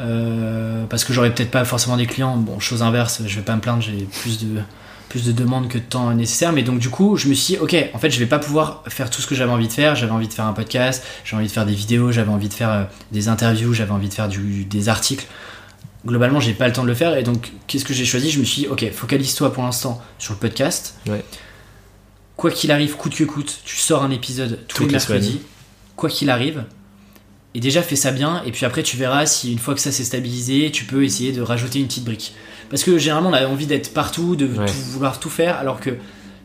Euh, 0.00 0.84
parce 0.88 1.04
que 1.04 1.12
j'aurais 1.12 1.34
peut-être 1.34 1.50
pas 1.50 1.64
forcément 1.64 1.96
des 1.96 2.06
clients. 2.06 2.36
Bon, 2.36 2.60
chose 2.60 2.82
inverse, 2.82 3.22
je 3.26 3.36
vais 3.36 3.42
pas 3.42 3.56
me 3.56 3.60
plaindre, 3.60 3.82
j'ai 3.82 4.06
plus 4.20 4.38
de, 4.38 4.60
plus 5.08 5.24
de 5.24 5.32
demandes 5.32 5.68
que 5.68 5.78
de 5.78 5.82
temps 5.82 6.12
nécessaire. 6.14 6.52
Mais 6.52 6.62
donc 6.62 6.78
du 6.78 6.88
coup, 6.88 7.16
je 7.16 7.28
me 7.28 7.34
suis 7.34 7.54
dit, 7.54 7.60
ok, 7.60 7.76
en 7.92 7.98
fait, 7.98 8.10
je 8.10 8.18
vais 8.18 8.26
pas 8.26 8.38
pouvoir 8.38 8.84
faire 8.88 9.10
tout 9.10 9.20
ce 9.20 9.26
que 9.26 9.34
j'avais 9.34 9.50
envie 9.52 9.68
de 9.68 9.72
faire. 9.72 9.96
J'avais 9.96 10.12
envie 10.12 10.28
de 10.28 10.32
faire 10.32 10.46
un 10.46 10.52
podcast, 10.52 11.04
j'avais 11.24 11.38
envie 11.40 11.48
de 11.48 11.52
faire 11.52 11.66
des 11.66 11.74
vidéos, 11.74 12.12
j'avais 12.12 12.30
envie 12.30 12.48
de 12.48 12.54
faire 12.54 12.70
euh, 12.70 12.84
des 13.12 13.28
interviews, 13.28 13.74
j'avais 13.74 13.92
envie 13.92 14.08
de 14.08 14.14
faire 14.14 14.28
du, 14.28 14.64
des 14.64 14.88
articles 14.88 15.26
globalement 16.06 16.38
j'ai 16.38 16.54
pas 16.54 16.68
le 16.68 16.72
temps 16.72 16.84
de 16.84 16.88
le 16.88 16.94
faire 16.94 17.16
et 17.16 17.24
donc 17.24 17.50
qu'est-ce 17.66 17.84
que 17.84 17.92
j'ai 17.92 18.04
choisi? 18.04 18.30
Je 18.30 18.38
me 18.38 18.44
suis 18.44 18.62
dit 18.62 18.68
ok 18.68 18.90
focalise-toi 18.92 19.52
pour 19.52 19.64
l'instant 19.64 20.00
sur 20.18 20.32
le 20.32 20.38
podcast 20.38 20.94
Ouais. 21.08 21.24
quoi 22.36 22.52
qu'il 22.52 22.70
arrive 22.70 22.94
coûte 22.96 23.16
que 23.16 23.24
coûte 23.24 23.60
tu 23.64 23.76
sors 23.76 24.04
un 24.04 24.10
épisode 24.12 24.60
tous 24.68 24.78
Toutes 24.78 24.86
les 24.86 24.92
mercredis 24.92 25.40
quoi 25.96 26.08
qu'il 26.08 26.30
arrive 26.30 26.64
et 27.58 27.60
déjà 27.60 27.82
fais 27.82 27.96
ça 27.96 28.12
bien 28.12 28.40
et 28.46 28.52
puis 28.52 28.64
après 28.64 28.84
tu 28.84 28.96
verras 28.96 29.26
si 29.26 29.50
une 29.50 29.58
fois 29.58 29.74
que 29.74 29.80
ça 29.80 29.90
s'est 29.90 30.04
stabilisé 30.04 30.70
tu 30.70 30.84
peux 30.84 31.02
essayer 31.02 31.32
de 31.32 31.42
rajouter 31.42 31.80
une 31.80 31.86
petite 31.88 32.04
brique 32.04 32.32
parce 32.70 32.84
que 32.84 32.98
généralement 32.98 33.30
on 33.30 33.32
a 33.32 33.46
envie 33.48 33.66
d'être 33.66 33.92
partout 33.92 34.36
de 34.36 34.46
Ouais. 34.46 34.66
tout- 34.66 34.72
vouloir 34.92 35.18
tout 35.18 35.28
faire 35.30 35.56
alors 35.56 35.80
que 35.80 35.90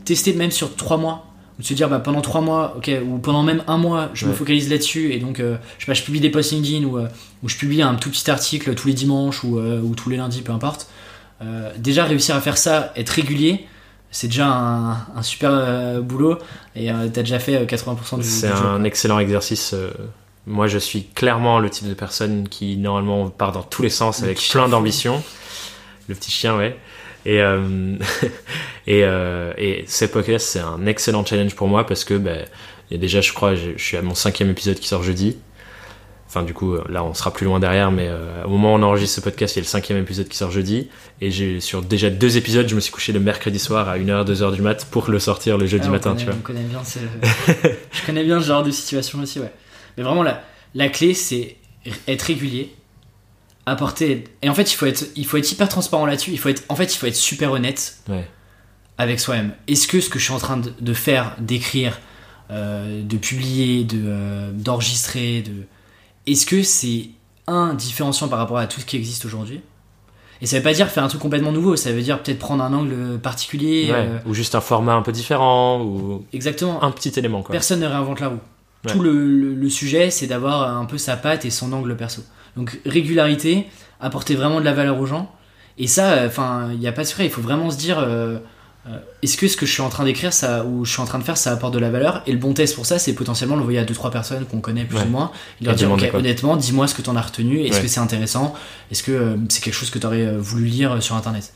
tester 0.05 0.33
même 0.33 0.49
sur 0.49 0.75
trois 0.75 0.97
mois 0.97 1.27
ou 1.59 1.61
de 1.61 1.67
se 1.67 1.75
dire 1.75 1.87
bah, 1.87 1.99
pendant 1.99 2.21
trois 2.21 2.41
mois 2.41 2.73
ok 2.77 2.89
ou 3.07 3.19
pendant 3.19 3.43
même 3.43 3.63
un 3.67 3.77
mois 3.77 4.09
je 4.15 4.25
me 4.25 4.33
focalise 4.33 4.71
là-dessus 4.71 5.11
et 5.13 5.19
donc 5.19 5.39
euh, 5.39 5.57
je 5.77 5.85
sais 5.85 5.89
pas 5.91 5.93
je 5.93 6.01
publie 6.01 6.19
des 6.19 6.31
posts 6.31 6.51
LinkedIn 6.53 6.85
ou, 6.87 6.97
euh, 6.97 7.07
ou 7.43 7.49
je 7.49 7.57
publie 7.57 7.83
un 7.83 7.93
tout 7.93 8.09
petit 8.09 8.31
article 8.31 8.73
tous 8.73 8.87
les 8.87 8.95
dimanches 8.95 9.43
ou, 9.43 9.59
euh, 9.59 9.79
ou 9.81 9.93
tous 9.93 10.09
les 10.09 10.17
lundis 10.17 10.41
peu 10.41 10.51
importe 10.53 10.87
déjà 11.77 12.05
réussir 12.05 12.35
à 12.37 12.41
faire 12.41 12.57
ça 12.57 12.93
être 12.95 13.09
régulier 13.09 13.65
c'est 14.11 14.27
déjà 14.27 14.47
un, 14.47 14.91
un 15.15 15.21
super 15.23 15.51
boulot 16.01 16.37
et 16.75 16.89
euh, 16.91 17.09
t'as 17.11 17.21
déjà 17.23 17.39
fait 17.39 17.55
euh, 17.57 17.65
80% 17.65 18.17
du, 18.19 18.23
C'est 18.23 18.47
job. 18.47 18.57
un 18.65 18.83
excellent 18.83 19.19
exercice. 19.19 19.73
Moi, 20.45 20.67
je 20.67 20.77
suis 20.77 21.05
clairement 21.05 21.59
le 21.59 21.69
type 21.69 21.87
de 21.87 21.93
personne 21.93 22.47
qui, 22.49 22.75
normalement, 22.77 23.29
part 23.29 23.51
dans 23.53 23.63
tous 23.63 23.81
les 23.81 23.89
sens 23.89 24.19
Le 24.19 24.25
avec 24.25 24.39
plein 24.49 24.67
d'ambition. 24.67 25.23
Le 26.09 26.15
petit 26.15 26.31
chien, 26.31 26.57
ouais. 26.57 26.77
Et, 27.25 27.39
euh, 27.41 27.95
et, 28.87 29.03
euh, 29.05 29.53
et 29.57 29.85
ces 29.87 30.11
podcasts, 30.11 30.47
c'est 30.47 30.59
un 30.59 30.85
excellent 30.85 31.25
challenge 31.25 31.55
pour 31.55 31.67
moi 31.69 31.85
parce 31.85 32.03
que, 32.03 32.15
ben, 32.15 32.45
il 32.91 32.95
y 32.95 32.97
a 32.97 32.99
déjà, 32.99 33.21
je 33.21 33.31
crois, 33.31 33.55
je, 33.55 33.69
je 33.77 33.83
suis 33.83 33.95
à 33.97 34.01
mon 34.01 34.15
cinquième 34.15 34.49
épisode 34.49 34.77
qui 34.79 34.87
sort 34.89 35.01
jeudi. 35.03 35.37
Enfin, 36.27 36.43
du 36.43 36.53
coup, 36.53 36.73
euh, 36.73 36.83
là, 36.89 37.03
on 37.03 37.13
sera 37.13 37.31
plus 37.31 37.45
loin 37.45 37.59
derrière, 37.59 37.91
mais 37.91 38.07
euh, 38.09 38.43
au 38.45 38.49
moment 38.49 38.73
où 38.73 38.77
on 38.77 38.81
enregistre 38.83 39.15
ce 39.15 39.21
podcast, 39.21 39.55
il 39.55 39.59
y 39.59 39.61
a 39.61 39.63
le 39.63 39.67
cinquième 39.67 39.99
épisode 39.99 40.27
qui 40.27 40.35
sort 40.35 40.51
jeudi. 40.51 40.89
Et 41.21 41.31
j'ai, 41.31 41.61
sur 41.61 41.81
déjà 41.83 42.09
deux 42.09 42.35
épisodes, 42.37 42.67
je 42.67 42.75
me 42.75 42.79
suis 42.81 42.91
couché 42.91 43.13
le 43.13 43.19
mercredi 43.21 43.59
soir 43.59 43.87
à 43.87 43.97
1h, 43.97 44.25
2h 44.25 44.53
du 44.53 44.61
mat 44.61 44.85
pour 44.91 45.09
le 45.09 45.19
sortir 45.19 45.57
le 45.57 45.67
jeudi 45.67 45.85
Ah, 45.87 45.91
matin, 45.91 46.09
connaît- 46.15 46.19
tu 46.19 46.25
vois. 46.25 46.35
on 46.37 46.41
connaît 46.41 46.63
bien 46.63 46.81
je 47.91 48.05
connais 48.05 48.23
bien 48.25 48.41
ce 48.41 48.47
genre 48.47 48.63
de 48.63 48.71
situation 48.71 49.19
aussi 49.21 49.39
ouais 49.39 49.51
mais 49.97 50.03
vraiment 50.03 50.23
la, 50.23 50.41
la 50.75 50.89
clé 50.89 51.13
c'est 51.13 51.57
être 52.07 52.21
régulier 52.23 52.73
apporter 53.65 54.25
et 54.41 54.49
en 54.49 54.53
fait 54.53 54.71
il 54.71 54.75
faut 54.75 54.85
être 54.85 55.05
il 55.15 55.25
faut 55.25 55.37
être 55.37 55.49
hyper 55.51 55.69
transparent 55.69 56.05
là-dessus 56.05 56.31
il 56.31 56.39
faut 56.39 56.49
être 56.49 56.63
en 56.69 56.75
fait 56.75 56.93
il 56.93 56.97
faut 56.97 57.05
être 57.07 57.15
super 57.15 57.51
honnête 57.53 57.97
Ouais. 58.09 58.27
avec 58.97 59.19
soi-même 59.19 59.53
est-ce 59.67 59.87
que 59.87 60.01
ce 60.01 60.09
que 60.09 60.19
je 60.19 60.25
suis 60.25 60.33
en 60.33 60.37
train 60.39 60.57
de, 60.57 60.73
de 60.79 60.93
faire 60.93 61.35
d'écrire 61.39 61.99
euh, 62.51 63.01
de 63.03 63.17
publier 63.17 63.85
de 63.85 64.01
euh, 64.03 64.51
d'enregistrer 64.53 65.41
de 65.43 65.63
est-ce 66.29 66.45
que 66.45 66.61
c'est 66.63 67.05
un 67.47 67.73
différenciant 67.73 68.27
par 68.27 68.39
rapport 68.39 68.57
à 68.57 68.67
tout 68.67 68.79
ce 68.79 68.85
qui 68.85 68.95
existe 68.95 69.25
aujourd'hui? 69.25 69.59
Et 70.41 70.45
ça 70.45 70.57
veut 70.57 70.63
pas 70.63 70.73
dire 70.73 70.89
faire 70.89 71.03
un 71.03 71.07
truc 71.07 71.21
complètement 71.21 71.51
nouveau 71.53 71.75
ça 71.77 71.91
veut 71.93 72.01
dire 72.01 72.21
peut-être 72.21 72.39
prendre 72.39 72.63
un 72.63 72.73
angle 72.73 73.17
particulier 73.19 73.87
Ouais, 73.91 73.95
euh, 73.97 74.19
Ou 74.25 74.33
juste 74.33 74.55
un 74.55 74.61
format 74.61 74.93
un 74.93 75.01
peu 75.01 75.11
différent, 75.13 75.81
ou 75.81 76.25
exactement 76.33 76.83
un 76.83 76.91
petit 76.91 77.11
élément, 77.17 77.41
quoi. 77.43 77.51
Personne 77.53 77.79
ne 77.79 77.85
réinvente 77.87 78.19
la 78.19 78.27
roue. 78.29 78.39
Ouais. 78.85 78.91
Tout 78.91 78.99
le, 78.99 79.11
le- 79.13 79.53
le 79.55 79.69
sujet, 79.69 80.09
c'est 80.09 80.27
d'avoir 80.27 80.77
un 80.77 80.85
peu 80.85 80.97
sa 80.97 81.15
patte 81.15 81.45
et 81.45 81.49
son 81.49 81.71
angle 81.73 81.95
perso. 81.95 82.21
Donc 82.57 82.79
régularité, 82.85 83.67
apporter 84.01 84.35
vraiment 84.35 84.59
de 84.59 84.65
la 84.65 84.73
valeur 84.73 84.99
aux 84.99 85.05
gens. 85.05 85.33
Et 85.77 85.87
ça, 85.87 86.23
enfin, 86.25 86.69
il 86.73 86.79
n'y 86.79 86.87
a 86.87 86.91
pas 86.91 87.03
de 87.03 87.07
secret. 87.07 87.25
Il 87.25 87.31
faut 87.31 87.41
vraiment 87.41 87.69
se 87.71 87.77
dire, 87.77 87.97
euh, 87.99 88.37
euh, 88.87 88.97
est-ce 89.21 89.37
que 89.37 89.47
ce 89.47 89.55
que 89.57 89.65
je 89.65 89.71
suis 89.71 89.81
en 89.81 89.89
train 89.89 90.03
d'écrire, 90.03 90.33
ça, 90.33 90.65
ou 90.65 90.83
je 90.85 90.91
suis 90.91 91.01
en 91.01 91.05
train 91.05 91.17
de 91.17 91.23
faire, 91.23 91.37
ça 91.37 91.51
apporte 91.53 91.73
de 91.73 91.79
la 91.79 91.89
valeur? 91.89 92.21
Et 92.27 92.31
le 92.33 92.37
bon 92.37 92.53
test 92.53 92.75
pour 92.75 92.85
ça, 92.85 92.99
c'est 92.99 93.13
potentiellement 93.13 93.55
l'envoyer 93.55 93.79
à 93.79 93.85
deux 93.85 93.93
trois 93.93 94.11
personnes 94.11 94.45
qu'on 94.45 94.59
connaît 94.59 94.83
plus 94.85 94.97
Ouais. 94.97 95.03
ou 95.05 95.09
moins. 95.09 95.31
Et 95.61 95.65
leur 95.65 95.73
Et 95.73 95.77
dire, 95.77 95.87
demander 95.87 96.05
ok, 96.05 96.11
quoi? 96.11 96.19
honnêtement, 96.19 96.55
dis-moi 96.57 96.87
ce 96.87 96.93
que 96.93 97.01
tu 97.01 97.09
en 97.09 97.15
as 97.15 97.21
retenu. 97.21 97.61
Est-ce 97.61 97.77
Ouais. 97.77 97.81
que 97.83 97.87
c'est 97.87 98.01
intéressant? 98.01 98.53
Est-ce 98.91 99.01
que 99.01 99.11
euh, 99.13 99.35
c'est 99.49 99.63
quelque 99.63 99.73
chose 99.73 99.89
que 99.89 99.97
tu 99.99 100.05
aurais 100.05 100.35
voulu 100.37 100.65
lire 100.65 101.01
sur 101.01 101.15
internet? 101.15 101.53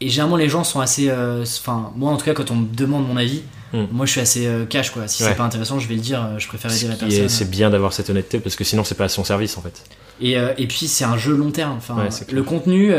Et 0.00 0.08
généralement, 0.08 0.36
les 0.36 0.48
gens 0.48 0.64
sont 0.64 0.80
assez, 0.80 1.08
euh, 1.10 1.42
enfin, 1.42 1.92
moi 1.96 2.10
en 2.10 2.16
tout 2.16 2.24
cas, 2.24 2.32
quand 2.32 2.50
on 2.50 2.56
me 2.56 2.66
demande 2.74 3.06
mon 3.06 3.16
avis. 3.16 3.42
Hmm. 3.72 3.84
Moi, 3.92 4.04
je 4.04 4.10
suis 4.12 4.20
assez 4.20 4.46
euh, 4.46 4.64
cash, 4.66 4.90
quoi. 4.90 5.06
Si 5.06 5.22
Ouais. 5.22 5.28
c'est 5.28 5.36
pas 5.36 5.44
intéressant, 5.44 5.78
je 5.78 5.86
vais 5.86 5.94
le 5.94 6.00
dire. 6.00 6.20
euh, 6.24 6.38
Je 6.38 6.48
préfère 6.48 6.74
aider 6.74 6.88
la 6.88 6.96
personne. 6.96 7.28
C'est 7.28 7.48
bien 7.50 7.70
d'avoir 7.70 7.92
cette 7.92 8.10
honnêteté 8.10 8.40
parce 8.40 8.56
que 8.56 8.64
sinon 8.64 8.82
c'est 8.82 8.96
pas 8.96 9.04
à 9.04 9.08
son 9.08 9.22
service 9.22 9.56
en 9.58 9.62
fait. 9.62 9.84
Et, 10.20 10.36
euh, 10.36 10.52
et 10.58 10.66
puis, 10.66 10.88
c'est 10.88 11.04
un 11.04 11.16
jeu 11.16 11.36
long 11.36 11.50
terme. 11.52 11.76
Enfin, 11.76 11.94
Ouais, 11.96 12.08
le 12.32 12.42
contenu, 12.42 12.92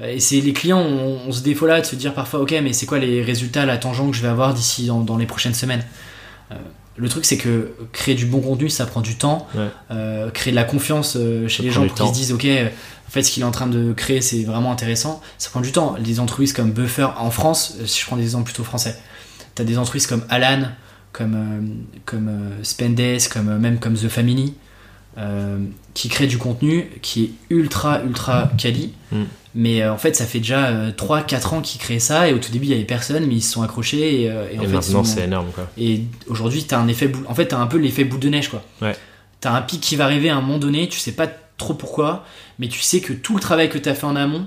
et 0.00 0.20
c'est 0.20 0.40
les 0.40 0.52
clients 0.52 0.78
ont, 0.80 1.18
ont 1.28 1.32
ce 1.32 1.42
défaut-là 1.42 1.80
de 1.80 1.86
se 1.86 1.96
dire 1.96 2.14
parfois, 2.14 2.38
ok, 2.40 2.54
mais 2.62 2.72
c'est 2.72 2.86
quoi 2.86 2.98
les 3.00 3.22
résultats, 3.22 3.66
la 3.66 3.76
tangente 3.78 4.12
que 4.12 4.16
je 4.16 4.22
vais 4.22 4.28
avoir 4.28 4.54
d'ici 4.54 4.86
dans, 4.86 5.00
dans 5.00 5.16
les 5.16 5.26
prochaines 5.26 5.54
semaines? 5.54 5.84
Le 7.00 7.08
truc, 7.08 7.24
c'est 7.24 7.36
que 7.36 7.70
créer 7.92 8.16
du 8.16 8.26
bon 8.26 8.40
contenu, 8.40 8.68
ça 8.68 8.84
prend 8.84 9.00
du 9.00 9.14
temps. 9.16 9.46
Ouais. 9.54 9.68
Euh, 9.92 10.30
créer 10.30 10.50
de 10.52 10.56
la 10.56 10.64
confiance 10.64 11.14
euh, 11.16 11.46
chez 11.46 11.58
Ça 11.58 11.62
les 11.62 11.70
gens 11.70 11.86
pour 11.86 11.94
qu'ils 11.94 12.06
se 12.08 12.12
disent, 12.12 12.32
ok, 12.32 12.46
en 13.08 13.10
fait, 13.10 13.22
ce 13.22 13.30
qu'il 13.30 13.42
est 13.42 13.46
en 13.46 13.50
train 13.50 13.66
de 13.66 13.94
créer, 13.94 14.20
c'est 14.20 14.44
vraiment 14.44 14.70
intéressant. 14.70 15.22
Ça 15.38 15.48
prend 15.50 15.62
du 15.62 15.72
temps. 15.72 15.96
Les 15.98 16.20
entreprises 16.20 16.52
comme 16.52 16.72
Buffer 16.72 17.08
en 17.18 17.30
France, 17.30 17.76
euh, 17.80 17.86
si 17.86 18.00
je 18.00 18.06
prends 18.06 18.16
des 18.16 18.22
exemples 18.24 18.44
plutôt 18.44 18.64
français, 18.64 18.96
t'as 19.54 19.64
des 19.64 19.78
entreprises 19.78 20.06
comme 20.06 20.24
Alan, 20.28 20.68
comme, 21.12 21.34
euh, 21.34 21.60
comme 22.04 22.28
euh, 22.28 22.62
Spendes, 22.62 23.28
comme, 23.32 23.48
euh, 23.48 23.58
même 23.58 23.78
comme 23.78 23.94
The 23.94 24.08
Family, 24.08 24.54
euh, 25.16 25.58
qui 25.94 26.08
créent 26.08 26.26
du 26.26 26.38
contenu 26.38 26.90
qui 27.02 27.24
est 27.24 27.30
ultra, 27.50 28.02
ultra 28.02 28.50
quali. 28.58 28.92
Mm. 29.10 29.22
Mais 29.54 29.82
euh, 29.82 29.92
en 29.92 29.96
fait, 29.96 30.14
ça 30.14 30.26
fait 30.26 30.38
déjà 30.38 30.90
3-4 30.90 31.54
ans 31.54 31.60
qu'ils 31.62 31.80
créent 31.80 31.98
ça, 31.98 32.28
et 32.28 32.34
au 32.34 32.38
tout 32.38 32.52
début, 32.52 32.66
il 32.66 32.70
y 32.70 32.74
avait 32.74 32.84
personne, 32.84 33.26
mais 33.26 33.36
ils 33.36 33.42
se 33.42 33.52
sont 33.52 33.62
accrochés, 33.62 34.22
et, 34.22 34.30
euh, 34.30 34.44
en 34.60 34.68
maintenant, 34.68 35.02
c'est 35.02 35.24
énorme, 35.24 35.48
quoi. 35.54 35.68
et 35.78 36.02
aujourd'hui, 36.28 36.64
t'as 36.64 36.78
un 36.78 36.86
effet 36.88 37.08
boule. 37.08 37.24
En 37.26 37.34
fait, 37.34 37.52
un 37.54 37.66
peu 37.66 37.78
l'effet 37.78 38.04
boule 38.04 38.20
de 38.20 38.28
neige, 38.28 38.50
quoi. 38.50 38.62
Ouais. 38.82 38.94
T'as 39.40 39.52
un 39.52 39.62
pic 39.62 39.80
qui 39.80 39.96
va 39.96 40.04
arriver 40.04 40.28
à 40.28 40.36
un 40.36 40.40
moment 40.40 40.58
donné, 40.58 40.88
tu 40.88 40.98
sais 40.98 41.12
pas 41.12 41.26
trop 41.56 41.74
pourquoi, 41.74 42.24
mais 42.58 42.68
tu 42.68 42.80
sais 42.80 43.00
que 43.00 43.12
tout 43.12 43.34
le 43.34 43.40
travail 43.40 43.68
que 43.68 43.78
t'as 43.78 43.94
fait 43.94 44.04
en 44.06 44.16
amont 44.16 44.46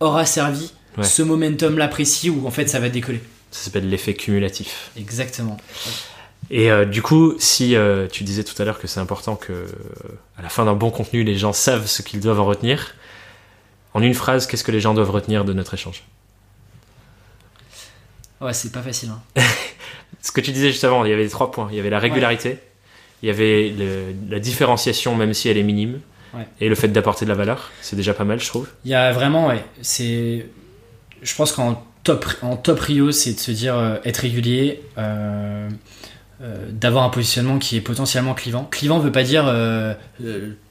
aura 0.00 0.24
servi 0.26 0.72
Ouais. 0.98 1.04
ce 1.04 1.22
momentum-là 1.22 1.86
précis 1.86 2.30
où 2.30 2.48
en 2.48 2.50
fait 2.50 2.68
ça 2.68 2.80
va 2.80 2.88
décoller. 2.88 3.20
Ça 3.52 3.64
s'appelle 3.66 3.88
l'effet 3.88 4.14
cumulatif. 4.14 4.90
Exactement. 4.96 5.56
Et 6.50 6.68
euh, 6.68 6.84
du 6.84 7.00
coup, 7.00 7.34
si 7.38 7.76
euh, 7.76 8.08
tu 8.10 8.24
disais 8.24 8.42
tout 8.42 8.60
à 8.60 8.64
l'heure 8.64 8.80
que 8.80 8.88
c'est 8.88 8.98
important 8.98 9.36
que, 9.36 9.52
euh, 9.52 9.66
à 10.36 10.42
la 10.42 10.48
fin 10.48 10.64
d'un 10.64 10.74
bon 10.74 10.90
contenu, 10.90 11.22
les 11.22 11.38
gens 11.38 11.52
savent 11.52 11.86
ce 11.86 12.02
qu'ils 12.02 12.18
doivent 12.18 12.40
en 12.40 12.44
retenir, 12.44 12.96
en 13.94 14.02
une 14.02 14.14
phrase, 14.14 14.48
qu'est-ce 14.48 14.64
que 14.64 14.72
les 14.72 14.80
gens 14.80 14.92
doivent 14.92 15.10
retenir 15.12 15.44
de 15.44 15.52
notre 15.52 15.74
échange? 15.74 16.02
Ouais, 18.40 18.52
c'est 18.52 18.72
pas 18.72 18.82
facile. 18.82 19.10
hein. 19.10 19.42
Ce 20.22 20.32
que 20.32 20.40
tu 20.40 20.50
disais 20.52 20.70
juste 20.70 20.84
avant, 20.84 21.04
il 21.04 21.10
y 21.10 21.12
avait 21.14 21.22
les 21.22 21.28
trois 21.30 21.50
points. 21.50 21.68
Il 21.70 21.76
y 21.76 21.80
avait 21.80 21.90
la 21.90 21.98
régularité, 21.98 22.58
il 23.22 23.26
y 23.26 23.30
avait 23.30 23.70
le- 23.70 24.12
la 24.28 24.38
différenciation, 24.40 25.14
même 25.14 25.34
si 25.34 25.48
elle 25.48 25.56
est 25.56 25.62
minime, 25.62 26.00
Ouais. 26.34 26.46
et 26.60 26.68
le 26.68 26.74
fait 26.74 26.88
d'apporter 26.88 27.24
de 27.24 27.30
la 27.30 27.36
valeur. 27.36 27.70
C'est 27.82 27.96
déjà 27.96 28.14
pas 28.14 28.24
mal, 28.24 28.38
je 28.40 28.46
trouve. 28.46 28.68
Il 28.84 28.90
y 28.90 28.94
a 28.94 29.10
vraiment, 29.12 29.48
ouais, 29.48 29.64
c'est. 29.82 30.46
Je 31.22 31.34
pense 31.34 31.52
qu'en 31.52 31.82
top, 32.04 32.24
en 32.42 32.56
top 32.56 32.80
Rio, 32.80 33.10
c'est 33.12 33.34
de 33.34 33.38
se 33.40 33.50
dire 33.50 33.76
euh, 33.76 33.96
être 34.04 34.18
régulier, 34.18 34.80
euh, 34.96 35.68
euh, 36.40 36.56
d'avoir 36.70 37.04
un 37.04 37.10
positionnement 37.10 37.58
qui 37.58 37.76
est 37.76 37.80
potentiellement 37.80 38.32
clivant. 38.34 38.64
Clivant 38.70 38.98
veut 39.00 39.12
pas 39.12 39.22
dire 39.24 39.44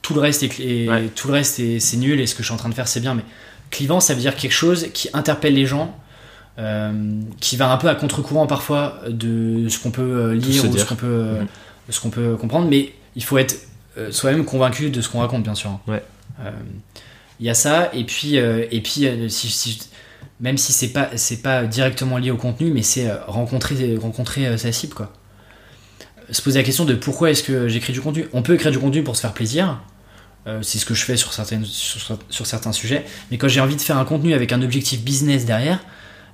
tout 0.02 0.14
le 0.14 0.20
reste 0.22 0.44
est, 0.44 0.90
Ouais. 0.90 1.10
tout 1.16 1.28
le 1.28 1.34
reste 1.34 1.60
est, 1.60 1.80
c'est 1.80 1.98
nul 1.98 2.20
et 2.20 2.26
ce 2.26 2.34
que 2.36 2.42
je 2.42 2.48
suis 2.48 2.54
en 2.54 2.58
train 2.58 2.70
de 2.70 2.74
faire 2.74 2.88
c'est 2.88 3.00
bien, 3.02 3.14
mais 3.14 3.24
clivant 3.70 4.00
ça 4.00 4.14
veut 4.16 4.22
dire 4.22 4.36
quelque 4.36 4.52
chose 4.54 4.88
qui 4.94 5.10
interpelle 5.14 5.54
les 5.54 5.66
gens. 5.66 5.96
qui 7.40 7.56
va 7.56 7.72
un 7.72 7.78
peu 7.78 7.88
à 7.88 7.96
contre-courant 7.96 8.46
parfois 8.48 9.00
de 9.08 9.70
ce 9.70 9.80
qu'on 9.80 9.92
peut 9.92 10.34
lire 10.34 10.64
ou 10.66 10.68
ce 10.68 10.72
dire. 10.72 10.88
qu'on 10.88 10.96
peut, 10.96 11.38
Mhm. 11.40 11.48
ce 11.90 12.02
qu'on 12.02 12.10
peut 12.10 12.36
comprendre, 12.36 12.68
mais 12.68 12.92
il 13.16 13.24
faut 13.24 13.38
être 13.38 13.56
soi-même 14.12 14.46
convaincu 14.46 14.90
de 14.90 15.02
ce 15.02 15.10
qu'on 15.10 15.20
raconte, 15.20 15.44
bien 15.44 15.56
sûr. 15.56 15.80
Ouais. 15.88 16.04
Euh, 16.42 16.52
il 17.40 17.46
y 17.46 17.50
a 17.50 17.54
ça, 17.54 17.90
et 17.94 18.04
puis, 18.04 18.38
euh, 18.38 18.66
et 18.72 18.82
puis 18.82 19.06
euh, 19.08 19.30
si, 19.30 19.48
si- 19.50 19.80
même 20.42 20.58
si 20.58 20.72
c'est 20.74 20.90
pas, 20.90 21.10
c'est 21.16 21.42
pas 21.42 21.64
directement 21.66 22.18
lié 22.18 22.32
au 22.32 22.38
contenu, 22.38 22.72
mais 22.72 22.82
c'est 22.82 23.10
euh, 23.10 23.16
rencontrer, 23.28 23.98
rencontrer 23.98 24.48
euh, 24.48 24.58
sa 24.58 24.72
cible, 24.72 24.94
quoi. 24.94 25.12
Se 26.32 26.42
poser 26.42 26.60
la 26.60 26.64
question 26.64 26.86
de 26.86 26.94
pourquoi 26.94 27.32
est-ce 27.32 27.42
que 27.44 27.68
j'écris 27.68 27.92
du 27.94 28.02
contenu. 28.02 28.28
On 28.34 28.42
peut 28.44 28.54
écrire 28.54 28.72
du 28.72 28.78
contenu 28.80 29.04
pour 29.04 29.16
se 29.16 29.22
faire 29.22 29.34
plaisir, 29.34 29.80
euh, 30.48 30.60
c'est 30.62 30.78
ce 30.78 30.86
que 30.86 30.94
je 30.94 31.04
fais 31.04 31.18
sur, 31.18 31.34
certaines, 31.34 31.66
sur, 31.66 32.18
sur 32.30 32.46
certains 32.46 32.72
sujets, 32.72 33.04
mais 33.32 33.38
quand 33.38 33.48
j'ai 33.48 33.60
envie 33.62 33.76
de 33.76 33.82
faire 33.82 33.98
un 33.98 34.06
contenu 34.06 34.34
avec 34.34 34.52
un 34.54 34.62
objectif 34.62 35.02
business 35.02 35.46
derrière, 35.46 35.80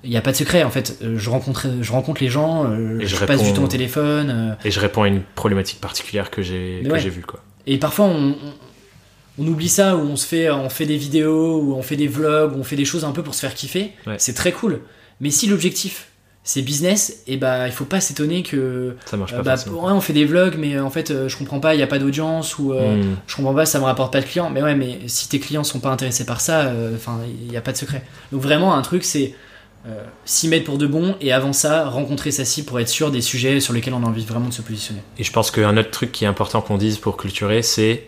il 0.04 0.10
n'y 0.12 0.18
a 0.18 0.22
pas 0.22 0.32
de 0.32 0.38
secret 0.38 0.64
en 0.64 0.70
fait. 0.70 0.98
Euh, 1.02 1.18
Je 1.18 1.30
rencontre, 1.30 1.68
je 1.82 1.92
rencontre 1.92 2.22
les 2.22 2.30
gens, 2.30 2.66
euh, 2.70 3.00
Et 3.00 3.08
je, 3.08 3.16
je 3.16 3.26
passe 3.26 3.42
du 3.42 3.54
temps 3.54 3.64
au 3.64 3.68
téléphone. 3.68 4.30
euh, 4.30 4.56
Et 4.68 4.70
je 4.72 4.80
réponds 4.80 5.04
à 5.04 5.08
une 5.08 5.22
problématique 5.34 5.80
particulière 5.82 6.30
que 6.30 6.42
j'ai 6.44 6.84
ouais. 6.86 7.00
vue, 7.10 7.22
quoi. 7.24 7.42
Et 7.68 7.78
parfois, 7.78 8.06
on, 8.06 8.30
on- 8.32 8.36
on 9.38 9.48
oublie 9.48 9.68
ça, 9.70 9.98
où 9.98 10.00
on 10.00 10.16
se 10.16 10.26
fait, 10.26 10.50
on 10.50 10.70
fait 10.70 10.86
des 10.86 10.96
vidéos, 10.98 11.60
ou 11.62 11.74
on 11.76 11.82
fait 11.82 11.98
des 11.98 12.08
vlogs, 12.08 12.56
où 12.56 12.60
on 12.60 12.64
fait 12.64 12.78
des 12.78 12.86
choses 12.86 13.04
un 13.04 13.12
peu 13.12 13.22
pour 13.22 13.36
se 13.36 13.42
faire 13.42 13.54
kiffer. 13.54 13.92
Ouais. 14.08 14.16
C'est 14.18 14.34
très 14.34 14.52
cool. 14.54 14.82
Mais 15.20 15.30
si 15.32 15.48
l'objectif 15.48 16.08
c'est 16.48 16.62
business, 16.62 17.24
et 17.26 17.38
bah 17.38 17.66
il 17.68 17.72
faut 17.74 17.86
pas 17.86 18.00
s'étonner 18.00 18.44
que 18.44 18.96
Ça 19.08 19.18
marche 19.18 19.34
euh, 19.34 19.38
pas 19.38 19.42
bah, 19.44 19.58
forcément. 19.58 19.86
ouais, 19.88 19.92
on 19.92 20.00
fait 20.00 20.14
des 20.14 20.26
vlogs, 20.26 20.56
mais 20.60 20.76
euh, 20.76 20.84
en 20.86 20.92
fait 20.92 21.10
euh, 21.10 21.28
je 21.28 21.36
comprends 21.38 21.60
pas, 21.60 21.74
il 21.74 21.80
y 21.80 21.84
a 21.84 21.88
pas 21.88 21.98
d'audience 21.98 22.60
ou 22.60 22.72
euh, 22.72 22.98
Hmm. 23.02 23.16
je 23.26 23.36
comprends 23.36 23.56
pas, 23.56 23.66
ça 23.66 23.80
me 23.80 23.86
rapporte 23.86 24.14
pas 24.14 24.22
de 24.22 24.26
clients. 24.28 24.52
Mais 24.52 24.62
ouais, 24.62 24.76
mais 24.76 25.00
si 25.08 25.28
tes 25.28 25.40
clients 25.40 25.64
sont 25.64 25.80
pas 25.80 25.90
intéressés 25.90 26.24
par 26.24 26.42
ça, 26.42 26.66
euh, 26.68 26.96
enfin 26.96 27.20
il 27.46 27.52
y 27.52 27.58
a 27.58 27.62
pas 27.62 27.72
de 27.72 27.78
secret. 27.78 28.04
Donc 28.32 28.42
vraiment 28.42 28.76
un 28.76 28.82
truc 28.84 29.04
c'est 29.04 29.34
euh, 29.34 29.34
s'y 30.26 30.48
mettre 30.48 30.66
pour 30.66 30.78
de 30.78 30.88
bon 30.88 31.16
et 31.22 31.32
avant 31.32 31.54
ça 31.54 31.90
rencontrer 31.90 32.32
sa 32.32 32.44
cible 32.44 32.68
pour 32.68 32.80
être 32.80 32.90
sûr 32.90 33.12
des 33.12 33.22
sujets 33.22 33.60
sur 33.60 33.74
lesquels 33.74 33.94
on 33.94 34.04
a 34.04 34.08
envie 34.08 34.26
vraiment 34.26 34.50
de 34.50 34.54
se 34.54 34.62
positionner. 34.62 35.02
Et 35.20 35.24
je 35.24 35.32
pense 35.32 35.52
qu'un 35.52 35.78
autre 35.78 35.92
truc 35.92 36.12
qui 36.12 36.24
est 36.24 36.28
important 36.28 36.62
qu'on 36.62 36.78
dise 36.78 36.98
pour 36.98 37.18
clôturer, 37.18 37.62
c'est 37.62 38.08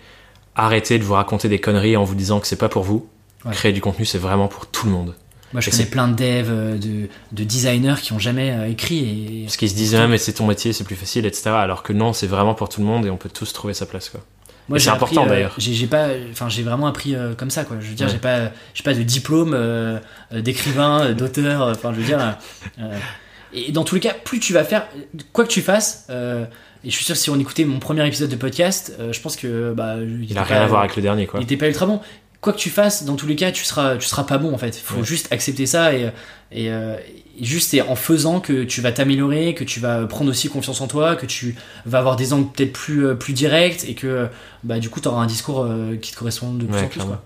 arrêter 0.56 0.98
de 0.98 1.04
vous 1.04 1.14
raconter 1.14 1.50
des 1.50 1.60
conneries 1.60 1.96
en 1.96 2.04
vous 2.04 2.16
disant 2.16 2.40
que 2.40 2.48
c'est 2.48 2.56
pas 2.56 2.70
pour 2.70 2.84
vous. 2.84 3.08
Ouais. 3.46 3.54
Créer 3.54 3.72
du 3.72 3.82
contenu, 3.82 4.06
c'est 4.06 4.18
vraiment 4.18 4.48
pour 4.48 4.66
tout 4.66 4.88
le 4.88 4.92
monde. 4.92 5.16
Moi, 5.54 5.62
je 5.62 5.70
Et 5.70 5.72
connais 5.72 5.86
plein 5.86 6.08
de 6.10 6.16
devs, 6.16 6.50
euh, 6.50 6.78
de, 6.78 7.08
de 7.32 7.44
designers 7.44 7.96
qui 8.02 8.12
ont 8.12 8.20
jamais 8.20 8.52
euh, 8.52 8.70
écrit. 8.70 9.00
Et... 9.00 9.44
Parce 9.44 9.56
qu'ils 9.56 9.70
se 9.70 9.76
disent, 9.76 9.96
ah, 9.96 10.08
mais 10.08 10.18
c'est 10.18 10.34
ton 10.34 10.48
métier, 10.48 10.74
c'est 10.74 10.84
plus 10.84 10.96
facile, 10.96 11.26
etc. 11.26 11.52
Alors 11.52 11.84
que 11.84 11.94
non, 11.94 12.12
c'est 12.12 12.28
vraiment 12.28 12.54
pour 12.54 12.68
tout 12.68 12.82
le 12.82 12.88
monde 12.88 13.06
et 13.06 13.10
on 13.10 13.18
peut 13.18 13.30
tous 13.30 13.54
trouver 13.54 13.74
sa 13.74 13.86
place, 13.86 14.10
quoi. 14.10 14.22
Moi, 14.70 14.80
c'est 14.80 14.90
important, 14.90 15.26
euh, 15.26 15.30
d'ailleurs. 15.30 15.54
J'ai 15.58 15.88
pas, 15.88 16.08
enfin, 16.32 16.50
j'ai 16.50 16.64
vraiment 16.64 16.88
appris 16.88 17.16
euh, 17.16 17.34
comme 17.36 17.50
ça, 17.50 17.64
quoi. 17.64 17.78
Je 17.80 17.88
veux 17.88 17.94
dire, 17.96 18.08
Ouais. 18.08 18.12
j'ai 18.14 18.20
pas, 18.20 18.52
j'ai 18.74 18.84
pas 18.84 18.94
de 18.94 19.04
diplôme 19.04 19.54
euh, 19.54 20.00
d'écrivain, 20.34 21.14
d'auteur. 21.14 21.62
Enfin, 21.70 21.94
je 21.94 22.00
veux 22.00 22.06
dire. 22.06 22.38
et 23.54 23.72
dans 23.72 23.84
tous 23.84 23.96
les 23.96 24.02
cas, 24.02 24.14
plus 24.14 24.40
tu 24.40 24.54
vas 24.54 24.64
faire, 24.64 24.88
quoi 25.34 25.46
que 25.46 25.50
tu 25.50 25.62
fasses. 25.62 26.08
et 26.10 26.90
je 26.90 26.96
suis 26.96 27.06
sûr 27.06 27.16
que 27.16 27.20
si 27.22 27.30
on 27.30 27.40
écoutait 27.40 27.66
mon 27.66 27.80
premier 27.80 28.06
épisode 28.08 28.30
de 28.30 28.36
podcast, 28.36 28.94
euh, 29.00 29.12
je 29.14 29.22
pense 29.22 29.36
que 29.36 29.74
bah, 29.74 29.96
Il 30.28 30.38
a 30.38 30.44
rien 30.44 30.62
à 30.62 30.68
voir 30.68 30.82
avec 30.82 30.96
le 30.96 31.02
dernier, 31.02 31.28
quoi. 31.28 31.40
Il 31.40 31.44
était 31.44 31.58
pas 31.58 31.68
ultra 31.68 31.86
bon. 31.86 32.00
Quoi 32.40 32.54
que 32.54 32.60
tu 32.60 32.70
fasses, 32.70 33.04
dans 33.04 33.16
tous 33.16 33.26
les 33.26 33.36
cas, 33.36 33.52
tu 33.52 33.64
seras, 33.66 33.98
tu 33.98 34.08
seras 34.08 34.24
pas 34.24 34.38
bon 34.38 34.54
en 34.54 34.58
fait. 34.60 34.78
Il 34.78 34.82
faut 34.84 34.98
Ouais. 35.00 35.04
juste 35.06 35.32
accepter 35.34 35.66
ça 35.66 35.92
et 35.94 36.12
juste 37.42 37.72
c'est 37.72 37.82
en 37.82 37.96
faisant 37.96 38.40
que 38.40 38.64
tu 38.64 38.82
vas 38.82 38.92
t'améliorer, 38.92 39.54
que 39.54 39.64
tu 39.64 39.80
vas 39.80 40.06
prendre 40.06 40.30
aussi 40.30 40.50
confiance 40.50 40.82
en 40.82 40.88
toi, 40.88 41.16
que 41.16 41.26
tu 41.26 41.56
vas 41.86 42.00
avoir 42.00 42.16
des 42.16 42.34
angles 42.34 42.48
peut-être 42.54 42.74
plus, 42.74 43.06
euh, 43.06 43.16
plus 43.16 43.34
directs 43.34 43.86
et 43.88 43.94
que 43.94 44.28
bah, 44.64 44.80
du 44.80 44.90
coup 44.90 45.02
tu 45.02 45.08
auras 45.08 45.22
un 45.22 45.28
discours 45.28 45.62
euh, 45.62 45.96
qui 45.96 46.12
te 46.12 46.18
correspond 46.18 46.54
de 46.54 46.66
plus 46.66 46.76
Ouais, 46.76 46.84
en 46.84 46.88
plus. 46.88 47.02
Quoi. 47.02 47.24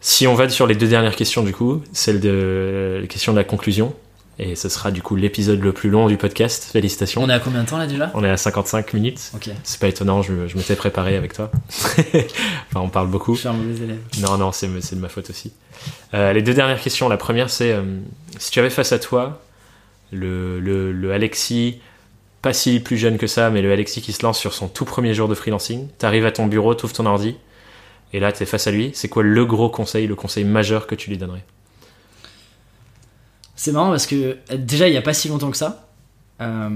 Si 0.00 0.26
on 0.26 0.34
va 0.34 0.48
sur 0.48 0.66
les 0.66 0.74
deux 0.74 0.88
dernières 0.88 1.16
questions, 1.16 1.42
du 1.42 1.52
coup, 1.52 1.82
celle 1.92 2.20
de 2.20 2.98
la 3.00 3.06
question 3.06 3.32
de 3.32 3.38
la 3.38 3.44
conclusion, 3.44 3.94
et 4.38 4.54
ce 4.54 4.68
sera 4.68 4.90
du 4.90 5.00
coup 5.02 5.16
l'épisode 5.16 5.60
le 5.60 5.72
plus 5.72 5.88
long 5.90 6.08
du 6.08 6.16
podcast. 6.16 6.64
Félicitations. 6.72 7.22
On 7.22 7.28
est 7.28 7.32
à 7.32 7.38
combien 7.40 7.62
de 7.62 7.68
temps 7.68 7.78
là 7.78 7.86
déjà? 7.86 8.10
On 8.14 8.22
est 8.22 8.28
à 8.30 8.36
55 8.36 8.92
minutes. 8.92 9.30
Ok, 9.34 9.48
C'est 9.64 9.80
pas 9.80 9.88
étonnant, 9.88 10.20
je, 10.22 10.32
me- 10.32 10.48
je 10.48 10.56
m'étais 10.56 10.76
préparé 10.76 11.16
avec 11.16 11.32
toi. 11.32 11.50
enfin, 11.70 12.80
on 12.80 12.88
parle 12.88 13.08
beaucoup. 13.08 13.34
je 13.34 13.40
suis 13.40 13.48
un 13.48 13.52
mauvais 13.54 13.82
élève. 13.84 13.98
Non, 14.20 14.36
non, 14.36 14.52
c'est 14.52 14.68
c'est 14.80 14.96
de 14.96 15.00
ma 15.00 15.08
faute 15.08 15.30
aussi. 15.30 15.52
Euh, 16.14 16.32
les 16.32 16.42
deux 16.42 16.54
dernières 16.54 16.80
questions. 16.80 17.08
La 17.08 17.16
première, 17.16 17.48
c'est 17.50 17.72
euh, 17.72 17.82
si 18.38 18.50
tu 18.50 18.58
avais 18.58 18.70
face 18.70 18.92
à 18.92 18.98
toi 18.98 19.40
le, 20.12 20.60
le, 20.60 20.92
le 20.92 21.12
Alexis, 21.12 21.80
pas 22.42 22.52
si 22.52 22.78
plus 22.80 22.96
jeune 22.98 23.18
que 23.18 23.26
ça, 23.26 23.50
mais 23.50 23.62
le 23.62 23.72
Alexis 23.72 24.02
qui 24.02 24.12
se 24.12 24.22
lance 24.22 24.38
sur 24.38 24.52
son 24.54 24.68
tout 24.68 24.84
premier 24.84 25.14
jour 25.14 25.28
de 25.28 25.34
freelancing, 25.34 25.88
t'arrives 25.98 26.26
à 26.26 26.32
ton 26.32 26.46
bureau, 26.46 26.74
t'ouvres 26.74 26.92
ton 26.92 27.06
ordi, 27.06 27.36
et 28.12 28.20
là, 28.20 28.30
t'es 28.32 28.46
face 28.46 28.66
à 28.66 28.70
lui. 28.70 28.90
C'est 28.94 29.08
quoi 29.08 29.22
le 29.22 29.44
gros 29.46 29.68
conseil, 29.70 30.06
le 30.06 30.14
conseil 30.14 30.44
majeur 30.44 30.86
que 30.86 30.94
tu 30.94 31.10
lui 31.10 31.18
donnerais? 31.18 31.44
C'est 33.56 33.72
marrant 33.72 33.90
parce 33.90 34.06
que 34.06 34.36
déjà 34.54 34.86
il 34.88 34.94
y 34.94 34.96
a 34.98 35.02
pas 35.02 35.14
si 35.14 35.28
longtemps 35.28 35.50
que 35.50 35.56
ça. 35.56 35.88
euh, 36.40 36.68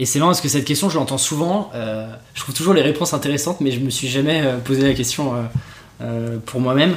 et 0.00 0.06
c'est 0.06 0.18
marrant 0.20 0.30
parce 0.30 0.40
que 0.40 0.48
cette 0.48 0.64
question 0.64 0.88
je 0.88 0.96
l'entends 0.96 1.18
souvent. 1.18 1.70
euh, 1.74 2.08
je 2.34 2.40
trouve 2.40 2.54
toujours 2.54 2.74
les 2.74 2.82
réponses 2.82 3.14
intéressantes, 3.14 3.60
mais 3.60 3.70
je 3.72 3.80
me 3.80 3.90
suis 3.90 4.08
jamais 4.08 4.42
euh, 4.44 4.58
posé 4.58 4.82
la 4.82 4.94
question 4.94 5.34
pour 6.46 6.60
moi-même. 6.60 6.96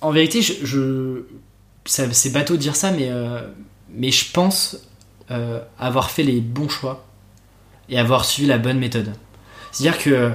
En 0.00 0.10
vérité, 0.10 0.42
je, 0.42 0.52
je- 0.64 1.22
c'est 1.86 2.30
bateau 2.32 2.54
de 2.54 2.58
dire 2.60 2.76
ça, 2.76 2.90
mais, 2.92 3.10
mais 3.90 4.10
je 4.10 4.30
pense 4.30 4.76
avoir 5.78 6.10
fait 6.10 6.22
les 6.22 6.40
bons 6.40 6.68
choix 6.68 7.04
et 7.88 7.98
avoir 7.98 8.24
suivi 8.26 8.46
la 8.48 8.58
bonne 8.58 8.78
méthode. 8.78 9.12
C'est-à-dire 9.72 9.98
que 10.02 10.32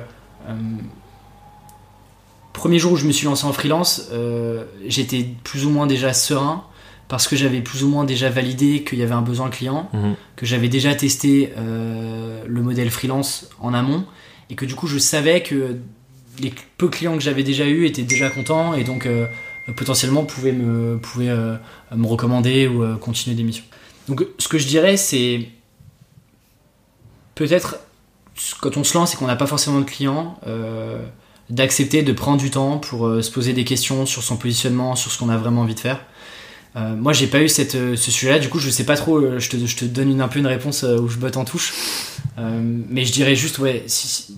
premier 2.54 2.80
jour 2.80 2.92
où 2.94 2.96
je 2.96 3.06
me 3.06 3.12
suis 3.12 3.26
lancé 3.26 3.46
en 3.46 3.54
freelance, 3.54 4.10
euh, 4.12 4.64
j'étais 4.88 5.28
plus 5.44 5.66
ou 5.66 5.70
moins 5.70 5.88
déjà 5.88 6.14
serein 6.14 6.64
parce 7.10 7.28
que 7.28 7.36
j'avais 7.36 7.62
plus 7.62 7.84
ou 7.84 7.90
moins 7.90 8.06
déjà 8.06 8.30
validé 8.30 8.84
qu'il 8.84 9.00
y 9.00 9.04
avait 9.04 9.14
un 9.14 9.22
besoin 9.22 9.50
client, 9.50 9.90
Mhm. 9.94 10.16
que 10.36 10.46
j'avais 10.46 10.70
déjà 10.70 10.96
testé 10.96 11.52
euh, 11.58 12.44
le 12.48 12.62
modèle 12.62 12.90
freelance 12.90 13.50
en 13.60 13.74
amont 13.74 14.06
et 14.50 14.56
que 14.56 14.66
du 14.66 14.76
coup 14.76 14.88
je 14.88 14.98
savais 14.98 15.44
que 15.44 15.78
les 16.40 16.54
peu 16.78 16.88
clients 16.88 17.16
que 17.18 17.24
j'avais 17.24 17.44
déjà 17.44 17.66
eu 17.66 17.86
étaient 17.86 18.04
déjà 18.04 18.30
contents 18.30 18.74
et 18.74 18.84
donc 18.84 19.06
euh, 19.06 19.28
potentiellement 19.76 20.24
pouvaient 20.24 20.52
me, 20.54 20.98
pouvaient, 20.98 21.36
me 21.96 22.08
recommander 22.08 22.68
ou 22.68 22.98
continuer 22.98 23.36
des 23.36 23.44
missions. 23.44 23.64
Donc 24.08 24.26
ce 24.40 24.48
que 24.48 24.58
je 24.58 24.68
dirais 24.68 24.98
c'est 24.98 25.48
peut-être 27.36 27.78
quand 28.62 28.78
on 28.78 28.84
se 28.84 28.98
lance 28.98 29.14
et 29.14 29.18
qu'on 29.18 29.28
n'a 29.28 29.36
pas 29.36 29.48
forcément 29.48 29.80
de 29.80 29.86
clients, 29.86 30.40
d'accepter 31.54 32.02
de 32.04 32.12
prendre 32.14 32.38
du 32.38 32.50
temps 32.50 32.78
pour 32.80 33.06
euh, 33.08 33.22
se 33.22 33.32
poser 33.32 33.54
des 33.54 33.64
questions 33.64 34.06
sur 34.06 34.24
son 34.24 34.36
positionnement, 34.38 34.96
sur 34.96 35.12
ce 35.12 35.18
qu'on 35.20 35.30
a 35.30 35.38
vraiment 35.38 35.62
envie 35.62 35.76
de 35.76 35.80
faire. 35.80 36.00
Euh, 36.76 36.96
moi, 36.96 37.14
j'ai 37.14 37.28
pas 37.28 37.42
eu 37.42 37.48
cette, 37.48 37.76
euh, 37.76 37.96
ce 37.96 38.10
sujet-là, 38.10 38.40
du 38.40 38.50
coup, 38.50 38.58
je 38.60 38.70
sais 38.72 38.84
pas 38.86 38.96
trop. 38.98 39.18
euh, 39.18 39.38
je, 39.40 39.50
te, 39.50 39.58
je 39.66 39.76
te 39.76 39.86
donne 39.86 40.10
une, 40.10 40.22
un 40.22 40.28
peu 40.28 40.40
une 40.40 40.48
réponse 40.48 40.84
où 40.84 41.08
je 41.08 41.18
botte 41.18 41.38
en 41.38 41.46
touche. 41.46 41.74
Mais 42.38 43.06
je 43.06 43.12
dirais 43.14 43.36
juste, 43.36 43.60
ouais, 43.60 43.84
si, 43.88 44.08
si- 44.08 44.38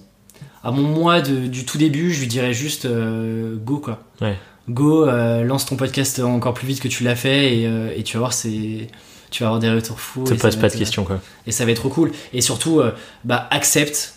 à 0.64 0.72
mon 0.72 0.82
moi 0.84 1.22
de- 1.22 1.48
du 1.48 1.64
tout 1.64 1.78
début, 1.78 2.12
je 2.12 2.20
lui 2.20 2.28
dirais 2.28 2.54
juste 2.54 2.88
go 2.88 3.78
quoi. 3.78 4.04
Ouais. 4.22 4.36
Go, 4.68 5.06
lance 5.06 5.66
ton 5.68 5.76
podcast 5.78 6.20
encore 6.20 6.54
plus 6.56 6.68
vite 6.68 6.82
que 6.82 6.88
tu 6.90 7.04
l'as 7.04 7.16
fait 7.16 7.56
et, 7.56 7.70
et 7.96 8.04
tu 8.04 8.18
vas 8.18 8.20
voir, 8.22 8.34
c'est. 8.34 8.88
tu 9.32 9.44
vas 9.44 9.48
avoir 9.50 9.60
des 9.62 9.70
retours 9.72 10.00
fous. 10.00 10.24
Te 10.24 10.34
pose 10.34 10.56
pas 10.58 10.68
être- 10.68 10.74
de 10.74 10.80
questions, 10.80 11.04
quoi. 11.06 11.22
Et 11.48 11.52
ça 11.52 11.64
va 11.66 11.72
être 11.72 11.78
trop 11.82 11.90
cool. 11.90 12.12
Et 12.34 12.42
surtout, 12.42 12.80
euh, 12.82 12.92
bah, 13.24 13.48
accepte 13.52 14.16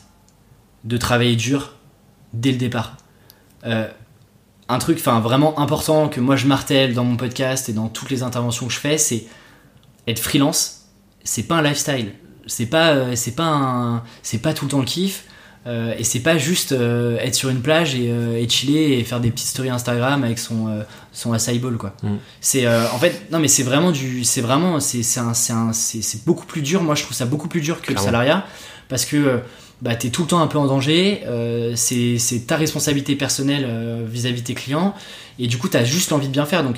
de 0.84 0.96
travailler 0.96 1.36
dur 1.36 1.74
dès 2.32 2.52
le 2.52 2.58
départ. 2.58 2.96
Euh, 3.66 3.88
un 4.68 4.78
truc 4.78 4.98
enfin 4.98 5.20
vraiment 5.20 5.58
important 5.58 6.08
que 6.08 6.20
moi 6.20 6.36
je 6.36 6.46
martèle 6.46 6.94
dans 6.94 7.04
mon 7.04 7.16
podcast 7.16 7.68
et 7.68 7.72
dans 7.72 7.88
toutes 7.88 8.10
les 8.10 8.22
interventions 8.22 8.66
que 8.66 8.72
je 8.72 8.78
fais, 8.78 8.98
c'est 8.98 9.24
être 10.06 10.18
freelance. 10.20 10.88
C'est 11.24 11.44
pas 11.44 11.56
un 11.56 11.62
lifestyle. 11.62 12.12
C'est 12.46 12.66
pas, 12.66 12.90
euh, 12.90 13.14
c'est 13.14 13.34
pas 13.34 13.46
un, 13.46 14.02
c'est 14.22 14.38
pas 14.38 14.54
tout 14.54 14.64
le 14.64 14.70
temps 14.70 14.80
le 14.80 14.84
kiff. 14.84 15.24
Euh, 15.66 15.94
et 15.98 16.04
c'est 16.04 16.20
pas 16.20 16.38
juste 16.38 16.72
euh, 16.72 17.18
être 17.18 17.34
sur 17.34 17.50
une 17.50 17.60
plage 17.60 17.94
et, 17.94 18.10
euh, 18.10 18.38
et 18.38 18.48
chiller 18.48 18.98
et 18.98 19.04
faire 19.04 19.20
des 19.20 19.30
petites 19.30 19.48
stories 19.48 19.68
Instagram 19.68 20.24
avec 20.24 20.38
son 20.38 20.82
son 21.12 21.32
acai 21.32 21.58
bowl 21.58 21.76
quoi. 21.76 21.94
Mm. 22.02 22.16
C'est 22.40 22.66
en 22.66 22.98
fait 22.98 23.30
non 23.30 23.38
mais 23.38 23.48
c'est 23.48 23.64
vraiment 23.64 23.90
du 23.90 24.24
c'est 24.24 24.40
vraiment 24.40 24.80
c'est 24.80 25.02
c'est 25.02 26.24
beaucoup 26.24 26.46
plus 26.46 26.62
dur. 26.62 26.82
Moi 26.82 26.94
je 26.94 27.02
trouve 27.02 27.16
ça 27.16 27.26
beaucoup 27.26 27.48
plus 27.48 27.60
dur 27.60 27.80
que 27.80 27.86
Clairement. 27.88 28.00
le 28.00 28.06
salariat 28.06 28.46
parce 28.88 29.04
que 29.04 29.40
euh, 29.80 29.84
bah, 29.84 29.96
t'es 29.96 30.10
tout 30.10 30.22
le 30.22 30.28
temps 30.28 30.40
un 30.40 30.46
peu 30.46 30.58
en 30.58 30.66
danger. 30.66 31.22
euh, 31.26 31.74
c'est 31.76 32.46
ta 32.46 32.56
responsabilité 32.56 33.16
personnelle 33.16 33.64
euh, 33.68 34.04
vis-à-vis 34.06 34.42
de 34.42 34.46
tes 34.46 34.54
clients 34.54 34.94
et 35.38 35.46
du 35.46 35.58
coup 35.58 35.68
t'as 35.68 35.84
juste 35.84 36.10
l'envie 36.10 36.28
de 36.28 36.32
bien 36.32 36.46
faire 36.46 36.64
donc 36.64 36.76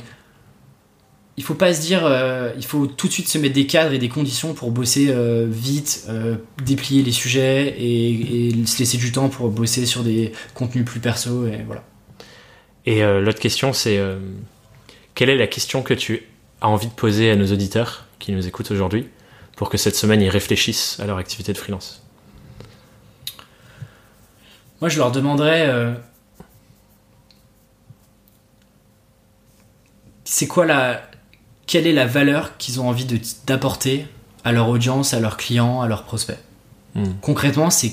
il 1.40 1.42
faut 1.42 1.54
pas 1.54 1.72
se 1.72 1.80
dire, 1.80 2.02
euh, 2.04 2.52
il 2.58 2.66
faut 2.66 2.86
tout 2.86 3.06
de 3.06 3.12
suite 3.12 3.26
se 3.26 3.38
mettre 3.38 3.54
des 3.54 3.66
cadres 3.66 3.94
et 3.94 3.98
des 3.98 4.10
conditions 4.10 4.52
pour 4.52 4.70
bosser 4.70 5.06
euh, 5.08 5.46
vite, 5.48 6.04
euh, 6.10 6.36
déplier 6.66 7.02
les 7.02 7.12
sujets 7.12 7.76
et, 7.78 8.52
se 8.66 8.78
laisser 8.78 8.98
du 8.98 9.10
temps 9.10 9.30
pour 9.30 9.48
bosser 9.48 9.86
sur 9.86 10.02
des 10.02 10.32
contenus 10.52 10.84
plus 10.84 11.00
perso 11.00 11.46
et 11.46 11.62
voilà. 11.64 11.82
Et 12.84 13.02
euh, 13.02 13.22
l'autre 13.22 13.38
question, 13.40 13.72
c'est 13.72 13.96
euh, 13.96 14.18
quelle 15.14 15.30
est 15.30 15.38
la 15.38 15.46
question 15.46 15.82
que 15.82 15.94
tu 15.94 16.24
as 16.60 16.68
envie 16.68 16.88
de 16.88 16.92
poser 16.92 17.30
à 17.30 17.36
nos 17.36 17.50
auditeurs 17.50 18.04
qui 18.18 18.32
nous 18.32 18.46
écoutent 18.46 18.70
aujourd'hui 18.70 19.06
pour 19.56 19.70
que 19.70 19.78
cette 19.78 19.96
semaine 19.96 20.20
ils 20.20 20.28
réfléchissent 20.28 21.00
à 21.00 21.06
leur 21.06 21.16
activité 21.16 21.54
de 21.54 21.58
freelance? 21.58 22.02
Moi, 24.80 24.88
je 24.88 24.98
leur 24.98 25.12
demanderais, 25.12 25.66
euh, 25.68 25.94
c'est 30.24 30.46
quoi 30.46 30.64
la, 30.64 31.02
quelle 31.66 31.86
est 31.86 31.92
la 31.92 32.06
valeur 32.06 32.56
qu'ils 32.56 32.80
ont 32.80 32.88
envie 32.88 33.06
d'apporter 33.46 34.06
à 34.44 34.52
leur 34.52 34.68
audience, 34.68 35.12
à 35.12 35.20
leurs 35.20 35.36
clients, 35.36 35.82
à 35.82 35.88
leurs 35.88 36.04
prospects? 36.04 36.38
Hmm. 36.96 37.12
concrètement, 37.22 37.70
c'est 37.70 37.92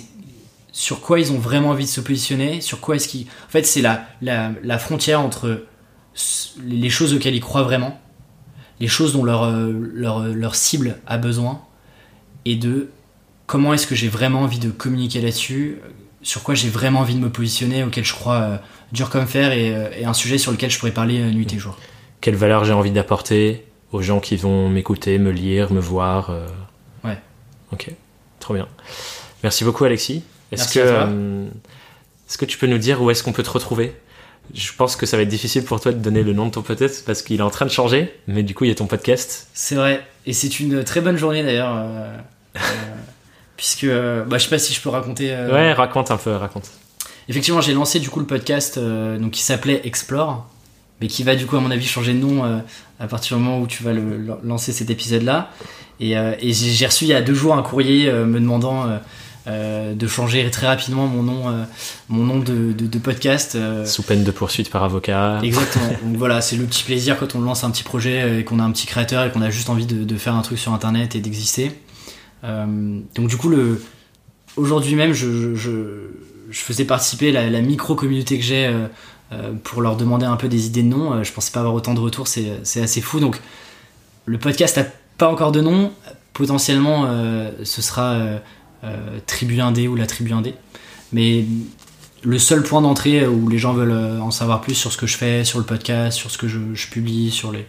sur 0.71 1.01
quoi 1.01 1.19
ils 1.19 1.31
ont 1.31 1.37
vraiment 1.37 1.69
envie 1.69 1.85
de 1.85 1.89
se 1.89 2.01
positionner, 2.01 2.61
sur 2.61 2.79
quoi 2.79 2.95
est-ce 2.95 3.07
qu'ils... 3.07 3.27
En 3.27 3.49
fait, 3.49 3.63
c'est 3.63 3.81
la, 3.81 4.05
la, 4.21 4.51
la 4.63 4.79
frontière 4.79 5.21
entre 5.21 5.65
les 6.63 6.89
choses 6.89 7.13
auxquelles 7.13 7.35
ils 7.35 7.41
croient 7.41 7.63
vraiment, 7.63 7.99
les 8.79 8.87
choses 8.87 9.13
dont 9.13 9.23
leur, 9.23 9.43
euh, 9.43 9.71
leur, 9.93 10.21
leur 10.21 10.55
cible 10.55 10.97
a 11.05 11.17
besoin, 11.17 11.61
et 12.45 12.55
de 12.55 12.89
comment 13.45 13.73
est-ce 13.73 13.85
que 13.85 13.95
j'ai 13.95 14.09
vraiment 14.09 14.41
envie 14.41 14.59
de 14.59 14.71
communiquer 14.71 15.21
là-dessus, 15.21 15.79
euh, 15.83 15.89
sur 16.21 16.43
quoi 16.43 16.55
j'ai 16.55 16.69
vraiment 16.69 17.01
envie 17.01 17.15
de 17.15 17.19
me 17.19 17.29
positionner, 17.29 17.83
auquel 17.83 18.03
je 18.03 18.13
crois 18.13 18.41
euh, 18.41 18.57
dur 18.91 19.09
comme 19.09 19.27
fer, 19.27 19.51
et, 19.51 19.73
euh, 19.73 19.89
et 19.97 20.05
un 20.05 20.13
sujet 20.13 20.37
sur 20.37 20.51
lequel 20.51 20.69
je 20.69 20.79
pourrais 20.79 20.91
parler 20.91 21.19
euh, 21.19 21.31
nuit 21.31 21.51
et 21.53 21.59
jour. 21.59 21.77
Quelle 22.21 22.35
valeur 22.35 22.65
j'ai 22.65 22.73
envie 22.73 22.91
d'apporter 22.91 23.65
aux 23.91 24.01
gens 24.01 24.19
qui 24.19 24.35
vont 24.35 24.69
m'écouter, 24.69 25.17
me 25.19 25.31
lire, 25.31 25.71
me 25.71 25.79
voir 25.79 26.29
euh, 26.29 26.47
Ouais. 27.03 27.17
Ok, 27.71 27.91
trop 28.39 28.53
bien. 28.53 28.67
Merci 29.43 29.63
beaucoup 29.63 29.83
Alexis. 29.85 30.23
Est-ce 30.51 30.73
que, 30.73 30.79
est-ce 32.27 32.37
que 32.37 32.45
tu 32.45 32.57
peux 32.57 32.67
nous 32.67 32.77
dire 32.77 33.01
où 33.01 33.11
est-ce 33.11 33.23
qu'on 33.23 33.33
peut 33.33 33.43
te 33.43 33.49
retrouver? 33.49 33.93
Je 34.53 34.71
pense 34.71 34.95
que 34.95 35.05
ça 35.05 35.17
va 35.17 35.23
être 35.23 35.29
difficile 35.29 35.65
pour 35.65 35.81
toi 35.81 35.91
de 35.91 35.97
donner 35.99 36.23
le 36.23 36.31
nom 36.31 36.45
de 36.45 36.51
ton 36.51 36.61
podcast 36.61 37.03
parce 37.05 37.21
qu'il 37.21 37.39
est 37.39 37.43
en 37.43 37.49
train 37.49 37.65
de 37.65 37.71
changer, 37.71 38.13
mais 38.27 38.43
du 38.43 38.55
coup 38.55 38.63
il 38.63 38.69
y 38.69 38.71
a 38.71 38.75
ton 38.75 38.87
podcast. 38.87 39.49
C'est 39.53 39.75
vrai, 39.75 40.05
et 40.25 40.31
c'est 40.31 40.61
une 40.61 40.85
très 40.85 41.01
bonne 41.01 41.17
journée 41.17 41.43
d'ailleurs, 41.43 41.85
puisque 43.57 43.83
euh, 43.83 44.23
bah, 44.23 44.37
je 44.37 44.43
sais 44.45 44.49
pas 44.49 44.59
si 44.59 44.73
je 44.73 44.79
peux 44.81 44.89
raconter. 44.89 45.31
euh, 45.33 45.51
Ouais, 45.51 45.73
raconte 45.73 46.11
un 46.11 46.17
peu, 46.17 46.31
raconte. 46.31 46.69
Effectivement, 47.29 47.59
j'ai 47.61 47.73
lancé 47.73 47.99
du 47.99 48.09
coup 48.09 48.19
le 48.21 48.25
podcast 48.25 48.77
euh, 48.77 49.17
donc 49.19 49.31
qui 49.31 49.41
s'appelait 49.41 49.81
Explore, 49.83 50.47
mais 51.01 51.07
qui 51.07 51.23
va 51.23 51.35
du 51.35 51.45
coup 51.45 51.57
à 51.57 51.59
mon 51.59 51.71
avis 51.71 51.85
changer 51.85 52.13
de 52.13 52.19
nom 52.19 52.43
à 52.99 53.07
partir 53.07 53.37
du 53.37 53.43
moment 53.43 53.59
où 53.59 53.67
tu 53.67 53.83
vas 53.83 53.91
le, 53.93 54.17
le- 54.17 54.37
lancer 54.43 54.71
cet 54.71 54.89
épisode-là. 54.89 55.51
Et, 55.99 56.11
et 56.13 56.53
j'ai 56.53 56.85
reçu 56.85 57.03
il 57.05 57.09
y 57.09 57.13
a 57.13 57.21
deux 57.21 57.33
jours 57.33 57.55
un 57.55 57.63
courrier 57.63 58.09
me 58.11 58.39
demandant 58.39 58.85
euh, 59.47 59.93
de 59.93 60.07
changer 60.07 60.49
très 60.51 60.67
rapidement 60.67 61.07
mon 61.07 61.23
nom, 61.23 61.49
euh, 61.49 61.63
mon 62.09 62.23
nom 62.23 62.39
de, 62.39 62.71
de- 62.73 62.85
de 62.87 62.97
podcast. 62.99 63.55
euh, 63.55 63.85
Sous 63.85 64.03
peine 64.03 64.23
de 64.23 64.31
poursuite 64.31 64.69
par 64.69 64.83
avocat. 64.83 65.39
Exactement. 65.43 65.87
Donc 66.03 66.15
voilà, 66.17 66.41
c'est 66.41 66.55
le 66.55 66.65
petit 66.65 66.83
plaisir 66.83 67.17
quand 67.17 67.35
on 67.35 67.41
lance 67.41 67.63
un 67.63 67.71
petit 67.71 67.83
projet 67.83 68.39
et 68.39 68.43
qu'on 68.43 68.59
a 68.59 68.63
un 68.63 68.71
petit 68.71 68.85
créateur 68.87 69.25
et 69.25 69.31
qu'on 69.31 69.41
a 69.41 69.49
juste 69.49 69.69
envie 69.69 69.85
de, 69.85 70.03
de 70.03 70.17
faire 70.17 70.35
un 70.35 70.41
truc 70.41 70.59
sur 70.59 70.73
internet 70.73 71.15
et 71.15 71.19
d'exister. 71.19 71.71
Euh, 72.43 72.99
donc 73.15 73.27
du 73.27 73.37
coup, 73.37 73.51
aujourd'hui 74.55 74.95
même, 74.95 75.13
je, 75.13 75.55
faisais 76.51 76.85
participer 76.85 77.31
la, 77.31 77.49
la 77.49 77.61
micro 77.61 77.95
communauté 77.95 78.37
que 78.37 78.43
j'ai 78.43 78.67
euh, 78.67 78.87
euh, 79.33 79.51
pour 79.61 79.81
leur 79.81 79.97
demander 79.97 80.25
un 80.25 80.37
peu 80.37 80.47
des 80.47 80.67
idées 80.67 80.83
de 80.83 80.87
nom. 80.87 81.13
Euh, 81.13 81.23
Je 81.23 81.33
pensais 81.33 81.51
pas 81.51 81.59
avoir 81.59 81.73
autant 81.73 81.93
de 81.93 81.99
retours, 81.99 82.27
c'est 82.27 82.81
assez 82.81 83.01
fou. 83.01 83.19
Donc 83.19 83.41
le 84.25 84.37
podcast 84.37 84.77
n'a 84.77 84.85
pas 85.17 85.29
encore 85.29 85.51
de 85.51 85.61
nom. 85.61 85.91
Potentiellement, 86.33 87.07
ce 87.63 87.81
sera 87.81 88.13
euh, 88.13 88.37
euh, 88.83 89.19
Tribu 89.25 89.59
Indé 89.59 89.87
ou 89.87 89.95
la 89.95 90.05
Tribu 90.05 90.31
Indé. 90.31 90.53
Mais 91.11 91.45
le 92.23 92.37
seul 92.37 92.61
point 92.61 92.81
d'entrée 92.81 93.25
où 93.27 93.49
les 93.49 93.57
gens 93.57 93.73
veulent 93.73 94.21
en 94.21 94.31
savoir 94.31 94.61
plus 94.61 94.75
sur 94.75 94.91
ce 94.91 94.97
que 94.97 95.07
je 95.07 95.17
fais, 95.17 95.43
sur 95.43 95.57
le 95.57 95.65
podcast, 95.65 96.17
sur 96.17 96.29
ce 96.29 96.37
que 96.37 96.47
je, 96.47 96.87
publie, 96.89 97.31
sur 97.31 97.51
les, 97.51 97.65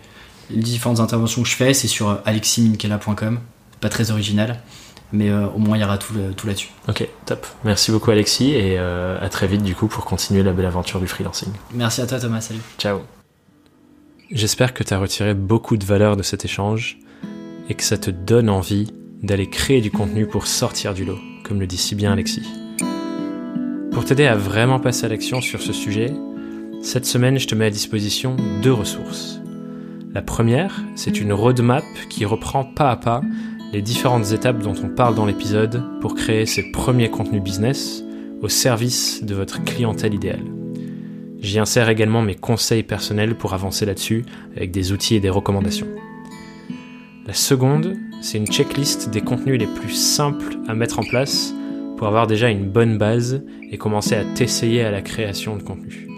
différentes 0.51 1.01
interventions 1.01 1.43
que 1.43 1.49
je 1.49 1.57
fais, 1.57 1.75
c'est 1.75 1.89
sur 1.89 2.21
aleximinkela.com. 2.25 3.41
Pas 3.81 3.89
très 3.89 4.11
original, 4.11 4.59
mais 5.12 5.31
euh, 5.31 5.47
au 5.49 5.59
moins 5.59 5.76
il 5.76 5.81
y 5.81 5.85
aura 5.85 5.99
tout, 5.99 6.12
le- 6.14 6.33
tout 6.35 6.47
là-dessus. 6.47 6.70
Ok, 6.89 7.09
top. 7.26 7.47
Merci 7.64 7.91
beaucoup 7.93 8.11
Alexis 8.11 8.53
et 8.53 8.76
euh, 8.79 9.18
à 9.20 9.29
très 9.29 9.47
vite 9.47 9.62
du 9.62 9.74
coup 9.74 9.87
pour 9.87 10.05
continuer 10.05 10.43
la 10.43 10.53
belle 10.53 10.66
aventure 10.66 11.01
du 11.01 11.07
freelancing. 11.07 11.51
Merci 11.74 12.01
à 12.01 12.07
toi 12.07 12.18
Thomas, 12.18 12.41
salut. 12.41 12.61
Ciao. 12.79 13.01
J'espère 14.31 14.74
que 14.74 14.83
tu 14.85 14.93
as 14.93 14.99
retiré 14.99 15.35
beaucoup 15.35 15.76
de 15.76 15.85
valeur 15.85 16.16
de 16.16 16.22
cet 16.22 16.45
échange 16.45 16.99
et 17.68 17.74
que 17.74 17.83
ça 17.83 17.97
te 17.99 18.11
donne 18.11 18.51
envie 18.51 18.93
d'aller 19.22 19.49
créer 19.49 19.81
du 19.81 19.91
contenu 19.91 20.26
pour 20.26 20.47
sortir 20.47 20.93
du 20.95 21.05
lot, 21.05 21.18
comme 21.45 21.61
le 21.61 21.66
dit 21.66 21.76
si 21.79 21.95
bien 21.95 22.12
Alexis. 22.12 22.47
Pour 23.93 24.05
t'aider 24.05 24.26
à 24.26 24.37
vraiment 24.37 24.79
passer 24.81 25.07
à 25.07 25.09
l'action 25.09 25.41
sur 25.41 25.61
ce 25.62 25.72
sujet, 25.72 26.12
cette 26.83 27.07
semaine 27.07 27.39
je 27.39 27.47
te 27.47 27.55
mets 27.55 27.66
à 27.66 27.70
disposition 27.70 28.37
deux 28.62 28.72
ressources. 28.72 29.41
La 30.14 30.22
première, 30.22 30.83
c'est 30.95 31.20
une 31.20 31.33
roadmap 31.33 31.85
qui 32.09 32.24
reprend 32.24 32.64
pas 32.64 32.91
à 32.91 32.97
pas 32.97 33.22
les 33.73 33.83
différentes 33.83 34.33
étapes 34.33 34.62
dont 34.62 34.75
on 34.83 34.89
parle 34.89 35.14
dans 35.14 35.27
l'épisode 35.27 35.83
pour 36.01 36.14
créer 36.14 36.47
ses 36.47 36.71
premiers 36.73 37.11
contenus 37.11 37.43
business 37.43 38.03
au 38.41 38.49
service 38.49 39.23
de 39.23 39.35
votre 39.35 39.62
clientèle 39.64 40.14
idéale. 40.14 40.45
J'y 41.41 41.59
insère 41.59 41.89
également 41.89 42.23
mes 42.23 42.35
conseils 42.35 42.83
personnels 42.83 43.37
pour 43.37 43.55
avancer 43.55 43.87
là-dessus 43.87 44.25
avec 44.57 44.71
des 44.71 44.93
outils 44.93 45.16
et 45.16 45.21
des 45.21 45.31
recommandations. 45.31 45.89
La 47.27 47.35
seconde, 47.35 47.97
c'est 48.23 48.39
une 48.39 48.47
checklist 48.47 49.11
des 49.11 49.21
contenus 49.21 49.59
les 49.59 49.66
plus 49.66 49.93
simples 49.93 50.57
à 50.66 50.75
mettre 50.75 50.99
en 50.99 51.05
place 51.05 51.53
pour 51.97 52.07
avoir 52.07 52.27
déjà 52.27 52.49
une 52.49 52.69
bonne 52.71 52.97
base 52.97 53.43
et 53.71 53.77
commencer 53.77 54.14
à 54.14 54.25
t'essayer 54.25 54.83
à 54.83 54.91
la 54.91 55.03
création 55.03 55.57
de 55.57 55.62
contenu. 55.62 56.09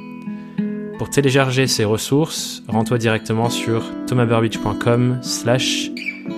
Pour 1.00 1.08
télécharger 1.08 1.66
ces 1.66 1.86
ressources, 1.86 2.62
rends-toi 2.68 2.98
directement 2.98 3.48
sur 3.48 3.90
thomasburbidge.com 4.06 5.20
slash 5.22 5.90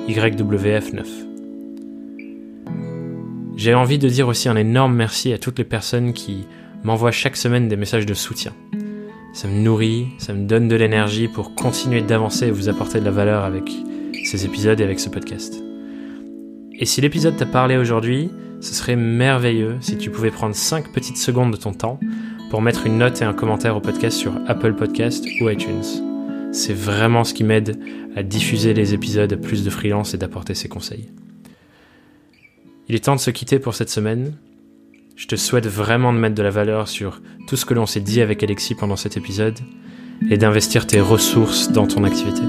YWF9. 0.08 1.02
J'ai 3.56 3.74
envie 3.74 3.98
de 3.98 4.08
dire 4.08 4.28
aussi 4.28 4.48
un 4.48 4.54
énorme 4.54 4.94
merci 4.94 5.32
à 5.32 5.38
toutes 5.38 5.58
les 5.58 5.64
personnes 5.64 6.12
qui 6.12 6.46
m'envoient 6.84 7.10
chaque 7.10 7.36
semaine 7.36 7.66
des 7.66 7.74
messages 7.74 8.06
de 8.06 8.14
soutien. 8.14 8.52
Ça 9.34 9.48
me 9.48 9.58
nourrit, 9.58 10.06
ça 10.18 10.32
me 10.32 10.46
donne 10.46 10.68
de 10.68 10.76
l'énergie 10.76 11.26
pour 11.26 11.56
continuer 11.56 12.00
d'avancer 12.00 12.46
et 12.46 12.52
vous 12.52 12.68
apporter 12.68 13.00
de 13.00 13.04
la 13.04 13.10
valeur 13.10 13.42
avec 13.42 13.68
ces 14.22 14.44
épisodes 14.44 14.80
et 14.80 14.84
avec 14.84 15.00
ce 15.00 15.08
podcast. 15.08 15.60
Et 16.78 16.86
si 16.86 17.00
l'épisode 17.00 17.36
t'a 17.36 17.46
parlé 17.46 17.78
aujourd'hui, 17.78 18.30
ce 18.60 18.74
serait 18.74 18.94
merveilleux 18.94 19.78
si 19.80 19.98
tu 19.98 20.08
pouvais 20.08 20.30
prendre 20.30 20.54
5 20.54 20.92
petites 20.92 21.16
secondes 21.16 21.50
de 21.50 21.56
ton 21.56 21.72
temps 21.72 21.98
pour 22.52 22.60
mettre 22.60 22.84
une 22.86 22.98
note 22.98 23.22
et 23.22 23.24
un 23.24 23.32
commentaire 23.32 23.78
au 23.78 23.80
podcast 23.80 24.14
sur 24.14 24.34
Apple 24.46 24.74
Podcast 24.74 25.24
ou 25.40 25.48
iTunes. 25.48 26.52
C'est 26.52 26.74
vraiment 26.74 27.24
ce 27.24 27.32
qui 27.32 27.44
m'aide 27.44 27.80
à 28.14 28.22
diffuser 28.22 28.74
les 28.74 28.92
épisodes 28.92 29.34
plus 29.36 29.64
de 29.64 29.70
freelance 29.70 30.12
et 30.12 30.18
d'apporter 30.18 30.52
ses 30.52 30.68
conseils. 30.68 31.08
Il 32.90 32.94
est 32.94 33.04
temps 33.04 33.16
de 33.16 33.20
se 33.22 33.30
quitter 33.30 33.58
pour 33.58 33.74
cette 33.74 33.88
semaine. 33.88 34.34
Je 35.16 35.26
te 35.26 35.34
souhaite 35.34 35.66
vraiment 35.66 36.12
de 36.12 36.18
mettre 36.18 36.34
de 36.34 36.42
la 36.42 36.50
valeur 36.50 36.88
sur 36.88 37.22
tout 37.48 37.56
ce 37.56 37.64
que 37.64 37.72
l'on 37.72 37.86
s'est 37.86 38.00
dit 38.00 38.20
avec 38.20 38.42
Alexis 38.42 38.74
pendant 38.74 38.96
cet 38.96 39.16
épisode 39.16 39.58
et 40.28 40.36
d'investir 40.36 40.86
tes 40.86 41.00
ressources 41.00 41.72
dans 41.72 41.86
ton 41.86 42.04
activité. 42.04 42.42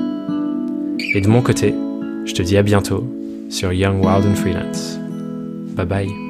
Et 1.13 1.21
de 1.21 1.29
mon 1.29 1.41
côté, 1.41 1.73
je 2.25 2.33
te 2.33 2.41
dis 2.41 2.57
à 2.57 2.61
bientôt 2.61 3.09
sur 3.49 3.71
Young 3.71 4.03
Wild 4.03 4.25
and 4.25 4.35
Freelance. 4.35 4.99
Bye 5.77 5.85
bye. 5.85 6.22